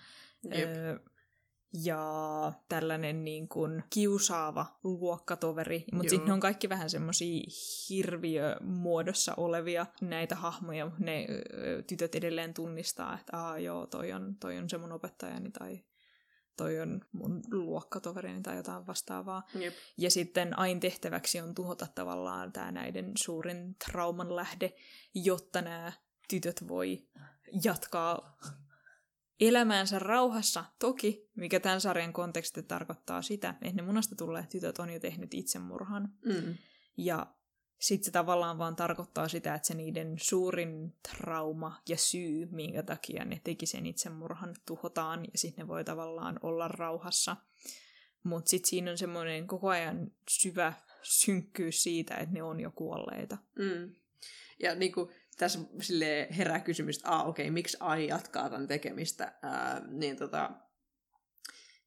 Jep. 0.54 0.68
Öö, 0.68 0.98
ja 1.72 2.52
tällainen 2.68 3.24
niin 3.24 3.48
kuin 3.48 3.84
kiusaava 3.90 4.66
luokkatoveri, 4.82 5.84
mutta 5.92 6.10
sitten 6.10 6.26
ne 6.26 6.32
on 6.32 6.40
kaikki 6.40 6.68
vähän 6.68 6.90
semmoisia 6.90 7.42
hirviömuodossa 7.88 9.34
olevia 9.36 9.86
näitä 10.00 10.34
hahmoja. 10.34 10.90
Ne 10.98 11.26
ö, 11.30 11.82
tytöt 11.82 12.14
edelleen 12.14 12.54
tunnistaa, 12.54 13.18
että 13.20 13.36
Aa, 13.36 13.58
joo, 13.58 13.86
toi 13.86 14.12
on, 14.12 14.36
toi 14.40 14.58
on 14.58 14.70
se 14.70 14.78
mun 14.78 14.92
opettajani 14.92 15.50
tai 15.50 15.84
toi 16.56 16.80
on 16.80 17.00
mun 17.12 17.42
luokkatoverini 17.50 18.42
tai 18.42 18.56
jotain 18.56 18.86
vastaavaa. 18.86 19.42
Jep. 19.54 19.74
Ja 19.98 20.10
sitten 20.10 20.58
aina 20.58 20.80
tehtäväksi 20.80 21.40
on 21.40 21.54
tuhota 21.54 21.86
tavallaan 21.94 22.52
tämä 22.52 22.72
näiden 22.72 23.12
suurin 23.16 23.76
trauman 23.86 24.36
lähde, 24.36 24.72
jotta 25.14 25.62
nämä 25.62 25.92
tytöt 26.28 26.68
voi 26.68 27.08
jatkaa 27.64 28.38
elämäänsä 29.40 29.98
rauhassa. 29.98 30.64
Toki, 30.78 31.28
mikä 31.34 31.60
tämän 31.60 31.80
sarjan 31.80 32.12
konteksti 32.12 32.62
tarkoittaa 32.62 33.22
sitä, 33.22 33.54
että 33.62 33.76
ne 33.76 33.82
munasta 33.82 34.16
tulleet 34.16 34.48
tytöt 34.48 34.78
on 34.78 34.90
jo 34.90 35.00
tehnyt 35.00 35.34
itsemurhan. 35.34 36.12
Mm. 36.24 36.54
Ja 36.96 37.26
sitten 37.78 38.04
se 38.04 38.10
tavallaan 38.10 38.58
vaan 38.58 38.76
tarkoittaa 38.76 39.28
sitä, 39.28 39.54
että 39.54 39.68
se 39.68 39.74
niiden 39.74 40.16
suurin 40.20 40.92
trauma 41.10 41.82
ja 41.88 41.96
syy, 41.96 42.46
minkä 42.50 42.82
takia 42.82 43.24
ne 43.24 43.40
teki 43.44 43.66
sen 43.66 43.86
itsemurhan, 43.86 44.54
tuhotaan 44.66 45.24
ja 45.32 45.38
sitten 45.38 45.62
ne 45.62 45.68
voi 45.68 45.84
tavallaan 45.84 46.38
olla 46.42 46.68
rauhassa. 46.68 47.36
Mutta 48.22 48.48
sitten 48.50 48.70
siinä 48.70 48.90
on 48.90 48.98
semmoinen 48.98 49.46
koko 49.46 49.68
ajan 49.68 50.10
syvä 50.30 50.72
synkkyys 51.02 51.82
siitä, 51.82 52.14
että 52.14 52.34
ne 52.34 52.42
on 52.42 52.60
jo 52.60 52.70
kuolleita. 52.70 53.38
Mm. 53.58 53.94
Ja 54.62 54.74
niin 54.74 54.92
kuin, 54.92 55.08
tässä 55.38 55.58
sille 55.80 56.28
herää 56.36 56.60
kysymys, 56.60 56.96
että 56.96 57.10
ah, 57.10 57.28
okei, 57.28 57.50
miksi 57.50 57.76
Ai 57.80 58.06
jatkaa 58.06 58.50
tämän 58.50 58.68
tekemistä, 58.68 59.32
Ää, 59.42 59.82
niin 59.88 60.16
tota, 60.16 60.50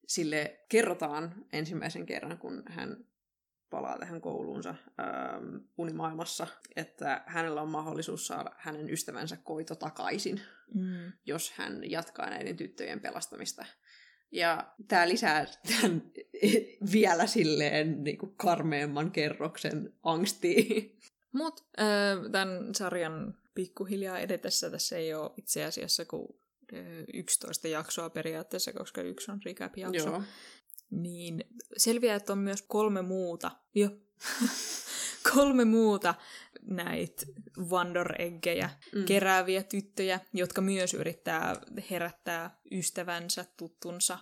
sille 0.07 0.59
kerrotaan 0.69 1.45
ensimmäisen 1.53 2.05
kerran, 2.05 2.37
kun 2.37 2.63
hän 2.67 2.97
palaa 3.69 3.97
tähän 3.99 4.21
kouluunsa 4.21 4.75
ää, 4.97 5.39
unimaailmassa, 5.77 6.47
että 6.75 7.23
hänellä 7.25 7.61
on 7.61 7.69
mahdollisuus 7.69 8.27
saada 8.27 8.51
hänen 8.57 8.89
ystävänsä 8.89 9.37
koito 9.43 9.75
takaisin, 9.75 10.41
Mm. 10.73 11.11
jos 11.25 11.51
hän 11.51 11.91
jatkaa 11.91 12.29
näiden 12.29 12.57
tyttöjen 12.57 12.99
pelastamista. 12.99 13.65
Ja 14.31 14.73
tämä 14.87 15.07
lisää 15.07 15.45
tämän 15.67 16.01
vielä 16.93 17.27
silleen 17.27 18.03
niin 18.03 18.17
kuin 18.17 18.35
karmeemman 18.35 19.11
kerroksen 19.11 19.93
angstiin. 20.03 20.97
Mutta 21.31 21.63
tämän 22.31 22.75
sarjan 22.75 23.37
pikkuhiljaa 23.55 24.19
edetessä 24.19 24.69
tässä 24.69 24.97
ei 24.97 25.13
ole 25.13 25.31
itse 25.37 25.63
asiassa 25.65 26.05
kuin 26.05 26.27
ö, 26.73 27.05
11 27.13 27.67
jaksoa 27.67 28.09
periaatteessa, 28.09 28.73
koska 28.73 29.01
yksi 29.01 29.31
on 29.31 29.39
recap-jakso. 29.45 30.09
Joo. 30.09 30.23
Niin 30.89 31.43
selviää, 31.77 32.15
että 32.15 32.33
on 32.33 32.39
myös 32.39 32.61
kolme 32.61 33.01
muuta, 33.01 33.51
jo, 33.75 33.89
kolme 35.33 35.65
muuta 35.65 36.15
näitä 36.61 37.25
Wonder-eggejä 37.59 38.69
Mm. 38.95 39.05
kerääviä 39.05 39.63
tyttöjä, 39.63 40.19
jotka 40.33 40.61
myös 40.61 40.93
yrittää 40.93 41.61
herättää 41.89 42.59
ystävänsä, 42.71 43.45
tuttunsa 43.57 44.19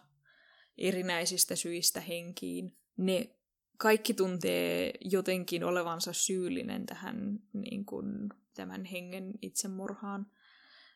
erinäisistä 0.78 1.56
syistä 1.56 2.02
henkiin. 2.02 2.78
Ne 2.98 3.36
kaikki 3.80 4.14
tuntee 4.14 4.94
jotenkin 5.02 5.64
olevansa 5.64 6.14
syyllinen 6.14 6.86
tähän 6.86 7.40
niin 7.54 7.86
kuin, 7.86 8.06
tämän 8.54 8.86
hengen 8.86 9.34
itsemurhaan. 9.42 10.26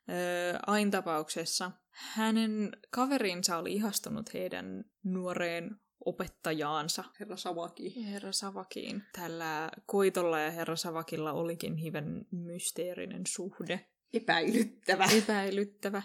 Öö, 0.09 0.59
Ain 0.67 0.91
tapauksessa 0.91 1.71
hänen 1.89 2.71
kaverinsa 2.89 3.57
oli 3.57 3.73
ihastunut 3.73 4.33
heidän 4.33 4.85
nuoreen 5.03 5.75
opettajaansa, 6.05 7.03
Herra 7.19 7.37
Savaki. 7.37 8.05
Herra 8.05 8.31
Savakiin. 8.31 9.03
Tällä 9.13 9.71
Koitolla 9.85 10.39
ja 10.39 10.51
Herra 10.51 10.75
Savakilla 10.75 11.31
olikin 11.31 11.75
hiven 11.75 12.25
mysteerinen 12.31 13.21
suhde, 13.27 13.89
Epäilyttävä. 14.13 15.05
epäilyttävä, 15.17 16.03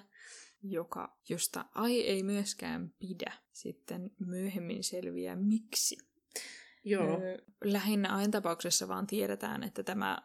joka, 0.62 1.18
josta 1.28 1.64
Ai 1.74 2.00
ei 2.00 2.22
myöskään 2.22 2.92
pidä. 2.98 3.32
Sitten 3.52 4.10
myöhemmin 4.18 4.84
selviää 4.84 5.36
miksi. 5.36 6.07
Joo. 6.90 7.20
Lähinnä 7.64 8.16
Ain 8.16 8.30
tapauksessa 8.30 8.88
vaan 8.88 9.06
tiedetään, 9.06 9.62
että 9.62 9.82
tämä 9.82 10.18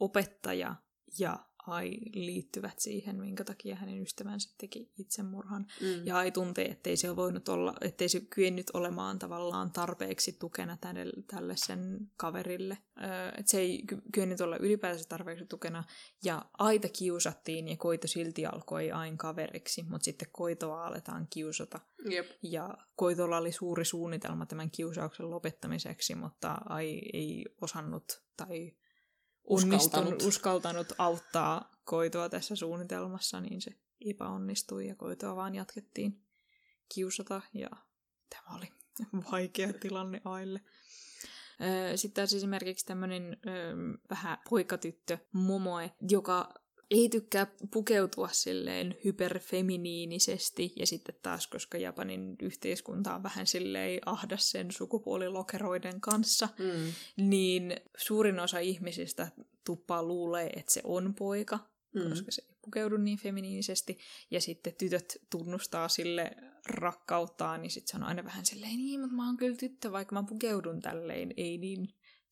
opettaja 0.00 0.74
ja 1.18 1.38
Ai 1.66 1.90
liittyvät 2.14 2.78
siihen, 2.78 3.16
minkä 3.20 3.44
takia 3.44 3.76
hänen 3.76 4.02
ystävänsä 4.02 4.54
teki 4.58 4.90
itsemurhan. 4.98 5.66
Mm. 5.80 6.06
Ja 6.06 6.16
Ai 6.16 6.30
tuntee, 6.30 6.64
ettei 6.64 6.96
se 6.96 7.16
voinut 7.16 7.48
olla, 7.48 7.74
ettei 7.80 8.08
se 8.08 8.20
kyennyt 8.20 8.70
olemaan 8.74 9.18
tavallaan 9.18 9.70
tarpeeksi 9.70 10.32
tukena 10.32 10.76
tälle, 10.80 11.12
tälle 11.26 11.54
sen 11.56 12.10
kaverille. 12.16 12.78
Öö, 13.02 13.28
että 13.28 13.50
se 13.50 13.58
ei 13.58 13.82
ky- 13.86 14.02
kyennyt 14.12 14.40
olla 14.40 14.56
ylipäänsä 14.56 15.04
tarpeeksi 15.08 15.46
tukena. 15.46 15.84
Ja 16.24 16.44
Aita 16.58 16.88
kiusattiin 16.88 17.68
ja 17.68 17.76
Koito 17.76 18.06
silti 18.06 18.46
alkoi 18.46 18.90
Ain 18.90 19.18
kaveriksi, 19.18 19.82
mutta 19.82 20.04
sitten 20.04 20.28
Koitoa 20.32 20.86
aletaan 20.86 21.26
kiusata. 21.30 21.80
Jep. 22.10 22.26
Ja 22.42 22.78
Koitolla 22.96 23.36
oli 23.36 23.52
suuri 23.52 23.84
suunnitelma 23.84 24.46
tämän 24.46 24.70
kiusauksen 24.70 25.30
lopettamiseksi, 25.30 26.14
mutta 26.14 26.58
Ai 26.68 27.00
ei 27.12 27.44
osannut 27.60 28.22
tai 28.36 28.72
Uskaltanut. 29.46 30.22
uskaltanut 30.22 30.92
auttaa 30.98 31.72
Koitoa 31.84 32.28
tässä 32.28 32.56
suunnitelmassa, 32.56 33.40
niin 33.40 33.60
se 33.60 33.70
epäonnistui 34.10 34.88
ja 34.88 34.94
Koitoa 34.94 35.36
vaan 35.36 35.54
jatkettiin 35.54 36.22
kiusata 36.94 37.42
ja 37.54 37.68
tämä 38.30 38.56
oli 38.56 38.72
vaikea 39.32 39.72
tilanne 39.72 40.20
Aille. 40.24 40.60
Sitten 41.96 42.22
taas 42.22 42.34
esimerkiksi 42.34 42.86
tämmöinen 42.86 43.36
vähän 44.10 44.38
poikatyttö 44.50 45.18
Momoe, 45.32 45.90
joka 46.10 46.54
ei 46.90 47.08
tykkää 47.08 47.46
pukeutua 47.72 48.28
silleen 48.32 48.96
hyperfeminiinisesti, 49.04 50.72
ja 50.76 50.86
sitten 50.86 51.14
taas, 51.22 51.46
koska 51.46 51.78
Japanin 51.78 52.36
yhteiskunta 52.42 53.14
on 53.14 53.22
vähän 53.22 53.46
silleen 53.46 54.00
ahdas 54.06 54.50
sen 54.50 54.70
sukupuolilokeroiden 54.72 56.00
kanssa, 56.00 56.48
Mm. 56.58 56.92
niin 57.28 57.76
suurin 57.96 58.40
osa 58.40 58.58
ihmisistä 58.58 59.28
tuppaa 59.64 60.02
luulee, 60.02 60.50
että 60.56 60.72
se 60.72 60.80
on 60.84 61.14
poika, 61.14 61.58
mm. 61.94 62.08
koska 62.08 62.30
se 62.30 62.42
ei 62.48 62.56
pukeudu 62.64 62.96
niin 62.96 63.18
feminiinisesti. 63.18 63.98
Ja 64.30 64.40
sitten 64.40 64.74
tytöt 64.78 65.16
tunnustaa 65.30 65.88
sille 65.88 66.30
rakkauttaan, 66.68 67.62
niin 67.62 67.70
sitten 67.70 67.90
se 67.90 67.96
on 67.96 68.02
aina 68.02 68.24
vähän 68.24 68.46
silleen, 68.46 68.76
niin, 68.76 69.00
mutta 69.00 69.16
mä 69.16 69.26
oon 69.26 69.36
kyllä 69.36 69.56
tyttö, 69.56 69.92
vaikka 69.92 70.14
mä 70.14 70.22
pukeudun 70.28 70.80
tälleen, 70.80 71.34
ei 71.36 71.58
niin 71.58 71.88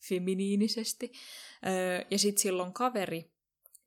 feminiinisesti. 0.09 1.13
Öö, 1.67 2.05
ja 2.11 2.19
sitten 2.19 2.43
silloin 2.43 2.73
kaveri, 2.73 3.34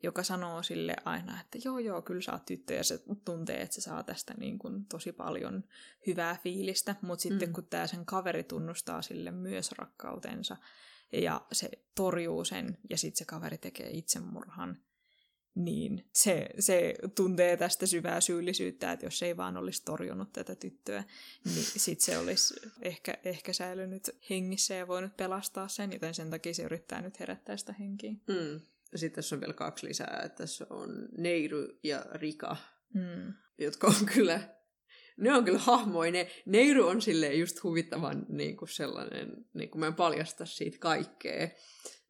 joka 0.03 0.24
sanoo 0.24 0.64
sille 0.64 0.95
aina, 1.06 1.41
että 1.41 1.57
joo 1.65 1.80
joo, 1.80 2.02
kyllä 2.02 2.22
sä 2.22 2.32
oot 2.32 2.45
tyttö 2.45 2.74
ja 2.74 2.84
se 2.84 3.03
tuntee, 3.26 3.61
että 3.61 3.76
se 3.76 3.82
saa 3.82 4.03
tästä 4.03 4.34
niin 4.38 4.60
kuin 4.60 4.86
tosi 4.86 5.11
paljon 5.11 5.64
hyvää 6.07 6.38
fiilistä, 6.44 6.95
mutta 7.02 7.24
sitten 7.24 7.49
mm. 7.49 7.53
kun 7.53 7.68
tämä 7.68 7.88
sen 7.88 8.06
kaveri 8.06 8.44
tunnustaa 8.44 9.02
sille 9.02 9.32
myös 9.32 9.72
rakkautensa 9.72 10.57
ja 11.14 11.41
se 11.52 11.69
torjuu 11.95 12.45
sen 12.45 12.78
ja 12.90 12.98
sitten 12.98 13.18
se 13.18 13.26
kaveri 13.26 13.57
tekee 13.57 13.90
itsemurhan, 13.90 14.78
niin 15.56 16.10
se, 16.14 16.49
se 16.60 16.95
tuntee 17.15 17.57
tästä 17.57 17.86
syvää 17.86 18.22
syyllisyyttä, 18.22 18.91
että 18.91 19.06
jos 19.06 19.24
ei 19.24 19.38
vaan 19.38 19.57
olisi 19.57 19.86
torjunut 19.86 20.34
tätä 20.34 20.56
tyttöä, 20.56 21.03
niin 21.45 21.64
sitten 21.64 22.06
se 22.06 22.18
olisi 22.18 22.56
ehkä, 22.82 23.18
ehkä 23.26 23.53
säilynyt 23.53 24.10
hengissä 24.30 24.74
ja 24.74 24.88
voinut 24.88 25.18
pelastaa 25.18 25.68
sen, 25.68 25.94
joten 25.94 26.14
sen 26.14 26.30
takia 26.30 26.53
se 26.53 26.64
yrittää 26.64 27.02
nyt 27.02 27.19
herättää 27.19 27.57
sitä 27.57 27.74
henkiä. 27.74 28.11
Mm. 28.11 28.61
Sitten 28.95 29.15
tässä 29.15 29.35
on 29.35 29.41
vielä 29.41 29.53
kaksi 29.53 29.88
lisää, 29.88 30.22
että 30.26 30.38
tässä 30.38 30.68
on 30.69 31.09
Neiru 31.18 31.68
ja 31.84 32.05
Rika, 32.11 32.57
mm. 32.93 33.34
jotka 33.57 33.88
on 33.88 34.05
kyllä, 34.14 34.39
ne 35.18 35.34
on 35.34 35.45
kyllä 35.45 35.59
hahmoja. 35.59 36.11
Ne, 36.11 36.31
Neiru 36.45 36.88
on 36.88 37.01
silleen 37.01 37.39
just 37.39 37.64
huvittavan 37.64 38.26
niin 38.30 38.57
kuin 38.57 38.69
sellainen, 38.69 39.45
niin 39.53 39.69
kuin 39.69 39.80
mä 39.80 39.88
en 39.88 39.95
paljasta 39.95 40.45
siitä 40.45 40.77
kaikkea, 40.80 41.49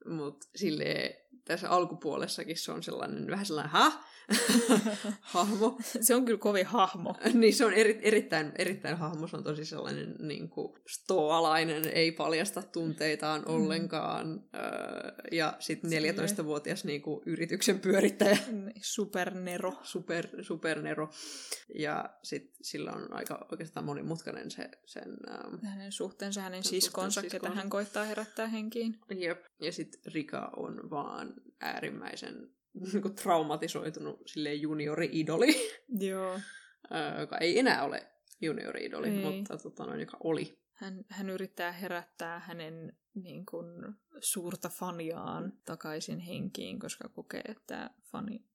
mutta 0.06 0.48
silleen 0.56 1.27
tässä 1.46 1.70
alkupuolessakin 1.70 2.58
se 2.58 2.72
on 2.72 2.84
sellainen 2.84 3.28
vähän 3.28 3.46
sellainen, 3.46 3.72
ha? 3.72 4.04
hahmo. 5.22 5.80
Se 6.02 6.16
on 6.16 6.26
kyllä 6.26 6.38
kovin 6.38 6.66
hahmo. 6.66 7.16
niin, 7.34 7.56
se 7.56 7.66
on 7.66 7.74
eri, 7.74 8.00
erittäin, 8.02 8.52
erittäin 8.58 8.98
hahmo. 8.98 9.28
Se 9.28 9.38
on 9.38 9.44
tosi 9.44 9.66
sellainen 9.66 10.16
niin 10.20 10.50
kuin, 10.50 10.74
stoalainen, 10.88 11.90
ei 11.94 12.12
paljasta 12.12 12.62
tunteitaan 12.62 13.42
mm. 13.42 13.54
ollenkaan. 13.54 14.44
Öö, 14.56 15.12
ja 15.32 15.54
sitten 15.60 15.92
14-vuotias 15.92 16.86
niin 16.86 17.02
kuin, 17.02 17.22
yrityksen 17.26 17.80
pyörittäjä. 17.80 18.38
Niin, 18.58 18.82
supernero. 18.82 19.74
Super, 19.84 20.28
supernero. 20.42 21.10
Ja 21.76 22.10
sitten 22.24 22.56
sillä 22.62 22.92
on 22.92 23.14
aika 23.14 23.48
oikeastaan 23.52 23.86
monimutkainen 23.86 24.52
se, 24.52 24.70
sen... 24.86 25.18
Ähm, 25.32 25.66
hänen 25.66 25.92
suhteensa, 25.92 26.42
hänen 26.42 26.64
siskonsa, 26.64 27.22
ketä 27.22 27.50
hän 27.50 27.70
koittaa 27.70 28.04
herättää 28.04 28.48
henkiin. 28.48 29.00
Jep. 29.16 29.46
Ja 29.62 29.72
sitten 29.72 30.14
Rika 30.14 30.52
on 30.58 30.90
vaan 30.90 31.27
äärimmäisen 31.60 32.49
niin 32.94 33.16
traumatisoitunut 33.16 34.22
silleen 34.26 34.62
juniori-idoli. 34.62 35.56
Joo. 35.99 36.40
joka 37.20 37.38
ei 37.38 37.60
enää 37.60 37.84
ole 37.84 38.08
juniori-idoli, 38.41 39.10
ei. 39.10 39.24
mutta 39.24 39.58
tota, 39.58 39.86
noin, 39.86 39.99
joka 39.99 40.18
oli. 40.24 40.60
Hän, 40.74 41.06
hän 41.10 41.30
yrittää 41.30 41.72
herättää 41.72 42.40
hänen 42.40 42.98
niin 43.14 43.45
kuin, 43.45 43.95
suurta 44.20 44.70
faniaan 44.70 45.54
takaisin 45.66 46.20
henkiin, 46.20 46.80
koska 46.80 47.10
kokee, 47.10 47.41
että 47.48 47.90
fani 48.12 48.45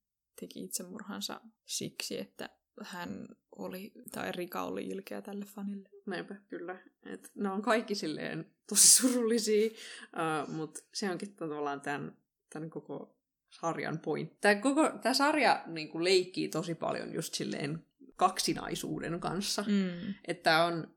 teki 0.41 0.65
itsemurhansa 0.65 1.41
siksi, 1.65 2.19
että 2.19 2.51
hän 2.83 3.29
oli, 3.57 3.93
tai 4.13 4.33
Rika 4.33 4.63
oli 4.63 4.87
ilkeä 4.87 5.23
tälle 5.23 5.45
fanille. 5.45 5.89
Näinpä, 6.07 6.35
kyllä. 6.49 6.79
Et 7.07 7.31
ne 7.35 7.49
on 7.49 7.63
kaikki 7.63 7.95
silleen 7.95 8.53
tosi 8.69 8.89
surullisia, 8.89 9.71
uh, 9.71 10.55
mutta 10.55 10.81
se 10.95 11.11
onkin 11.11 11.37
tavallaan 11.37 11.81
tämän, 11.81 12.22
tämän 12.53 12.71
koko 12.71 13.17
sarjan 13.61 13.99
pointti. 13.99 14.37
Tämä, 14.41 14.55
koko, 14.55 14.91
tämä 15.03 15.15
sarja 15.15 15.63
niin 15.67 15.89
kuin 15.89 16.05
leikkii 16.05 16.49
tosi 16.49 16.75
paljon 16.75 17.15
just 17.15 17.35
silleen 17.35 17.87
kaksinaisuuden 18.17 19.21
kanssa. 19.21 19.65
Mm. 19.69 20.15
Että 20.29 20.65
on 20.65 20.97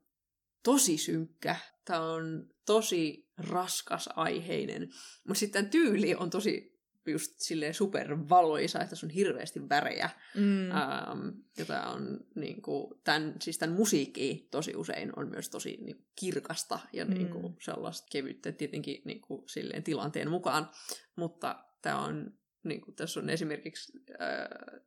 tosi 0.62 0.98
synkkä, 0.98 1.56
tämä 1.84 2.00
on 2.00 2.48
tosi 2.66 3.28
raskas 3.38 4.08
aiheinen, 4.16 4.88
mutta 5.28 5.38
sitten 5.40 5.70
tyyli 5.70 6.14
on 6.14 6.30
tosi 6.30 6.75
just 7.12 7.32
silleen 7.38 7.74
supervaloisa, 7.74 8.80
että 8.80 8.96
se 8.96 9.06
on 9.06 9.10
hirveästi 9.10 9.68
värejä, 9.68 10.10
mm. 10.34 10.70
ähm, 10.70 11.28
jota 11.58 11.82
on 11.82 12.20
niin 12.34 12.62
kuin, 12.62 13.00
tämän, 13.04 13.34
siis 13.40 13.58
tämän 13.58 13.76
musiikki 13.76 14.48
tosi 14.50 14.76
usein 14.76 15.12
on 15.16 15.28
myös 15.28 15.50
tosi 15.50 15.78
niin, 15.80 16.06
kirkasta 16.16 16.78
ja 16.92 17.04
mm. 17.04 17.14
niin 17.14 17.28
kuin, 17.28 17.56
sellaista 17.62 18.08
kevyttä 18.10 18.52
tietenkin 18.52 19.02
niin 19.04 19.20
kuin, 19.20 19.48
silleen 19.48 19.82
tilanteen 19.82 20.30
mukaan, 20.30 20.70
mutta 21.16 21.64
tämä 21.82 22.04
on 22.04 22.32
niin 22.62 22.80
kuin 22.80 22.94
tässä 22.94 23.20
on 23.20 23.30
esimerkiksi 23.30 23.92
ää, 24.18 24.80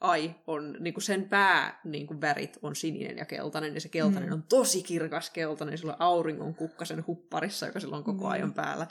ai 0.00 0.34
on, 0.46 0.76
niin 0.80 0.94
kuin 0.94 1.04
sen 1.04 1.28
pää 1.28 1.80
niin 1.84 2.06
kuin 2.06 2.20
värit 2.20 2.58
on 2.62 2.76
sininen 2.76 3.16
ja 3.16 3.24
keltainen, 3.24 3.74
ja 3.74 3.80
se 3.80 3.88
keltainen 3.88 4.28
mm. 4.28 4.34
on 4.34 4.42
tosi 4.42 4.82
kirkas 4.82 5.30
keltainen, 5.30 5.78
sillä 5.78 5.92
on 5.92 6.00
auringon 6.02 6.54
kukkasen 6.54 7.06
hupparissa, 7.06 7.66
joka 7.66 7.80
sillä 7.80 7.96
on 7.96 8.04
koko 8.04 8.24
mm. 8.24 8.30
ajan 8.30 8.54
päällä. 8.54 8.86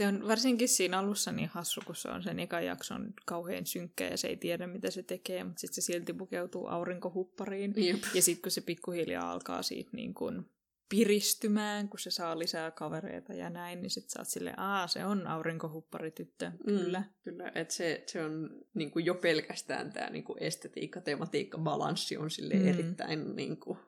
Se 0.00 0.06
on 0.06 0.28
varsinkin 0.28 0.68
siinä 0.68 0.98
alussa 0.98 1.32
niin 1.32 1.48
hassu, 1.48 1.80
kun 1.86 1.96
se 1.96 2.08
on 2.08 2.22
sen 2.22 2.40
eka 2.40 2.60
jakson 2.60 3.14
kauhean 3.26 3.66
synkkä 3.66 4.08
ja 4.08 4.16
se 4.16 4.28
ei 4.28 4.36
tiedä, 4.36 4.66
mitä 4.66 4.90
se 4.90 5.02
tekee, 5.02 5.44
mutta 5.44 5.60
sitten 5.60 5.74
se 5.74 5.80
silti 5.80 6.12
pukeutuu 6.12 6.66
aurinkohuppariin. 6.66 7.74
Jep. 7.76 8.02
Ja 8.14 8.22
sitten 8.22 8.42
kun 8.42 8.50
se 8.50 8.60
pikkuhiljaa 8.60 9.32
alkaa 9.32 9.62
siitä 9.62 9.90
niin 9.92 10.14
kuin 10.14 10.50
piristymään, 10.88 11.88
kun 11.88 11.98
se 11.98 12.10
saa 12.10 12.38
lisää 12.38 12.70
kavereita 12.70 13.34
ja 13.34 13.50
näin, 13.50 13.82
niin 13.82 13.90
sitten 13.90 14.10
sä 14.10 14.20
oot 14.20 14.28
silleen, 14.28 14.58
aa, 14.58 14.86
se 14.86 15.04
on 15.04 15.26
aurinkohupparityttö, 15.26 16.52
kyllä. 16.64 17.00
Mm, 17.00 17.06
kyllä, 17.24 17.52
että 17.54 17.74
se, 17.74 18.04
se 18.06 18.24
on 18.24 18.50
niin 18.74 18.90
kuin 18.90 19.04
jo 19.04 19.14
pelkästään 19.14 19.92
tämä 19.92 20.10
niin 20.10 20.24
estetiikka, 20.40 21.00
tematiikka, 21.00 21.58
balanssi 21.58 22.16
on 22.16 22.30
sille 22.30 22.54
mm. 22.54 22.68
erittäin 22.68 23.36
niin 23.36 23.60
kuin, 23.60 23.78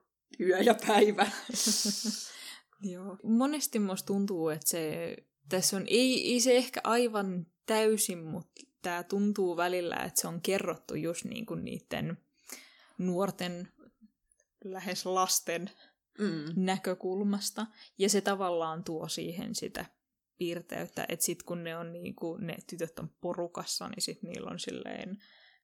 yö 0.41 0.59
ja 0.59 0.75
päivä. 0.87 1.31
Joo. 2.93 3.19
Monesti 3.23 3.79
musta 3.79 4.07
tuntuu, 4.07 4.49
että 4.49 4.69
se, 4.69 5.17
tässä 5.49 5.77
on, 5.77 5.85
ei, 5.87 6.33
ei 6.33 6.41
se 6.41 6.57
ehkä 6.57 6.81
aivan 6.85 7.47
täysin, 7.67 8.19
mutta 8.19 8.63
tämä 8.83 9.03
tuntuu 9.03 9.57
välillä, 9.57 9.97
että 9.97 10.21
se 10.21 10.29
on 10.29 10.41
kerrottu 10.41 10.95
just 10.95 11.25
niin 11.25 11.47
kuin 11.47 11.65
niiden 11.65 12.19
nuorten, 12.99 13.69
lähes 14.65 15.07
lasten 15.07 15.71
mm. 16.19 16.45
näkökulmasta. 16.57 17.67
Ja 17.99 18.09
se 18.09 18.21
tavallaan 18.21 18.85
tuo 18.85 19.09
siihen 19.09 19.55
sitä 19.55 19.85
piirteyttä, 20.39 21.07
että 21.09 21.25
sitten 21.25 21.47
kun 21.47 21.65
ne 21.65 21.77
on 21.77 21.93
niinku, 21.93 22.37
ne 22.37 22.57
tytöt 22.67 22.99
on 22.99 23.11
porukassa, 23.21 23.89
niin 23.89 24.03
sitten 24.03 24.31
niillä 24.31 24.51
on 24.51 24.59
silleen 24.59 25.19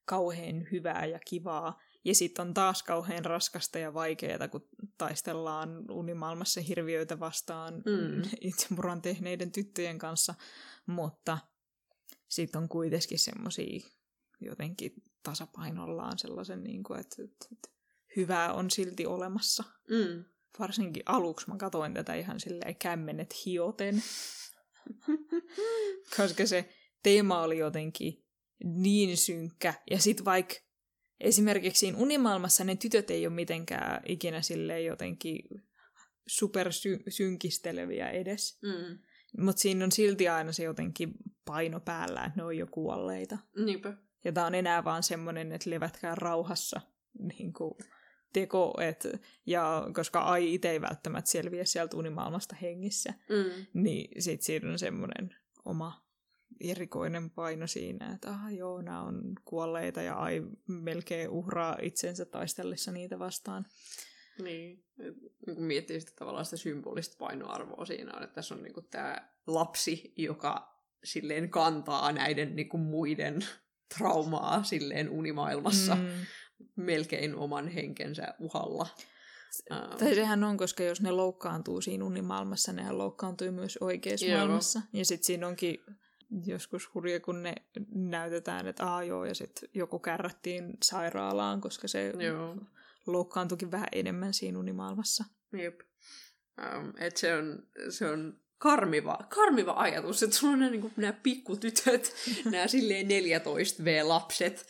kauhean 0.05 0.67
hyvää 0.73 1.07
ja 1.07 1.19
kivaa. 1.27 1.81
Ja 2.05 2.15
sitten 2.15 2.47
on 2.49 2.55
taas 2.55 2.83
kauhean 2.83 3.25
raskasta 3.25 3.79
ja 3.79 3.95
vaikeaa, 3.95 4.49
kun 4.49 4.69
taistellaan 4.99 5.91
unimaailmassa 5.91 6.61
hirviöitä 6.61 7.21
vastaan 7.21 7.75
mm. 7.75 8.23
itsemurhan 8.41 9.03
tehneiden 9.03 9.53
tyttöjen 9.53 9.99
kanssa. 9.99 10.35
Mutta 10.87 11.39
sitten 12.29 12.63
on 12.63 12.69
kuitenkin 12.69 13.19
semmoisia 13.19 13.81
jotenkin 14.41 14.93
tasapainollaan 15.23 16.19
sellaisen, 16.19 16.65
niin 16.65 16.83
kuin, 16.83 17.01
että, 17.01 17.23
että 17.23 17.69
hyvää 18.17 18.53
on 18.53 18.71
silti 18.71 19.07
olemassa. 19.07 19.65
Mm 19.91 20.25
varsinkin 20.59 21.03
aluksi 21.07 21.49
mä 21.49 21.57
katoin 21.57 21.95
tätä 21.95 22.15
ihan 22.15 22.41
silleen 22.41 22.77
kämmenet 22.77 23.35
hioten. 23.47 24.03
Koska 26.17 26.47
se 26.47 26.69
teema 27.03 27.43
oli 27.43 27.59
jotenkin 27.59 28.25
niin 28.65 29.17
synkkä. 29.17 29.75
Ja 29.91 29.99
sit 29.99 30.25
vaikka 30.25 30.55
esimerkiksi 31.21 31.81
siinä 31.81 31.99
unimaailmassa 31.99 32.65
ne 32.65 32.77
tytöt 32.77 33.11
ei 33.11 33.27
ole 33.27 33.35
mitenkään 33.35 34.03
ikinä 34.07 34.43
silleen 34.43 34.85
jotenkin 34.85 35.43
supersynkisteleviä 36.27 38.11
edes. 38.11 38.59
Mm. 38.63 38.99
Mutta 39.39 39.61
siinä 39.61 39.85
on 39.85 39.93
silti 39.93 40.29
aina 40.29 40.53
se 40.53 40.63
jotenkin 40.63 41.13
paino 41.45 41.81
päällä, 41.81 42.25
että 42.25 42.33
ne 42.37 42.45
on 42.45 42.57
jo 42.57 42.67
kuolleita. 42.67 43.39
Niinpä. 43.65 43.95
Ja 44.25 44.33
tää 44.33 44.47
on 44.47 44.55
enää 44.55 44.85
vaan 44.85 45.03
semmonen, 45.03 45.53
että 45.53 45.71
levätkää 45.71 46.15
rauhassa. 46.15 46.81
Niin 47.19 47.53
kuin 47.53 47.75
teko, 48.33 48.75
et, 48.81 49.09
ja 49.47 49.89
koska 49.93 50.21
ai 50.21 50.55
itse 50.55 50.71
ei 50.71 50.81
välttämättä 50.81 51.31
selviä 51.31 51.65
sieltä 51.65 51.97
unimaailmasta 51.97 52.57
hengissä, 52.63 53.15
mm. 53.29 53.67
niin 53.75 54.23
sitten 54.23 54.45
siinä 54.45 54.71
on 54.71 54.79
semmoinen 54.79 55.37
oma 55.65 56.08
erikoinen 56.61 57.31
paino 57.31 57.67
siinä, 57.67 58.13
että 58.15 58.31
ah, 58.31 58.55
joo, 58.55 58.83
nämä 58.83 59.03
on 59.03 59.33
kuolleita 59.45 60.03
ja 60.03 60.15
ai 60.15 60.43
melkein 60.69 61.29
uhraa 61.29 61.77
itsensä 61.83 62.25
taistellessa 62.25 62.93
niitä 62.93 63.19
vastaan. 63.19 63.67
Niin, 64.43 64.85
kun 65.45 65.65
miettii 65.65 66.01
sitä 66.01 66.13
tavallaan 66.19 66.45
sitä 66.45 66.57
symbolista 66.57 67.17
painoarvoa 67.19 67.85
siinä 67.85 68.13
on, 68.17 68.23
että 68.23 68.35
tässä 68.35 68.55
on 68.55 68.63
niinku 68.63 68.83
tämä 68.83 69.31
lapsi, 69.47 70.13
joka 70.17 70.79
silleen 71.05 71.51
kantaa 71.51 72.13
näiden 72.13 72.57
niinku 72.57 72.79
muiden 72.79 73.39
traumaa 73.99 74.63
silleen 74.63 75.11
unimaailmassa. 75.11 75.95
Mm 75.95 76.09
melkein 76.77 77.35
oman 77.35 77.69
henkensä 77.69 78.35
uhalla. 78.39 78.87
Tai 79.99 80.15
sehän 80.15 80.45
on, 80.45 80.57
koska 80.57 80.83
jos 80.83 81.01
ne 81.01 81.11
loukkaantuu 81.11 81.81
siinä 81.81 82.05
unimaailmassa, 82.05 82.73
nehän 82.73 82.99
loukkaantui 82.99 83.51
myös 83.51 83.79
oikeassa 83.81 84.27
Joo. 84.27 84.39
maailmassa. 84.39 84.83
Ja 84.93 85.05
sitten 85.05 85.25
siinä 85.25 85.47
onkin 85.47 85.79
joskus 86.47 86.95
hurja, 86.95 87.21
kun 87.21 87.43
ne 87.43 87.55
näytetään, 87.95 88.67
että 88.67 88.87
aa 88.87 89.05
joo, 89.05 89.25
ja 89.25 89.35
sitten 89.35 89.69
joku 89.75 89.99
kärrättiin 89.99 90.77
sairaalaan, 90.83 91.61
koska 91.61 91.89
se 91.89 92.13
Joo. 92.19 92.57
loukkaantuikin 93.07 93.71
vähän 93.71 93.89
enemmän 93.93 94.35
siinä 94.35 94.59
unimaailmassa. 94.59 95.25
Jep. 95.53 95.81
Um, 96.77 96.93
et 96.99 97.17
se 97.17 97.35
on, 97.35 97.63
se 97.91 98.11
on 98.11 98.41
karmiva, 98.59 99.19
karmiva 99.29 99.75
ajatus, 99.77 100.23
että 100.23 100.37
sulla 100.37 100.53
on 100.53 100.59
nämä, 100.59 100.71
niin 100.71 100.93
nämä 100.97 101.13
pikkutytöt, 101.13 102.15
nämä 102.53 102.67
silleen 102.67 103.07
14V-lapset, 103.07 104.67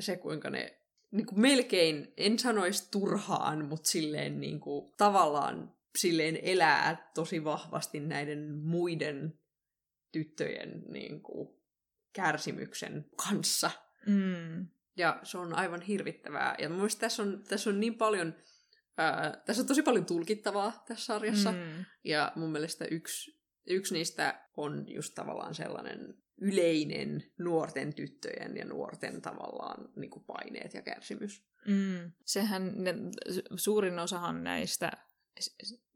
se 0.00 0.16
kuinka 0.16 0.50
ne 0.50 0.78
niin 1.10 1.26
kuin 1.26 1.40
melkein, 1.40 2.12
en 2.16 2.38
sanoisi 2.38 2.90
turhaan, 2.90 3.64
mutta 3.64 3.88
silleen 3.88 4.40
niin 4.40 4.60
kuin, 4.60 4.92
tavallaan 4.96 5.74
silleen 5.98 6.38
elää 6.42 7.10
tosi 7.14 7.44
vahvasti 7.44 8.00
näiden 8.00 8.54
muiden 8.54 9.41
tyttöjen 10.12 10.82
niin 10.88 11.22
kuin, 11.22 11.62
kärsimyksen 12.12 13.04
kanssa. 13.16 13.70
Mm. 14.06 14.66
Ja 14.96 15.20
se 15.22 15.38
on 15.38 15.54
aivan 15.54 15.80
hirvittävää. 15.80 16.54
Ja 16.58 16.68
mun 16.68 16.88
tässä 17.00 17.22
on, 17.22 17.44
tässä 17.48 17.70
on 17.70 17.80
niin 17.80 17.94
paljon, 17.94 18.34
ää, 18.96 19.42
tässä 19.46 19.62
on 19.62 19.66
tosi 19.66 19.82
paljon 19.82 20.06
tulkittavaa 20.06 20.84
tässä 20.88 21.04
sarjassa. 21.04 21.52
Mm. 21.52 21.58
Mm. 21.58 21.84
Ja 22.04 22.32
mun 22.36 22.52
mielestä 22.52 22.84
yksi, 22.84 23.40
yksi 23.66 23.94
niistä 23.94 24.48
on 24.56 24.84
just 24.88 25.14
tavallaan 25.14 25.54
sellainen 25.54 26.14
yleinen 26.40 27.32
nuorten 27.38 27.94
tyttöjen 27.94 28.56
ja 28.56 28.64
nuorten 28.64 29.22
tavallaan 29.22 29.88
niin 29.96 30.10
kuin 30.10 30.24
paineet 30.24 30.74
ja 30.74 30.82
kärsimys. 30.82 31.44
Mm. 31.66 32.12
Sehän, 32.24 32.72
ne, 32.76 32.94
suurin 33.56 33.98
osahan 33.98 34.44
näistä 34.44 34.92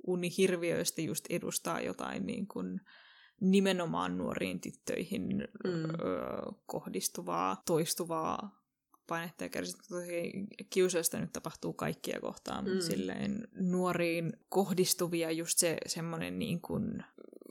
unihirviöistä 0.06 1.02
just 1.02 1.24
edustaa 1.30 1.80
jotain 1.80 2.26
niin 2.26 2.48
kuin 2.48 2.80
nimenomaan 3.40 4.18
nuoriin 4.18 4.60
tyttöihin 4.60 5.48
Mm. 5.64 5.70
mm. 5.70 5.84
ö, 5.84 6.52
kohdistuvaa, 6.66 7.62
toistuvaa 7.66 8.62
painetta 9.06 9.44
ja 9.44 9.48
kärsimystä. 9.48 9.94
Kiusausta 10.70 11.20
nyt 11.20 11.32
tapahtuu 11.32 11.72
kaikkia 11.72 12.20
kohtaan, 12.20 12.64
mutta 12.64 12.84
Mm. 12.84 12.90
silleen 12.90 13.48
nuoriin 13.60 14.32
kohdistuvia 14.48 15.30
just 15.30 15.58
se 15.58 15.76
semmoinen 15.86 16.38
niin 16.38 16.60
kuin, 16.60 17.04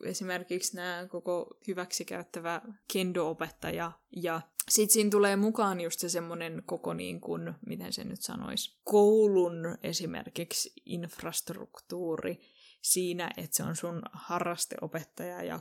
esimerkiksi 0.03 0.76
nämä 0.76 1.07
koko 1.07 1.57
hyväksikäyttävä 1.68 2.62
kendo-opettaja 2.94 3.91
ja 4.16 4.41
sitten 4.70 4.94
siinä 4.94 5.10
tulee 5.10 5.36
mukaan 5.36 5.82
just 5.82 5.99
se 5.99 6.10
semmoinen 6.10 6.64
koko 6.66 6.94
niin 6.94 7.22
kuin, 7.22 7.53
miten 7.66 7.94
se 7.94 8.03
nyt 8.03 8.22
sanoisi, 8.22 8.80
koulun 8.84 9.78
esimerkiksi 9.84 10.74
infrastruktuuri 10.86 12.40
siinä, 12.82 13.32
että 13.38 13.56
se 13.57 13.64
on 13.64 13.76
sun 13.76 14.02
harrasteopettaja 14.14 15.44
ja 15.44 15.60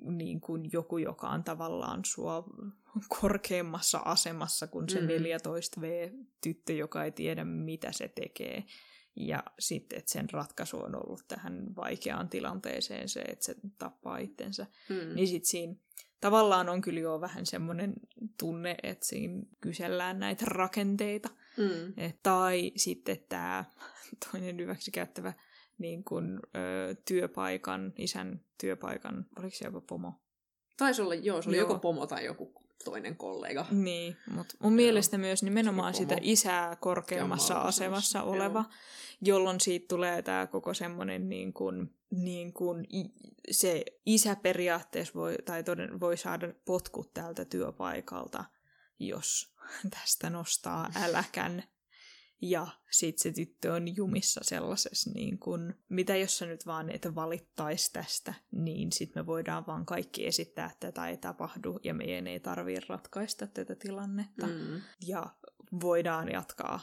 niin 0.00 0.40
kuin 0.40 0.70
joku, 0.72 0.98
joka 0.98 1.28
on 1.28 1.44
tavallaan 1.44 2.04
sua 2.04 2.44
korkeammassa 3.20 3.98
asemassa 3.98 4.66
kuin 4.66 4.88
se 4.88 5.00
Mm. 5.00 5.06
14V-tyttö, 5.06 6.72
joka 6.72 7.04
ei 7.04 7.12
tiedä, 7.12 7.44
mitä 7.44 7.92
se 7.92 8.08
tekee. 8.08 8.64
Ja 9.16 9.42
sitten, 9.58 9.98
että 9.98 10.12
sen 10.12 10.30
ratkaisu 10.30 10.76
on 10.76 11.06
ollut 11.06 11.24
tähän 11.28 11.76
vaikeaan 11.76 12.28
tilanteeseen 12.28 13.08
se, 13.08 13.20
että 13.20 13.44
se 13.44 13.54
tappaa 13.78 14.18
itsensä. 14.18 14.66
Mm. 14.88 15.14
Niin 15.14 15.28
sitten 15.28 15.50
siinä 15.50 15.74
tavallaan 16.20 16.68
on 16.68 16.80
kyllä 16.80 17.00
jo 17.00 17.20
vähän 17.20 17.46
semmoinen 17.46 17.94
tunne, 18.38 18.76
että 18.82 19.06
siinä 19.06 19.42
kysellään 19.60 20.18
näitä 20.18 20.44
rakenteita. 20.48 21.28
Mm. 21.56 21.92
Et, 21.96 22.22
tai 22.22 22.72
sitten 22.76 23.18
tämä 23.28 23.64
toinen 24.32 24.58
hyväksikäyttävä 24.58 25.32
niin 25.82 26.04
kun, 26.04 26.40
ö, 26.56 26.94
työpaikan, 27.04 27.92
isän 27.98 28.40
työpaikan, 28.60 29.26
oliko 29.38 29.56
se 29.56 29.64
jopa 29.64 29.80
pomo? 29.80 30.12
Taisi 30.76 31.02
olla, 31.02 31.14
joo, 31.14 31.42
se 31.42 31.48
oli 31.48 31.56
Joo. 31.56 31.68
joko 31.68 31.78
pomo 31.78 32.06
tai 32.06 32.24
joku 32.24 32.52
toinen 32.84 33.16
kollega. 33.16 33.66
Niin, 33.70 34.16
mutta 34.30 34.54
mun 34.58 34.72
mielestä 34.72 35.18
myös 35.18 35.42
nimenomaan 35.42 35.94
sitä 35.94 36.16
isää 36.20 36.76
korkeammassa 36.76 37.54
asemassa 37.54 37.84
asemassa, 38.18 38.22
oleva, 38.22 38.64
jolloin 39.20 39.60
siitä 39.60 39.86
tulee 39.88 40.22
tämä 40.22 40.46
koko 40.46 40.74
semmoinen 40.74 41.28
niin 41.28 41.52
kuin, 41.52 41.94
niin 42.10 42.52
kuin 42.52 42.86
se 43.50 43.84
isä 44.06 44.36
periaatteessa 44.36 45.14
voi, 45.14 45.36
tai 45.44 45.64
toden, 45.64 46.00
voi 46.00 46.16
saada 46.16 46.48
potkut 46.64 47.14
tältä 47.14 47.44
työpaikalta, 47.44 48.44
jos 48.98 49.54
tästä 50.00 50.30
nostaa 50.30 50.90
äläkän. 50.96 51.64
Ja 52.42 52.66
sit 52.90 53.18
se 53.18 53.32
tyttö 53.32 53.72
on 53.72 53.96
jumissa 53.96 54.40
sellaisessa, 54.44 55.10
niin 55.14 55.38
kun, 55.38 55.74
mitä 55.88 56.16
jos 56.16 56.38
sä 56.38 56.46
nyt 56.46 56.66
vaan 56.66 56.90
et 56.90 57.06
valittais 57.14 57.90
tästä, 57.90 58.34
niin 58.50 58.92
sit 58.92 59.14
me 59.14 59.26
voidaan 59.26 59.66
vaan 59.66 59.86
kaikki 59.86 60.26
esittää, 60.26 60.66
että 60.66 60.86
tätä 60.86 61.08
ei 61.08 61.16
tapahdu 61.16 61.80
ja 61.84 61.94
meidän 61.94 62.26
ei 62.26 62.40
tarvii 62.40 62.80
ratkaista 62.88 63.46
tätä 63.46 63.74
tilannetta. 63.74 64.46
Mm. 64.46 64.52
Mm. 64.52 64.80
Ja 65.06 65.36
voidaan 65.80 66.32
jatkaa 66.32 66.80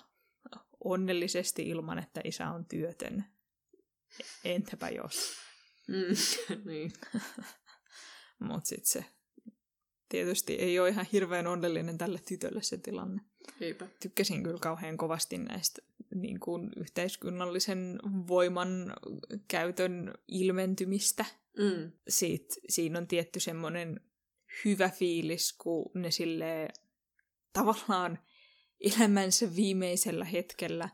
onnellisesti 0.84 1.70
ilman, 1.70 2.00
että 2.00 2.22
isä 2.24 2.50
on 2.50 2.66
työtön. 2.66 3.26
Entäpä 4.44 4.90
jos? 4.90 5.34
Mm. 5.88 6.16
niin. 6.72 6.92
Mutta 8.40 8.68
sitten 8.68 8.92
se 8.92 9.06
tietysti 10.10 10.54
ei 10.54 10.80
ole 10.80 10.90
ihan 10.90 11.06
hirveän 11.12 11.48
onnellinen 11.48 11.98
tälle 11.98 12.20
tytölle 12.28 12.64
se 12.64 12.78
tilanne. 12.78 13.22
Eipä. 13.62 13.88
tykkäsin 14.00 14.44
kyllä 14.44 14.60
kauhean 14.60 14.98
kovasti 14.98 15.38
näistä 15.38 15.82
niin 16.16 16.40
kuin 16.40 16.72
yhteiskunnallisen 16.78 18.00
voiman 18.28 18.94
käytön 19.48 20.14
ilmentymistä. 20.28 21.26
Mm. 21.58 21.92
Siitä, 22.08 22.56
siinä 22.70 23.00
on 23.00 23.08
tietty 23.08 23.40
semmoinen 23.40 24.00
hyvä 24.66 24.90
fiilis, 24.90 25.54
kun 25.54 25.92
ne 25.94 26.12
silleen 26.12 26.70
tavallaan 27.54 28.20
elämänsä 28.80 29.56
viimeisellä 29.56 30.26
hetkellä 30.26 30.90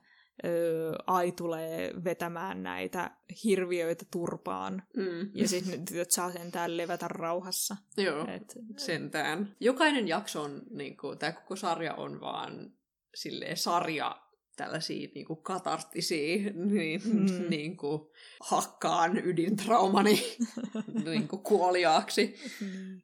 Ai 1.07 1.31
tulee 1.31 1.93
vetämään 2.03 2.63
näitä 2.63 3.11
hirviöitä 3.43 4.05
turpaan. 4.11 4.83
Mm. 4.97 5.29
Ja 5.33 5.47
sitten 5.47 5.85
tytöt 5.85 6.11
saa 6.11 6.31
sentään 6.31 6.77
levätä 6.77 7.07
rauhassa. 7.07 7.77
Joo. 7.97 8.27
Et, 8.27 8.53
sentään. 8.77 9.55
Jokainen 9.59 10.07
jakso 10.07 10.41
on, 10.41 10.61
niin 10.69 10.97
kuin, 10.97 11.17
tämä 11.17 11.31
koko 11.31 11.55
sarja 11.55 11.93
on 11.93 12.21
vaan 12.21 12.71
silleen 13.15 13.57
sarja 13.57 14.21
tällaisia 14.55 15.09
niin 15.15 15.25
kuin 15.25 15.41
katarttisia, 15.43 16.37
niin, 16.53 17.01
Mm. 17.05 17.31
mm. 17.31 17.49
niin 17.49 17.77
kuin, 17.77 18.01
hakkaan 18.41 19.25
ydintraumani 19.25 20.37
niin 21.05 21.27
kuin 21.27 21.41
kuoliaaksi 21.41 22.35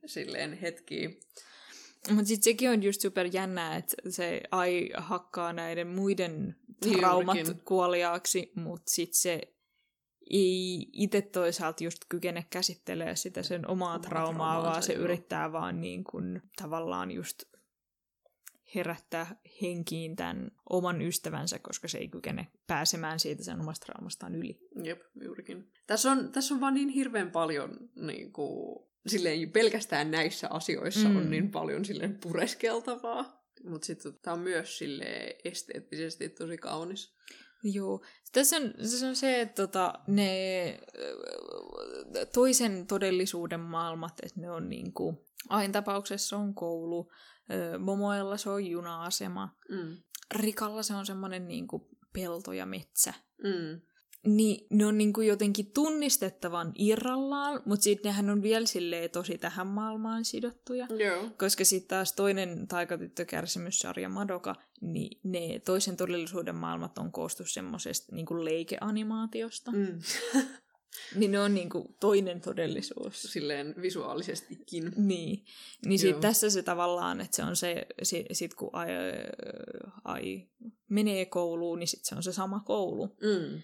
silleen 0.05 0.53
hetkiä. 0.53 1.09
Mutta 2.09 2.25
sitten 2.25 2.43
sekin 2.43 2.69
on 2.69 2.83
just 2.83 3.01
super 3.01 3.29
jännää, 3.33 3.75
että 3.75 3.95
se 4.09 4.41
ai 4.51 4.89
hakkaa 4.97 5.53
näiden 5.53 5.87
muiden 5.87 6.55
traumat 6.79 7.37
juurikin. 7.37 7.65
kuoliaaksi, 7.65 8.51
mutta 8.55 8.91
sitten 8.91 9.15
se 9.15 9.41
ei 10.29 10.89
itse 10.93 11.21
toisaalta 11.21 11.83
just 11.83 11.97
kykene 12.09 12.45
käsittelemään 12.49 13.17
sitä 13.17 13.43
sen 13.43 13.67
omaa 13.69 13.87
Omaa 13.87 13.99
traumaa, 13.99 14.33
traumaansa, 14.33 14.69
vaan 14.69 14.83
se 14.83 14.93
joo. 14.93 15.03
yrittää 15.03 15.51
vaan 15.51 15.81
niin 15.81 16.03
kuin 16.03 16.41
tavallaan 16.61 17.11
just 17.11 17.43
herättää 18.75 19.35
henkiin 19.61 20.15
tämän 20.15 20.51
oman 20.69 21.01
ystävänsä, 21.01 21.59
koska 21.59 21.87
se 21.87 21.97
ei 21.97 22.07
kykene 22.07 22.47
pääsemään 22.67 23.19
siitä 23.19 23.43
sen 23.43 23.61
omasta 23.61 23.85
traumastaan 23.85 24.35
yli. 24.35 24.59
Jep, 24.83 25.01
juurikin. 25.23 25.71
Tässä 25.87 26.11
on, 26.11 26.31
tässä 26.31 26.53
on 26.53 26.61
vaan 26.61 26.73
niin 26.73 26.89
hirveän 26.89 27.31
paljon 27.31 27.89
niin 27.95 28.33
kuin, 28.33 28.90
silleen, 29.07 29.51
pelkästään 29.51 30.11
näissä 30.11 30.47
asioissa 30.49 31.09
mm. 31.09 31.15
On 31.15 31.29
niin 31.29 31.51
paljon 31.51 31.85
silleen 31.85 32.17
pureskeltavaa. 32.23 33.41
Mutta 33.63 33.85
sitten 33.85 34.13
tämä 34.21 34.33
on 34.33 34.39
myös 34.39 34.77
silleen 34.77 35.35
esteettisesti 35.43 36.29
tosi 36.29 36.57
kaunis. 36.57 37.15
Joo. 37.63 38.05
Tässä 38.31 38.57
on, 38.57 38.73
tässä 38.77 39.07
on 39.07 39.15
se, 39.15 39.41
että 39.41 39.67
tota, 39.67 39.93
ne 40.07 40.79
ö, 40.99 42.25
toisen 42.25 42.87
todellisuuden 42.87 43.59
maailmat, 43.59 44.13
että 44.23 44.41
ne 44.41 44.51
on 44.51 44.69
niinku, 44.69 45.25
aina 45.49 45.71
tapauksessa 45.71 46.37
on 46.37 46.55
koulu, 46.55 47.11
Momoella 47.79 48.37
se 48.37 48.49
on 48.49 48.65
juna-asema, 48.65 49.49
Mm. 49.69 49.97
Rikalla 50.35 50.83
se 50.83 50.93
on 50.93 51.05
semmoinen 51.05 51.47
niinku 51.47 51.89
pelto 52.13 52.53
ja 52.53 52.65
metsä. 52.65 53.13
Mm. 53.43 53.81
Niin 54.25 54.67
ne 54.69 54.85
on 54.85 54.97
niinku 54.97 55.21
jotenkin 55.21 55.71
tunnistettavan 55.73 56.71
irrallaan, 56.75 57.61
mutta 57.65 57.83
sitten 57.83 58.09
nehän 58.09 58.29
on 58.29 58.41
vielä 58.41 58.65
silleen 58.65 59.09
tosi 59.09 59.37
tähän 59.37 59.67
maailmaan 59.67 60.25
sidottuja. 60.25 60.87
Joo. 60.89 61.29
Koska 61.37 61.65
sitten 61.65 61.87
taas 61.87 62.13
toinen 62.13 62.67
taikatyttökärsimyssarja 62.67 64.09
Madoka, 64.09 64.55
niin 64.81 65.19
ne 65.23 65.59
toisen 65.65 65.97
todellisuuden 65.97 66.55
maailmat 66.55 66.97
on 66.97 67.11
koostu 67.11 67.45
semmoisesta 67.45 68.15
niinku 68.15 68.45
leikeanimaatiosta. 68.45 69.71
Mm. 69.71 69.99
Niin 71.15 71.31
ne 71.31 71.39
on 71.39 71.53
niinku 71.53 71.95
toinen 71.99 72.41
todellisuus. 72.41 73.21
Silleen 73.21 73.75
visuaalisestikin. 73.81 74.93
Niin, 74.97 75.45
niin 75.85 75.99
sit 75.99 76.11
Joo. 76.11 76.19
tässä 76.19 76.49
se 76.49 76.63
tavallaan, 76.63 77.21
että 77.21 77.35
se 77.35 77.43
on 77.43 77.55
se, 77.55 77.85
sit, 78.03 78.25
sit 78.31 78.53
kun 78.53 78.69
ai, 78.73 78.87
ai 80.03 80.47
menee 80.89 81.25
kouluun, 81.25 81.79
niin 81.79 81.87
sit 81.87 82.05
se 82.05 82.15
on 82.15 82.23
se 82.23 82.33
sama 82.33 82.59
koulu. 82.59 83.07
Mm. 83.07 83.61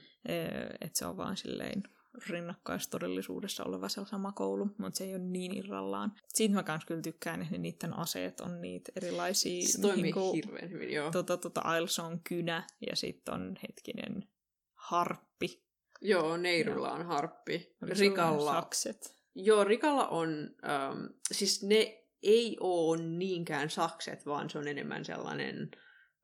Että 0.81 0.99
se 0.99 1.05
on 1.05 1.17
vaan 1.17 1.37
silleen 1.37 1.83
rinnakkaistodellisuudessa 2.27 3.63
oleva 3.63 3.89
se 3.89 4.01
sama 4.05 4.31
koulu, 4.31 4.69
mutta 4.77 4.97
se 4.97 5.03
ei 5.03 5.15
ole 5.15 5.23
niin 5.23 5.57
irrallaan. 5.57 6.13
Siitä 6.27 6.55
mä 6.55 6.63
kans 6.63 6.85
kyllä 6.85 7.01
tykkään, 7.01 7.41
että 7.41 7.57
niiden 7.57 7.97
aseet 7.97 8.39
on 8.39 8.61
niitä 8.61 8.91
erilaisia. 8.95 9.67
Se 9.67 9.81
toimii 9.81 10.03
niinku, 10.03 10.33
hirveän 10.33 10.69
hyvin, 10.71 10.93
joo. 10.93 11.11
Tota, 11.11 11.37
tota, 11.37 11.61
Ailsa 11.61 12.03
on 12.03 12.19
kynä 12.23 12.67
ja 12.89 12.95
sitten 12.95 13.33
on 13.33 13.57
hetkinen 13.63 14.27
harppi. 14.73 15.66
Joo, 16.01 16.37
Neirulla 16.37 16.91
on 16.91 17.05
harppi. 17.05 17.75
Rikalla, 17.81 18.53
Sakset. 18.53 19.15
joo, 19.35 19.63
Rikalla 19.63 20.07
on, 20.07 20.55
ähm, 20.69 21.05
siis 21.31 21.63
ne 21.63 22.03
ei 22.23 22.57
ole 22.59 22.97
niinkään 22.97 23.69
sakset, 23.69 24.25
vaan 24.25 24.49
se 24.49 24.57
on 24.57 24.67
enemmän 24.67 25.05
sellainen 25.05 25.71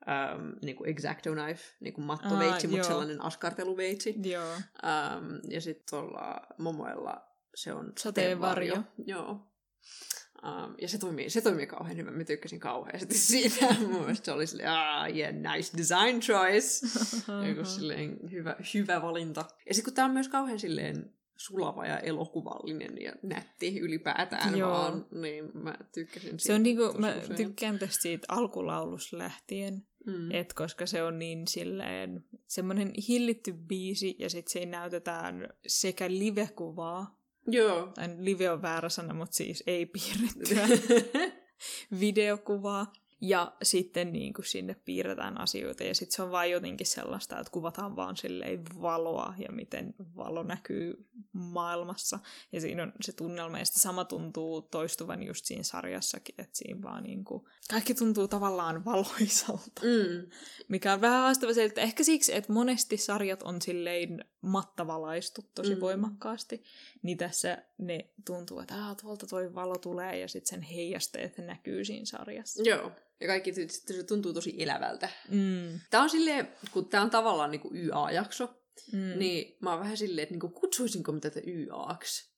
ähm, 0.09 0.49
niin 0.61 0.75
kuin 0.75 0.89
exacto 0.89 1.31
knife, 1.31 1.63
niin 1.79 1.93
kuin 1.93 2.05
mattoveitsi, 2.05 2.67
Aa, 2.67 2.71
mutta 2.71 2.87
sellainen 2.87 3.21
askarteluveitsi. 3.21 4.15
Joo. 4.23 4.53
Ähm, 4.53 5.35
ja 5.49 5.61
sitten 5.61 5.85
tuolla 5.89 6.41
Momoella 6.57 7.27
se 7.55 7.73
on 7.73 7.93
Sateenvarjo. 7.99 8.75
Joo. 9.05 9.47
Um, 10.47 10.75
ja 10.81 10.87
se 10.87 10.97
toimii, 10.97 11.29
se 11.29 11.41
toimii 11.41 11.67
kauhean 11.67 11.97
hyvin. 11.97 12.13
Mä 12.13 12.23
tykkäsin 12.23 12.59
kauheasti 12.59 13.17
siitä. 13.27 13.65
Mun 13.79 13.89
mielestä 14.01 14.25
se 14.25 14.31
oli 14.31 14.47
silleen, 14.47 14.69
ah, 14.69 15.15
yeah, 15.15 15.33
nice 15.33 15.77
design 15.77 16.19
choice. 16.19 16.87
Joku 17.49 17.65
silleen 17.65 18.19
hyvä, 18.31 18.55
hyvä 18.73 19.01
valinta. 19.01 19.45
Ja 19.67 19.73
sitten 19.73 19.91
kun 19.91 19.95
tää 19.95 20.05
on 20.05 20.11
myös 20.11 20.27
kauhean 20.29 20.59
silleen 20.59 21.13
sulava 21.35 21.85
ja 21.85 21.99
elokuvallinen 21.99 23.01
ja 23.01 23.13
nätti 23.23 23.79
ylipäätään 23.79 24.57
Joo. 24.57 24.71
vaan, 24.71 25.05
niin 25.11 25.51
mä 25.53 25.75
tykkäsin 25.93 26.29
siitä. 26.29 26.43
Se 26.43 26.53
on 26.53 26.63
niinku, 26.63 26.93
mä 26.97 27.15
usein. 27.23 27.35
tykkään 27.35 27.79
tästä 27.79 28.01
siitä 28.01 28.25
alkulaulusta 28.29 29.17
lähtien, 29.17 29.83
Mm. 30.05 30.31
et 30.31 30.53
koska 30.53 30.85
se 30.85 31.03
on 31.03 31.19
niin 31.19 31.47
silleen 31.47 32.25
semmoinen 32.47 32.91
hillitty 33.07 33.53
biisi 33.53 34.15
ja 34.19 34.29
sitten 34.29 34.51
siinä 34.51 34.79
näytetään 34.79 35.49
sekä 35.67 36.09
live-kuvaa, 36.09 37.19
Joo. 37.47 37.87
tai 37.95 38.09
live 38.17 38.51
on 38.51 38.61
väärä 38.61 38.89
sana, 38.89 39.13
mutta 39.13 39.35
siis 39.35 39.63
ei 39.67 39.85
piirrettyä 39.85 40.67
videokuvaa, 41.99 42.93
ja 43.21 43.53
sitten 43.63 44.13
niin 44.13 44.33
kuin 44.33 44.45
sinne 44.45 44.75
piirretään 44.85 45.39
asioita, 45.41 45.83
ja 45.83 45.95
sitten 45.95 46.15
se 46.15 46.21
on 46.23 46.31
vaan 46.31 46.51
jotenkin 46.51 46.87
sellaista, 46.87 47.39
että 47.39 47.51
kuvataan 47.51 47.95
vaan 47.95 48.17
silleen 48.17 48.61
valoa, 48.81 49.33
ja 49.37 49.51
miten 49.51 49.93
valo 50.15 50.43
näkyy 50.43 51.07
maailmassa, 51.33 52.19
ja 52.51 52.61
siinä 52.61 52.83
on 52.83 52.93
se 53.01 53.11
tunnelma, 53.13 53.59
ja 53.59 53.65
sitten 53.65 53.81
sama 53.81 54.05
tuntuu 54.05 54.61
toistuvan 54.61 55.23
just 55.23 55.45
siinä 55.45 55.63
sarjassakin, 55.63 56.35
että 56.37 56.57
siinä 56.57 56.81
vaan 56.81 57.03
niin 57.03 57.23
kuin, 57.23 57.43
kaikki 57.69 57.93
tuntuu 57.93 58.27
tavallaan 58.27 58.85
valoisalta, 58.85 59.81
Mm. 59.81 60.29
mikä 60.67 60.93
on 60.93 61.01
vähän 61.01 61.21
haastava 61.21 61.53
se, 61.53 61.63
että 61.63 61.81
ehkä 61.81 62.03
siksi, 62.03 62.35
että 62.35 62.53
monesti 62.53 62.97
sarjat 62.97 63.43
on 63.43 63.61
silleen 63.61 64.25
mattavalaistu 64.41 65.41
tosi 65.55 65.75
Mm. 65.75 65.81
voimakkaasti, 65.81 66.63
niin 67.03 67.17
tässä 67.17 67.57
ne 67.77 68.09
tuntuu, 68.25 68.59
että 68.59 68.75
Aa, 68.75 68.95
tuolta 68.95 69.27
toi 69.27 69.55
valo 69.55 69.77
tulee 69.77 70.19
ja 70.19 70.27
sitten 70.27 70.49
sen 70.49 70.61
heijasteet 70.61 71.37
näkyy 71.37 71.85
siinä 71.85 72.05
sarjassa. 72.05 72.63
Joo. 72.65 72.91
Ja 73.19 73.27
kaikki 73.27 73.53
se 73.53 73.67
tuntuu 74.07 74.33
tosi 74.33 74.55
elävältä. 74.63 75.09
Mm. 75.29 75.79
Tää 75.89 76.01
on 76.01 76.09
silleen, 76.09 76.47
kun 76.71 76.85
tää 76.89 77.01
on 77.01 77.09
tavallaan 77.09 77.51
niinku 77.51 77.71
YA-jakso, 77.73 78.59
Mm. 78.91 79.19
niin 79.19 79.57
mä 79.61 79.69
oon 79.71 79.79
vähän 79.79 79.97
silleen, 79.97 80.23
että 80.23 80.33
niinku 80.33 80.49
kutsuisinko 80.49 81.11
mä 81.11 81.19
tätä 81.19 81.39
YAksi. 81.47 82.33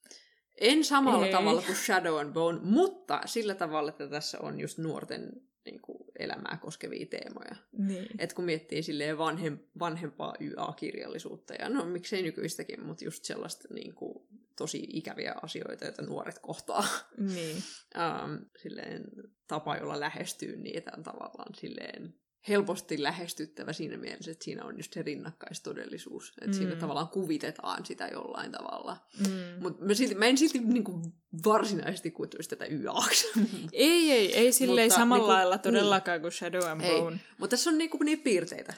En 0.62 0.84
samalla 0.84 1.26
Ei. 1.26 1.32
tavalla 1.32 1.62
kuin 1.62 1.76
Shadow 1.76 2.20
and 2.20 2.34
Bone, 2.34 2.60
mutta 2.64 3.22
sillä 3.26 3.56
tavalla, 3.56 3.90
että 3.90 4.08
tässä 4.10 4.40
on 4.42 4.60
just 4.60 4.78
nuorten 4.78 5.32
niinku, 5.66 6.06
elämää 6.20 6.58
koskevia 6.62 7.06
teemoja. 7.06 7.56
Niin. 7.78 8.08
Et 8.20 8.34
kun 8.34 8.46
miettii 8.46 8.84
silleen 8.84 9.18
vanhem, 9.18 9.60
vanhempaa 9.80 10.34
YA-kirjallisuutta, 10.40 11.54
ja 11.54 11.70
no 11.70 11.86
miksei 11.86 12.22
nykyistäkin, 12.22 12.86
mutta 12.86 13.06
just 13.06 13.24
sellaista 13.24 13.68
niinku, 13.74 14.28
tosi 14.56 14.88
ikäviä 14.94 15.36
asioita, 15.42 15.86
joita 15.86 16.02
nuoret 16.02 16.40
kohtaa. 16.40 16.88
niin. 17.18 17.58
um, 17.96 18.40
silleen, 18.64 19.04
tapa, 19.48 19.78
jolla 19.78 20.00
lähestyy 20.00 20.58
niitä 20.58 20.92
on 20.98 21.04
tavallaan 21.04 21.56
silleen 21.56 22.14
helposti 22.48 23.04
lähestyttävä 23.04 23.74
siinä 23.74 23.98
mielessä, 23.98 24.32
että 24.32 24.46
siinä 24.46 24.66
on 24.66 24.78
just 24.78 24.94
se 24.94 25.02
rinnakkaistodellisuus. 25.02 26.30
Että 26.30 26.46
mm. 26.46 26.54
siinä 26.54 26.76
tavallaan 26.76 27.08
kuvitetaan 27.08 27.86
sitä 27.86 28.08
jollain 28.08 28.52
tavalla. 28.52 28.98
Mm. 29.20 29.64
Mutta 29.64 29.86
mä, 29.86 29.94
silti, 29.94 30.16
mä 30.16 30.26
en 30.26 30.38
silti 30.38 30.60
niinku 30.60 31.02
varsinaisesti 31.46 32.12
kutsuisi 32.12 32.50
tätä 32.50 32.66
YAksi. 32.66 33.28
Ei, 33.74 34.12
ei, 34.12 34.36
ei 34.36 34.52
silleen 34.52 34.86
Mutta 34.86 35.00
samalla 35.00 35.22
niinku- 35.22 35.32
lailla 35.32 35.58
todellakaan 35.58 36.22
kuin 36.22 36.32
Shadow 36.32 36.64
and 36.64 36.82
Ei. 36.82 37.02
Bone. 37.02 37.20
Mutta 37.38 37.54
tässä 37.54 37.70
on 37.70 37.78
niinku 37.78 37.98
niitä 38.04 38.24
piirteitä 38.24 38.74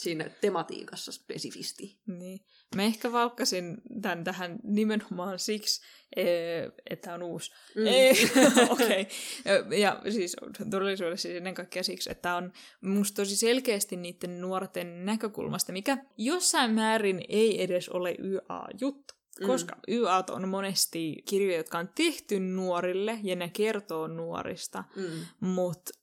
siinä 0.00 0.30
tematiikassa 0.40 1.12
spesifisti. 1.12 1.98
Niin. 2.06 2.40
Mä 2.76 2.82
ehkä 2.82 3.12
valkkasin 3.12 3.76
tämän 4.02 4.24
tähän 4.24 4.58
nimenomaan 4.62 5.38
siksi, 5.38 5.82
eh, 6.16 6.72
että 6.90 7.14
on 7.14 7.22
uusi. 7.22 7.50
Mm. 7.76 7.86
Ei, 7.86 8.10
okei. 8.70 9.06
Okay. 9.40 9.78
Ja 9.78 10.02
siis 10.10 10.36
todellisuudessa 10.70 11.22
siis 11.28 11.36
ennen 11.36 11.54
kaikkea 11.54 11.82
siksi, 11.82 12.10
että 12.12 12.34
on 12.34 12.52
musta 12.80 13.16
tosi 13.16 13.36
selkeästi 13.36 13.96
niiden 13.96 14.40
nuorten 14.40 15.04
näkökulmasta, 15.04 15.72
mikä 15.72 15.98
jossain 16.16 16.70
määrin 16.70 17.24
ei 17.28 17.62
edes 17.62 17.88
ole 17.88 18.16
YA-juttu. 18.18 19.14
Mm. 19.40 19.46
Koska 19.46 19.76
YAt 19.88 20.30
on 20.30 20.48
monesti 20.48 21.22
kirjoja, 21.28 21.56
jotka 21.56 21.78
on 21.78 21.88
tehty 21.94 22.40
nuorille 22.40 23.18
ja 23.22 23.36
ne 23.36 23.50
kertoo 23.52 24.06
nuorista, 24.06 24.84
Mm. 24.96 25.04
mutta 25.40 25.99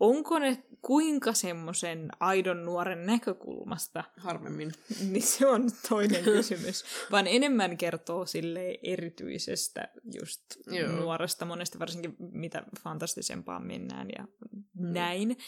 onko 0.00 0.38
ne 0.38 0.62
kuinka 0.82 1.32
semmoisen 1.32 2.08
aidon 2.20 2.64
nuoren 2.64 3.06
näkökulmasta, 3.06 4.04
Harvemmin. 4.16 4.72
niin 5.10 5.22
se 5.22 5.46
on 5.46 5.70
toinen 5.88 6.24
kysymys. 6.24 6.84
Vaan 7.10 7.26
enemmän 7.26 7.76
kertoo 7.76 8.26
sille 8.26 8.78
erityisestä 8.82 9.88
just 10.20 10.42
Joo. 10.66 10.92
nuoresta, 10.92 11.44
monesti 11.44 11.78
varsinkin 11.78 12.16
mitä 12.18 12.62
fantastisempaan 12.82 13.66
mennään 13.66 14.08
ja 14.18 14.28
näin. 14.74 15.38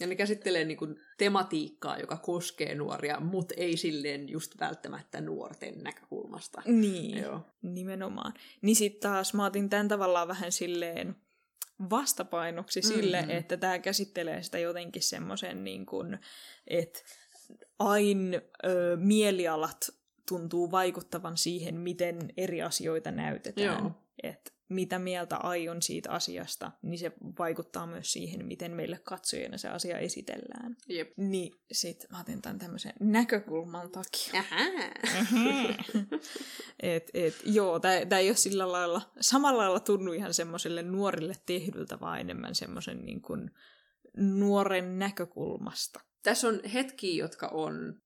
Ja 0.00 0.06
ne 0.06 0.14
käsittelee 0.14 0.64
niinku 0.64 0.86
tematiikkaa, 1.18 1.98
joka 1.98 2.16
koskee 2.16 2.74
nuoria, 2.74 3.20
mutta 3.20 3.54
ei 3.56 3.76
silleen 3.76 4.28
just 4.28 4.60
välttämättä 4.60 5.20
nuorten 5.20 5.82
näkökulmasta. 5.82 6.62
Niin, 6.66 7.18
Joo. 7.18 7.40
nimenomaan. 7.62 8.34
Niin 8.62 8.76
sitten 8.76 9.10
taas 9.10 9.34
mä 9.34 9.46
otin 9.46 9.68
tämän 9.68 9.88
tavallaan 9.88 10.28
vähän 10.28 10.52
silleen 10.52 11.16
vastapainoksi 11.90 12.82
sille, 12.82 13.22
Mhm. 13.22 13.30
että 13.30 13.56
tämä 13.56 13.78
käsittelee 13.78 14.42
sitä 14.42 14.58
jotenkin 14.58 15.02
semmoisen 15.02 15.64
niin 15.64 15.86
kuin, 15.86 16.18
että 16.66 17.00
ain 17.78 18.40
ö, 18.64 18.96
mielialat 18.96 19.90
tuntuu 20.28 20.70
vaikuttavan 20.70 21.36
siihen, 21.36 21.74
miten 21.74 22.32
eri 22.36 22.62
asioita 22.62 23.10
näytetään. 23.10 23.66
Joo. 23.84 23.90
Et 24.22 24.54
mitä 24.68 24.98
mieltä 24.98 25.36
ai 25.36 25.68
on 25.68 25.82
siitä 25.82 26.10
asiasta, 26.10 26.72
niin 26.82 26.98
se 26.98 27.12
vaikuttaa 27.38 27.86
myös 27.86 28.12
siihen, 28.12 28.46
miten 28.46 28.72
meille 28.72 29.00
katsojina 29.04 29.58
se 29.58 29.68
asia 29.68 29.98
esitellään. 29.98 30.76
Jep. 30.88 31.12
Niin 31.16 31.52
sit 31.72 32.06
mä 32.10 32.20
otin 32.20 32.42
tämän 32.42 32.58
tämmöisen 32.58 32.92
näkökulman 33.00 33.90
takia. 33.90 34.44
Et, 36.82 37.10
et, 37.14 37.34
joo, 37.44 37.80
tämä 37.80 38.18
ei 38.18 38.28
ole 38.28 38.36
sillä 38.36 38.72
lailla, 38.72 39.02
samalla 39.20 39.62
lailla 39.62 39.80
tunnu 39.80 40.12
ihan 40.12 40.34
semmoiselle 40.34 40.82
nuorille 40.82 41.34
tehdyltä, 41.46 42.00
vaan 42.00 42.20
enemmän 42.20 42.54
semmoisen 42.54 43.04
niin 43.04 43.22
kuin 43.22 43.50
nuoren 44.16 44.98
näkökulmasta. 44.98 46.00
Tässä 46.22 46.48
on 46.48 46.60
hetkiä, 46.74 47.22
jotka 47.24 47.48
on 47.48 48.02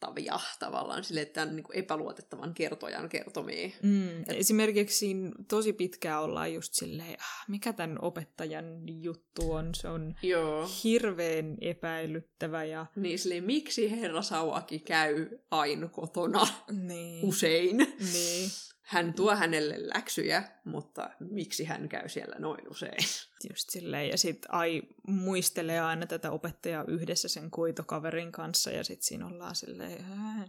epäluotettavia 0.00 0.40
tavallaan, 0.58 1.04
sille 1.04 1.20
että 1.20 1.42
on 1.42 1.56
niin 1.56 1.64
epäluotettavan 1.72 2.54
kertojan 2.54 3.08
kertomia. 3.08 3.70
Mm. 3.82 4.24
Esimerkiksi 4.28 4.96
siinä 4.98 5.30
tosi 5.48 5.72
pitkään 5.72 6.22
ollaan 6.22 6.54
just 6.54 6.74
silleen, 6.74 7.20
ah, 7.20 7.44
mikä 7.48 7.72
tämän 7.72 7.98
opettajan 8.02 8.64
juttu 9.02 9.52
on, 9.52 9.74
se 9.74 9.88
on 9.88 10.14
Joo. 10.22 10.68
hirveän 10.84 11.56
epäilyttävä 11.60 12.64
ja 12.64 12.86
Niin 12.96 13.18
silleen, 13.18 13.44
miksi 13.44 14.00
herra 14.00 14.22
Sauaki 14.22 14.78
käy 14.78 15.38
aina 15.50 15.88
kotona 15.88 16.46
niin, 16.72 17.24
usein? 17.28 17.76
niin, 18.12 18.50
Hän 18.90 19.14
tuo 19.14 19.36
hänelle 19.36 19.74
läksyjä, 19.78 20.42
mutta 20.64 21.10
miksi 21.20 21.64
hän 21.64 21.88
käy 21.88 22.08
siellä 22.08 22.36
noin 22.38 22.70
usein? 22.70 23.04
just 23.50 23.70
silleen. 23.70 24.08
Ja 24.08 24.18
sitten 24.18 24.54
ai 24.54 24.82
muistelee 25.06 25.80
aina 25.80 26.06
tätä 26.06 26.30
opettajaa 26.30 26.84
yhdessä 26.88 27.28
sen 27.28 27.50
koitokaverin 27.50 28.32
kanssa 28.32 28.70
ja 28.70 28.84
sitten 28.84 29.06
siinä 29.06 29.26
ollaan 29.26 29.56
silleen, 29.56 30.04
"Ää, 30.04 30.48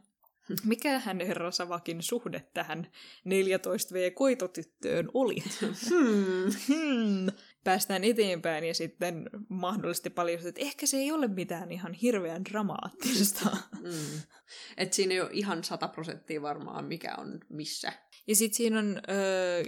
mikä 0.63 0.99
hän 0.99 1.19
herra 1.19 1.51
Savakin 1.51 2.03
suhde 2.03 2.45
tähän 2.53 2.87
14V-koitotyttöön 3.25 5.09
oli? 5.13 5.35
Hmm. 5.89 6.51
hmm. 6.67 7.27
Päästään 7.63 8.03
eteenpäin 8.03 8.63
ja 8.63 8.73
sitten 8.73 9.29
mahdollisesti 9.49 10.09
paljon, 10.09 10.47
että 10.47 10.61
ehkä 10.61 10.85
se 10.85 10.97
ei 10.97 11.11
ole 11.11 11.27
mitään 11.27 11.71
ihan 11.71 11.93
hirveän 11.93 12.45
dramaattista. 12.45 13.57
Mm. 13.81 14.21
Et 14.77 14.93
siinä 14.93 15.13
ei 15.13 15.21
ole 15.21 15.29
ihan 15.33 15.63
sata 15.63 15.87
prosenttia 15.87 16.41
varmaan, 16.41 16.85
mikä 16.85 17.15
on 17.15 17.39
missä. 17.49 17.93
Ja 18.27 18.35
sitten 18.35 18.57
siinä 18.57 18.79
on 18.79 19.01
öö, 19.09 19.63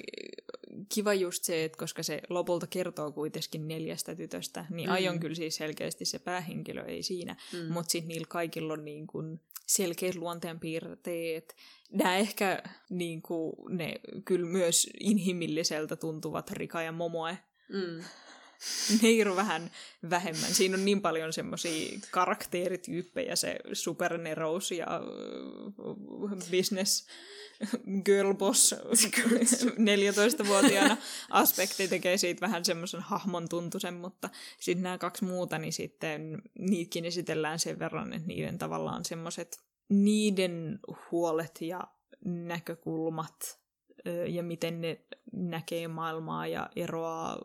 kiva 0.93 1.13
just 1.13 1.43
se, 1.43 1.63
että 1.63 1.77
koska 1.77 2.03
se 2.03 2.21
lopulta 2.29 2.67
kertoo 2.67 3.11
kuitenkin 3.11 3.67
neljästä 3.67 4.15
tytöstä, 4.15 4.65
niin 4.69 4.89
Mm. 4.89 4.93
aion 4.93 5.19
kyllä 5.19 5.35
siis 5.35 5.55
selkeästi 5.55 6.05
se 6.05 6.19
päähenkilö, 6.19 6.85
ei 6.85 7.03
siinä. 7.03 7.35
Mm. 7.53 7.73
Mutta 7.73 7.91
sitten 7.91 8.07
niillä 8.07 8.27
kaikilla 8.29 8.73
on 8.73 8.85
niin 8.85 9.07
kun 9.07 9.39
selkeät 9.67 10.15
luonteenpiirteet. 10.15 11.55
Nämä 11.91 12.17
ehkä 12.17 12.63
niin 12.89 13.21
kuin, 13.21 13.53
ne 13.69 13.93
kyllä 14.25 14.45
myös 14.45 14.89
inhimilliseltä 14.99 15.95
tuntuvat 15.95 16.51
Rika 16.51 16.81
ja 16.81 16.91
Momoe. 16.91 17.37
Mm. 17.69 18.03
Ne 19.01 19.29
on 19.29 19.35
vähän 19.35 19.71
vähemmän. 20.09 20.53
Siinä 20.53 20.77
on 20.77 20.85
niin 20.85 21.01
paljon 21.01 21.33
semmoisia 21.33 21.99
karakteerityyppejä, 22.11 23.35
se 23.35 23.59
supernerous 23.73 24.71
ja 24.71 24.85
äh, 24.85 26.51
business 26.51 27.07
girl 28.05 28.33
boss 28.33 28.75
14-vuotiaana 30.43 30.97
aspekti 31.29 31.87
tekee 31.87 32.17
siitä 32.17 32.41
vähän 32.41 32.65
semmoisen 32.65 33.01
hahmon 33.01 33.49
tuntuisen, 33.49 33.93
mutta 33.93 34.29
sitten 34.59 34.83
nämä 34.83 34.97
kaksi 34.97 35.25
muuta, 35.25 35.57
niin 35.57 35.73
sitten 35.73 36.41
niitäkin 36.59 37.05
esitellään 37.05 37.59
sen 37.59 37.79
verran, 37.79 38.13
että 38.13 38.27
niiden 38.27 38.57
tavallaan 38.57 39.05
semmoiset 39.05 39.59
niiden 39.89 40.79
huolet 41.11 41.61
ja 41.61 41.87
näkökulmat 42.25 43.62
ja 44.27 44.43
miten 44.43 44.81
ne 44.81 45.05
näkee 45.33 45.87
maailmaa 45.87 46.47
ja 46.47 46.69
eroaa 46.75 47.37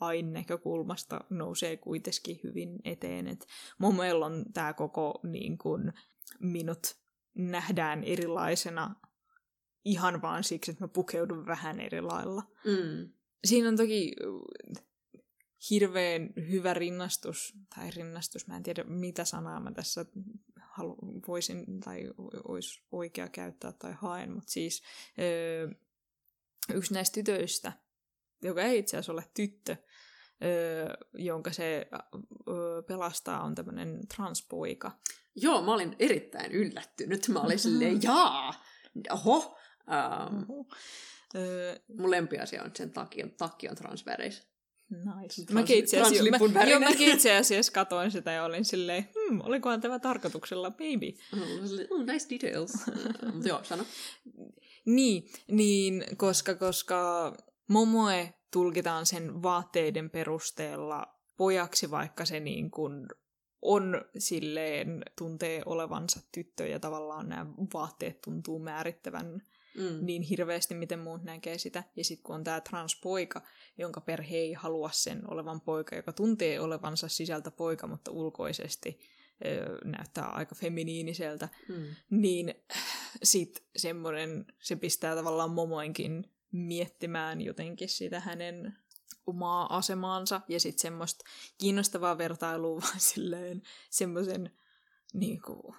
aina 0.00 0.30
näkökulmasta 0.30 1.20
nousee 1.30 1.76
kuitenkin 1.76 2.40
hyvin 2.44 2.78
eteen. 2.84 3.28
Et 3.28 3.46
mun 3.78 3.96
mielestä 3.96 4.26
on 4.26 4.44
tämä 4.54 4.72
koko 4.72 5.20
niin 5.22 5.58
kun, 5.58 5.92
minut 6.40 6.96
nähdään 7.34 8.04
erilaisena 8.04 8.94
ihan 9.84 10.22
vaan 10.22 10.44
siksi, 10.44 10.70
että 10.70 10.84
mä 10.84 10.88
pukeudun 10.88 11.46
vähän 11.46 11.80
eri 11.80 12.00
lailla. 12.00 12.42
Mm. 12.64 13.12
Siinä 13.44 13.68
on 13.68 13.76
toki 13.76 14.16
hirveän 15.70 16.30
hyvä 16.36 16.74
rinnastus, 16.74 17.54
tai 17.74 17.90
rinnastus, 17.90 18.46
mä 18.46 18.56
en 18.56 18.62
tiedä 18.62 18.84
mitä 18.84 19.24
sanaa 19.24 19.60
mä 19.60 19.72
tässä 19.72 20.04
halu, 20.60 20.96
voisin 21.28 21.80
tai 21.80 22.10
olisi 22.44 22.82
oikea 22.92 23.28
käyttää 23.28 23.72
tai 23.72 23.92
haen, 23.92 24.32
mutta 24.32 24.50
siis 24.50 24.82
öö, 25.18 25.68
yksi 26.74 26.94
näistä 26.94 27.14
tytöistä, 27.14 27.72
joka 28.42 28.62
ei 28.62 28.78
itse 28.78 28.96
asiassa 28.96 29.12
ole 29.12 29.24
tyttö, 29.34 29.76
öö, 30.44 30.94
jonka 31.14 31.52
se 31.52 31.88
öö, 32.48 32.82
pelastaa, 32.82 33.42
on 33.42 33.54
tämmöinen 33.54 34.08
transpoika. 34.14 34.92
Joo, 35.34 35.62
mä 35.62 35.74
olin 35.74 35.96
erittäin 35.98 36.52
yllättynyt. 36.52 37.28
Mä 37.28 37.40
olin 37.40 37.58
silleen, 37.58 38.02
jaa, 38.02 38.64
oho. 39.10 39.58
Um, 39.86 40.66
Öö, 41.34 41.76
mun 41.98 42.10
lempiasia 42.10 42.60
on, 42.60 42.66
että 42.66 42.78
sen 42.78 42.92
takki 42.92 43.22
on, 43.22 43.30
takki 43.30 43.68
on 43.68 43.76
transväreis. 43.76 44.42
Nice. 44.90 45.42
Trans- 45.42 45.52
Mäkin 45.52 45.78
itse 45.78 46.00
asiassa, 46.00 46.48
mä, 46.52 46.64
joo, 46.64 46.80
mäkin 46.80 47.12
itse 47.12 47.36
asiassa 47.38 47.72
katoin 47.72 48.10
sitä 48.10 48.30
ja 48.30 48.44
olin 48.44 48.64
silleen, 48.64 49.08
hmm, 49.14 49.40
olikohan 49.40 49.80
tämä 49.80 49.98
tarkoituksella, 49.98 50.70
baby. 50.70 51.12
Oh, 51.90 52.04
nice 52.04 52.26
details. 52.30 52.72
Mutta 53.32 53.48
joo, 53.48 53.64
sano. 53.64 53.84
Niin, 54.86 55.28
niin 55.50 56.04
koska, 56.16 56.54
koska 56.54 57.32
Momoe 57.68 58.34
tulkitaan 58.52 59.06
sen 59.06 59.42
vaatteiden 59.42 60.10
perusteella 60.10 61.06
pojaksi, 61.36 61.90
vaikka 61.90 62.24
se 62.24 62.40
niin 62.40 62.70
kuin 62.70 63.08
on 63.62 64.04
silleen, 64.18 65.02
tuntee 65.18 65.62
olevansa 65.66 66.20
tyttö 66.32 66.66
ja 66.66 66.80
tavallaan 66.80 67.28
nämä 67.28 67.46
vaatteet 67.74 68.20
tuntuu 68.20 68.58
määrittävän 68.58 69.42
Mm. 69.76 70.06
niin 70.06 70.22
hirveästi, 70.22 70.74
miten 70.74 70.98
muut 70.98 71.22
näkee 71.22 71.58
sitä. 71.58 71.84
Ja 71.96 72.04
sitten 72.04 72.22
kun 72.22 72.34
on 72.34 72.44
tämä 72.44 72.60
transpoika, 72.60 73.42
jonka 73.78 74.00
perhe 74.00 74.36
ei 74.36 74.52
halua 74.52 74.90
sen 74.92 75.30
olevan 75.30 75.60
poika, 75.60 75.96
joka 75.96 76.12
tuntee 76.12 76.60
olevansa 76.60 77.08
sisältä 77.08 77.50
poika, 77.50 77.86
mutta 77.86 78.10
ulkoisesti 78.10 79.00
ö, 79.46 79.78
näyttää 79.84 80.24
aika 80.28 80.54
feminiiniseltä, 80.54 81.48
Mm. 81.68 81.84
niin 82.10 82.54
sit 83.22 83.64
semmoinen, 83.76 84.46
se 84.62 84.76
pistää 84.76 85.14
tavallaan 85.14 85.50
Momoinkin 85.50 86.30
miettimään 86.52 87.40
jotenkin 87.40 87.88
sitä 87.88 88.20
hänen 88.20 88.76
omaa 89.26 89.76
asemaansa 89.76 90.40
ja 90.48 90.60
sitten 90.60 90.80
semmoista 90.82 91.24
kiinnostavaa 91.58 92.18
vertailua 92.18 92.80
vaan 92.80 93.00
silleen 93.00 93.62
semmoisen 93.90 94.50
niin 95.14 95.42
kuin, 95.42 95.74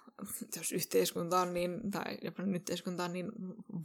jos 0.55 0.72
yhteiskunta 0.72 1.39
on 1.39 1.53
niin, 1.53 1.91
tai 1.91 2.18
Japanin 2.23 2.55
yhteiskunta 2.55 3.03
on 3.03 3.14
niin 3.14 3.31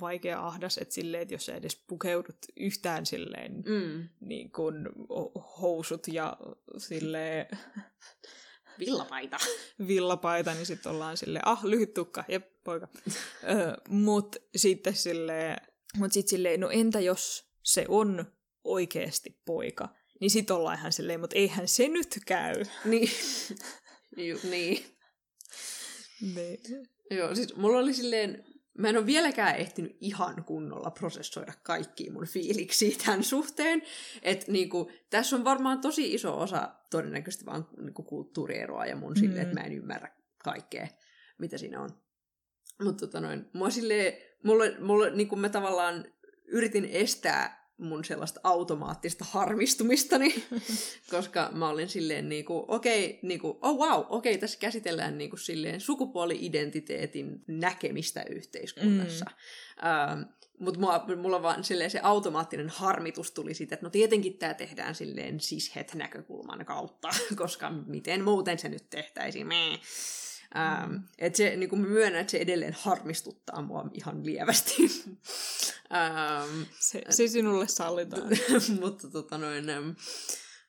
vaikea 0.00 0.46
ahdas, 0.46 0.78
että 0.78 0.94
silleen, 0.94 1.22
että 1.22 1.34
jos 1.34 1.46
sä 1.46 1.54
edes 1.54 1.84
pukeudut 1.86 2.36
yhtään 2.56 3.06
silleen 3.06 3.52
Mm. 3.54 4.08
niin 4.20 4.52
kuin 4.52 4.74
housut 5.60 6.08
ja 6.08 6.36
silleen 6.78 7.46
Villapaita. 8.78 9.36
villapaita, 9.88 10.54
niin 10.54 10.66
sitten 10.66 10.92
ollaan 10.92 11.16
silleen, 11.16 11.48
ah, 11.48 11.64
lyhyt 11.64 11.94
tukka, 11.94 12.24
jep, 12.28 12.51
poika. 12.64 12.88
Ö, 13.50 13.76
mut 13.88 14.36
sitten 14.56 14.94
silleen, 14.94 15.56
mut 15.96 16.12
sit 16.12 16.28
silleen, 16.28 16.60
no 16.60 16.70
entä 16.70 17.00
jos 17.00 17.50
se 17.62 17.84
on 17.88 18.32
oikeasti 18.64 19.40
poika? 19.44 19.88
Niin 20.20 20.30
sit 20.30 20.50
ollaan 20.50 20.78
ihan 20.78 20.92
silleen, 20.92 21.20
mutta 21.20 21.36
eihän 21.36 21.68
se 21.68 21.88
nyt 21.88 22.18
käy. 22.26 22.54
niin. 22.84 23.10
Ju, 24.16 24.38
niin. 24.50 24.84
Niin. 26.34 26.58
Joo, 27.10 27.34
siis 27.34 27.56
mulla 27.56 27.78
oli 27.78 27.94
silleen, 27.94 28.44
mä 28.78 28.88
en 28.88 28.96
ole 28.96 29.06
vieläkään 29.06 29.56
ehtinyt 29.56 29.96
ihan 30.00 30.44
kunnolla 30.44 30.90
prosessoida 30.90 31.52
kaikkia 31.62 32.12
mun 32.12 32.26
fiiliksiä 32.26 32.96
tämän 33.06 33.24
suhteen. 33.24 33.82
Että 34.22 34.52
niinku, 34.52 34.90
tässä 35.10 35.36
on 35.36 35.44
varmaan 35.44 35.80
tosi 35.80 36.14
iso 36.14 36.38
osa 36.40 36.74
todennäköisesti 36.90 37.46
vaan 37.46 37.68
niinku, 37.82 38.02
kulttuurieroa 38.02 38.86
ja 38.86 38.96
mun 38.96 39.16
silleen, 39.16 39.36
Mm. 39.36 39.42
että 39.50 39.60
mä 39.60 39.66
en 39.66 39.72
ymmärrä 39.72 40.16
kaikkea, 40.44 40.88
mitä 41.38 41.58
siinä 41.58 41.80
on. 41.80 42.01
Mutta 42.82 43.06
tota 43.06 43.20
noin, 43.20 43.46
mua 43.52 43.70
silleen, 43.70 44.12
mulle, 44.44 44.76
mulle 44.80 45.10
niinku 45.10 45.36
mä 45.36 45.48
tavallaan 45.48 46.04
yritin 46.46 46.84
estää 46.84 47.62
mun 47.78 48.04
sellaista 48.04 48.40
automaattista 48.44 49.24
harmistumistani, 49.30 50.34
koska 51.10 51.50
mä 51.52 51.68
olin 51.68 51.88
silleen 51.88 52.28
niinku, 52.28 52.64
okei, 52.68 53.06
okay, 53.06 53.18
niinku, 53.22 53.58
oh 53.62 53.78
wow, 53.78 54.04
okei, 54.08 54.32
okay, 54.32 54.40
tässä 54.40 54.58
käsitellään 54.58 55.18
niinku 55.18 55.36
silleen 55.36 55.80
sukupuoli-identiteetin 55.80 57.44
näkemistä 57.46 58.24
yhteiskunnassa. 58.30 59.24
Mm. 59.24 59.88
Ähm, 59.88 60.22
mutta 60.58 60.80
mulla 61.16 61.42
vaan 61.42 61.64
silleen 61.64 61.90
se 61.90 62.00
automaattinen 62.02 62.68
harmitus 62.68 63.30
tuli 63.30 63.54
siitä, 63.54 63.74
että 63.74 63.86
no 63.86 63.90
tietenkin 63.90 64.38
tämä 64.38 64.54
tehdään 64.54 64.94
silleen 64.94 65.38
cishet-näkökulman 65.38 66.64
kautta, 66.64 67.08
koska 67.36 67.70
miten 67.70 68.24
muuten 68.24 68.58
se 68.58 68.68
nyt 68.68 68.90
tehtäisiin. 68.90 69.46
Meh. 69.46 69.80
Ähm, 70.56 70.96
et 71.18 71.34
se, 71.34 71.56
niin 71.56 71.78
mä 71.78 71.86
myönnän, 71.86 72.20
että 72.20 72.30
se 72.30 72.38
edelleen 72.38 72.76
harmistuttaa 72.78 73.62
mua 73.62 73.90
ihan 73.94 74.26
lievästi. 74.26 74.76
ähm, 75.94 76.62
Se, 76.78 77.02
se 77.10 77.28
sinulle 77.28 77.68
sallitaan. 77.68 78.28
mutta 78.80 79.10
tota 79.10 79.38
noin, 79.38 79.64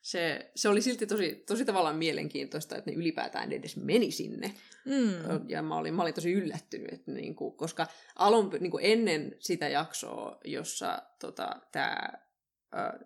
se, 0.04 0.52
se 0.56 0.70
oli 0.70 0.82
silti 0.82 1.08
tosi, 1.08 1.44
tosi 1.48 1.66
tavallaan 1.66 1.96
mielenkiintoista, 1.96 2.76
että 2.76 2.92
ne 2.92 2.98
ylipäätään 2.98 3.52
edes 3.52 3.78
meni 3.78 4.12
sinne. 4.12 4.54
Mm. 4.86 5.50
Ja 5.50 5.62
mä 5.62 5.78
olin, 5.78 5.94
mä 5.94 6.02
olin 6.02 6.14
tosi 6.14 6.32
yllättynyt, 6.32 6.94
että 6.94 7.12
niinku, 7.12 7.52
koska 7.52 7.88
alun, 8.16 8.52
niinku 8.60 8.80
ennen 8.82 9.36
sitä 9.40 9.68
jaksoa, 9.68 10.38
jossa 10.46 11.02
tota, 11.20 11.62
tämä 11.72 12.10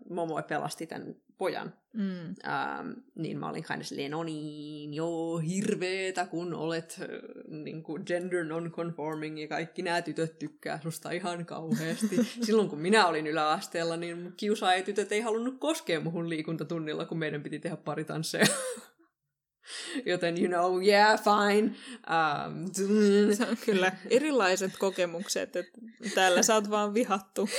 Momo 0.10 0.44
pelasti 0.44 0.88
tämän 0.88 1.16
pojan, 1.38 1.74
Mm. 1.94 2.36
ähm, 2.48 2.92
niin 3.16 3.40
mä 3.40 3.50
olin 3.50 3.66
of 3.70 3.86
silleen, 3.86 4.12
no 4.12 4.24
niin, 4.24 4.94
joo, 4.94 5.38
hirveetä, 5.38 6.26
kun 6.26 6.54
olet 6.54 7.00
äh, 7.02 7.08
niin 7.48 7.84
kuin 7.84 8.04
gender 8.06 8.44
non-conforming 8.44 9.42
ja 9.42 9.48
kaikki 9.48 9.82
nämä 9.82 10.02
tytöt 10.02 10.40
tykkää 10.40 10.80
susta 10.84 11.12
ihan 11.12 11.46
kauheasti. 11.46 12.16
Silloin 12.46 12.70
kun 12.70 12.80
minä 12.80 13.08
olin 13.08 13.28
yläasteella, 13.28 13.98
niin 13.98 14.18
mun 14.18 14.34
kiusaajatytöt 14.38 15.12
ei 15.12 15.22
halunnut 15.22 15.60
koskea 15.60 16.00
muhun 16.00 16.30
liikuntatunnilla, 16.30 17.06
kun 17.06 17.18
meidän 17.18 17.44
piti 17.44 17.60
tehdä 17.60 17.78
pari 17.78 18.04
tansseja. 18.04 18.48
Joten, 20.06 20.44
you 20.44 20.48
know, 20.48 20.84
yeah, 20.84 21.20
fine. 21.24 21.66
Um, 21.68 22.74
Se 23.38 23.48
on 23.50 23.58
kyllä 23.66 23.92
erilaiset 24.10 24.78
kokemukset, 24.78 25.56
että 25.56 25.82
täällä 26.16 26.44
sä 26.44 26.56
oot 26.56 26.70
vaan 26.70 26.94
vihattu 26.94 27.50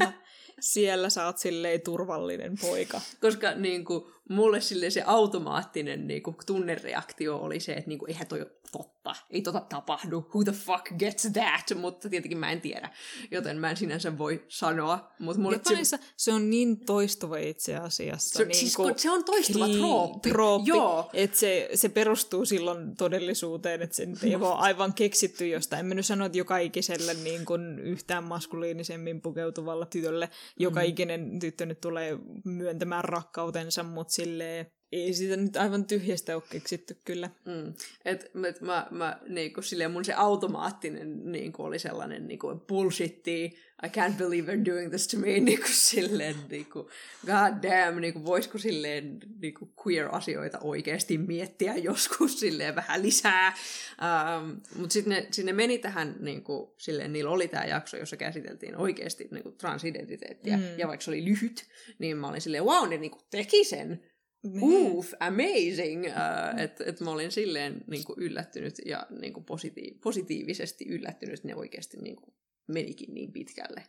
ja 0.00 0.12
siellä 0.60 1.10
sä 1.10 1.26
oot 1.26 1.38
silleen 1.38 1.80
turvallinen 1.80 2.58
poika. 2.60 3.00
koska 3.20 3.54
niin 3.54 3.84
kuin, 3.84 4.04
mulle 4.28 4.60
se 4.90 5.02
automaattinen 5.06 6.06
niin 6.06 6.22
kuin, 6.22 6.36
tunnereaktio 6.46 7.36
oli 7.36 7.60
se, 7.60 7.72
että 7.72 7.88
niin 7.88 7.98
kuin, 7.98 8.10
eihän 8.10 8.26
toi 8.26 8.46
totta, 8.72 9.14
ei 9.30 9.42
tota 9.42 9.60
tapahdu, 9.60 10.20
who 10.34 10.44
the 10.44 10.52
fuck 10.52 10.86
gets 10.98 11.28
that, 11.32 11.78
mutta 11.80 12.08
tietenkin 12.08 12.38
mä 12.38 12.52
en 12.52 12.60
tiedä, 12.60 12.90
joten 13.30 13.58
mä 13.58 13.70
en 13.70 13.76
sinänsä 13.76 14.18
voi 14.18 14.44
sanoa. 14.48 15.12
Mutta 15.18 15.42
mulle 15.42 15.56
Japanissa 15.56 15.96
se... 15.96 16.02
se 16.16 16.32
on 16.32 16.50
niin 16.50 16.84
toistuva 16.84 17.36
itse 17.38 17.76
asiassa. 17.76 18.38
Se, 18.38 18.44
niin 18.44 18.54
siis, 18.54 18.76
kun 18.76 18.92
se 18.96 19.10
on 19.10 19.24
toistuva 19.24 19.66
kli- 19.66 19.76
trooppi. 19.78 20.30
trooppi 20.30 20.68
Joo. 20.68 21.10
että 21.12 21.36
se, 21.38 21.68
se 21.74 21.88
perustuu 21.88 22.44
silloin 22.44 22.96
todellisuuteen, 22.96 23.82
että 23.82 23.96
se 23.96 24.06
nyt 24.06 24.24
ei 24.24 24.34
ole 24.36 24.54
aivan 24.68 24.94
keksitty 24.94 25.48
jostain. 25.48 25.80
En 25.80 25.86
mä 25.86 25.94
nyt 25.94 26.06
sano, 26.06 26.24
että 26.24 26.38
joka 26.38 26.58
ikiselle 26.58 27.14
niin 27.14 27.44
kuin 27.44 27.78
yhtään 27.78 28.24
maskuliinisemmin 28.24 29.20
pukeutuvalle 29.20 29.86
tytölle, 29.86 30.30
joka 30.58 30.80
Mm. 30.80 30.86
ikinen 30.86 31.38
tyttö 31.38 31.66
nyt 31.66 31.80
tulee 31.80 32.18
myöntämään 32.44 33.04
rakkautensa, 33.04 33.82
mutta 33.82 34.12
silleen 34.12 34.72
ei 34.92 35.14
sitä 35.14 35.36
nyt 35.36 35.56
aivan 35.56 35.84
tyhjästä 35.84 36.34
ole 36.34 36.42
keksitty 36.50 36.96
kyllä. 37.04 37.30
Mm. 37.44 37.74
Et, 38.04 38.30
et 38.48 38.60
mä, 38.60 38.86
mä 38.90 39.20
niinku, 39.28 39.62
silleen 39.62 39.90
mun 39.90 40.04
se 40.04 40.14
automaattinen 40.14 41.32
niinku, 41.32 41.62
oli 41.62 41.78
sellainen 41.78 42.28
niinku, 42.28 42.64
bullshitti, 42.68 43.58
I 43.82 43.88
can't 43.88 44.18
believe 44.18 44.52
you're 44.52 44.64
doing 44.64 44.90
this 44.90 45.08
to 45.08 45.18
me, 45.18 45.40
niinku, 45.40 45.68
silleen, 45.70 46.36
niinku, 46.48 46.90
god 47.26 47.62
damn, 47.62 48.00
niinku, 48.00 48.24
voisiko 48.24 48.58
silleen 48.58 49.20
niinku, 49.40 49.72
queer-asioita 49.86 50.58
oikeasti 50.60 51.18
miettiä 51.18 51.76
joskus 51.90 52.40
silleen 52.40 52.74
vähän 52.74 53.02
lisää. 53.02 53.54
Um, 54.38 54.60
Mutta 54.76 54.92
sitten 54.92 55.10
ne, 55.10 55.26
sit 55.30 55.44
ne 55.44 55.52
meni 55.52 55.78
tähän, 55.78 56.16
niinku, 56.20 56.74
silleen, 56.78 57.12
niillä 57.12 57.30
oli 57.30 57.48
tämä 57.48 57.64
jakso, 57.64 57.96
jossa 57.96 58.16
käsiteltiin 58.16 58.76
oikeasti 58.76 59.28
niinku, 59.30 59.50
transidentiteettiä, 59.50 60.56
mm. 60.56 60.78
ja 60.78 60.88
vaikka 60.88 61.04
se 61.04 61.10
oli 61.10 61.24
lyhyt, 61.24 61.66
niin 61.98 62.16
mä 62.16 62.28
olin 62.28 62.40
silleen, 62.40 62.64
wow, 62.64 62.88
ne 62.88 62.96
niinku, 62.96 63.18
teki 63.30 63.64
sen, 63.64 64.02
Niin. 64.42 64.92
Uff, 64.92 65.12
amazing! 65.20 66.06
Uh, 66.06 66.60
että 66.60 66.84
et 66.86 67.00
mä 67.00 67.10
olin 67.10 67.32
silleen 67.32 67.84
niin 67.86 68.04
kuin 68.04 68.18
yllättynyt 68.18 68.74
ja 68.86 69.06
niin 69.20 69.32
kuin 69.32 69.44
positiiv- 69.44 69.98
positiivisesti 70.02 70.88
yllättynyt, 70.88 71.34
että 71.34 71.48
ne 71.48 71.54
oikeasti 71.54 71.96
niin 71.96 72.16
kuin 72.16 72.34
menikin 72.68 73.14
niin 73.14 73.32
pitkälle. 73.32 73.82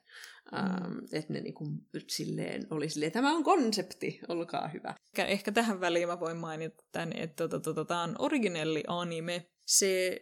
Um, 0.54 0.98
että 1.14 1.34
ne 1.34 1.42
niin 1.42 1.54
kuin, 1.54 1.70
silleen 2.08 2.68
oli 2.70 2.90
silleen, 2.90 3.12
tämä 3.12 3.36
on 3.36 3.44
konsepti, 3.44 4.20
olkaa 4.28 4.68
hyvä. 4.68 4.96
Ehkä, 5.14 5.26
ehkä 5.26 5.52
tähän 5.52 5.80
väliin 5.80 6.08
mä 6.08 6.20
voin 6.20 6.38
mainita 6.38 6.84
tämän, 6.92 7.14
että 7.14 7.36
tota, 7.36 7.60
tota, 7.60 7.86
tämä 7.86 8.04
on 8.04 8.16
originelli 8.20 8.84
anime. 8.88 9.46
Se 9.66 10.22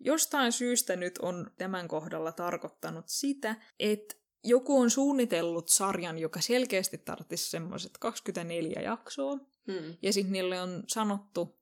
jostain 0.00 0.52
syystä 0.52 0.96
nyt 0.96 1.18
on 1.18 1.50
tämän 1.58 1.88
kohdalla 1.88 2.32
tarkoittanut 2.32 3.04
sitä, 3.08 3.56
että 3.78 4.14
joku 4.44 4.80
on 4.80 4.90
suunnitellut 4.90 5.68
sarjan, 5.68 6.18
joka 6.18 6.40
selkeästi 6.40 6.98
tarvitsisi 6.98 7.50
semmoiset 7.50 7.98
24 8.00 8.80
jaksoa, 8.82 9.38
Mm. 9.66 9.96
ja 10.02 10.12
sitten 10.12 10.32
niille 10.32 10.60
on 10.60 10.84
sanottu, 10.88 11.58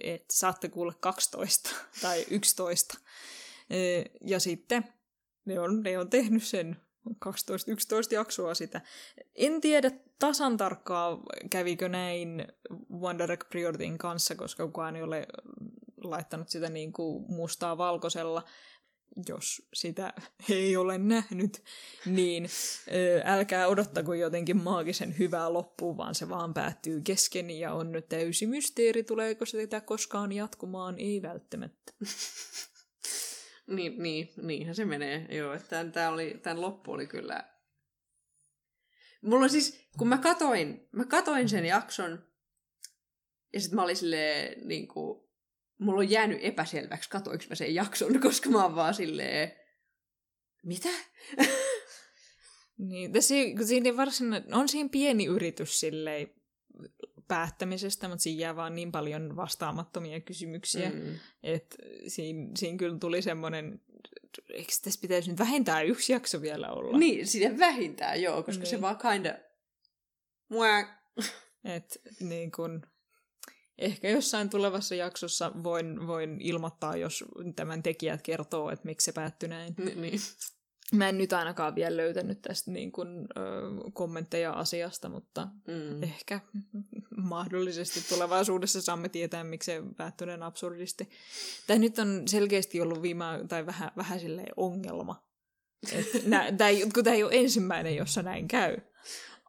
että 0.00 0.34
saatte 0.36 0.68
kuulla 0.68 0.92
12 1.00 1.70
tai 2.02 2.26
11. 2.30 2.98
Ö, 3.72 4.04
Ja 4.20 4.40
sitten 4.40 4.84
ne 5.44 5.60
on, 5.60 5.82
ne 5.82 5.98
on 5.98 6.10
tehnyt 6.10 6.42
sen 6.44 6.76
12-11 7.10 7.10
jaksoa 8.14 8.54
sitä. 8.54 8.80
En 9.34 9.60
tiedä 9.60 9.90
tasan 10.18 10.56
tarkkaa, 10.56 11.18
kävikö 11.50 11.88
näin 11.88 12.46
One 13.00 13.18
Direct 13.18 13.48
kanssa, 13.98 14.34
koska 14.34 14.66
kukaan 14.66 14.96
ei 14.96 15.02
ole 15.02 15.26
laittanut 16.04 16.48
sitä 16.48 16.68
niin 16.70 16.92
kuin 16.92 17.24
mustaa 17.28 17.78
valkoisella. 17.78 18.42
Jos 19.28 19.68
sitä 19.74 20.12
ei 20.50 20.76
ole 20.76 20.98
nähnyt, 20.98 21.64
niin 22.06 22.48
älkää 23.24 23.68
odottako 23.68 24.14
jotenkin 24.14 24.56
maagisen 24.56 25.18
hyvää 25.18 25.52
loppuun, 25.52 25.96
vaan 25.96 26.14
se 26.14 26.28
vaan 26.28 26.54
päättyy 26.54 27.00
kesken 27.00 27.50
ja 27.50 27.72
on 27.72 27.92
nyt 27.92 28.08
täysi 28.08 28.46
mysteeri, 28.46 29.02
tuleeko 29.02 29.46
sitä 29.46 29.80
koskaan 29.80 30.32
jatkumaan, 30.32 30.98
ei 30.98 31.22
välttämättä. 31.22 31.92
Niin, 33.66 34.02
niin, 34.02 34.32
niinhän 34.42 34.74
se 34.74 34.84
menee. 34.84 35.26
Joo, 35.36 35.52
että 35.52 35.68
tämän, 35.68 35.92
tämä 35.92 36.10
oli, 36.10 36.40
tämän 36.42 36.60
loppu 36.60 36.92
oli 36.92 37.06
kyllä... 37.06 37.44
Mulla 39.22 39.48
siis, 39.48 39.88
kun 39.98 40.08
mä 40.08 40.18
katoin, 40.18 40.88
mä 40.92 41.04
katoin 41.04 41.48
sen 41.48 41.64
jakson, 41.64 42.24
ja 43.52 43.60
sitten 43.60 43.76
mä 43.76 43.82
olin 43.82 43.96
silleen, 43.96 44.68
niin 44.68 44.88
kuin, 44.88 45.25
mulla 45.78 46.00
on 46.00 46.10
jäänyt 46.10 46.38
epäselväksi, 46.42 47.10
katoinko 47.10 47.44
mä 47.48 47.54
sen 47.54 47.74
jakson, 47.74 48.20
koska 48.20 48.50
mä 48.50 48.62
oon 48.62 48.76
vaan 48.76 48.94
silleen, 48.94 49.52
mitä? 50.62 50.88
Niin, 52.78 53.12
siinä 53.66 53.96
varsinainen, 53.96 54.54
on 54.54 54.68
siinä 54.68 54.88
pieni 54.92 55.24
yritys 55.26 55.80
silleen 55.80 56.30
päättämisestä, 57.28 58.08
mutta 58.08 58.22
siinä 58.22 58.40
jää 58.40 58.56
vaan 58.56 58.74
niin 58.74 58.92
paljon 58.92 59.36
vastaamattomia 59.36 60.20
kysymyksiä, 60.20 60.90
mm. 60.90 60.96
Mm. 60.96 61.14
että 61.42 61.76
siinä, 62.06 62.50
siinä 62.56 62.78
kyllä 62.78 62.98
tuli 62.98 63.22
semmoinen, 63.22 63.80
eikö 64.48 64.72
tässä 64.82 65.00
pitäisi 65.00 65.30
nyt 65.30 65.38
vähintään 65.38 65.86
yksi 65.86 66.12
jakso 66.12 66.40
vielä 66.40 66.72
olla? 66.72 66.98
Niin, 66.98 67.26
sinne 67.26 67.58
vähintään, 67.58 68.22
joo, 68.22 68.42
koska 68.42 68.62
Niin. 68.62 68.70
se 68.70 68.80
vaan 68.80 68.98
kinda... 68.98 69.38
Mua. 70.48 70.66
Et, 71.64 72.00
niin 72.20 72.52
kun, 72.52 72.82
ehkä 73.78 74.08
jossain 74.08 74.50
tulevassa 74.50 74.94
jaksossa 74.94 75.52
voin, 75.62 76.06
voin 76.06 76.40
ilmoittaa, 76.40 76.96
jos 76.96 77.24
tämän 77.56 77.82
tekijät 77.82 78.22
kertoo, 78.22 78.70
että 78.70 78.86
miksi 78.86 79.04
se 79.04 79.12
päättyi 79.12 79.48
näin. 79.48 79.74
Ni- 79.78 79.94
niin. 79.94 80.20
Mä 80.92 81.08
en 81.08 81.18
nyt 81.18 81.32
ainakaan 81.32 81.74
vielä 81.74 81.96
löytänyt 81.96 82.42
tästä 82.42 82.70
niin 82.70 82.92
kun, 82.92 83.26
ö, 83.36 83.42
kommentteja 83.92 84.52
asiasta, 84.52 85.08
mutta 85.08 85.48
Mm. 85.66 86.02
ehkä 86.02 86.40
mahdollisesti 87.16 88.00
tulevaisuudessa 88.08 88.82
saamme 88.82 89.08
tietää, 89.08 89.44
miksi 89.44 89.72
se 89.72 89.82
päättyi 89.96 90.26
näin 90.26 90.42
absurdisti. 90.42 91.08
Tämä 91.66 91.78
nyt 91.78 91.98
on 91.98 92.22
selkeästi 92.28 92.80
ollut 92.80 93.02
viime 93.02 93.24
tai 93.48 93.66
vähän, 93.66 93.90
vähän 93.96 94.20
silleen 94.20 94.52
ongelma. 94.56 95.26
Tämä 96.58 96.68
ei, 96.68 96.90
kun 96.94 97.04
tämä 97.04 97.16
ei 97.16 97.22
ole 97.24 97.32
ensimmäinen, 97.34 97.96
jossa 97.96 98.22
näin 98.22 98.48
käy. 98.48 98.76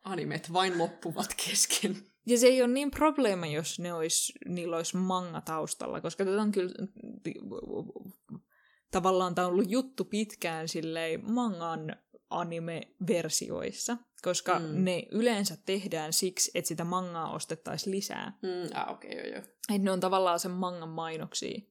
Animet 0.03 0.53
vain 0.53 0.77
loppuvat 0.77 1.33
kesken. 1.45 1.97
Ja 2.27 2.37
se 2.37 2.47
ei 2.47 2.61
ole 2.61 2.73
niin 2.73 2.91
probleema, 2.91 3.45
jos 3.45 3.79
ne 3.79 3.93
olisi, 3.93 4.33
niillä 4.47 4.75
olisi 4.75 4.97
manga 4.97 5.41
taustalla, 5.41 6.01
koska 6.01 6.25
tätä 6.25 6.41
on 6.41 6.51
kyllä 6.51 6.73
tavallaan 8.91 9.35
tämä 9.35 9.47
on 9.47 9.53
ollut 9.53 9.71
juttu 9.71 10.05
pitkään 10.05 10.67
silleen 10.67 11.31
mangan 11.31 11.95
anime-versioissa, 12.29 13.97
koska 14.21 14.59
Mm. 14.59 14.83
ne 14.83 15.03
yleensä 15.11 15.57
tehdään 15.65 16.13
siksi, 16.13 16.51
että 16.55 16.67
sitä 16.67 16.83
mangaa 16.83 17.31
ostettaisiin 17.33 17.95
lisää. 17.95 18.37
Mm, 18.41 18.49
ah, 18.73 18.91
okei, 18.91 19.11
okay, 19.11 19.23
joo, 19.23 19.35
joo. 19.35 19.43
Että 19.69 19.83
ne 19.83 19.91
on 19.91 19.99
tavallaan 19.99 20.39
sen 20.39 20.51
mangan 20.51 20.89
mainoksia, 20.89 21.61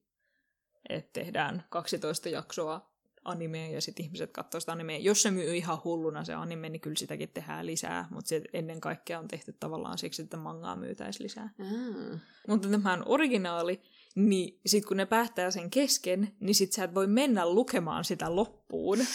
että 0.89 1.09
tehdään 1.13 1.63
12 1.69 2.29
jaksoa 2.29 2.96
animea 3.27 3.69
ja 3.69 3.81
sitten 3.81 4.05
ihmiset 4.05 4.31
katsoo 4.31 4.59
sitä 4.59 4.71
animea. 4.71 4.97
Jos 4.97 5.21
se 5.21 5.31
myy 5.31 5.55
ihan 5.55 5.77
hulluna 5.83 6.23
se 6.23 6.33
anime, 6.33 6.69
niin 6.69 6.81
kyllä 6.81 6.95
sitäkin 6.95 7.29
tehdään 7.29 7.65
lisää, 7.65 8.07
mutta 8.11 8.29
se 8.29 8.41
ennen 8.53 8.81
kaikkea 8.81 9.19
on 9.19 9.27
tehty 9.27 9.53
tavallaan 9.59 9.97
siksi, 9.97 10.21
että 10.21 10.37
mangaa 10.37 10.75
myytäisiin 10.75 11.23
lisää. 11.23 11.49
Ah. 11.59 12.19
Mutta 12.47 12.67
tämä 12.69 12.93
on 12.93 13.03
originaali, 13.05 13.81
niin 14.15 14.59
sit 14.65 14.85
kun 14.85 14.97
ne 14.97 15.05
päättää 15.05 15.51
sen 15.51 15.69
kesken, 15.69 16.35
niin 16.39 16.55
sit 16.55 16.73
sä 16.73 16.83
et 16.83 16.95
voi 16.95 17.07
mennä 17.07 17.49
lukemaan 17.49 18.03
sitä 18.05 18.35
loppuun. 18.35 18.97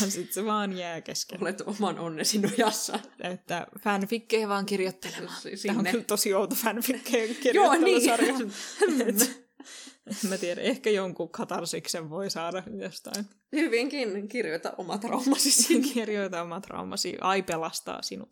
Vaan 0.00 0.10
sit 0.10 0.32
se 0.32 0.44
vaan 0.44 0.78
jää 0.78 1.00
kesken. 1.00 1.42
Olet 1.42 1.60
oman 1.66 1.98
onnesi 1.98 2.38
nojassa. 2.38 2.98
Että 3.20 3.66
fanfikkejä 3.80 4.48
vaan 4.48 4.66
kirjoittelemaan. 4.66 5.40
Si- 5.40 5.50
Tämä 5.66 5.72
on 5.72 5.76
sinne. 5.78 5.90
kyllä 5.90 6.04
tosi 6.04 6.34
outo 6.34 6.54
fanfikkejä 6.54 7.34
Joo, 7.54 7.72
niin. 7.74 7.84
kirjoittelusarja. 7.84 8.34
Mä 10.28 10.38
tiedä, 10.38 10.60
ehkä 10.60 10.90
jonkun 10.90 11.30
katarsiksen 11.30 12.10
voi 12.10 12.30
saada 12.30 12.62
jostain. 12.80 13.24
Hyvinkin 13.52 14.28
kirjoita 14.28 14.72
oma 14.78 14.98
traumasi 14.98 15.50
sinne. 15.50 15.88
Kirjoita 15.94 16.42
oma 16.42 16.60
traumasi. 16.60 17.16
Ai 17.20 17.42
pelastaa 17.42 18.02
sinut. 18.02 18.30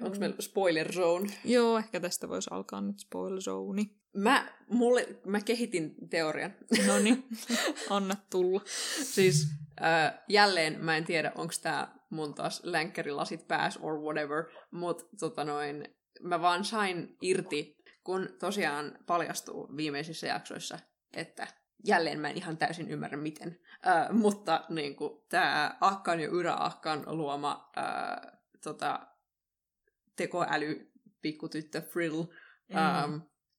Onko 0.00 0.18
meillä 0.18 0.36
spoiler 0.40 0.92
zone? 0.92 1.32
Joo, 1.44 1.78
ehkä 1.78 2.00
tästä 2.00 2.28
voisi 2.28 2.50
alkaa 2.52 2.80
nyt 2.80 2.98
spoil 2.98 3.40
zone. 3.40 3.82
Mä, 4.16 4.52
mulle, 4.68 5.06
mä 5.26 5.40
kehitin 5.40 5.94
teorian. 6.10 6.54
No 6.86 6.98
niin, 6.98 7.24
anna 7.90 8.16
tulla. 8.30 8.62
siis 9.02 9.46
äh, 9.82 10.14
jälleen 10.28 10.84
mä 10.84 10.96
en 10.96 11.04
tiedä, 11.04 11.32
onko 11.34 11.54
tää 11.62 11.94
mun 12.10 12.34
taas 12.34 12.60
länkkärilasit 12.64 13.48
pääs 13.48 13.78
or 13.82 14.00
whatever, 14.00 14.44
mutta 14.70 15.04
tota 15.20 15.44
noin, 15.44 15.88
mä 16.22 16.40
vaan 16.40 16.64
sain 16.64 17.16
irti, 17.22 17.76
kun 18.04 18.28
tosiaan 18.38 18.98
paljastuu 19.06 19.76
viimeisissä 19.76 20.26
jaksoissa, 20.26 20.78
että 21.12 21.46
jälleen 21.86 22.20
mä 22.20 22.28
en 22.28 22.36
ihan 22.36 22.56
täysin 22.56 22.88
ymmärrä 22.88 23.16
miten, 23.16 23.60
äh, 23.86 24.10
mutta 24.10 24.64
niin 24.68 24.96
tämä 25.28 25.76
Akkan 25.80 26.20
ja 26.20 26.28
Yrä-Akkan 26.28 27.04
luoma 27.06 27.70
äh, 27.78 28.32
tota, 28.62 29.06
tekoäly 30.16 30.92
pikkutyttö 31.22 31.80
Frill, 31.80 32.24
Mm. 32.70 32.76
ähm, 32.76 33.16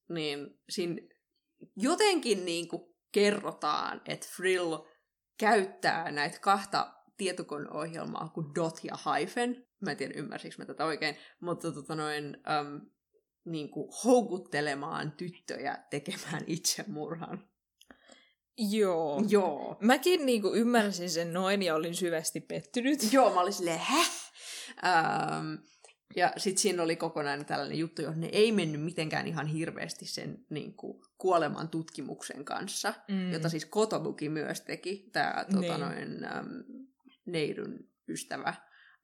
niin 0.09 0.59
siinä 0.69 1.01
jotenkin 1.76 2.45
niin 2.45 2.67
kuin 2.67 2.95
kerrotaan, 3.11 4.01
että 4.05 4.27
Frill 4.35 4.77
käyttää 5.38 6.11
näitä 6.11 6.39
kahta 6.39 6.93
tietokoneohjelmaa 7.17 8.30
kuin 8.30 8.55
Dot 8.55 8.80
ja 8.84 8.97
Hyphen, 9.05 9.67
mä 9.81 9.91
en 9.91 9.97
tiedä 9.97 10.13
ymmärsikö 10.17 10.55
mä 10.57 10.65
tätä 10.65 10.85
oikein, 10.85 11.17
mutta 11.39 11.72
tota 11.72 11.95
noin, 11.95 12.38
äm, 12.49 12.81
niin 13.45 13.69
kuin 13.69 13.89
houkuttelemaan 14.03 15.11
tyttöjä 15.11 15.77
tekemään 15.89 16.43
itsemurhan. 16.47 17.47
Joo. 18.57 19.23
Joo. 19.30 19.77
Mäkin 19.81 20.26
niinku 20.26 20.53
ymmärsin 20.53 21.09
sen 21.09 21.34
noin 21.34 21.61
ja 21.61 21.76
olin 21.76 21.95
syvästi 21.95 22.41
pettynyt. 22.41 23.13
Joo, 23.13 23.34
mä 23.34 23.41
olin 23.41 23.53
silleen, 23.53 23.80
häh? 23.80 24.11
Ähm, 24.85 25.53
ja 26.15 26.34
sitten 26.38 26.61
siinä 26.61 26.84
oli 26.84 26.95
kokonainen 26.95 27.45
tällainen 27.45 27.77
juttu, 27.77 28.01
johon 28.01 28.22
ne 28.22 28.30
ei 28.31 28.51
mennyt 28.51 28.81
mitenkään 28.81 29.27
ihan 29.27 29.47
hirveästi 29.47 30.05
sen 30.05 30.45
niin 30.49 30.73
kuin, 30.73 31.01
kuoleman 31.17 31.69
tutkimuksen 31.69 32.45
kanssa, 32.45 32.93
mm. 33.07 33.31
jota 33.31 33.49
siis 33.49 33.65
Kotobuki 33.65 34.30
myös 34.30 34.61
teki, 34.61 35.09
tämä 35.13 35.45
tota, 35.51 35.59
Niin. 35.59 35.80
noin, 35.80 36.26
äm, 36.26 36.47
Neidun 37.26 37.80
ystävä, 38.09 38.53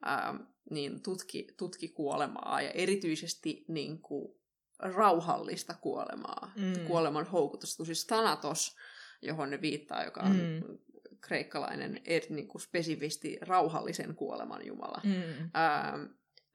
äm, 0.07 0.47
niin 0.69 1.01
tutki, 1.03 1.47
tutki 1.57 1.87
kuolemaa 1.87 2.61
ja 2.61 2.71
erityisesti 2.71 3.65
niin 3.67 4.01
kuin, 4.01 4.41
rauhallista 4.79 5.73
kuolemaa, 5.73 6.51
Mm. 6.55 6.85
kuoleman 6.87 7.25
houkutusta. 7.25 7.85
Siis 7.85 8.05
Thanatos, 8.05 8.75
johon 9.21 9.49
ne 9.49 9.61
viittaa, 9.61 10.03
joka 10.03 10.21
on 10.21 10.35
Mm. 10.35 10.77
kreikkalainen 11.21 12.01
er, 12.05 12.21
niin 12.29 12.47
kuin 12.47 12.61
spesifisti 12.61 13.37
rauhallisen 13.41 14.15
kuoleman 14.15 14.65
jumala. 14.67 15.01
Mm. 15.03 15.11
Ähm, 15.13 16.03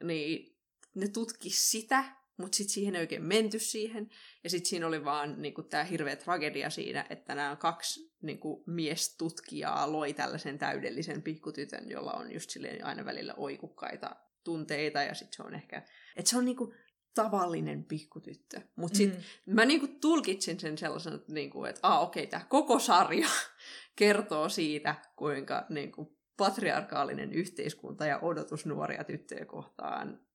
niin 0.04 0.56
ne 0.94 1.08
tutki 1.08 1.50
sitä, 1.50 2.04
mutta 2.38 2.56
sitten 2.56 2.74
siihen 2.74 2.94
ei 2.94 3.00
oikein 3.00 3.24
menty 3.24 3.58
siihen. 3.58 4.10
Ja 4.44 4.50
sitten 4.50 4.68
siinä 4.68 4.86
oli 4.86 5.04
vaan 5.04 5.42
niinku, 5.42 5.62
tämä 5.62 5.84
hirveä 5.84 6.16
tragedia 6.16 6.70
siinä, 6.70 7.06
että 7.10 7.34
nämä 7.34 7.56
kaksi 7.56 8.12
niinku, 8.22 8.64
miestutkijaa 8.66 9.92
loi 9.92 10.12
tällaisen 10.12 10.58
täydellisen 10.58 11.22
pikkutytön, 11.22 11.90
jolla 11.90 12.12
on 12.12 12.32
just 12.32 12.50
silleen 12.50 12.84
aina 12.84 13.04
välillä 13.04 13.34
oikukkaita 13.36 14.16
tunteita. 14.44 15.02
Ja 15.02 15.14
sitten 15.14 15.36
se 15.36 15.42
on 15.42 15.54
ehkä, 15.54 15.82
että 16.16 16.30
se 16.30 16.38
on 16.38 16.44
niinku, 16.44 16.74
tavallinen 17.14 17.84
pikkutyttö. 17.84 18.60
Mutta 18.76 18.96
sitten 18.96 19.24
Mm. 19.46 19.54
mä 19.54 19.64
niinku 19.64 19.88
tulkitsin 20.00 20.60
sen 20.60 20.78
sellaisen, 20.78 21.14
että, 21.14 21.32
niinku, 21.32 21.64
että 21.64 21.80
ah, 21.82 22.02
okei, 22.02 22.26
tämä 22.26 22.44
koko 22.48 22.78
sarja 22.78 23.28
kertoo 23.96 24.48
siitä, 24.48 24.94
kuinka 25.16 25.66
niinku, 25.68 26.16
patriarkaalinen 26.36 27.32
yhteiskunta 27.32 28.06
ja 28.06 28.18
odotus 28.18 28.66
nuoria 28.66 29.04
tyttöjä 29.04 29.44
kohtaan 29.44 30.25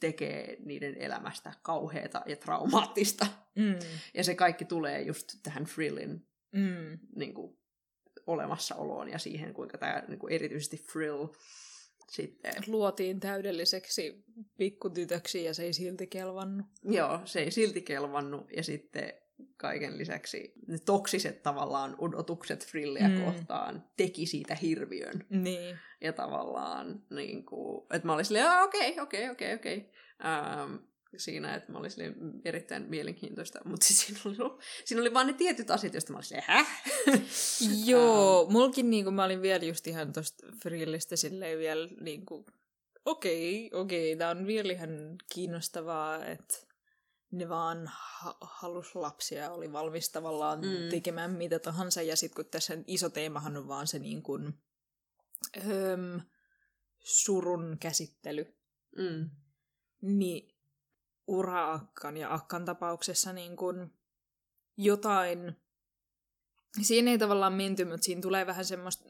tekee 0.00 0.56
niiden 0.64 0.96
elämästä 0.96 1.52
kauheata 1.62 2.22
ja 2.26 2.36
traumaattista. 2.36 3.26
Mm. 3.54 3.78
Ja 4.14 4.24
se 4.24 4.34
kaikki 4.34 4.64
tulee 4.64 5.02
just 5.02 5.28
tähän 5.42 5.64
Frillin 5.64 6.26
Mm. 6.56 6.98
niinku, 7.16 7.58
olemassaoloon 8.26 9.08
ja 9.08 9.18
siihen, 9.18 9.54
kuinka 9.54 9.78
tämä 9.78 10.02
niinku, 10.08 10.26
erityisesti 10.28 10.76
Frill 10.76 11.26
sitten... 12.10 12.54
Luotiin 12.66 13.20
täydelliseksi 13.20 14.24
pikkutytöksi 14.56 15.44
ja 15.44 15.54
se 15.54 15.62
ei 15.62 15.72
silti 15.72 16.06
kelvannut. 16.06 16.66
Joo, 16.84 17.20
se 17.24 17.40
ei 17.40 17.50
silti 17.50 17.82
kelvannut 17.82 18.52
ja 18.56 18.62
sitten 18.62 19.12
kaiken 19.56 19.98
lisäksi 19.98 20.52
ne 20.66 20.78
toksiset 20.78 21.42
tavallaan 21.42 21.94
odotukset 21.98 22.66
Frilliä 22.66 23.08
Mm. 23.08 23.24
kohtaan 23.24 23.84
teki 23.96 24.26
siitä 24.26 24.54
hirviön. 24.54 25.24
Niin. 25.30 25.78
Ja 26.00 26.12
tavallaan, 26.12 27.02
niin 27.10 27.44
kuin, 27.46 27.86
että 27.90 28.06
mä 28.06 28.12
olin 28.14 28.24
silleen, 28.24 28.46
"Aa, 28.48 28.62
okei, 28.62 29.00
okei, 29.00 29.30
okei, 29.30 29.54
okei. 29.54 29.90
Ähm, 30.24 30.74
Siinä, 31.16 31.54
että 31.54 31.72
mä 31.72 31.78
olin 31.78 31.90
silleen 31.90 32.14
erittäin 32.44 32.82
mielenkiintoista, 32.88 33.60
mutta 33.64 33.86
siis 33.86 34.00
siinä 34.06 34.20
oli, 34.24 34.58
siinä 34.84 35.00
oli 35.00 35.14
vaan 35.14 35.26
ne 35.26 35.32
tietyt 35.32 35.70
asiat, 35.70 35.94
joista 35.94 36.12
mä 36.12 36.16
olin 36.16 36.24
silleen, 36.24 36.44
häh? 36.46 36.82
Joo, 37.86 38.46
mulkin 38.50 38.90
niinku, 38.90 39.10
mä 39.10 39.24
olin 39.24 39.42
vielä 39.42 39.64
just 39.64 39.86
ihan 39.86 40.12
tosta 40.12 40.46
Frillistä 40.62 41.16
silleen 41.16 41.58
vielä 41.58 41.88
niinku, 42.00 42.46
okei, 43.04 43.70
okei, 43.74 44.16
tää 44.16 44.30
on 44.30 44.46
vielä 44.46 44.72
ihan 44.72 44.90
kiinnostavaa, 45.34 46.24
että 46.26 46.54
ne 47.30 47.48
vaan 47.48 47.86
ha- 47.94 48.38
halus 48.40 48.94
lapsia, 48.94 49.50
oli 49.50 49.72
valmis 49.72 50.10
tavallaan 50.10 50.60
mm. 50.60 50.88
Tekemään 50.90 51.30
mitä 51.30 51.58
tahansa, 51.58 52.02
ja 52.02 52.16
sitten 52.16 52.36
kun 52.44 52.50
tässä 52.50 52.78
iso 52.86 53.08
teemahan 53.10 53.56
on 53.56 53.68
vaan 53.68 53.86
se 53.86 53.98
niin 53.98 54.22
kuin, 54.22 54.58
öm, 55.56 56.20
surun 56.98 57.76
käsittely, 57.80 58.52
Mm. 58.98 59.30
niin 60.02 60.54
ura-akkan 61.26 62.16
ja 62.16 62.34
akkan 62.34 62.64
tapauksessa 62.64 63.32
niin 63.32 63.56
kuin 63.56 63.94
jotain, 64.76 65.56
siinä 66.82 67.10
ei 67.10 67.18
tavallaan 67.18 67.52
menty, 67.52 67.84
mutta 67.84 68.04
siinä 68.04 68.20
tulee 68.20 68.46
vähän 68.46 68.64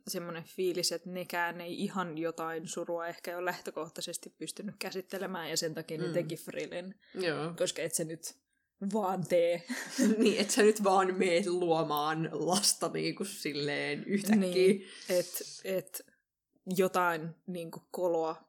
semmoinen 0.09 0.45
fiilis, 0.45 0.93
että 0.93 1.11
nekään 1.11 1.61
ei 1.61 1.83
ihan 1.85 2.19
jotain 2.19 2.69
surua 2.69 3.07
ehkä 3.07 3.31
jo 3.31 3.45
lähtökohtaisesti 3.45 4.31
pystynyt 4.39 4.75
käsittelemään, 4.79 5.51
ja 5.51 5.57
sen 5.57 5.75
takia 5.75 5.99
ne 5.99 6.07
Mm. 6.07 6.13
teki 6.13 6.37
Frillin, 6.37 6.95
Joo. 7.15 7.53
koska 7.59 7.83
et 7.83 7.95
se 7.95 8.05
nyt 8.05 8.35
vaan 8.93 9.27
tee. 9.27 9.63
niin, 10.19 10.39
että 10.41 10.53
sä 10.53 10.63
nyt 10.63 10.85
vaan 10.85 11.15
meet 11.15 11.47
luomaan 11.47 12.29
lasta 12.33 12.89
niin 12.95 13.15
kuin 13.15 13.27
silleen 13.27 14.05
yhtäkkiä. 14.05 14.41
Niin, 14.51 14.85
että 15.09 15.39
et 15.65 16.07
jotain 16.77 17.29
niin 17.47 17.71
kuin 17.71 17.83
koloa 17.91 18.47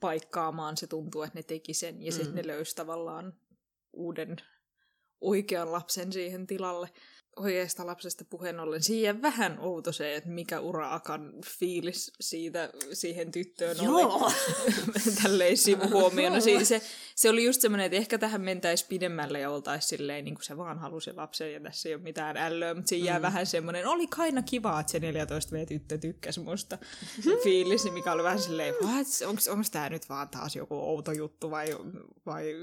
paikkaamaan 0.00 0.76
se 0.76 0.86
tuntuu, 0.86 1.22
että 1.22 1.38
ne 1.38 1.42
teki 1.42 1.74
sen, 1.74 2.02
ja 2.02 2.12
sitten 2.12 2.30
Mm. 2.30 2.36
ne 2.36 2.46
löysi 2.46 2.76
tavallaan 2.76 3.34
uuden 3.92 4.36
oikean 5.20 5.72
lapsen 5.72 6.12
siihen 6.12 6.46
tilalle. 6.46 6.88
Oikeasta 7.36 7.86
lapsesta 7.86 8.24
puheen 8.30 8.60
ollen 8.60 8.82
siihen 8.82 9.22
vähän 9.22 9.58
outo 9.60 9.92
se, 9.92 10.16
että 10.16 10.30
mikä 10.30 10.60
ura-akan 10.60 11.32
fiilis 11.58 12.12
siitä 12.20 12.70
siihen 12.92 13.32
tyttöön 13.32 13.76
oli. 13.80 14.02
Joo! 14.02 14.32
Tälleen 15.22 15.56
sivuhuomiona. 15.56 16.40
Se, 16.42 16.64
se, 16.64 16.82
se 17.14 17.30
oli 17.30 17.44
just 17.44 17.60
semmoinen, 17.60 17.84
että 17.86 17.96
ehkä 17.96 18.18
tähän 18.18 18.40
mentäisiin 18.40 18.88
pidemmälle 18.88 19.40
ja 19.40 19.50
oltaisiin 19.50 19.88
silleen, 19.88 20.24
niin 20.24 20.34
kuin 20.34 20.44
se 20.44 20.56
vaan 20.56 20.78
halusi 20.78 21.12
lapsen 21.12 21.52
ja 21.52 21.60
tässä 21.60 21.88
ei 21.88 21.94
ole 21.94 22.02
mitään 22.02 22.36
ällöä, 22.36 22.74
mutta 22.74 22.88
siinä 22.88 23.06
jää 23.06 23.18
Mm. 23.18 23.22
vähän 23.22 23.46
semmoinen, 23.46 23.86
oli 23.86 24.06
kaina 24.06 24.42
kiva, 24.42 24.80
että 24.80 24.92
se 24.92 24.98
14 24.98 25.56
v 25.56 25.66
tyttö 25.66 25.98
tykkäsi 25.98 26.40
musta 26.40 26.78
fiilis, 27.44 27.92
mikä 27.92 28.12
oli 28.12 28.22
vähän 28.22 28.38
silleen, 28.38 28.74
onko 29.50 29.64
tämä 29.72 29.88
nyt 29.88 30.08
vaan 30.08 30.28
taas 30.28 30.56
joku 30.56 30.74
outo 30.74 31.12
juttu 31.12 31.50
vai, 31.50 31.66
vai 32.26 32.54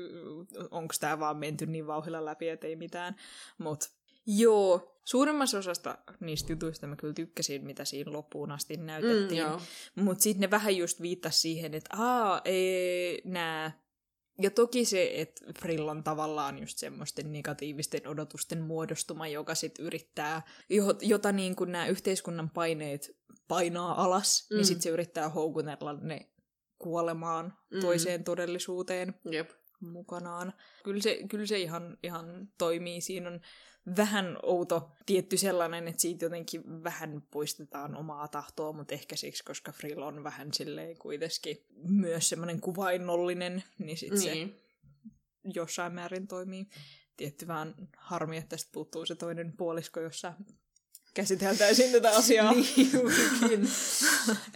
onko 0.71 0.93
tämä 0.99 1.19
vaan 1.19 1.37
menty 1.37 1.65
niin 1.65 1.87
vauhilla 1.87 2.25
läpi, 2.25 2.49
että 2.49 2.67
ei 2.67 2.75
mitään, 2.75 3.15
mutta 3.57 3.98
Joo, 4.37 4.99
suurimmassa 5.05 5.57
osasta 5.57 5.97
niistä 6.19 6.51
jutuista 6.53 6.87
mä 6.87 6.95
kyllä 6.95 7.13
tykkäsin, 7.13 7.65
mitä 7.65 7.85
siinä 7.85 8.11
loppuun 8.13 8.51
asti 8.51 8.77
Mm, 8.77 8.83
näytettiin. 8.85 9.37
joo. 9.39 9.61
Mutta 9.95 10.23
sitten 10.23 10.41
ne 10.41 10.51
vähän 10.51 10.77
just 10.77 11.01
viittasi 11.01 11.39
siihen, 11.39 11.73
että 11.73 11.95
aa, 11.97 12.41
ei, 12.45 13.21
nää... 13.25 13.79
Ja 14.41 14.51
toki 14.51 14.85
se, 14.85 15.11
että 15.15 15.45
Frill 15.59 15.87
on 15.87 16.03
tavallaan 16.03 16.59
just 16.59 16.77
semmoisten 16.77 17.31
negatiivisten 17.31 18.07
odotusten 18.07 18.61
muodostuma, 18.61 19.27
joka 19.27 19.55
sitten 19.55 19.85
yrittää, 19.85 20.41
jo- 20.69 20.97
jota 21.01 21.31
niin 21.31 21.55
kuin 21.55 21.71
nämä 21.71 21.87
yhteiskunnan 21.87 22.49
paineet 22.49 23.17
painaa 23.47 24.03
alas, 24.03 24.47
mm. 24.49 24.55
niin 24.55 24.65
Mm. 24.65 24.67
sitten 24.67 24.81
se 24.81 24.89
yrittää 24.89 25.29
houkutella 25.29 25.93
ne 26.01 26.29
kuolemaan 26.77 27.53
Mm. 27.73 27.79
toiseen 27.79 28.23
todellisuuteen 28.23 29.15
Jep. 29.31 29.49
mukanaan. 29.79 30.53
Kyllä 30.83 31.01
se, 31.01 31.19
kyllä 31.29 31.45
se 31.45 31.59
ihan, 31.59 31.97
ihan 32.03 32.47
toimii. 32.57 33.01
Siinä 33.01 33.29
on 33.29 33.41
vähän 33.97 34.37
outo 34.43 34.91
tietty 35.05 35.37
sellainen, 35.37 35.87
että 35.87 36.01
siitä 36.01 36.25
jotenkin 36.25 36.83
vähän 36.83 37.23
poistetaan 37.31 37.95
omaa 37.95 38.27
tahtoa, 38.27 38.73
mutta 38.73 38.93
ehkä 38.93 39.15
siksi, 39.15 39.43
koska 39.43 39.71
Frill 39.71 40.01
on 40.01 40.23
vähän 40.23 40.53
silleen 40.53 40.97
kuitenkin 40.97 41.65
myös 41.83 42.29
semmoinen 42.29 42.61
kuvainnollinen, 42.61 43.63
niin 43.79 43.97
sitten 43.97 44.19
niin. 44.19 44.49
Se 44.49 44.69
jossain 45.53 45.93
määrin 45.93 46.27
toimii. 46.27 46.67
Tietty 47.17 47.47
vähän 47.47 47.75
harmi, 47.97 48.37
että 48.37 48.49
tästä 48.49 48.69
puuttuu 48.71 49.05
se 49.05 49.15
toinen 49.15 49.53
puolisko, 49.57 49.99
jossa 49.99 50.33
käsiteltäisiin 51.13 51.91
tätä 51.91 52.09
asiaa. 52.09 52.53
Niin 52.75 52.93
juurikin. 52.93 53.69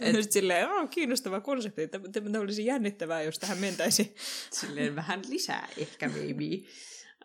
Et... 0.00 0.32
Silleen, 0.32 0.68
on 0.68 0.88
kiinnostava 0.88 1.40
konsepti, 1.40 1.82
että 1.82 2.00
tämä 2.22 2.38
olisi 2.38 2.66
jännittävää, 2.66 3.22
jos 3.22 3.38
tähän 3.38 3.58
mentäisi. 3.58 4.14
Silleen 4.52 4.96
vähän 4.96 5.22
lisää 5.28 5.68
ehkä 5.76 6.08
maybe. 6.08 6.68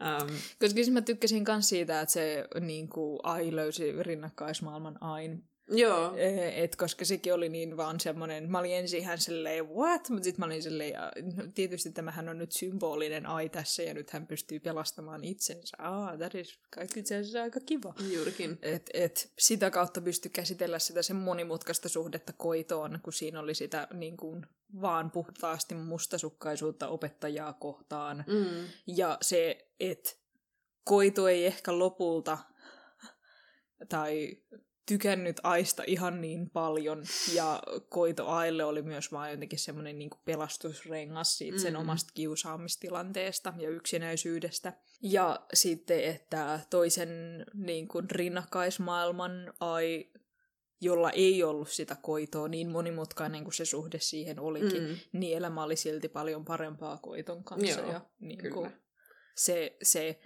Um, 0.02 0.28
Koska 0.60 0.76
siis 0.76 0.92
mä 0.92 1.02
tykkäsin 1.02 1.44
myös 1.48 1.70
siitä, 1.70 2.02
että 2.02 2.14
se 2.14 2.48
niin 2.60 2.90
kuin, 2.90 3.20
Ai 3.24 3.56
löysi 3.56 4.04
rinnakkaismaailman 4.04 5.04
Ain. 5.04 5.44
Joo. 5.70 6.14
Et 6.56 6.76
koska 6.76 7.06
sekin 7.06 7.34
oli 7.34 7.50
niin 7.50 7.78
vaan 7.78 8.00
semmoinen, 8.00 8.52
mä 8.52 8.60
olin 8.60 8.76
ensin 8.76 9.00
ihan 9.00 9.18
silleen, 9.18 9.70
what? 9.70 10.10
Mutta 10.10 10.24
sitten 10.24 10.42
mä 10.42 10.46
olin 10.46 10.64
silleen, 10.64 10.92
ja, 10.94 11.12
no, 11.38 11.44
tietysti 11.56 11.92
tämähän 11.92 12.30
on 12.30 12.38
nyt 12.38 12.52
symbolinen 12.52 13.26
Ai 13.26 13.50
tässä, 13.50 13.84
ja 13.84 13.94
nyt 13.94 14.10
hän 14.10 14.28
pystyy 14.28 14.60
pelastamaan 14.60 15.24
itsensä. 15.24 15.78
Ah, 15.80 16.18
that 16.18 16.36
is 16.36 16.60
kaikki 16.76 17.00
itse 17.00 17.18
asiassa 17.18 17.42
aika 17.42 17.60
kiva. 17.60 17.94
Juurikin. 18.14 18.60
Et, 18.62 18.90
et 18.94 19.32
sitä 19.40 19.72
kautta 19.72 20.02
pystyi 20.02 20.32
käsitellä 20.32 20.80
sitä 20.80 21.02
sen 21.02 21.16
monimutkaista 21.16 21.90
suhdetta 21.90 22.34
koitoon, 22.34 23.00
kun 23.04 23.14
siinä 23.14 23.40
oli 23.40 23.56
sitä 23.56 23.88
niin 23.94 24.18
kuin, 24.18 24.46
vaan 24.82 25.12
puhtaasti 25.12 25.76
mustasukkaisuutta 25.76 26.88
opettajaa 26.88 27.54
kohtaan. 27.54 28.24
Mm. 28.28 28.66
Ja 28.88 29.18
se, 29.22 29.68
että 29.80 30.12
koito 30.84 31.28
ei 31.28 31.46
ehkä 31.46 31.80
lopulta, 31.80 32.38
tai 33.90 34.38
tykännyt 34.90 35.40
Aista 35.44 35.84
ihan 35.88 36.22
niin 36.22 36.50
paljon, 36.50 37.04
ja 37.34 37.64
Koito 37.90 38.28
Aille 38.28 38.64
oli 38.64 38.82
myös 38.82 39.12
vaan 39.12 39.32
jotenkin 39.32 39.60
semmoinen 39.60 40.00
niin 40.00 40.10
pelastusrengas 40.26 41.38
siitä 41.38 41.60
sen 41.60 41.74
Mm. 41.74 41.80
omasta 41.80 42.12
kiusaamistilanteesta 42.14 43.54
ja 43.58 43.70
yksinäisyydestä. 43.70 44.74
Ja 45.02 45.46
sitten, 45.54 46.04
että 46.04 46.60
toisen 46.70 47.10
niin 47.54 47.88
kuin 47.88 48.12
rinnakkaismaailman 48.12 49.54
Ai, 49.60 50.06
jolla 50.82 51.12
ei 51.12 51.44
ollut 51.44 51.70
sitä 51.70 51.96
koitoa 52.02 52.48
niin 52.48 52.70
monimutkainen 52.70 53.44
kuin 53.44 53.54
se 53.54 53.66
suhde 53.66 54.00
siihen 54.00 54.40
olikin, 54.40 54.84
Mm. 54.84 54.96
niin 55.14 55.38
elämä 55.38 55.64
oli 55.64 55.76
silti 55.76 56.10
paljon 56.10 56.46
parempaa 56.46 56.98
koiton 56.98 57.44
kanssa. 57.44 57.80
Joo, 57.80 57.92
ja 57.92 58.02
niin 58.20 58.38
kyllä. 58.38 58.54
kuin 58.54 58.72
se, 59.36 59.78
se 59.84 60.20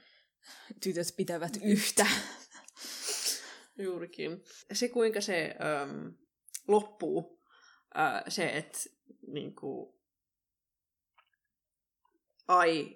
tytöt 0.84 1.08
pitävät 1.18 1.54
yhtä. 1.64 2.08
Juurikin. 3.78 4.44
Se, 4.74 4.90
kuinka 4.90 5.22
se 5.22 5.56
äm, 5.82 6.14
loppuu, 6.68 7.42
ää, 7.94 8.24
se, 8.28 8.58
että 8.58 8.80
niinku, 9.28 10.00
ai, 12.48 12.96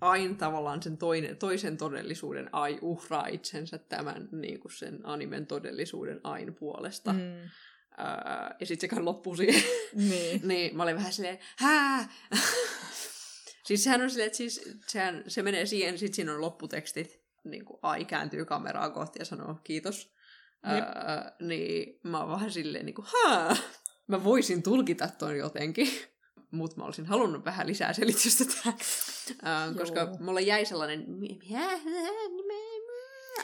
ain 0.00 0.36
tavallaan 0.36 0.82
sen 0.82 0.98
toinen, 0.98 1.36
toisen 1.36 1.76
todellisuuden 1.76 2.48
ai 2.52 2.78
uhraa 2.82 3.26
itsensä 3.26 3.78
tämän 3.78 4.28
niinku 4.32 4.68
sen 4.68 5.00
animen 5.04 5.46
todellisuuden 5.46 6.20
ain 6.24 6.54
puolesta. 6.54 7.12
Mm. 7.12 7.50
Ää, 7.96 8.56
ja 8.60 8.66
sitten 8.66 8.90
se 8.90 8.94
kai 8.94 9.04
loppuu 9.04 9.36
siihen. 9.36 9.62
Niin. 9.94 10.40
niin 10.48 10.76
mä 10.76 10.82
olin 10.82 10.96
vähän 10.96 11.12
silleen, 11.12 11.38
hää! 11.58 12.12
siis 13.66 13.84
sehän 13.84 14.02
on 14.02 14.10
silleen, 14.10 14.26
että 14.26 14.36
siis, 14.36 14.78
sehän, 14.86 15.24
se 15.26 15.42
menee 15.42 15.66
siihen, 15.66 15.98
sitten 15.98 16.14
siinä 16.14 16.34
on 16.34 16.40
lopputekstit, 16.40 17.23
niin 17.44 17.64
kuin 17.64 17.78
ai 17.82 18.04
kääntyy 18.04 18.44
kameraa 18.44 18.90
kohti 18.90 19.18
ja 19.18 19.24
sanoo 19.24 19.54
kiitos. 19.64 20.14
Jep. 20.74 20.84
Ää, 20.84 21.36
niin 21.40 22.00
mä 22.02 22.20
oon 22.20 22.30
vähän 22.30 22.50
silleen 22.50 22.86
niin 22.86 22.94
kuin, 22.94 23.06
haa! 23.12 23.56
Mä 24.06 24.24
voisin 24.24 24.62
tulkita 24.62 25.08
ton 25.18 25.36
jotenkin, 25.36 25.88
mutta 26.50 26.76
mä 26.76 26.84
olisin 26.84 27.06
halunnut 27.06 27.44
vähän 27.44 27.66
lisää 27.66 27.92
selitystä 27.92 28.44
tähän. 28.44 28.78
Ää, 29.42 29.74
koska 29.74 30.00
Joo. 30.00 30.16
mulla 30.20 30.40
jäi 30.40 30.64
sellainen, 30.64 31.04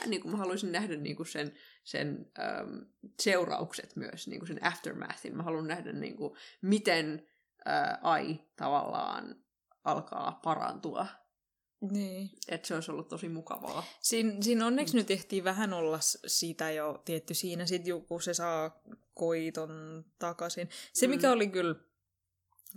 niin 0.05 0.21
kuin 0.21 0.31
mä 0.31 0.37
haluaisin 0.37 0.71
nähdä 0.71 0.95
niin 0.95 1.15
kuin 1.15 1.27
sen, 1.27 1.53
sen 1.83 2.31
äm, 2.39 2.85
seuraukset 3.21 3.95
myös, 3.95 4.27
niin 4.27 4.39
kuin 4.39 4.47
sen 4.47 4.65
aftermathin. 4.65 5.37
Mä 5.37 5.43
haluan 5.43 5.67
nähdä, 5.67 5.91
niin 5.91 6.15
kuin, 6.15 6.33
miten 6.61 7.27
ää, 7.65 7.99
ai 8.01 8.39
tavallaan 8.55 9.35
alkaa 9.83 10.39
parantua. 10.43 11.07
Niin. 11.81 12.29
Että 12.47 12.67
se 12.67 12.75
olisi 12.75 12.91
ollut 12.91 13.07
tosi 13.07 13.29
mukavaa. 13.29 13.83
Siin, 14.01 14.43
siinä 14.43 14.65
onneksi 14.67 14.97
nyt 14.97 15.11
ehtii 15.11 15.43
vähän 15.43 15.73
olla 15.73 15.99
sitä 16.27 16.71
jo 16.71 17.01
tietty 17.05 17.33
siinä, 17.33 17.65
sit 17.65 17.81
kun 18.07 18.21
se 18.21 18.33
saa 18.33 18.81
koiton 19.13 20.05
takaisin. 20.19 20.69
Se 20.93 21.07
mikä 21.07 21.27
Mm. 21.27 21.33
oli 21.33 21.47
kyllä, 21.47 21.75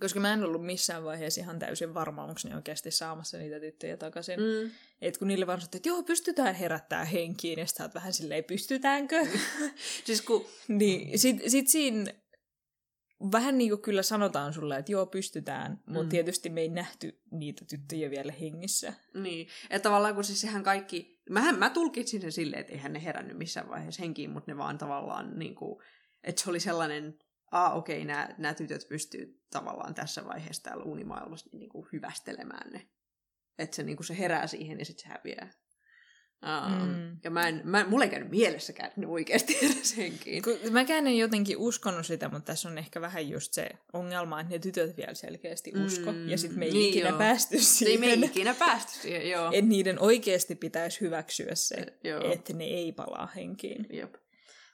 koska 0.01 0.21
mä 0.21 0.33
en 0.33 0.45
ollut 0.45 0.67
missään 0.67 1.05
vaiheessa 1.05 1.41
ihan 1.41 1.59
täysin 1.59 1.95
varma, 1.95 2.23
onko 2.25 2.41
ne 2.45 2.55
oikeasti 2.57 2.91
saamassa 2.91 3.39
niitä 3.39 3.61
tyttöjä 3.61 3.97
takaisin. 3.97 4.41
Mm. 4.41 4.47
Mm. 4.65 4.71
Et 5.01 5.19
kun 5.19 5.29
niille 5.29 5.47
vaan 5.47 5.61
sanottiin, 5.61 5.79
että 5.79 5.89
joo, 5.89 6.03
pystytään 6.03 6.55
herättää 6.55 7.05
henkiin, 7.05 7.59
ja 7.59 7.67
sit 7.67 7.77
sä 7.77 7.85
oot 7.85 7.95
vähän 7.95 8.13
silleen, 8.13 8.45
pystytäänkö? 8.45 9.27
Siis 10.07 10.23
kun, 10.23 10.47
niin 10.69 11.19
sit, 11.19 11.37
sit 11.49 11.69
siinä 11.69 12.13
vähän 13.32 13.59
niin 13.59 13.70
kuin 13.70 13.82
kyllä 13.82 14.03
sanotaan 14.03 14.53
sulle, 14.53 14.77
että 14.77 14.93
joo, 14.93 15.07
pystytään, 15.07 15.81
mutta 15.86 16.03
Mm. 16.03 16.09
tietysti 16.09 16.51
me 16.51 16.61
ei 16.61 16.69
nähty 16.69 17.20
niitä 17.31 17.65
tyttöjä 17.65 18.11
vielä 18.11 18.32
hengissä. 18.32 18.93
niin, 19.15 19.49
että 19.70 19.89
tavallaan 19.89 20.15
kun 20.15 20.24
siis 20.24 20.41
sehän 20.41 20.62
kaikki, 20.62 21.23
mähän, 21.31 21.59
mä 21.59 21.70
tulkitsin 21.70 22.20
sen 22.20 22.32
silleen, 22.32 22.61
että 22.61 22.73
eihän 22.73 22.93
ne 22.93 23.05
herännyt 23.05 23.39
missään 23.39 23.69
vaiheessa 23.69 24.03
henkiin, 24.03 24.31
mutta 24.31 24.51
ne 24.53 24.57
vaan 24.57 24.78
tavallaan 24.78 25.39
niin 25.39 25.55
kuin, 25.55 25.82
että 26.24 26.43
se 26.43 26.51
oli 26.51 26.61
sellainen, 26.61 27.19
aa 27.53 27.74
okei, 27.74 27.97
okay, 27.97 28.07
nämä, 28.07 28.28
nämä 28.39 28.55
tytöt 28.55 28.89
pystyy 28.89 29.43
tavallaan 29.51 29.95
tässä 29.95 30.24
vaiheessa 30.24 30.62
täällä 30.62 30.85
unimaailmassa 30.85 31.51
niin 31.53 31.69
kuin 31.69 31.86
hyvästelemään 31.93 32.73
ne. 32.73 32.89
Että 33.59 33.77
se, 33.77 33.82
niin 33.82 33.97
kuin 33.97 34.07
se 34.07 34.19
herää 34.19 34.47
siihen 34.47 34.78
ja 34.78 34.85
sitten 34.85 35.03
se 35.03 35.09
häviää. 35.09 35.51
Um, 36.45 36.85
Mm. 36.89 37.16
Ja 37.25 37.31
mä 37.31 37.49
en, 37.49 37.61
mä, 37.65 37.85
mulla 37.89 38.05
ei 38.05 38.11
käynyt 38.11 38.31
mielessäkään, 38.31 38.91
ne 38.97 39.07
oikeasti 39.07 39.59
heräsi 39.62 39.97
henkiin. 40.03 40.43
Mäkään 40.71 41.07
en 41.07 41.19
jotenkin 41.19 41.57
uskonut 41.57 42.07
sitä, 42.07 42.29
mutta 42.29 42.47
tässä 42.47 42.69
on 42.69 42.79
ehkä 42.79 43.01
vähän 43.01 43.29
just 43.29 43.53
se 43.53 43.69
ongelma, 43.93 44.41
että 44.41 44.53
ne 44.53 44.59
tytöt 44.59 44.97
vielä 44.97 45.15
selkeästi 45.15 45.73
usko. 45.87 46.12
Mm, 46.12 46.29
Ja 46.29 46.39
sitten 46.39 46.59
me 46.59 46.65
ei 46.65 46.73
niin 46.73 46.89
ikinä 46.89 47.09
joo. 47.09 47.19
päästy 47.19 47.55
Ei 47.57 47.61
siihen, 47.62 48.01
me 48.01 48.07
ei 48.07 48.21
ikinä 48.25 48.55
päästy 48.55 48.93
siihen, 48.99 49.31
joo. 49.31 49.47
että 49.47 49.69
niiden 49.69 49.99
oikeasti 50.01 50.55
pitäisi 50.55 51.01
hyväksyä 51.01 51.55
se, 51.55 51.77
että 52.33 52.53
ne 52.53 52.65
ei 52.65 52.93
palaa 52.93 53.29
henkiin. 53.37 53.87
Jep. 53.93 54.15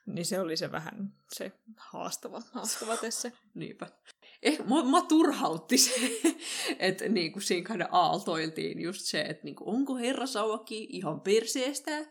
Niin 0.07 0.27
se 0.27 0.41
oli 0.41 0.57
se 0.57 0.73
vähän 0.73 1.13
se 1.33 1.53
haastava, 1.77 2.43
haastava 2.53 2.97
tässä. 2.97 3.33
Niinpä. 3.55 3.87
Ehkä 4.43 4.63
mua, 4.63 4.85
mua 4.85 5.01
turhautti 5.01 5.79
se, 5.79 6.21
että 6.79 7.09
niinku 7.09 7.41
siinä 7.41 7.69
kind 7.69 7.83
aaltoiltiin 7.91 8.81
just 8.81 9.01
se, 9.01 9.21
että 9.21 9.45
niinku, 9.45 9.71
onko 9.71 9.97
herra 9.97 10.27
Sauaki 10.27 10.87
ihan 10.91 11.21
perseestä 11.21 12.07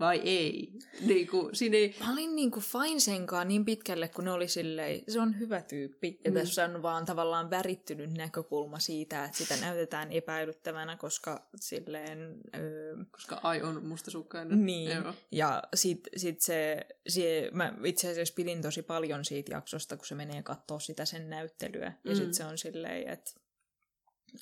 vai 0.00 0.20
ei. 0.24 0.72
Niinku, 1.00 1.50
siinä 1.52 1.76
ei... 1.76 1.96
Mä 2.00 2.12
olin 2.12 2.36
niinku 2.36 2.60
fine 2.60 3.00
senkaan 3.00 3.48
niin 3.48 3.64
pitkälle, 3.64 4.08
kun 4.08 4.24
ne 4.24 4.30
oli 4.32 4.48
silleen, 4.48 5.00
se 5.08 5.20
on 5.20 5.38
hyvä 5.38 5.62
tyyppi. 5.62 6.20
Ja 6.24 6.30
Mm. 6.30 6.36
tässä 6.36 6.64
on 6.64 6.82
vaan 6.82 7.04
tavallaan 7.06 7.50
värittynyt 7.50 8.10
näkökulma 8.12 8.78
siitä, 8.78 9.24
että 9.24 9.36
sitä 9.38 9.56
näytetään 9.56 10.12
epäilyttävänä, 10.12 10.96
koska 10.96 11.48
silleen... 11.60 12.40
Öö, 12.56 12.96
Koska 13.10 13.40
ai 13.42 13.62
on 13.62 13.86
mustasukkainen. 13.86 14.66
Niin, 14.66 14.90
Joo. 14.90 15.14
ja 15.30 15.62
sit, 15.74 16.08
sit 16.16 16.40
se, 16.40 16.86
se, 17.08 17.50
mä 17.52 17.74
itse 17.84 18.10
asiassa 18.10 18.34
pidin 18.34 18.62
tosi 18.62 18.82
paljon 18.82 19.24
siitä 19.24 19.52
jaksosta, 19.54 19.96
kun 19.96 20.06
se 20.06 20.14
menee 20.14 20.42
katsoa 20.42 20.78
sitä 20.78 21.04
sen 21.04 21.30
näyttelyä. 21.30 21.92
Ja 22.04 22.10
Mm. 22.12 22.16
sit 22.16 22.34
se 22.34 22.44
on 22.44 22.58
silleen, 22.58 23.08
että 23.08 23.30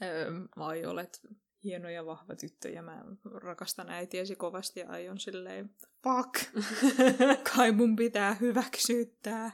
öö, 0.03 0.31
ai 0.57 0.85
olet 0.87 1.21
hieno 1.65 1.89
ja 1.89 2.07
vahva 2.07 2.36
tyttö 2.36 2.69
ja 2.69 2.82
mä 2.82 3.05
rakastan 3.24 3.91
äitiäsi 3.91 4.36
kovasti 4.36 4.81
ja 4.81 4.89
aion 4.89 5.20
silleen, 5.20 5.70
fuck, 6.03 6.65
kai 7.57 7.73
mun 7.73 7.97
pitää 7.97 8.35
hyväksyä 8.35 9.05
tää. 9.23 9.53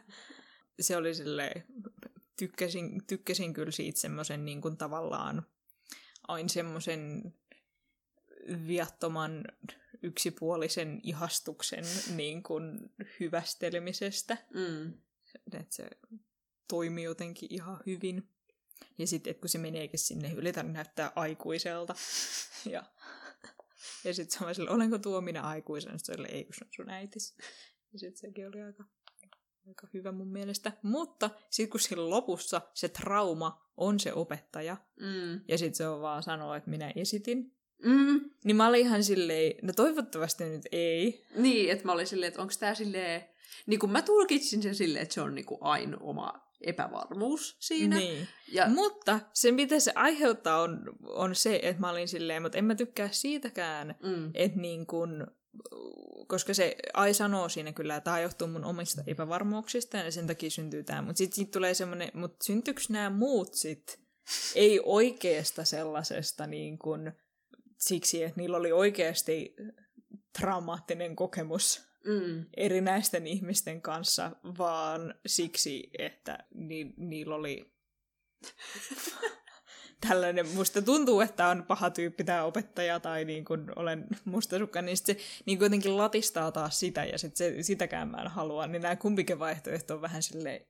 Se 0.81 0.97
oli 0.97 1.15
silleen, 1.15 1.65
tykkäsin, 2.37 3.07
tykkäsin 3.07 3.53
kyllä 3.53 3.71
siitä 3.71 4.01
semmoisen 4.01 4.45
niin 4.45 4.61
kuin 4.61 4.77
tavallaan 4.77 5.47
aina 6.29 6.49
semmoisen 6.49 7.35
viattoman 8.67 9.45
yksipuolisen 10.03 11.01
ihastuksen 11.03 11.85
niin 12.17 12.43
kuin 12.43 12.79
hyvästelemisestä. 13.21 14.37
Mm. 14.55 14.93
Että 15.53 15.75
se 15.75 15.91
toimii 16.69 17.05
jotenkin 17.05 17.49
ihan 17.53 17.81
hyvin. 17.87 18.29
Ja 18.99 19.07
sitten, 19.07 19.35
kun 19.35 19.49
se 19.49 19.59
meneekin 19.59 19.99
sinne, 19.99 20.33
yritän 20.33 20.73
näyttää 20.73 21.13
aikuiselta. 21.17 21.95
Ja, 22.71 22.85
ja 24.05 24.15
sitten 24.15 24.39
se 24.39 24.45
on 24.45 24.55
sille, 24.55 24.71
olenko 24.71 24.99
tuo 24.99 25.21
minä 25.21 25.43
aikuisena? 25.43 25.99
Sitten 25.99 26.21
oli, 26.21 26.29
ei 26.29 26.45
kun 26.45 26.55
se 26.55 26.65
on 26.65 26.71
sun 26.77 26.91
äitis. 26.91 27.35
Ja 27.93 27.99
sitten 27.99 28.17
sekin 28.17 28.49
oli 28.49 28.61
aika, 28.63 28.85
aika 29.69 29.87
hyvä 29.95 30.13
mun 30.13 30.29
mielestä. 30.33 30.73
Mutta 30.83 31.31
sitten 31.51 31.71
kun 31.71 31.81
siinä 31.81 32.11
lopussa 32.11 32.61
se 32.75 32.89
trauma 32.89 33.71
on 33.77 34.01
se 34.01 34.13
opettaja, 34.13 34.77
Mm. 35.01 35.41
ja 35.49 35.59
sitten 35.59 35.75
se 35.75 35.89
on 35.89 36.01
vaan 36.01 36.23
sanoa, 36.23 36.57
että 36.57 36.71
minä 36.71 36.93
esitin, 36.97 37.57
Mm. 37.85 38.31
niin 38.45 38.57
mä 38.57 38.69
olin 38.69 38.81
ihan 38.81 39.05
silleen, 39.05 39.55
no 39.63 39.73
toivottavasti 39.73 40.45
nyt 40.45 40.63
ei. 40.73 41.27
Niin, 41.37 41.71
että 41.71 41.85
mä 41.85 41.93
olin 41.93 42.07
silleen, 42.07 42.29
että 42.29 42.43
onko 42.43 42.55
tää 42.61 42.75
silleen... 42.75 43.25
Niin 43.67 43.81
kuin 43.81 43.93
mä 43.93 44.03
tulkitsin 44.03 44.63
sen 44.63 44.75
silleen, 44.75 45.03
että 45.03 45.15
se 45.15 45.21
on 45.21 45.35
niinku 45.35 45.59
aina 45.61 45.97
oma 46.01 46.50
epävarmuus 46.61 47.57
siinä. 47.59 47.97
Niin. 47.97 48.29
Ja, 48.53 48.69
Mutta 48.69 49.21
se, 49.35 49.53
mitä 49.53 49.81
se 49.81 49.93
aiheuttaa, 49.95 50.63
on, 50.63 50.81
on 51.03 51.35
se, 51.35 51.61
että 51.63 51.81
mä 51.81 51.91
olin 51.91 52.09
silleen, 52.09 52.43
mutta 52.43 52.59
en 52.59 52.65
mä 52.65 52.75
tykkää 52.75 53.09
siitäkään, 53.13 53.95
mm. 54.03 54.31
että 54.35 54.59
niin 54.59 54.87
kun, 54.87 55.27
koska 56.27 56.55
se 56.55 56.77
Ai 56.95 57.15
sanoo 57.15 57.49
siinä 57.49 57.73
kyllä, 57.73 57.97
että 57.97 58.05
tämä 58.05 58.21
johtuu 58.21 58.49
mun 58.49 58.65
omista 58.65 59.03
epävarmuuksista 59.07 59.97
ja 59.97 60.13
sen 60.13 60.27
takia 60.27 60.51
syntyy 60.51 60.85
tämä. 60.85 61.03
Mutta 61.03 61.19
sitten 61.19 61.37
sit 61.37 61.51
tulee 61.51 61.75
semmoinen, 61.75 62.11
mutta 62.15 62.45
syntyykö 62.45 62.83
nämä 62.89 63.11
muut 63.11 63.55
sit 63.55 64.01
ei 64.55 64.81
oikeasta 64.85 65.65
sellaisesta 65.65 66.47
niin 66.47 66.79
kun, 66.79 67.13
siksi, 67.79 68.23
että 68.23 68.41
niillä 68.41 68.57
oli 68.57 68.73
oikeasti 68.73 69.57
traumaattinen 70.39 71.17
kokemus 71.17 71.90
Mm. 72.05 72.45
erinäisten 72.57 73.27
ihmisten 73.27 73.83
kanssa, 73.83 74.31
vaan 74.59 75.15
siksi, 75.27 75.91
että 75.99 76.39
ni- 76.55 76.95
niillä 76.97 77.35
oli 77.35 77.73
tällainen, 80.09 80.49
musta 80.49 80.83
tuntuu, 80.83 81.21
että 81.21 81.49
on 81.49 81.65
paha 81.69 81.91
tyyppi 81.91 82.25
tämä 82.25 82.45
opettaja 82.45 83.01
tai 83.01 83.25
niin 83.25 83.45
kun 83.45 83.73
olen 83.77 84.07
mustasukka, 84.25 84.83
niin 84.83 84.97
se 84.97 85.17
niin 85.47 85.59
kuin 85.59 85.67
jotenkin 85.67 85.97
latistaa 85.97 86.53
taas 86.53 86.81
sitä 86.81 87.05
ja 87.05 87.19
sit 87.19 87.37
se, 87.37 87.63
sitäkään 87.63 88.09
mä 88.09 88.23
en 88.23 88.29
halua, 88.29 88.67
niin 88.67 88.83
nämä 88.83 88.97
kumpikin 88.97 89.39
vaihtoehto 89.39 89.95
on 89.95 90.03
vähän 90.03 90.23
silleen... 90.23 90.67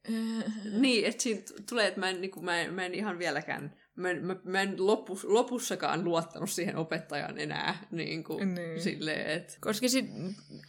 Niin, 0.73 1.07
että 1.07 1.23
siinä 1.23 1.43
tulee, 1.69 1.87
että 1.87 2.01
mä 2.01 2.11
en, 2.11 2.21
niin 2.21 2.31
kuin, 2.31 2.45
mä, 2.45 2.61
en, 2.61 2.75
mä 2.75 2.87
en 2.87 2.95
ihan 2.95 3.19
vieläkään 3.19 3.80
mä, 3.97 4.09
mä, 4.15 4.37
mä 4.45 4.63
en 4.63 4.87
lopus, 4.87 5.25
lopussakaan 5.25 6.05
luottanut 6.05 6.51
siihen 6.51 6.77
opettajaan 6.77 7.39
enää. 7.39 7.79
Niin 7.91 8.25
kuin, 8.25 8.55
Niin. 8.55 8.81
silleen, 8.83 9.27
että 9.27 9.57
Koska 9.61 9.89
sit, 9.89 10.11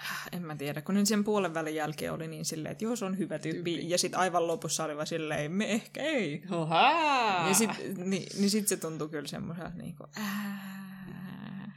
äh, 0.02 0.27
en 0.31 0.41
mä 0.41 0.56
tiedä, 0.56 0.81
kun 0.81 1.06
sen 1.06 1.23
puolen 1.23 1.53
välin 1.53 1.76
jälkeen 1.76 2.14
oli 2.14 2.27
niin 2.27 2.45
silleen, 2.45 2.72
että 2.72 2.84
joo, 2.85 2.95
se 2.95 3.06
on 3.06 3.18
hyvä 3.18 3.39
tyyppi. 3.39 3.72
Tyyppi. 3.73 3.89
Ja 3.89 3.98
sitten 3.98 4.19
aivan 4.19 4.48
lopussa 4.48 4.84
oli 4.84 4.95
vaan 4.95 5.07
silleen, 5.07 5.52
me 5.52 5.72
ehkä 5.72 6.02
ei. 6.02 6.43
Ohaa! 6.52 7.48
Ja 7.48 7.53
sit, 7.53 7.69
niin, 7.98 8.27
niin 8.39 8.49
sit 8.49 8.68
se 8.68 8.77
tuntui 8.77 9.10
kyllä 9.10 9.27
semmoiselta 9.27 9.77
niinku, 9.77 10.03
ää, 10.15 11.72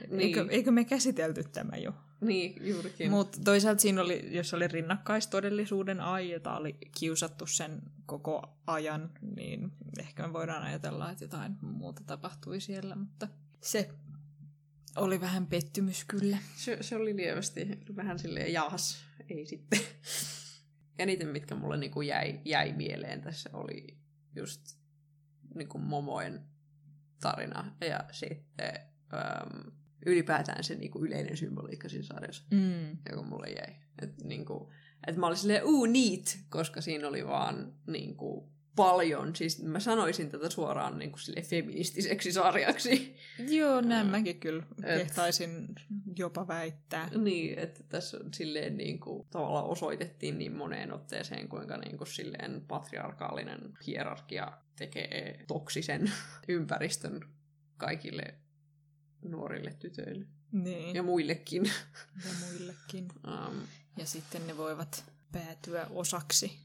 Niin. 0.00 0.20
eikö, 0.20 0.46
eikö 0.50 0.70
me 0.70 0.84
käsitelty 0.84 1.44
tämä 1.44 1.76
jo? 1.76 1.92
Niin, 2.20 2.68
juurikin. 2.68 3.10
Mutta 3.10 3.38
toisaalta 3.44 3.80
siinä 3.80 4.02
oli, 4.02 4.36
jos 4.36 4.54
oli 4.54 4.68
rinnakkaistodellisuuden 4.68 6.00
ai, 6.00 6.30
jota 6.30 6.56
oli 6.56 6.78
kiusattu 6.98 7.46
sen 7.46 7.82
koko 8.06 8.58
ajan, 8.66 9.10
niin 9.36 9.72
ehkä 9.98 10.26
me 10.26 10.32
voidaan 10.32 10.62
ajatella, 10.62 11.10
että 11.10 11.24
jotain 11.24 11.56
muuta 11.60 12.02
tapahtui 12.06 12.60
siellä, 12.60 12.96
mutta 12.96 13.28
se 13.60 13.90
oli 14.96 15.20
vähän 15.20 15.46
pettymys 15.46 16.04
kyllä. 16.04 16.38
Se, 16.56 16.78
se 16.80 16.96
oli 16.96 17.16
lievästi 17.16 17.68
vähän 17.96 18.18
silleen 18.18 18.52
jahas, 18.52 19.04
ei 19.28 19.46
sitten. 19.46 19.80
Eniten, 20.98 21.28
mitkä 21.28 21.54
mulle 21.54 21.76
niinku 21.76 22.02
jäi, 22.02 22.40
jäi 22.44 22.72
mieleen 22.72 23.20
tässä, 23.20 23.50
oli 23.52 23.98
just 24.36 24.78
niinku 25.54 25.78
Momoen 25.78 26.44
tarina 27.20 27.76
ja 27.80 28.04
sitten 28.12 28.72
äm, 29.14 29.72
ylipäätään 30.06 30.64
se 30.64 30.74
niinku 30.74 31.04
yleinen 31.04 31.36
symboliikka 31.36 31.88
siinä 31.88 32.04
sarjassa, 32.06 32.44
Mm. 32.50 32.96
joka 33.10 33.22
mulle 33.22 33.46
jäi. 33.48 33.74
Et, 34.02 34.24
niinku, 34.24 34.72
et 35.06 35.16
mä 35.16 35.26
olin 35.26 35.36
silleen, 35.38 35.64
uu, 35.64 35.86
neat, 35.86 36.38
koska 36.48 36.80
siinä 36.80 37.08
oli 37.08 37.26
vaan 37.26 37.72
niinku, 37.86 38.52
paljon, 38.76 39.36
siis 39.36 39.62
mä 39.62 39.80
sanoisin 39.80 40.30
tätä 40.30 40.50
suoraan 40.50 40.98
niinku, 40.98 41.18
silleen 41.18 41.46
feministiseksi 41.46 42.32
sarjaksi. 42.32 43.16
Joo, 43.48 43.80
näin 43.80 44.06
mäkin 44.06 44.40
kyllä 44.40 44.62
Et- 44.84 44.98
kehtaisin 44.98 45.68
jopa 46.16 46.48
väittää. 46.48 47.08
Niin, 47.16 47.58
että 47.58 47.82
tässä 47.88 48.16
on 48.24 48.34
silleen 48.34 48.76
niin 48.76 49.00
kuin, 49.00 49.26
tavallaan 49.30 49.64
osoitettiin 49.64 50.38
niin 50.38 50.52
moneen 50.56 50.92
otteeseen, 50.92 51.48
kuinka 51.48 51.76
niin 51.76 51.98
kuin, 51.98 52.08
silleen 52.08 52.64
patriarkaalinen 52.68 53.60
hierarkia 53.86 54.52
tekee 54.76 55.44
toksisen 55.46 56.12
ympäristön 56.48 57.20
kaikille 57.76 58.34
nuorille 59.22 59.74
tytöille 59.78 60.26
Niin, 60.52 60.94
ja 60.96 61.02
muillekin. 61.02 61.64
ja 62.24 62.30
muillekin. 62.48 63.08
Um, 63.26 63.60
Ja 63.96 64.06
sitten 64.06 64.46
ne 64.46 64.56
voivat 64.56 65.04
päätyä 65.32 65.86
osaksi 65.90 66.58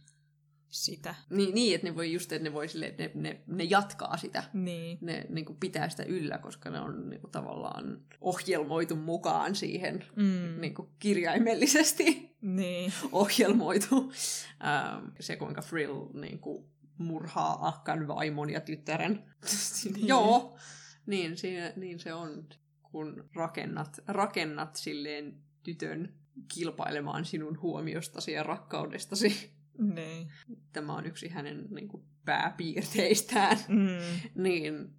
sitä. 0.70 1.16
niin, 1.30 1.56
niin, 1.56 1.76
että 1.76 1.88
ne 1.88 1.96
voi 1.96 2.14
just, 2.14 2.32
että 2.32 2.44
ne 2.44 2.54
voi 2.54 2.70
silleen, 2.70 2.90
että 2.92 3.04
ne, 3.04 3.30
ne, 3.30 3.42
ne 3.48 3.64
jatkaa 3.64 4.18
sitä. 4.18 4.44
Niin. 4.54 4.98
Ne 5.02 5.26
niin 5.30 5.46
kuin, 5.46 5.58
pitää 5.60 5.90
sitä 5.90 6.04
yllä, 6.04 6.38
koska 6.38 6.70
ne 6.70 6.80
on 6.80 7.10
niin 7.10 7.22
kuin, 7.22 7.32
tavallaan 7.32 8.02
ohjelmoitu 8.22 8.96
mukaan 8.96 9.56
siihen 9.56 10.06
Mm. 10.16 10.62
niin 10.62 10.74
kuin, 10.74 10.90
kirjaimellisesti. 11.00 12.36
Niin. 12.42 12.94
ohjelmoitu. 13.12 14.12
Ähm, 14.66 15.06
se, 15.20 15.36
kuinka 15.36 15.62
Frill 15.62 16.06
niin 16.14 16.40
kuin, 16.40 16.66
murhaa 16.98 17.68
Akkan 17.68 18.08
vaimon 18.08 18.50
ja 18.50 18.62
tyttären. 18.62 19.24
Niin. 19.94 20.08
Joo, 20.08 20.58
niin, 21.06 21.38
siinä, 21.38 21.74
niin 21.76 22.00
se 22.00 22.14
on, 22.14 22.48
kun 22.92 23.30
rakennat, 23.36 24.00
rakennat 24.08 24.76
silleen 24.76 25.38
tytön 25.64 26.14
kilpailemaan 26.54 27.26
sinun 27.26 27.62
huomiostasi 27.62 28.32
ja 28.32 28.44
rakkaudestasi. 28.44 29.54
Niin. 29.78 30.32
Tämä 30.74 30.96
on 30.96 31.06
yksi 31.06 31.28
hänen 31.30 31.68
niin 31.70 31.88
kuin, 31.88 32.04
pääpiirteistään. 32.26 33.58
Mm. 33.68 34.44
Niin 34.44 34.94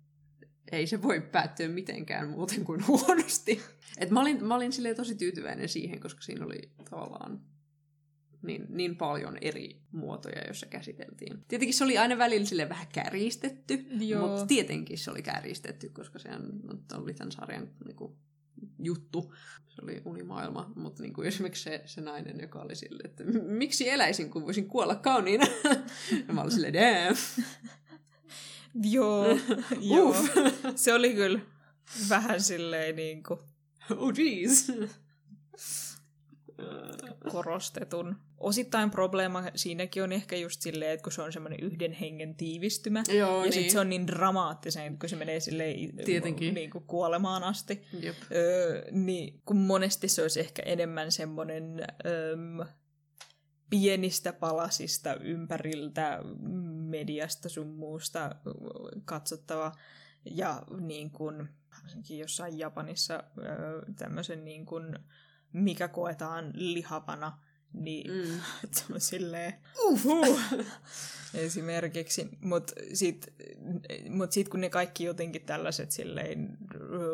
ei 0.72 0.86
se 0.86 1.02
voi 1.02 1.20
päättyä 1.20 1.68
mitenkään 1.68 2.28
muuten 2.28 2.64
kuin 2.64 2.86
huonosti. 2.86 3.62
Et 3.98 4.10
mä, 4.10 4.20
olin, 4.20 4.44
mä 4.44 4.55
olin 4.55 4.72
silleen 4.72 4.97
tosi 4.97 5.14
tyytyväinen 5.14 5.68
siihen, 5.68 6.01
koska 6.01 6.20
siinä 6.20 6.44
oli 6.44 6.70
tavallaan 6.90 7.40
niin, 8.46 8.66
niin 8.68 8.96
paljon 8.96 9.38
eri 9.40 9.80
muotoja, 9.92 10.44
joissa 10.46 10.66
käsiteltiin. 10.66 11.44
Tietenkin 11.48 11.74
se 11.74 11.84
oli 11.84 11.98
aina 11.98 12.18
välillä 12.18 12.46
sille 12.46 12.68
vähän 12.68 12.86
kärjistetty, 12.94 13.86
Joo. 13.90 14.26
mutta 14.28 14.46
tietenkin 14.46 14.98
se 14.98 15.10
oli 15.10 15.22
kärjistetty, 15.22 15.88
koska 15.88 16.18
se 16.18 16.28
oli 16.94 17.14
tämän 17.14 17.32
sarjan 17.32 17.70
niin 17.84 17.96
kuin, 17.96 18.16
juttu. 18.78 19.34
Se 19.68 19.82
oli 19.82 20.02
unimaailma, 20.04 20.72
mutta 20.76 21.02
niin 21.02 21.12
kuin 21.12 21.28
esimerkiksi 21.28 21.62
se, 21.62 21.82
se 21.86 22.00
nainen, 22.00 22.40
joka 22.40 22.58
oli 22.62 22.74
silleen, 22.76 23.10
että 23.10 23.24
"M- 23.24 23.44
miksi 23.58 23.88
eläisin, 23.90 24.30
kun 24.30 24.42
voisin 24.42 24.68
kuolla 24.68 24.94
kauniina? 24.94 25.46
ja 26.28 26.34
mä 26.34 26.40
olin 26.40 26.52
silleen, 26.52 26.74
damn. 26.74 27.16
Joo. 28.90 29.26
Joo. 29.94 30.08
Uff. 30.10 30.18
Se 30.76 30.94
oli 30.94 31.14
kyllä 31.14 31.40
vähän 32.08 32.40
silleen 32.40 32.96
niin 32.96 33.22
kuin 33.22 33.40
Oh 33.96 34.12
jeez. 34.18 34.70
Korostetun. 37.32 38.16
Osittain 38.39 38.90
probleema 38.90 39.44
siinäkin 39.55 40.02
on 40.02 40.12
ehkä 40.12 40.36
just 40.36 40.62
silleen, 40.62 40.90
että 40.90 41.02
kun 41.05 41.12
se 41.12 41.22
on 41.22 41.32
semmoinen 41.32 41.60
yhden 41.60 41.93
hengen 41.93 42.35
tiivistymä, 42.35 43.02
Joo, 43.09 43.36
ja 43.36 43.43
niin. 43.43 43.52
sitten 43.52 43.72
se 43.72 43.81
on 43.81 43.89
niin 43.89 44.06
dramaattisen, 44.06 44.98
kun 44.98 45.09
se 45.09 45.16
menee 45.16 45.40
silleen 45.40 45.97
Tietenkin. 46.05 46.55
niin 46.55 46.70
kuin 46.70 46.85
kuolemaan 46.85 47.43
asti. 47.43 47.82
Jep. 48.01 48.16
Öö, 48.32 48.85
niin 48.90 49.40
kun 49.44 49.56
monesti 49.56 50.09
se 50.09 50.22
olisi 50.22 50.40
ehkä 50.40 50.62
enemmän 50.62 51.12
semmoinen 51.12 51.81
öö, 52.06 52.36
pienistä 53.70 54.32
palasista 54.32 55.14
ympäriltä 55.14 56.20
mediasta 56.89 57.48
sun 57.48 57.66
muusta 57.68 58.35
katsottava. 59.05 59.72
Ja 60.31 60.62
niin 60.81 61.10
varsinkin 61.82 62.18
jossain 62.18 62.59
Japanissa 62.59 63.24
öö, 63.39 63.82
tämmöisen 63.97 64.44
niin 64.44 64.66
kun, 64.66 64.98
mikä 65.55 65.89
koetaan 65.89 66.51
lihavana, 66.55 67.39
niin 67.72 68.10
Mm. 68.10 68.40
se 68.76 68.85
on 68.93 69.01
silleen, 69.01 69.55
uhuh, 69.85 70.40
esimerkiksi. 71.35 72.28
Mutta 72.40 72.72
sitten 72.93 73.35
mut 74.10 74.32
sit, 74.32 74.48
kun 74.48 74.60
ne 74.60 74.70
kaikki 74.70 75.05
jotenkin 75.05 75.43
tällaiset 75.43 75.90
silleen, 75.90 76.59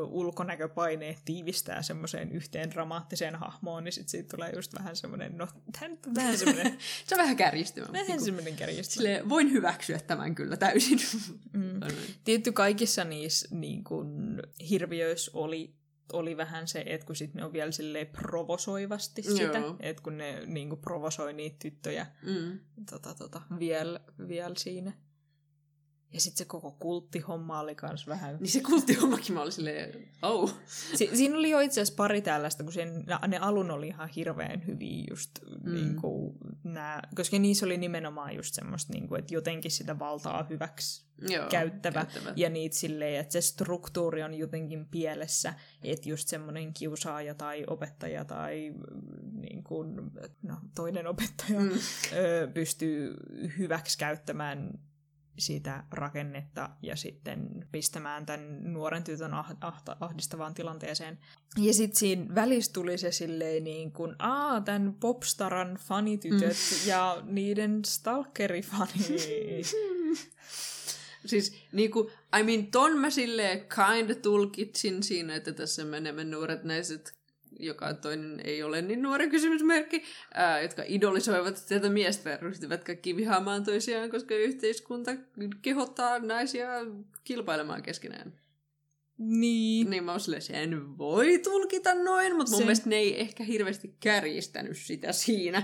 ulkonäköpaineet 0.08 1.18
tiivistää 1.24 1.82
semmoiseen 1.82 2.32
yhteen 2.32 2.70
dramaattiseen 2.70 3.34
hahmoon, 3.36 3.84
niin 3.84 3.92
sitten 3.92 4.10
siitä 4.10 4.36
tulee 4.36 4.52
just 4.56 4.74
vähän 4.74 4.96
semmoinen, 4.96 5.38
no 5.38 5.48
tämä 5.72 5.88
nyt 5.88 6.06
on 6.06 6.14
vähän 6.14 6.38
semmoinen, 6.38 6.78
Se 7.06 7.14
on 7.14 7.18
vähän 7.18 7.36
kärjistymä. 7.36 7.86
vähän 7.92 8.06
niinku, 8.06 8.24
semmoinen 8.24 8.56
kärjistys. 8.56 8.94
silleen, 8.94 9.28
voin 9.28 9.52
hyväksyä 9.52 9.98
tämän 10.06 10.34
kyllä 10.34 10.56
täysin. 10.56 11.00
Mm. 11.52 11.80
Tietty 12.24 12.52
kaikissa 12.52 13.04
niissä 13.04 13.48
niin 13.50 13.84
kun, 13.84 14.42
hirviöissä 14.70 15.30
oli 15.34 15.79
oli 16.12 16.36
vähän 16.36 16.68
se, 16.68 16.82
että 16.86 17.06
kun 17.06 17.16
sit 17.16 17.34
ne 17.34 17.44
on 17.44 17.52
vielä 17.52 17.72
silleen 17.72 18.06
provosoivasti 18.06 19.22
sitä, 19.22 19.58
Joo. 19.58 19.76
että 19.80 20.02
kun 20.02 20.18
ne 20.18 20.42
niin 20.46 20.68
kuin, 20.68 20.80
provosoi 20.80 21.32
niitä 21.32 21.56
tyttöjä 21.58 22.06
mm. 22.22 22.58
tota, 22.90 23.14
tota, 23.14 23.42
vielä, 23.58 24.00
vielä 24.28 24.54
siinä. 24.56 24.92
Ja 26.12 26.20
sitten 26.20 26.38
se 26.38 26.44
koko 26.44 26.76
kulttihomma 26.78 27.60
oli 27.60 27.74
kans 27.74 28.06
vähän... 28.06 28.36
Niin 28.40 28.50
se 28.50 28.60
kulttihommakin 28.60 29.34
mä 29.34 29.42
olin 29.42 29.52
silleen, 29.52 30.08
oh. 30.22 30.54
Si- 30.94 31.10
siinä 31.16 31.36
oli 31.36 31.50
jo 31.50 31.60
itse 31.60 31.80
asiassa 31.80 31.96
pari 31.96 32.22
tällaista, 32.22 32.62
kun 32.64 32.72
sen, 32.72 33.04
ne 33.28 33.38
alun 33.38 33.70
oli 33.70 33.88
ihan 33.88 34.08
hirveän 34.08 34.66
hyviä 34.66 35.04
just 35.10 35.30
mm. 35.64 35.74
niin 35.74 35.96
kuin, 35.96 36.34
nää, 36.64 37.08
koska 37.14 37.38
niissä 37.38 37.66
oli 37.66 37.76
nimenomaan 37.76 38.36
just 38.36 38.54
semmoista, 38.54 38.92
niin 38.92 39.08
kuin, 39.08 39.18
että 39.18 39.34
jotenkin 39.34 39.70
sitä 39.70 39.98
valtaa 39.98 40.46
hyväksi 40.50 41.04
Joo, 41.28 41.46
käyttävä. 41.50 42.04
käyttävä. 42.04 42.32
Ja 42.36 42.50
niitä 42.50 42.76
silleen, 42.76 43.20
että 43.20 43.32
se 43.32 43.40
struktuuri 43.40 44.22
on 44.22 44.34
jotenkin 44.34 44.86
pielessä, 44.86 45.54
että 45.82 46.08
just 46.08 46.28
semmoinen 46.28 46.72
kiusaaja 46.72 47.34
tai 47.34 47.64
opettaja 47.66 48.24
tai 48.24 48.74
niin 49.40 49.64
kuin, 49.64 49.96
no, 50.42 50.56
toinen 50.74 51.06
opettaja 51.06 51.60
Mm. 51.60 51.70
ö, 52.12 52.48
pystyy 52.54 53.14
hyväksi 53.58 53.98
käyttämään 53.98 54.78
sitä 55.38 55.84
rakennetta 55.90 56.70
ja 56.82 56.96
sitten 56.96 57.68
pistämään 57.72 58.26
tämän 58.26 58.72
nuoren 58.72 59.04
tytön 59.04 59.32
ah- 59.34 59.56
ahta- 59.60 59.96
ahdistavaan 60.00 60.54
tilanteeseen. 60.54 61.18
Ja 61.58 61.74
sitten 61.74 61.98
siinä 61.98 62.34
välissä 62.34 62.72
tuli 62.72 62.98
se 62.98 63.12
silleen 63.12 63.64
niin 63.64 63.92
kuin, 63.92 64.16
aa, 64.18 64.60
tämän 64.60 64.94
popstaran 64.94 65.76
fanitytöt 65.76 66.56
mm. 66.56 66.88
ja 66.88 67.22
niiden 67.26 67.84
stalkerifani. 67.84 68.92
Siis 71.26 71.52
niinku, 71.72 72.10
I 72.40 72.42
mean, 72.42 72.66
ton 72.66 72.98
mä 72.98 73.10
silleen 73.10 73.60
kind 73.60 74.14
tulkitsin 74.14 75.02
siinä, 75.02 75.34
että 75.34 75.52
tässä 75.52 75.84
menemme 75.84 76.24
nuoret 76.24 76.64
naiset, 76.64 77.19
joka 77.58 77.94
toinen 77.94 78.40
ei 78.44 78.62
ole 78.62 78.82
niin 78.82 79.02
nuori 79.02 79.30
kysymysmerkki, 79.30 80.02
ää, 80.34 80.60
jotka 80.60 80.82
idolisoivat 80.86 81.64
tätä 81.68 81.88
miestä, 81.88 82.38
ryhtyvät 82.42 82.84
kaikki 82.84 83.16
vihaamaan 83.16 83.64
toisiaan, 83.64 84.10
koska 84.10 84.34
yhteiskunta 84.34 85.10
kehottaa 85.62 86.18
naisia 86.18 86.68
kilpailemaan 87.24 87.82
keskenään. 87.82 88.32
Niin. 89.22 89.90
Niin 89.90 90.04
mä 90.04 90.10
oon 90.10 90.20
silleen, 90.20 90.42
sen 90.42 90.98
voi 90.98 91.38
tulkita 91.38 91.94
noin, 91.94 92.36
mutta 92.36 92.50
mun 92.50 92.58
Se- 92.58 92.64
mielestä 92.64 92.88
ne 92.88 92.96
ei 92.96 93.20
ehkä 93.20 93.44
hirveästi 93.44 93.96
kärjistänyt 94.00 94.76
sitä 94.76 95.12
siinä. 95.12 95.58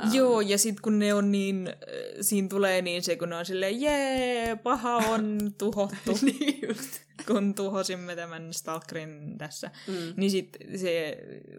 Ähm, 0.00 0.14
Joo, 0.14 0.40
ja 0.40 0.58
sitten 0.58 0.82
kun 0.82 0.98
ne 0.98 1.14
on 1.14 1.32
niin, 1.32 1.68
äh, 1.68 1.74
siinä 2.20 2.48
tulee 2.48 2.82
niin 2.82 3.02
se, 3.02 3.16
kun 3.16 3.28
ne 3.28 3.36
on 3.36 3.46
silleen, 3.46 3.80
jee, 3.80 4.56
paha 4.56 4.96
on 4.96 5.38
tuhottu, 5.58 6.18
niin 6.22 6.58
just. 6.68 7.03
Kun 7.26 7.54
tuhosimme 7.54 8.16
tämän 8.16 8.54
Stalkerin 8.54 9.38
tässä. 9.38 9.70
Mm. 9.88 9.94
Niin 10.16 10.30
sitten 10.30 10.78
se 10.78 11.18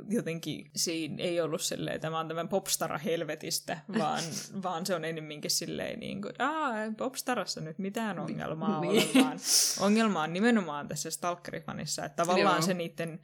jotenkin, 0.09 0.71
siinä 0.75 1.23
ei 1.23 1.41
ollut 1.41 1.61
silleen, 1.61 2.01
tämä 2.01 2.19
on 2.19 2.27
tämän 2.27 2.47
popstara 2.47 2.97
helvetistä, 2.97 3.77
vaan, 3.97 4.23
vaan 4.63 4.85
se 4.85 4.95
on 4.95 5.05
enemmänkin 5.05 5.51
silleen 5.51 5.99
niin 5.99 6.21
kuin, 6.21 6.33
aa, 6.39 6.73
popstarassa 6.97 7.61
nyt 7.61 7.79
mitään 7.79 8.19
ongelmaa 8.19 8.81
Niin. 8.81 9.03
ole, 9.15 9.23
vaan 9.25 9.37
ongelma 9.79 10.23
on 10.23 10.33
nimenomaan 10.33 10.87
tässä 10.87 11.11
Stalkerifanissa, 11.11 12.05
että 12.05 12.15
tavallaan 12.15 12.55
Joo. 12.57 12.61
se 12.65 12.73
niiden 12.73 13.19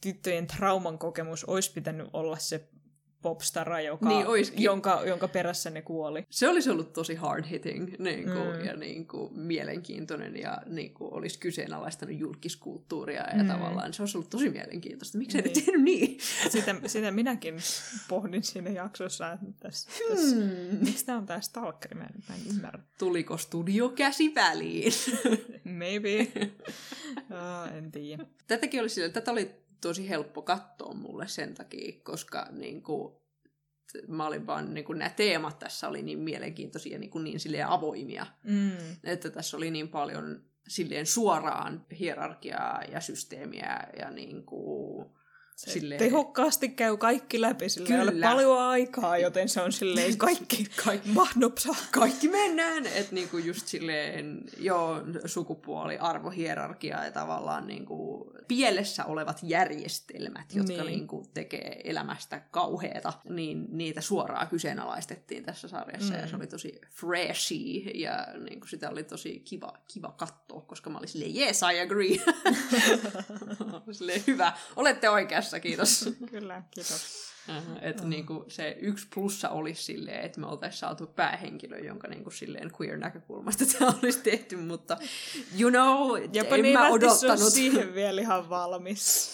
tyttöjen 0.00 0.46
trauman 0.46 0.98
kokemus 0.98 1.44
olisi 1.44 1.72
pitänyt 1.72 2.08
olla 2.12 2.38
se 2.38 2.68
popstara, 3.22 3.80
joka, 3.80 4.08
Niin 4.08 4.26
jonka, 4.56 5.02
jonka 5.06 5.28
perässä 5.28 5.70
ne 5.70 5.82
kuoli. 5.82 6.26
Se 6.30 6.48
olisi 6.48 6.70
ollut 6.70 6.92
tosi 6.92 7.14
hard 7.14 7.44
hitting 7.50 7.92
niin 7.98 8.24
kuin, 8.24 8.56
Mm. 8.58 8.64
ja 8.64 8.76
niin 8.76 9.06
kuin, 9.06 9.38
mielenkiintoinen 9.38 10.36
ja 10.36 10.58
niin 10.66 10.94
kuin, 10.94 11.14
olisi 11.14 11.38
kyseenalaistanut 11.38 12.18
julkiskulttuuria 12.18 13.24
ja 13.36 13.42
Mm. 13.42 13.48
tavallaan 13.48 13.92
se 13.92 14.02
olisi 14.02 14.16
ollut 14.18 14.30
tosi 14.30 14.50
mielenkiintoista. 14.50 15.18
Miksi 15.18 15.38
niin. 15.38 15.46
Ne 15.54 15.60
tehnyt 15.64 15.82
niin? 15.82 16.18
Sitä, 16.50 16.74
sitä 16.86 17.10
minäkin 17.10 17.54
pohdin 18.08 18.42
siinä 18.42 18.70
jaksossa, 18.70 19.32
että 19.32 19.46
tässä, 19.60 19.90
tässä, 20.08 20.36
Hmm. 20.36 20.78
miksi 20.84 21.06
tämä 21.06 21.18
on 21.18 21.26
tämä 21.26 21.40
Stalkeri, 21.40 21.94
mä 21.94 22.04
en, 22.04 22.14
mä 22.28 22.34
en 22.34 22.40
ymmärrä. 22.50 22.78
Tuliko 22.98 23.36
studio 23.38 23.88
käsi 23.88 24.34
väliin? 24.34 24.92
Maybe. 25.64 26.20
uh, 27.30 27.76
en 27.76 27.92
tiedä. 27.92 28.26
Tätäkin 28.46 28.80
oli 28.80 28.88
sille, 28.88 29.08
tätä 29.08 29.32
oli 29.32 29.50
tosi 29.80 30.08
helppo 30.08 30.42
katsoa 30.42 30.94
mulle 30.94 31.28
sen 31.28 31.54
takia, 31.54 32.00
koska 32.02 32.46
niin 32.50 32.82
kuin, 32.82 33.14
mä 34.08 34.26
olin 34.26 34.46
vaan, 34.46 34.74
niin 34.74 34.84
kuin, 34.84 34.98
nämä 34.98 35.10
teemat 35.10 35.58
tässä 35.58 35.88
oli 35.88 36.02
niin 36.02 36.18
mielenkiintoisia, 36.18 36.98
niin, 36.98 37.10
kuin, 37.10 37.24
niin 37.24 37.40
silleen 37.40 37.66
avoimia, 37.68 38.26
Mm. 38.42 38.76
että 39.04 39.30
tässä 39.30 39.56
oli 39.56 39.70
niin 39.70 39.88
paljon 39.88 40.42
silleen 40.68 41.06
suoraan 41.06 41.86
hierarkiaa 41.98 42.82
ja 42.82 43.00
systeemiä 43.00 43.80
ja 43.98 44.10
niin 44.10 44.46
kuin, 44.46 45.06
Silleen- 45.56 45.98
tehokkaasti 45.98 46.68
käy 46.68 46.96
kaikki 46.96 47.40
läpi, 47.40 47.68
sillä 47.68 47.96
ei 47.96 48.02
ole 48.02 48.10
Kyllä. 48.12 48.26
paljon 48.28 48.58
aikaa, 48.62 49.18
joten 49.18 49.48
se 49.48 49.60
on 49.62 49.72
silleen 49.72 50.16
kaikki, 50.18 50.66
Kaikki. 50.84 51.08
mahnopsa. 51.12 51.74
kaikki 51.90 52.28
mennään, 52.28 52.86
että 52.86 53.14
niinku 53.14 53.38
just 53.38 53.66
silleen, 53.66 54.40
joo, 54.58 55.02
sukupuoli, 55.26 55.98
arvohierarkia 55.98 57.04
ja 57.04 57.10
tavallaan 57.10 57.66
niinku 57.66 58.26
pielessä 58.48 59.04
olevat 59.04 59.38
järjestelmät, 59.42 60.54
jotka 60.54 60.72
Niin. 60.72 60.86
niinku 60.86 61.26
tekee 61.34 61.80
elämästä 61.84 62.40
kauheata, 62.50 63.12
niin 63.28 63.66
niitä 63.70 64.00
suoraan 64.00 64.48
kyseenalaistettiin 64.48 65.44
tässä 65.44 65.68
sarjassa 65.68 66.12
mm. 66.12 66.18
ja 66.18 66.24
Mm. 66.26 66.30
se 66.30 66.36
oli 66.36 66.46
tosi 66.46 66.80
freshy 66.90 67.54
ja 67.94 68.26
niinku 68.50 68.66
sitä 68.66 68.90
oli 68.90 69.04
tosi 69.04 69.40
kiva, 69.40 69.72
kiva 69.92 70.14
katsoa, 70.16 70.60
koska 70.60 70.90
mä 70.90 70.98
olin 70.98 71.08
silleen, 71.08 71.36
yes, 71.36 71.60
I 71.74 71.80
agree. 71.80 72.16
silleen, 73.92 74.22
hyvä, 74.26 74.52
olette 74.76 75.10
oikeassa, 75.10 75.45
kiitos. 75.60 76.08
Kyllä, 76.30 76.62
kiitos. 76.70 77.26
Että 77.80 78.02
Mm. 78.02 78.10
niinku 78.10 78.44
se 78.48 78.76
yksi 78.80 79.06
plussa 79.14 79.48
olisi 79.48 79.82
silleen, 79.82 80.20
että 80.20 80.40
me 80.40 80.46
oltaisiin 80.46 80.78
saatu 80.80 81.06
päähenkilö, 81.06 81.78
jonka 81.78 82.08
niinku 82.08 82.30
silleen 82.30 82.70
queer-näkökulmasta 82.80 83.64
tämä 83.78 83.94
olisi 84.02 84.20
tehty, 84.20 84.56
mutta 84.56 84.96
you 85.60 85.70
know, 85.70 86.22
Jopa 86.32 86.54
en 86.56 86.62
niin 86.62 86.78
mä 86.78 86.88
odottanut. 86.88 87.52
siihen 87.52 87.94
vielä 87.94 88.20
ihan 88.20 88.48
valmis. 88.48 89.30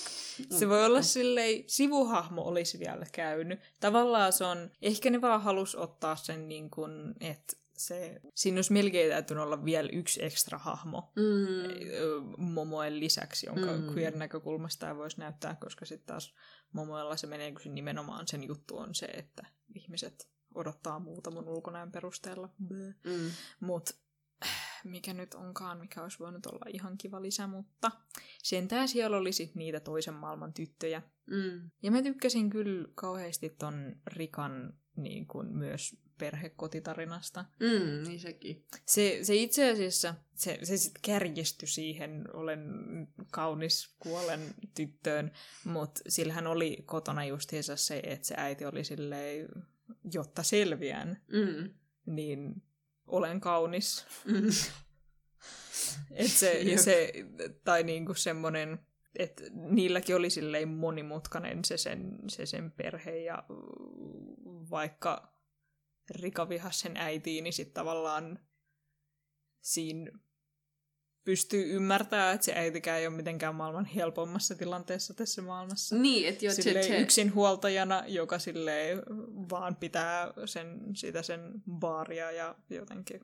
Se 0.59 0.69
voi 0.69 0.85
olla 0.85 1.03
silleen, 1.03 1.65
sivuhahmo 1.67 2.43
olisi 2.43 2.79
vielä 2.79 3.07
käynyt. 3.13 3.61
Tavallaan 3.81 4.33
se 4.33 4.45
on, 4.45 4.71
ehkä 4.83 5.11
ne 5.11 5.21
vaan 5.21 5.43
halus 5.43 5.75
ottaa 5.77 6.17
sen 6.17 6.49
niin 6.49 6.71
kuin, 6.71 7.15
että 7.21 7.57
se, 7.87 8.21
siinä 8.35 8.59
olisi 8.59 8.73
melkein 8.73 9.11
täytynyt 9.11 9.43
olla 9.43 9.65
vielä 9.65 9.89
yksi 9.93 10.25
ekstra 10.25 10.59
hahmo 10.59 11.13
Mm, 11.17 12.35
Momoen 12.39 13.01
lisäksi, 13.01 13.47
jonka 13.47 13.73
Mm. 13.77 13.87
queer-näkökulmasta 13.87 14.89
ei 14.89 14.97
voisi 14.97 15.19
näyttää, 15.19 15.55
koska 15.61 15.85
sitten 15.87 16.07
taas 16.07 16.35
Momoella 16.73 17.17
se 17.17 17.27
menee, 17.27 17.53
kun 17.53 17.61
se 17.63 17.69
nimenomaan 17.69 18.29
sen 18.29 18.45
juttu 18.45 18.79
on 18.79 18.95
se, 18.95 19.07
että 19.07 19.47
ihmiset 19.75 20.29
odottaa 20.55 20.99
muuta 20.99 21.31
mun 21.31 21.49
ulkonäön 21.49 21.93
perusteella. 21.93 22.49
Bleh. 22.69 22.95
mm, 23.05 23.31
Mut 23.61 23.91
mikä 24.85 25.15
nyt 25.15 25.35
onkaan, 25.35 25.79
mikä 25.79 26.03
olisi 26.03 26.19
voinut 26.19 26.47
olla 26.47 26.65
ihan 26.73 26.99
kiva 26.99 27.23
lisä, 27.23 27.47
mutta 27.47 27.91
sentään 28.43 28.89
siellä 28.89 29.17
oli 29.17 29.33
sit 29.33 29.55
niitä 29.55 29.81
toisen 29.81 30.15
maailman 30.15 30.53
tyttöjä. 30.53 31.03
mm, 31.27 31.71
Ja 31.83 31.91
mä 31.91 32.03
tykkäsin 32.03 32.51
kyllä 32.51 32.89
kauheasti 32.95 33.51
ton 33.51 33.97
Rikan 34.07 34.73
niin 34.97 35.27
kuin 35.27 35.47
myös 35.57 35.97
perhekotitarinasta. 36.19 37.45
mm, 37.61 38.09
niin 38.09 38.21
sekin. 38.21 38.65
Se, 38.87 39.19
se 39.23 39.35
itse 39.35 39.71
asiassa, 39.73 40.15
se, 40.35 40.59
se 40.63 40.77
sitten 40.77 41.03
kärjestyi 41.03 41.69
siihen, 41.69 42.25
olen 42.33 42.61
kaunis 43.33 43.95
kuolen 43.99 44.55
tyttöön, 44.75 45.33
mutta 45.65 46.01
sillähän 46.09 46.47
oli 46.47 46.83
kotona 46.87 47.25
justiinsa 47.25 47.77
se, 47.77 48.01
että 48.05 48.27
se 48.27 48.35
äiti 48.39 48.65
oli 48.65 48.85
silleen, 48.85 49.49
jotta 50.15 50.43
selviän, 50.43 51.23
Mm, 51.33 51.71
niin 52.07 52.63
olen 53.07 53.41
kaunis. 53.41 54.07
mm, 54.25 54.49
Et 56.11 56.31
se, 56.31 56.53
Jep. 56.53 56.79
se, 56.79 57.13
tai 57.65 57.83
niinku 57.83 58.15
semmoinen, 58.15 58.79
että 59.19 59.43
niilläkin 59.53 60.17
oli 60.17 60.31
silleen 60.31 60.69
monimutkainen 60.69 61.65
se 61.65 61.77
sen, 61.77 62.19
se 62.29 62.47
sen 62.47 62.71
perhe 62.73 63.17
ja 63.19 63.45
vaikka 64.71 65.32
Rika 66.11 66.49
vihasi 66.49 66.81
sen 66.81 66.97
äitiin, 66.97 67.45
niin 67.45 67.53
sitten 67.53 67.75
tavallaan 67.75 68.39
siinä 69.61 70.11
pystyy 71.25 71.77
ymmärtämään, 71.77 72.35
että 72.35 72.45
se 72.45 72.55
äitikään 72.55 73.01
ei 73.01 73.07
ole 73.07 73.17
mitenkään 73.17 73.55
maailman 73.55 73.85
helpommassa 73.85 74.55
tilanteessa 74.55 75.15
tässä 75.15 75.43
maailmassa. 75.43 75.97
niin, 75.97 76.29
että 76.29 76.45
jo, 76.45 76.53
se, 76.53 76.63
Silleen 76.63 76.87
se, 76.87 76.99
yksin 76.99 77.35
huoltajana, 77.35 78.05
joka 78.07 78.39
silleen 78.39 79.03
vaan 79.51 79.77
pitää 79.77 80.33
sen, 80.45 80.81
sitä 80.95 81.23
sen 81.23 81.53
baaria 81.71 82.31
ja 82.31 82.55
jotenkin 82.71 83.21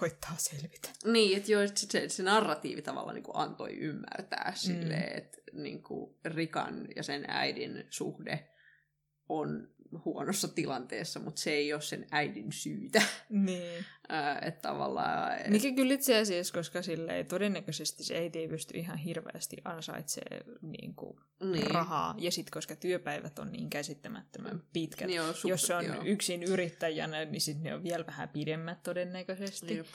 koittaa 0.00 0.34
selvitä. 0.38 0.88
Niin, 1.04 1.36
että 1.36 1.52
joo, 1.52 1.62
että 1.62 1.80
se, 1.90 2.08
se 2.08 2.22
narratiivi 2.22 2.82
tavallaan 2.82 3.14
niin 3.14 3.24
kuin 3.24 3.36
antoi 3.36 3.72
ymmärtää 3.72 4.50
mm. 4.50 4.56
silleen, 4.56 5.18
että 5.18 5.38
niin 5.52 5.82
kuin 5.82 6.16
Rikan 6.24 6.88
ja 6.96 7.02
sen 7.02 7.24
äidin 7.28 7.86
suhde 7.90 8.48
on 9.28 9.73
huonossa 10.04 10.48
tilanteessa, 10.48 11.20
mutta 11.20 11.40
se 11.40 11.50
ei 11.50 11.72
ole 11.72 11.82
sen 11.82 12.06
äidin 12.10 12.52
syytä. 12.52 13.02
Niin. 13.28 13.84
Ää, 14.08 14.38
että 14.38 14.68
tavallaan... 14.68 15.38
Et, 15.38 15.48
Mikä 15.48 15.72
kyllä 15.72 15.94
itse 15.94 16.18
asiassa, 16.18 16.54
koska 16.54 16.82
silleen, 16.82 17.26
todennäköisesti 17.26 18.04
se 18.04 18.16
äiti 18.16 18.38
ei 18.38 18.48
pysty 18.48 18.78
ihan 18.78 18.98
hirveästi 18.98 19.56
ansaitsee 19.64 20.40
niin 20.62 20.94
kuin, 20.94 21.16
niin. 21.40 21.70
rahaa. 21.70 22.14
Ja 22.18 22.30
sitten 22.30 22.52
koska 22.52 22.76
työpäivät 22.76 23.38
on 23.38 23.52
niin 23.52 23.70
käsittämättömän 23.70 24.62
pitkät. 24.72 25.06
Niin 25.06 25.22
on 25.22 25.34
super, 25.34 25.50
Jos 25.50 25.62
se 25.62 25.74
on 25.74 25.84
joo. 25.84 26.02
yksin 26.04 26.42
yrittäjänä, 26.42 27.24
niin 27.24 27.40
sitten 27.40 27.64
ne 27.64 27.74
on 27.74 27.82
vielä 27.82 28.06
vähän 28.06 28.28
pidemmät 28.28 28.82
todennäköisesti. 28.82 29.76
Jep. 29.76 29.86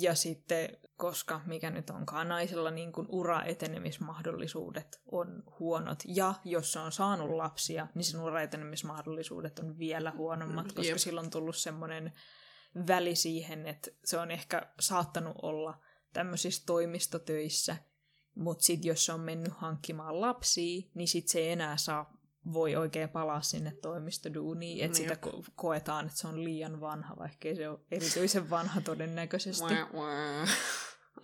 Ja 0.00 0.14
sitten, 0.14 0.76
koska 0.96 1.40
mikä 1.46 1.70
nyt 1.70 1.90
onkaan 1.90 2.28
naisella 2.28 2.70
niin 2.70 2.92
kuin 2.92 3.06
uraetenemismahdollisuudet 3.10 5.00
on 5.12 5.42
huonot, 5.58 5.98
ja 6.06 6.34
jos 6.44 6.72
se 6.72 6.78
on 6.78 6.92
saanut 6.92 7.30
lapsia, 7.30 7.86
niin 7.94 8.04
sen 8.04 8.20
uraetenemismahdollisuudet 8.20 9.58
on 9.58 9.78
vielä 9.78 10.12
huonommat, 10.16 10.66
koska 10.66 10.82
Jep. 10.82 10.98
silloin 10.98 11.26
on 11.26 11.30
tullut 11.30 11.56
semmoinen 11.56 12.12
väli 12.86 13.16
siihen, 13.16 13.66
että 13.66 13.90
se 14.04 14.18
on 14.18 14.30
ehkä 14.30 14.72
saattanut 14.80 15.36
olla 15.42 15.80
tämmöisissä 16.12 16.62
toimistotöissä, 16.66 17.76
mutta 18.34 18.64
sitten 18.64 18.88
jos 18.88 19.06
se 19.06 19.12
on 19.12 19.20
mennyt 19.20 19.52
hankkimaan 19.56 20.20
lapsia, 20.20 20.90
niin 20.94 21.08
sitten 21.08 21.32
se 21.32 21.38
ei 21.38 21.50
enää 21.50 21.76
saa 21.76 22.11
voi 22.52 22.76
oikein 22.76 23.08
palaa 23.08 23.40
sinne 23.42 23.72
toimistoduuniin, 23.82 24.84
että 24.84 24.98
Niin. 24.98 25.08
sitä 25.10 25.26
ko- 25.28 25.44
koetaan, 25.56 26.06
että 26.06 26.18
se 26.18 26.28
on 26.28 26.44
liian 26.44 26.80
vanha, 26.80 27.16
vaikkei 27.18 27.56
se 27.56 27.68
ole 27.68 27.78
erityisen 27.90 28.50
vanha 28.50 28.80
todennäköisesti. 28.80 29.64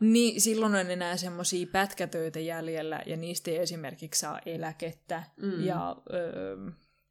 Niin 0.01 0.40
silloin 0.40 0.74
on 0.74 0.90
enää 0.90 1.16
semmoisia 1.16 1.66
pätkätöitä 1.73 2.40
jäljellä, 2.40 3.03
ja 3.07 3.16
niistä 3.16 3.51
ei 3.51 3.57
esimerkiksi 3.59 4.20
saa 4.20 4.40
eläkettä, 4.47 5.23
Mm. 5.43 5.65
ja 5.65 5.97
öö, 6.12 6.57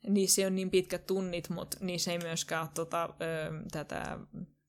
niissä 0.08 0.42
ei 0.42 0.46
ole 0.46 0.54
niin 0.56 0.72
pitkät 0.72 1.06
tunnit, 1.06 1.50
mutta 1.50 1.78
niissä 1.82 2.12
ei 2.12 2.18
myöskään 2.20 2.62
ole 2.62 2.70
tota, 2.74 3.10
öö, 3.22 3.52
tätä 3.72 4.20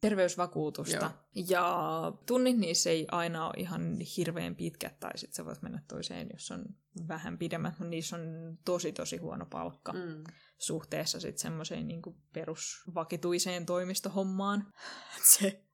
terveysvakuutusta. 0.00 1.10
Joo. 1.34 1.44
Ja 1.48 2.12
tunnit 2.26 2.56
niissä 2.58 2.90
ei 2.90 3.06
aina 3.12 3.46
ole 3.46 3.54
ihan 3.56 3.96
hirveän 4.16 4.56
pitkät, 4.56 5.00
tai 5.00 5.18
sitten 5.18 5.34
sä 5.34 5.44
voit 5.44 5.62
mennä 5.62 5.82
toiseen, 5.88 6.28
jos 6.32 6.50
on 6.50 6.64
vähän 7.08 7.38
pidemmät, 7.38 7.72
mutta 7.78 7.90
niissä 7.90 8.16
on 8.16 8.22
tosi 8.64 8.92
tosi 8.92 9.16
huono 9.16 9.46
palkka 9.46 9.92
Mm. 9.92 10.24
suhteessa 10.58 11.20
sitten 11.20 11.38
semmoiseen 11.42 11.88
niin 11.88 12.02
perusvakituiseen 12.32 13.66
toimistohommaan. 13.66 14.72
Se 15.36 15.64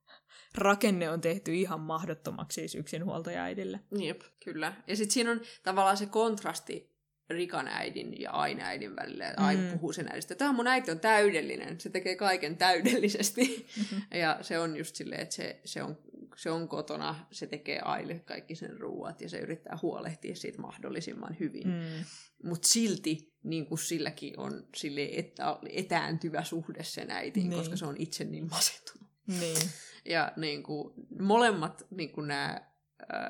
rakenne 0.55 1.09
on 1.09 1.21
tehty 1.21 1.55
ihan 1.55 1.79
mahdottomaksi 1.79 2.55
siis 2.55 2.75
yksinhuoltajaäidille. 2.75 3.79
Jep, 3.91 4.21
kyllä. 4.43 4.73
Ja 4.87 4.95
sitten 4.95 5.13
siinä 5.13 5.31
on 5.31 5.41
tavallaan 5.63 5.97
se 5.97 6.05
kontrasti 6.05 6.94
Rikan 7.29 7.67
äidin 7.67 8.21
ja 8.21 8.31
Aina 8.31 8.65
äidin 8.65 8.95
välillä. 8.95 9.33
Aina 9.37 9.61
mm. 9.61 9.69
puhuu 9.71 9.93
sen 9.93 10.07
äidistä. 10.11 10.35
Tämä 10.35 10.53
mun 10.53 10.67
äiti 10.67 10.91
on 10.91 10.99
täydellinen. 10.99 11.79
Se 11.79 11.89
tekee 11.89 12.15
kaiken 12.15 12.57
täydellisesti. 12.57 13.67
Mm-hmm. 13.77 14.01
Ja 14.19 14.37
se 14.41 14.59
on 14.59 14.77
just 14.77 14.95
silleen, 14.95 15.21
että 15.21 15.35
se, 15.35 15.61
se, 15.65 15.83
on, 15.83 15.97
se 16.35 16.51
on 16.51 16.67
kotona, 16.67 17.25
se 17.31 17.47
tekee 17.47 17.79
Aille 17.79 18.19
kaikki 18.19 18.55
sen 18.55 18.79
ruuat 18.79 19.21
ja 19.21 19.29
se 19.29 19.39
yrittää 19.39 19.79
huolehtia 19.81 20.35
siitä 20.35 20.61
mahdollisimman 20.61 21.37
hyvin. 21.39 21.67
Mm. 21.67 22.05
Mutta 22.43 22.67
silti 22.67 23.33
niin 23.43 23.65
kuin 23.65 23.79
silläkin 23.79 24.39
on 24.39 24.67
sille 24.75 25.09
etä, 25.11 25.57
etääntyvä 25.69 26.43
suhde 26.43 26.83
sen 26.83 27.11
äitiin, 27.11 27.49
niin. 27.49 27.59
koska 27.59 27.75
se 27.75 27.85
on 27.85 27.95
itse 27.99 28.23
niin 28.23 28.49
masentunut. 28.49 29.09
Niin. 29.27 29.57
Ja 30.05 30.31
niin 30.35 30.63
kuin, 30.63 30.93
molemmat 31.19 31.85
niin 31.89 32.11
kuin 32.11 32.27
nämä 32.27 32.61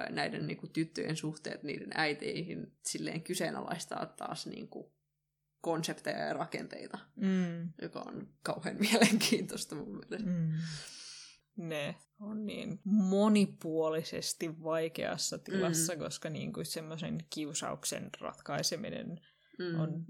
näiden 0.09 0.47
niin 0.47 0.57
kuin, 0.57 0.71
tyttöjen 0.71 1.15
suhteet 1.15 1.63
niiden 1.63 1.89
äiteihin 1.93 2.77
silleen 2.85 3.21
kyseenalaistaa 3.21 4.05
taas 4.05 4.47
niin 4.47 4.67
kuin, 4.67 4.95
konsepteja 5.65 6.25
ja 6.25 6.33
rakenteita, 6.33 6.97
mm. 7.15 7.69
joka 7.81 7.99
on 7.99 8.27
kauhean 8.43 8.77
mielenkiintoista 8.91 9.75
mun 9.75 9.91
mielestä. 9.91 10.29
Mm. 10.29 10.51
Ne 11.55 11.95
on 12.19 12.45
niin 12.45 12.79
monipuolisesti 12.83 14.63
vaikeassa 14.63 15.37
tilassa, 15.37 15.93
mm. 15.93 15.99
koska 15.99 16.29
niin 16.29 16.53
kuin 16.53 16.65
semmoisen 16.65 17.17
kiusauksen 17.29 18.09
ratkaiseminen 18.21 19.21
mm. 19.59 19.79
on 19.79 20.05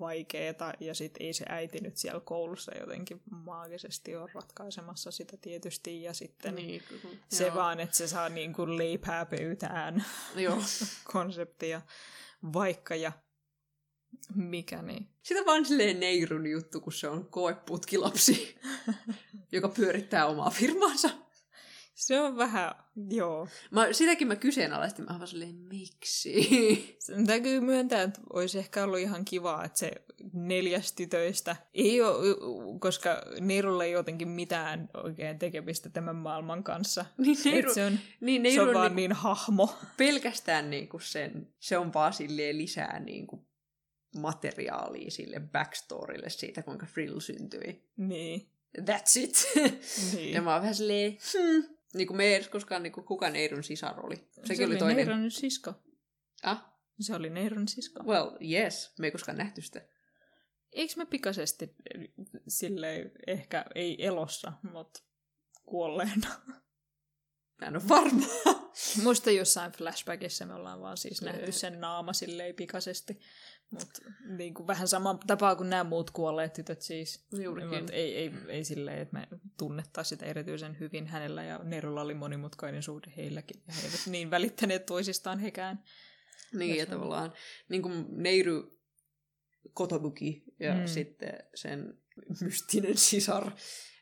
vaikeeta, 0.00 0.72
ja 0.80 0.94
sitten 0.94 1.26
ei 1.26 1.32
se 1.32 1.44
äiti 1.48 1.80
nyt 1.80 1.96
siellä 1.96 2.20
koulussa 2.20 2.78
jotenkin 2.78 3.22
maagisesti 3.30 4.16
ole 4.16 4.30
ratkaisemassa 4.34 5.10
sitä 5.10 5.36
tietysti, 5.36 6.02
ja 6.02 6.12
sitten 6.12 6.54
niin, 6.54 6.82
se 7.28 7.46
joo. 7.46 7.54
vaan, 7.54 7.80
että 7.80 7.96
se 7.96 8.08
saa 8.08 8.28
niin 8.28 8.52
kuin 8.52 8.78
leipää 8.78 9.26
pöytään 9.26 10.04
joo. 10.36 10.58
konseptia, 11.12 11.82
vaikka 12.52 12.94
ja 12.94 13.12
mikä 14.34 14.82
niin. 14.82 15.08
Sitä 15.22 15.46
vaan 15.46 15.66
silleen 15.66 16.00
neirun 16.00 16.46
juttu, 16.46 16.80
kun 16.80 16.92
se 16.92 17.08
on 17.08 17.26
koeputkilapsi, 17.26 18.58
joka 19.52 19.68
pyörittää 19.68 20.26
omaa 20.26 20.50
firmaansa. 20.50 21.23
Se 21.94 22.20
on 22.20 22.36
vähän, 22.36 22.74
joo. 23.10 23.48
Mä, 23.70 23.92
sitäkin 23.92 24.28
mä 24.28 24.36
kyseenalaistin, 24.36 25.04
mä 25.04 25.14
vaan 25.18 25.28
silleen, 25.28 25.54
miksi? 25.54 26.96
Sen 26.98 27.26
täytyy 27.26 27.60
myöntää, 27.60 28.02
että 28.02 28.20
olisi 28.32 28.58
ehkä 28.58 28.84
ollut 28.84 28.98
ihan 28.98 29.24
kiva, 29.24 29.64
että 29.64 29.78
se 29.78 29.92
neljäs 30.32 30.92
tytöistä 30.92 31.56
ei 31.74 32.02
ole, 32.02 32.36
koska 32.78 33.22
Neirulla 33.40 33.84
ei 33.84 33.92
jotenkin 33.92 34.28
mitään 34.28 34.88
oikein 34.94 35.38
tekemistä 35.38 35.88
tämän 35.88 36.16
maailman 36.16 36.64
kanssa. 36.64 37.04
Niin, 37.18 37.38
Neiru, 37.44 37.74
se 37.74 37.84
on, 37.84 37.98
niin, 38.20 38.42
Neiru 38.42 38.64
se 38.64 38.68
on 38.68 38.74
vaan 38.74 38.96
niin, 38.96 39.08
niin 39.08 39.12
hahmo. 39.12 39.74
Pelkästään 39.96 40.70
niinku 40.70 40.98
sen, 40.98 41.48
se 41.60 41.78
on 41.78 41.94
vaan 41.94 42.12
silleen 42.12 42.58
lisää 42.58 43.00
niinku 43.00 43.46
materiaalia 44.18 45.10
sille 45.10 45.40
backstorylle 45.40 46.30
siitä, 46.30 46.62
kuinka 46.62 46.86
Frill 46.86 47.20
syntyi. 47.20 47.82
Niin. 47.96 48.48
That's 48.80 49.20
it. 49.20 49.44
Niin. 50.12 50.34
ja 50.34 50.42
mä 50.42 50.52
oon 50.52 50.60
vähän 50.60 50.74
silleen, 50.74 51.18
hmm, 51.32 51.73
niin 51.94 52.06
kuin 52.06 52.16
me 52.16 52.24
ei 52.24 52.34
edes 52.34 52.48
koskaan 52.48 52.82
niin 52.82 52.92
kuin 52.92 53.06
kuka 53.06 53.30
Neirun 53.30 53.64
sisar 53.64 54.06
oli. 54.06 54.16
Sekin 54.16 54.56
se 54.56 54.64
oli, 54.64 54.72
oli 54.72 54.78
toinen. 54.78 55.06
Neirun 55.06 55.30
sisko. 55.30 55.74
Ah? 56.42 56.64
Se 57.00 57.14
oli 57.14 57.30
Neirun 57.30 57.68
sisko. 57.68 58.04
Well, 58.04 58.30
yes. 58.52 58.94
Me 58.98 59.06
ei 59.06 59.10
koskaan 59.10 59.38
nähty 59.38 59.62
sitä. 59.62 59.88
Eikö 60.72 60.94
me 60.96 61.06
pikaisesti 61.06 61.74
sille 62.48 63.12
ehkä 63.26 63.64
ei 63.74 64.06
elossa, 64.06 64.52
mutta 64.72 65.02
kuolleena? 65.62 66.28
Mä 67.60 67.66
en 67.66 67.76
ole 67.76 67.88
varma. 67.88 68.26
Muista 69.02 69.30
jossain 69.30 69.72
flashbackissa 69.72 70.46
me 70.46 70.54
ollaan 70.54 70.80
vaan 70.80 70.96
siis 70.96 71.22
nähty 71.22 71.52
sen 71.52 71.80
naama 71.80 72.12
silleen 72.12 72.54
pikaisesti. 72.54 73.20
Mutta 73.78 74.00
niin 74.36 74.54
kuin 74.54 74.66
vähän 74.66 74.88
sama 74.88 75.18
tapaa 75.26 75.56
kuin 75.56 75.70
nämä 75.70 75.84
muut 75.84 76.10
kuolleet 76.10 76.52
tytöt 76.52 76.82
siis. 76.82 77.26
Juurikin. 77.42 77.80
Mut 77.80 77.90
ei, 77.90 78.16
ei, 78.16 78.32
ei 78.48 78.64
silleen, 78.64 78.98
että 78.98 79.18
me 79.18 79.28
tunnettaisiin 79.58 80.18
sitä 80.18 80.26
erityisen 80.26 80.78
hyvin 80.80 81.06
hänellä 81.06 81.44
ja 81.44 81.60
Nerulla 81.64 82.00
oli 82.00 82.14
monimutkainen 82.14 82.82
suhde 82.82 83.12
heilläkin. 83.16 83.62
Ja 83.68 83.74
he 83.74 83.86
eivät 83.86 84.00
niin 84.06 84.30
välittäneet 84.30 84.86
toisistaan 84.86 85.38
hekään. 85.38 85.84
Niin, 86.52 86.76
ja 86.76 86.86
tavallaan 86.86 87.32
niin 87.68 87.82
kuin 87.82 88.06
Neiru 88.08 88.78
Kotobuki 89.72 90.44
ja 90.60 90.74
mm. 90.74 90.86
sitten 90.86 91.38
sen 91.54 91.98
mystinen 92.40 92.96
sisar, 92.96 93.50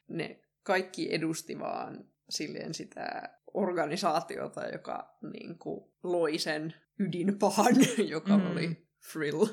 ne 0.08 0.40
kaikki 0.62 1.14
edusti 1.14 1.58
vaan 1.58 2.04
silleen 2.28 2.74
sitä 2.74 3.22
organisaatiota, 3.54 4.66
joka 4.66 5.18
niin 5.32 5.58
kuin, 5.58 5.92
loi 6.02 6.38
sen 6.38 6.74
ydinpahan, 6.98 7.74
joka 8.08 8.38
mm. 8.38 8.50
oli 8.50 8.88
Frill. 9.02 9.46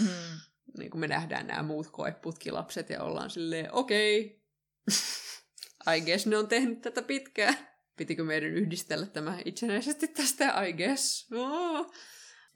Mm. 0.00 0.40
Niin 0.78 0.90
kuin 0.90 1.00
me 1.00 1.08
nähdään 1.08 1.46
nämä 1.46 1.62
muut 1.62 1.86
koeputkilapset 1.90 2.90
ja 2.90 3.02
ollaan 3.02 3.30
silleen, 3.30 3.74
okei, 3.74 4.42
okay. 4.86 5.96
I 5.96 6.00
guess 6.00 6.26
ne 6.26 6.36
on 6.36 6.48
tehnyt 6.48 6.80
tätä 6.80 7.02
pitkään. 7.02 7.58
Pitikö 7.96 8.24
meidän 8.24 8.50
yhdistellä 8.50 9.06
tämä 9.06 9.38
itsenäisesti 9.44 10.08
tästä, 10.08 10.64
I 10.64 10.72
guess. 10.72 11.28
Oh. 11.32 11.92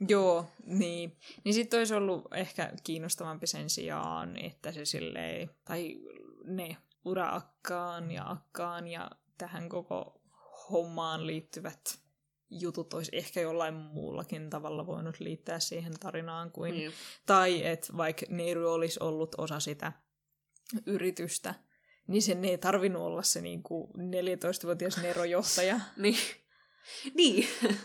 Joo, 0.09 0.51
niin. 0.67 1.19
Niin 1.45 1.55
sitten 1.55 1.79
olisi 1.79 1.95
ollut 1.95 2.25
ehkä 2.35 2.73
kiinnostavampi 2.85 3.47
sen 3.47 3.71
sijaan, 3.71 4.37
että 4.37 4.73
se 4.73 4.85
silleen, 4.85 5.51
tai 5.65 5.97
ne 6.45 6.77
ura-akkaan 7.05 8.11
ja 8.11 8.31
akkaan 8.31 8.89
ja 8.89 9.11
tähän 9.39 9.69
koko 9.69 10.23
hommaan 10.71 11.27
liittyvät 11.27 11.99
jutut 12.61 12.95
olisi 12.95 13.11
ehkä 13.15 13.41
jollain 13.41 13.75
muullakin 13.75 14.51
tavalla 14.51 14.87
voinut 14.87 15.21
liittää 15.21 15.61
siihen 15.61 15.93
tarinaan 16.01 16.51
kuin... 16.51 16.75
Mm. 16.75 16.93
Tai 17.27 17.67
että 17.67 17.97
vaikka 17.97 18.27
Neiru 18.29 18.73
olisi 18.73 19.01
ollut 19.03 19.35
osa 19.39 19.61
sitä 19.61 19.93
yritystä, 20.87 21.55
niin 22.07 22.23
sen 22.23 22.45
ei 22.45 22.59
tarvinnut 22.59 23.03
olla 23.03 23.23
se 23.23 23.41
niin 23.41 23.63
kuin 23.63 23.91
14-vuotias 23.91 24.97
Nero-johtaja. 24.97 25.81
niin. 25.97 26.19
niin. 27.15 27.49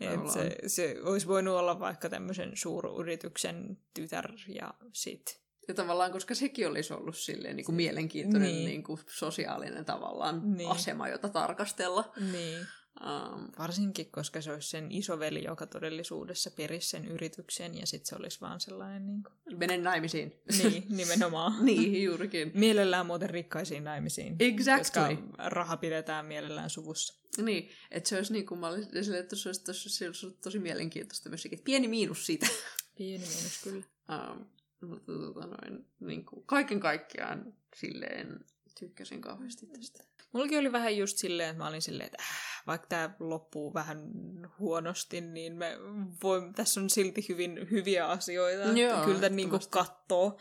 Et 0.00 0.30
se, 0.32 0.56
se 0.66 0.96
olisi 1.02 1.26
voinut 1.26 1.54
olla 1.54 1.80
vaikka 1.80 2.08
tämmöisen 2.08 2.52
suuryrityksen 2.54 3.78
tytär 3.94 4.32
ja 4.48 4.74
sit 4.92 5.42
ja 5.68 5.74
tavallaan, 5.74 6.12
koska 6.12 6.34
sekin 6.34 6.68
olisi 6.68 6.94
ollut 6.94 7.16
silleen 7.16 7.56
niin 7.56 7.64
kuin 7.64 7.76
mielenkiintoinen 7.76 8.52
niin. 8.52 8.66
Niin 8.66 8.82
kuin 8.82 9.00
sosiaalinen 9.08 9.84
tavallaan 9.84 10.56
niin. 10.56 10.70
asema, 10.70 11.08
jota 11.08 11.28
tarkastella. 11.28 12.12
Niin. 12.32 12.66
Um, 13.00 13.48
Varsinkin, 13.58 14.10
koska 14.10 14.40
se 14.40 14.52
olisi 14.52 14.68
sen 14.68 14.92
isoveli, 14.92 15.44
joka 15.44 15.66
todellisuudessa 15.66 16.50
perisi 16.50 16.88
sen 16.88 17.04
yrityksen, 17.08 17.78
ja 17.78 17.86
sitten 17.86 18.06
se 18.06 18.16
olisi 18.16 18.40
vaan 18.40 18.60
sellainen... 18.60 19.06
Niin 19.06 19.22
kuin... 19.22 19.58
Mene 19.58 19.78
naimisiin. 19.78 20.40
Niin, 20.58 20.84
nimenomaan. 20.88 21.52
niin, 21.66 22.02
juurikin. 22.02 22.50
Mielellään 22.54 23.06
muuten 23.06 23.30
rikkaisiin 23.30 23.84
naimisiin. 23.84 24.36
Exactly. 24.40 25.16
Koska 25.16 25.32
raha 25.38 25.76
pidetään 25.76 26.26
mielellään 26.26 26.70
suvussa. 26.70 27.22
Niin, 27.42 27.68
että 27.90 28.08
se 28.08 28.16
olisi 28.16 28.32
niin 28.32 28.46
kuin 28.46 28.60
mä 28.60 28.68
olisin 28.68 29.04
sille, 29.04 29.18
että 29.18 29.36
se 29.36 29.48
olisi 29.48 29.64
tosi, 29.64 29.90
se 29.90 30.06
olisi 30.06 30.38
tosi 30.42 30.58
mielenkiintoista 30.58 31.28
myös. 31.28 31.48
Pieni 31.64 31.88
miinus 31.88 32.26
siitä. 32.26 32.46
Pieni 32.98 33.24
miinus, 33.26 33.60
kyllä. 33.64 33.84
Um, 34.32 34.46
mutta 34.88 35.12
tota 35.12 35.46
noin, 35.46 35.86
niin 36.00 36.24
kuin, 36.24 36.44
kaiken 36.46 36.80
kaikkiaan 36.80 37.54
silleen 37.76 38.44
tykkäsin 38.82 39.20
kauheasti 39.20 39.66
tästä. 39.66 40.04
Mullakin 40.32 40.58
oli 40.58 40.72
vähän 40.72 40.96
just 40.96 41.18
silleen, 41.18 41.50
että 41.50 41.62
mä 41.62 41.68
olin 41.68 41.82
silleen, 41.82 42.06
että 42.06 42.22
äh, 42.22 42.62
vaikka 42.66 42.86
tämä 42.86 43.10
loppuu 43.20 43.74
vähän 43.74 44.10
huonosti, 44.58 45.20
niin 45.20 45.56
me 45.56 45.78
voi, 46.22 46.50
tässä 46.56 46.80
on 46.80 46.90
silti 46.90 47.26
hyvin 47.28 47.68
hyviä 47.70 48.06
asioita. 48.06 48.78
Joo, 48.78 49.04
kyllä 49.04 49.20
tämän 49.20 49.36
niin 49.36 49.50
katsoo 49.70 50.38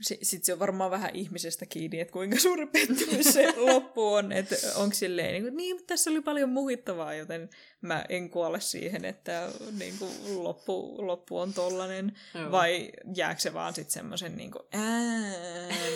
sitten 0.00 0.44
se 0.44 0.52
on 0.52 0.58
varmaan 0.58 0.90
vähän 0.90 1.10
ihmisestä 1.14 1.66
kiinni, 1.66 2.00
että 2.00 2.12
kuinka 2.12 2.38
suuri 2.38 2.66
pettymys 2.66 3.26
se 3.32 3.54
loppu 3.72 4.12
on. 4.12 4.32
Että 4.32 4.56
onko 4.74 4.94
silleen, 4.94 5.32
niin, 5.32 5.42
kuin, 5.42 5.56
niin 5.56 5.86
tässä 5.86 6.10
oli 6.10 6.20
paljon 6.20 6.48
muhittavaa, 6.48 7.14
joten 7.14 7.50
mä 7.80 8.04
en 8.08 8.30
kuole 8.30 8.60
siihen, 8.60 9.04
että 9.04 9.52
niin 9.78 9.98
kuin, 9.98 10.44
loppu, 10.44 11.06
loppu 11.06 11.38
on 11.38 11.54
tollanen. 11.54 12.18
Joo. 12.34 12.50
Vai 12.50 12.92
jääkö 13.14 13.40
se 13.40 13.54
vaan 13.54 13.74
sitten 13.74 13.92
semmoisen, 13.92 14.36
niin 14.36 14.50
kuin, 14.50 14.64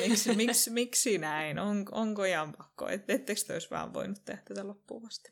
miksi, 0.09 0.35
miksi, 0.45 0.71
miksi 0.71 1.19
näin? 1.19 1.59
On, 1.59 1.85
onko 1.93 2.25
ihan 2.25 2.53
pakko? 2.53 2.89
Et, 2.89 3.11
ettekö 3.11 3.41
te 3.47 3.53
olisi 3.53 3.71
vaan 3.71 3.95
voinut 3.95 4.25
tehdä 4.25 4.43
tätä 4.45 4.67
loppuun 4.67 5.03
vasta? 5.03 5.31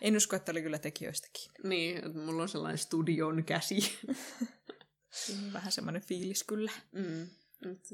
En 0.00 0.16
usko, 0.16 0.36
että 0.36 0.52
oli 0.52 0.62
kyllä 0.62 0.78
tekijöistäkin. 0.78 1.52
Niin, 1.64 1.96
että 1.96 2.18
mulla 2.18 2.42
on 2.42 2.48
sellainen 2.48 2.78
studion 2.78 3.44
käsi. 3.44 3.98
vähän 5.52 5.72
semmoinen 5.72 6.02
fiilis 6.02 6.44
kyllä. 6.44 6.72
Mm 6.92 7.28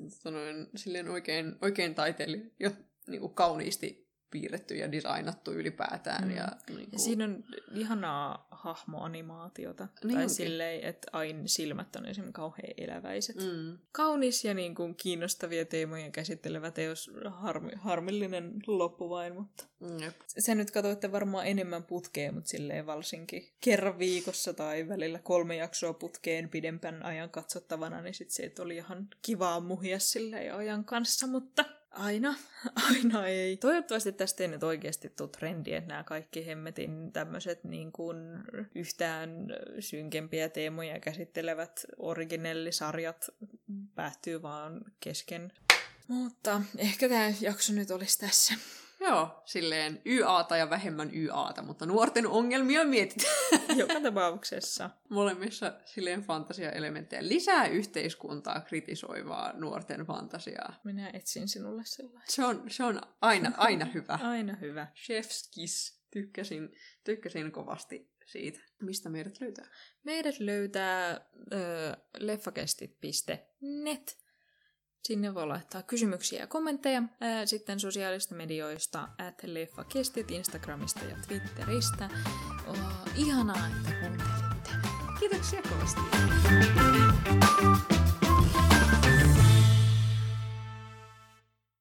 sanoin, 0.08 0.66
silleen 0.76 1.08
oikein, 1.08 1.56
oikein 1.62 1.94
taiteilija, 1.94 2.44
jo 2.60 2.70
niin 3.06 3.20
kuin 3.20 3.34
kauniisti 3.34 4.03
piirretty 4.34 4.74
ja 4.74 4.92
designattu 4.92 5.52
ylipäätään. 5.52 6.24
Mm. 6.24 6.30
Ja, 6.30 6.42
Ja 6.68 6.74
niin 6.76 6.90
kuin, 6.90 7.00
siinä 7.00 7.24
on 7.24 7.44
ihanaa 7.74 8.48
hahmoanimaatiota. 8.50 9.84
Niin 9.84 10.14
tai 10.14 10.22
onkin. 10.22 10.36
silleen, 10.36 10.84
että 10.84 11.08
aina 11.12 11.42
silmät 11.46 11.96
on 11.96 12.06
esimerkiksi 12.06 12.32
kauhean 12.32 12.74
eläväiset. 12.76 13.36
Mm. 13.36 13.78
Kaunis 13.92 14.44
ja 14.44 14.54
niin 14.54 14.74
kuin 14.74 14.94
kiinnostavia 14.94 15.64
teemoja 15.64 16.10
käsittelevä 16.10 16.70
teos. 16.70 17.10
Harmi, 17.30 17.72
harmillinen 17.76 18.52
loppu 18.66 19.10
vain, 19.10 19.34
mutta... 19.34 19.64
Jep. 20.00 20.14
Se 20.26 20.54
nyt 20.54 20.70
katsoitte 20.70 21.12
varmaan 21.12 21.46
enemmän 21.46 21.84
putkeen, 21.84 22.34
mutta 22.34 22.48
silleen 22.48 22.86
varsinkin 22.86 23.52
kerran 23.60 23.98
viikossa 23.98 24.54
tai 24.54 24.88
välillä 24.88 25.18
kolme 25.18 25.56
jaksoa 25.56 25.92
putkeen 25.92 26.48
pidempän 26.48 27.02
ajan 27.02 27.30
katsottavana, 27.30 28.02
niin 28.02 28.14
sit 28.14 28.30
se 28.30 28.52
oli 28.58 28.76
ihan 28.76 29.08
kivaa 29.22 29.60
muhia 29.60 29.98
silleen 29.98 30.54
ajan 30.54 30.84
kanssa, 30.84 31.26
mutta 31.26 31.64
aina, 31.94 32.34
aina 32.88 33.26
ei. 33.26 33.56
Toivottavasti 33.56 34.12
tästä 34.12 34.44
ei 34.44 34.48
nyt 34.48 34.62
oikeasti 34.62 35.08
tule 35.08 35.28
trendi, 35.28 35.72
että 35.72 35.88
nämä 35.88 36.04
kaikki 36.04 36.46
hemmetin 36.46 37.12
tämmöiset 37.12 37.64
niin 37.64 37.92
kuin 37.92 38.16
yhtään 38.74 39.30
synkempiä 39.80 40.48
teemoja 40.48 41.00
käsittelevät 41.00 41.86
originellisarjat 41.98 43.30
päättyy 43.94 44.42
vaan 44.42 44.80
kesken. 45.00 45.52
Mutta 46.08 46.62
ehkä 46.78 47.08
tämä 47.08 47.32
jakso 47.40 47.72
nyt 47.72 47.90
olisi 47.90 48.18
tässä. 48.18 48.54
Joo, 49.04 49.42
silleen 49.44 50.02
YAta 50.06 50.56
ja 50.56 50.70
vähemmän 50.70 51.10
YAta, 51.14 51.62
mutta 51.62 51.86
nuorten 51.86 52.26
ongelmia 52.26 52.84
mietitään. 52.84 53.34
Joka 53.78 54.00
tapauksessa. 54.00 54.90
Molemmissa 55.08 55.72
silleen 55.84 56.22
fantasiaelementtejä. 56.22 57.28
Lisää 57.28 57.66
yhteiskuntaa 57.66 58.60
kritisoivaa 58.60 59.52
nuorten 59.52 60.00
fantasiaa. 60.00 60.80
Minä 60.84 61.10
etsin 61.12 61.48
sinulle 61.48 61.82
sellaista. 61.84 62.32
Se 62.32 62.44
on, 62.44 62.64
se 62.68 62.84
on 62.84 63.00
aina, 63.20 63.52
aina 63.56 63.84
hyvä. 63.84 64.18
Aina 64.34 64.56
hyvä. 64.56 64.86
Chef's 64.94 65.48
Kiss. 65.54 66.04
Tykkäsin, 66.10 66.76
tykkäsin 67.04 67.52
kovasti 67.52 68.10
siitä. 68.24 68.60
Mistä 68.82 69.08
meidät 69.08 69.40
löytää? 69.40 69.66
Meidät 70.04 70.38
löytää 70.38 71.20
ö, 71.52 71.56
leffakestit.net. 72.18 74.23
Sinne 75.04 75.34
voi 75.34 75.46
laittaa 75.46 75.82
kysymyksiä 75.82 76.40
ja 76.40 76.46
kommentteja. 76.46 77.02
Ää, 77.20 77.46
sitten 77.46 77.80
sosiaalista 77.80 78.34
medioista, 78.34 79.08
at 79.18 79.42
leffakestit, 79.42 80.30
Instagramista 80.30 81.00
ja 81.04 81.16
Twitteristä. 81.28 82.10
Oh, 82.66 82.78
ihanaa, 83.16 83.66
että 83.66 83.92
kuuntelitte. 84.00 84.70
Kiitoksia 85.20 85.62
kovasti. 85.62 86.00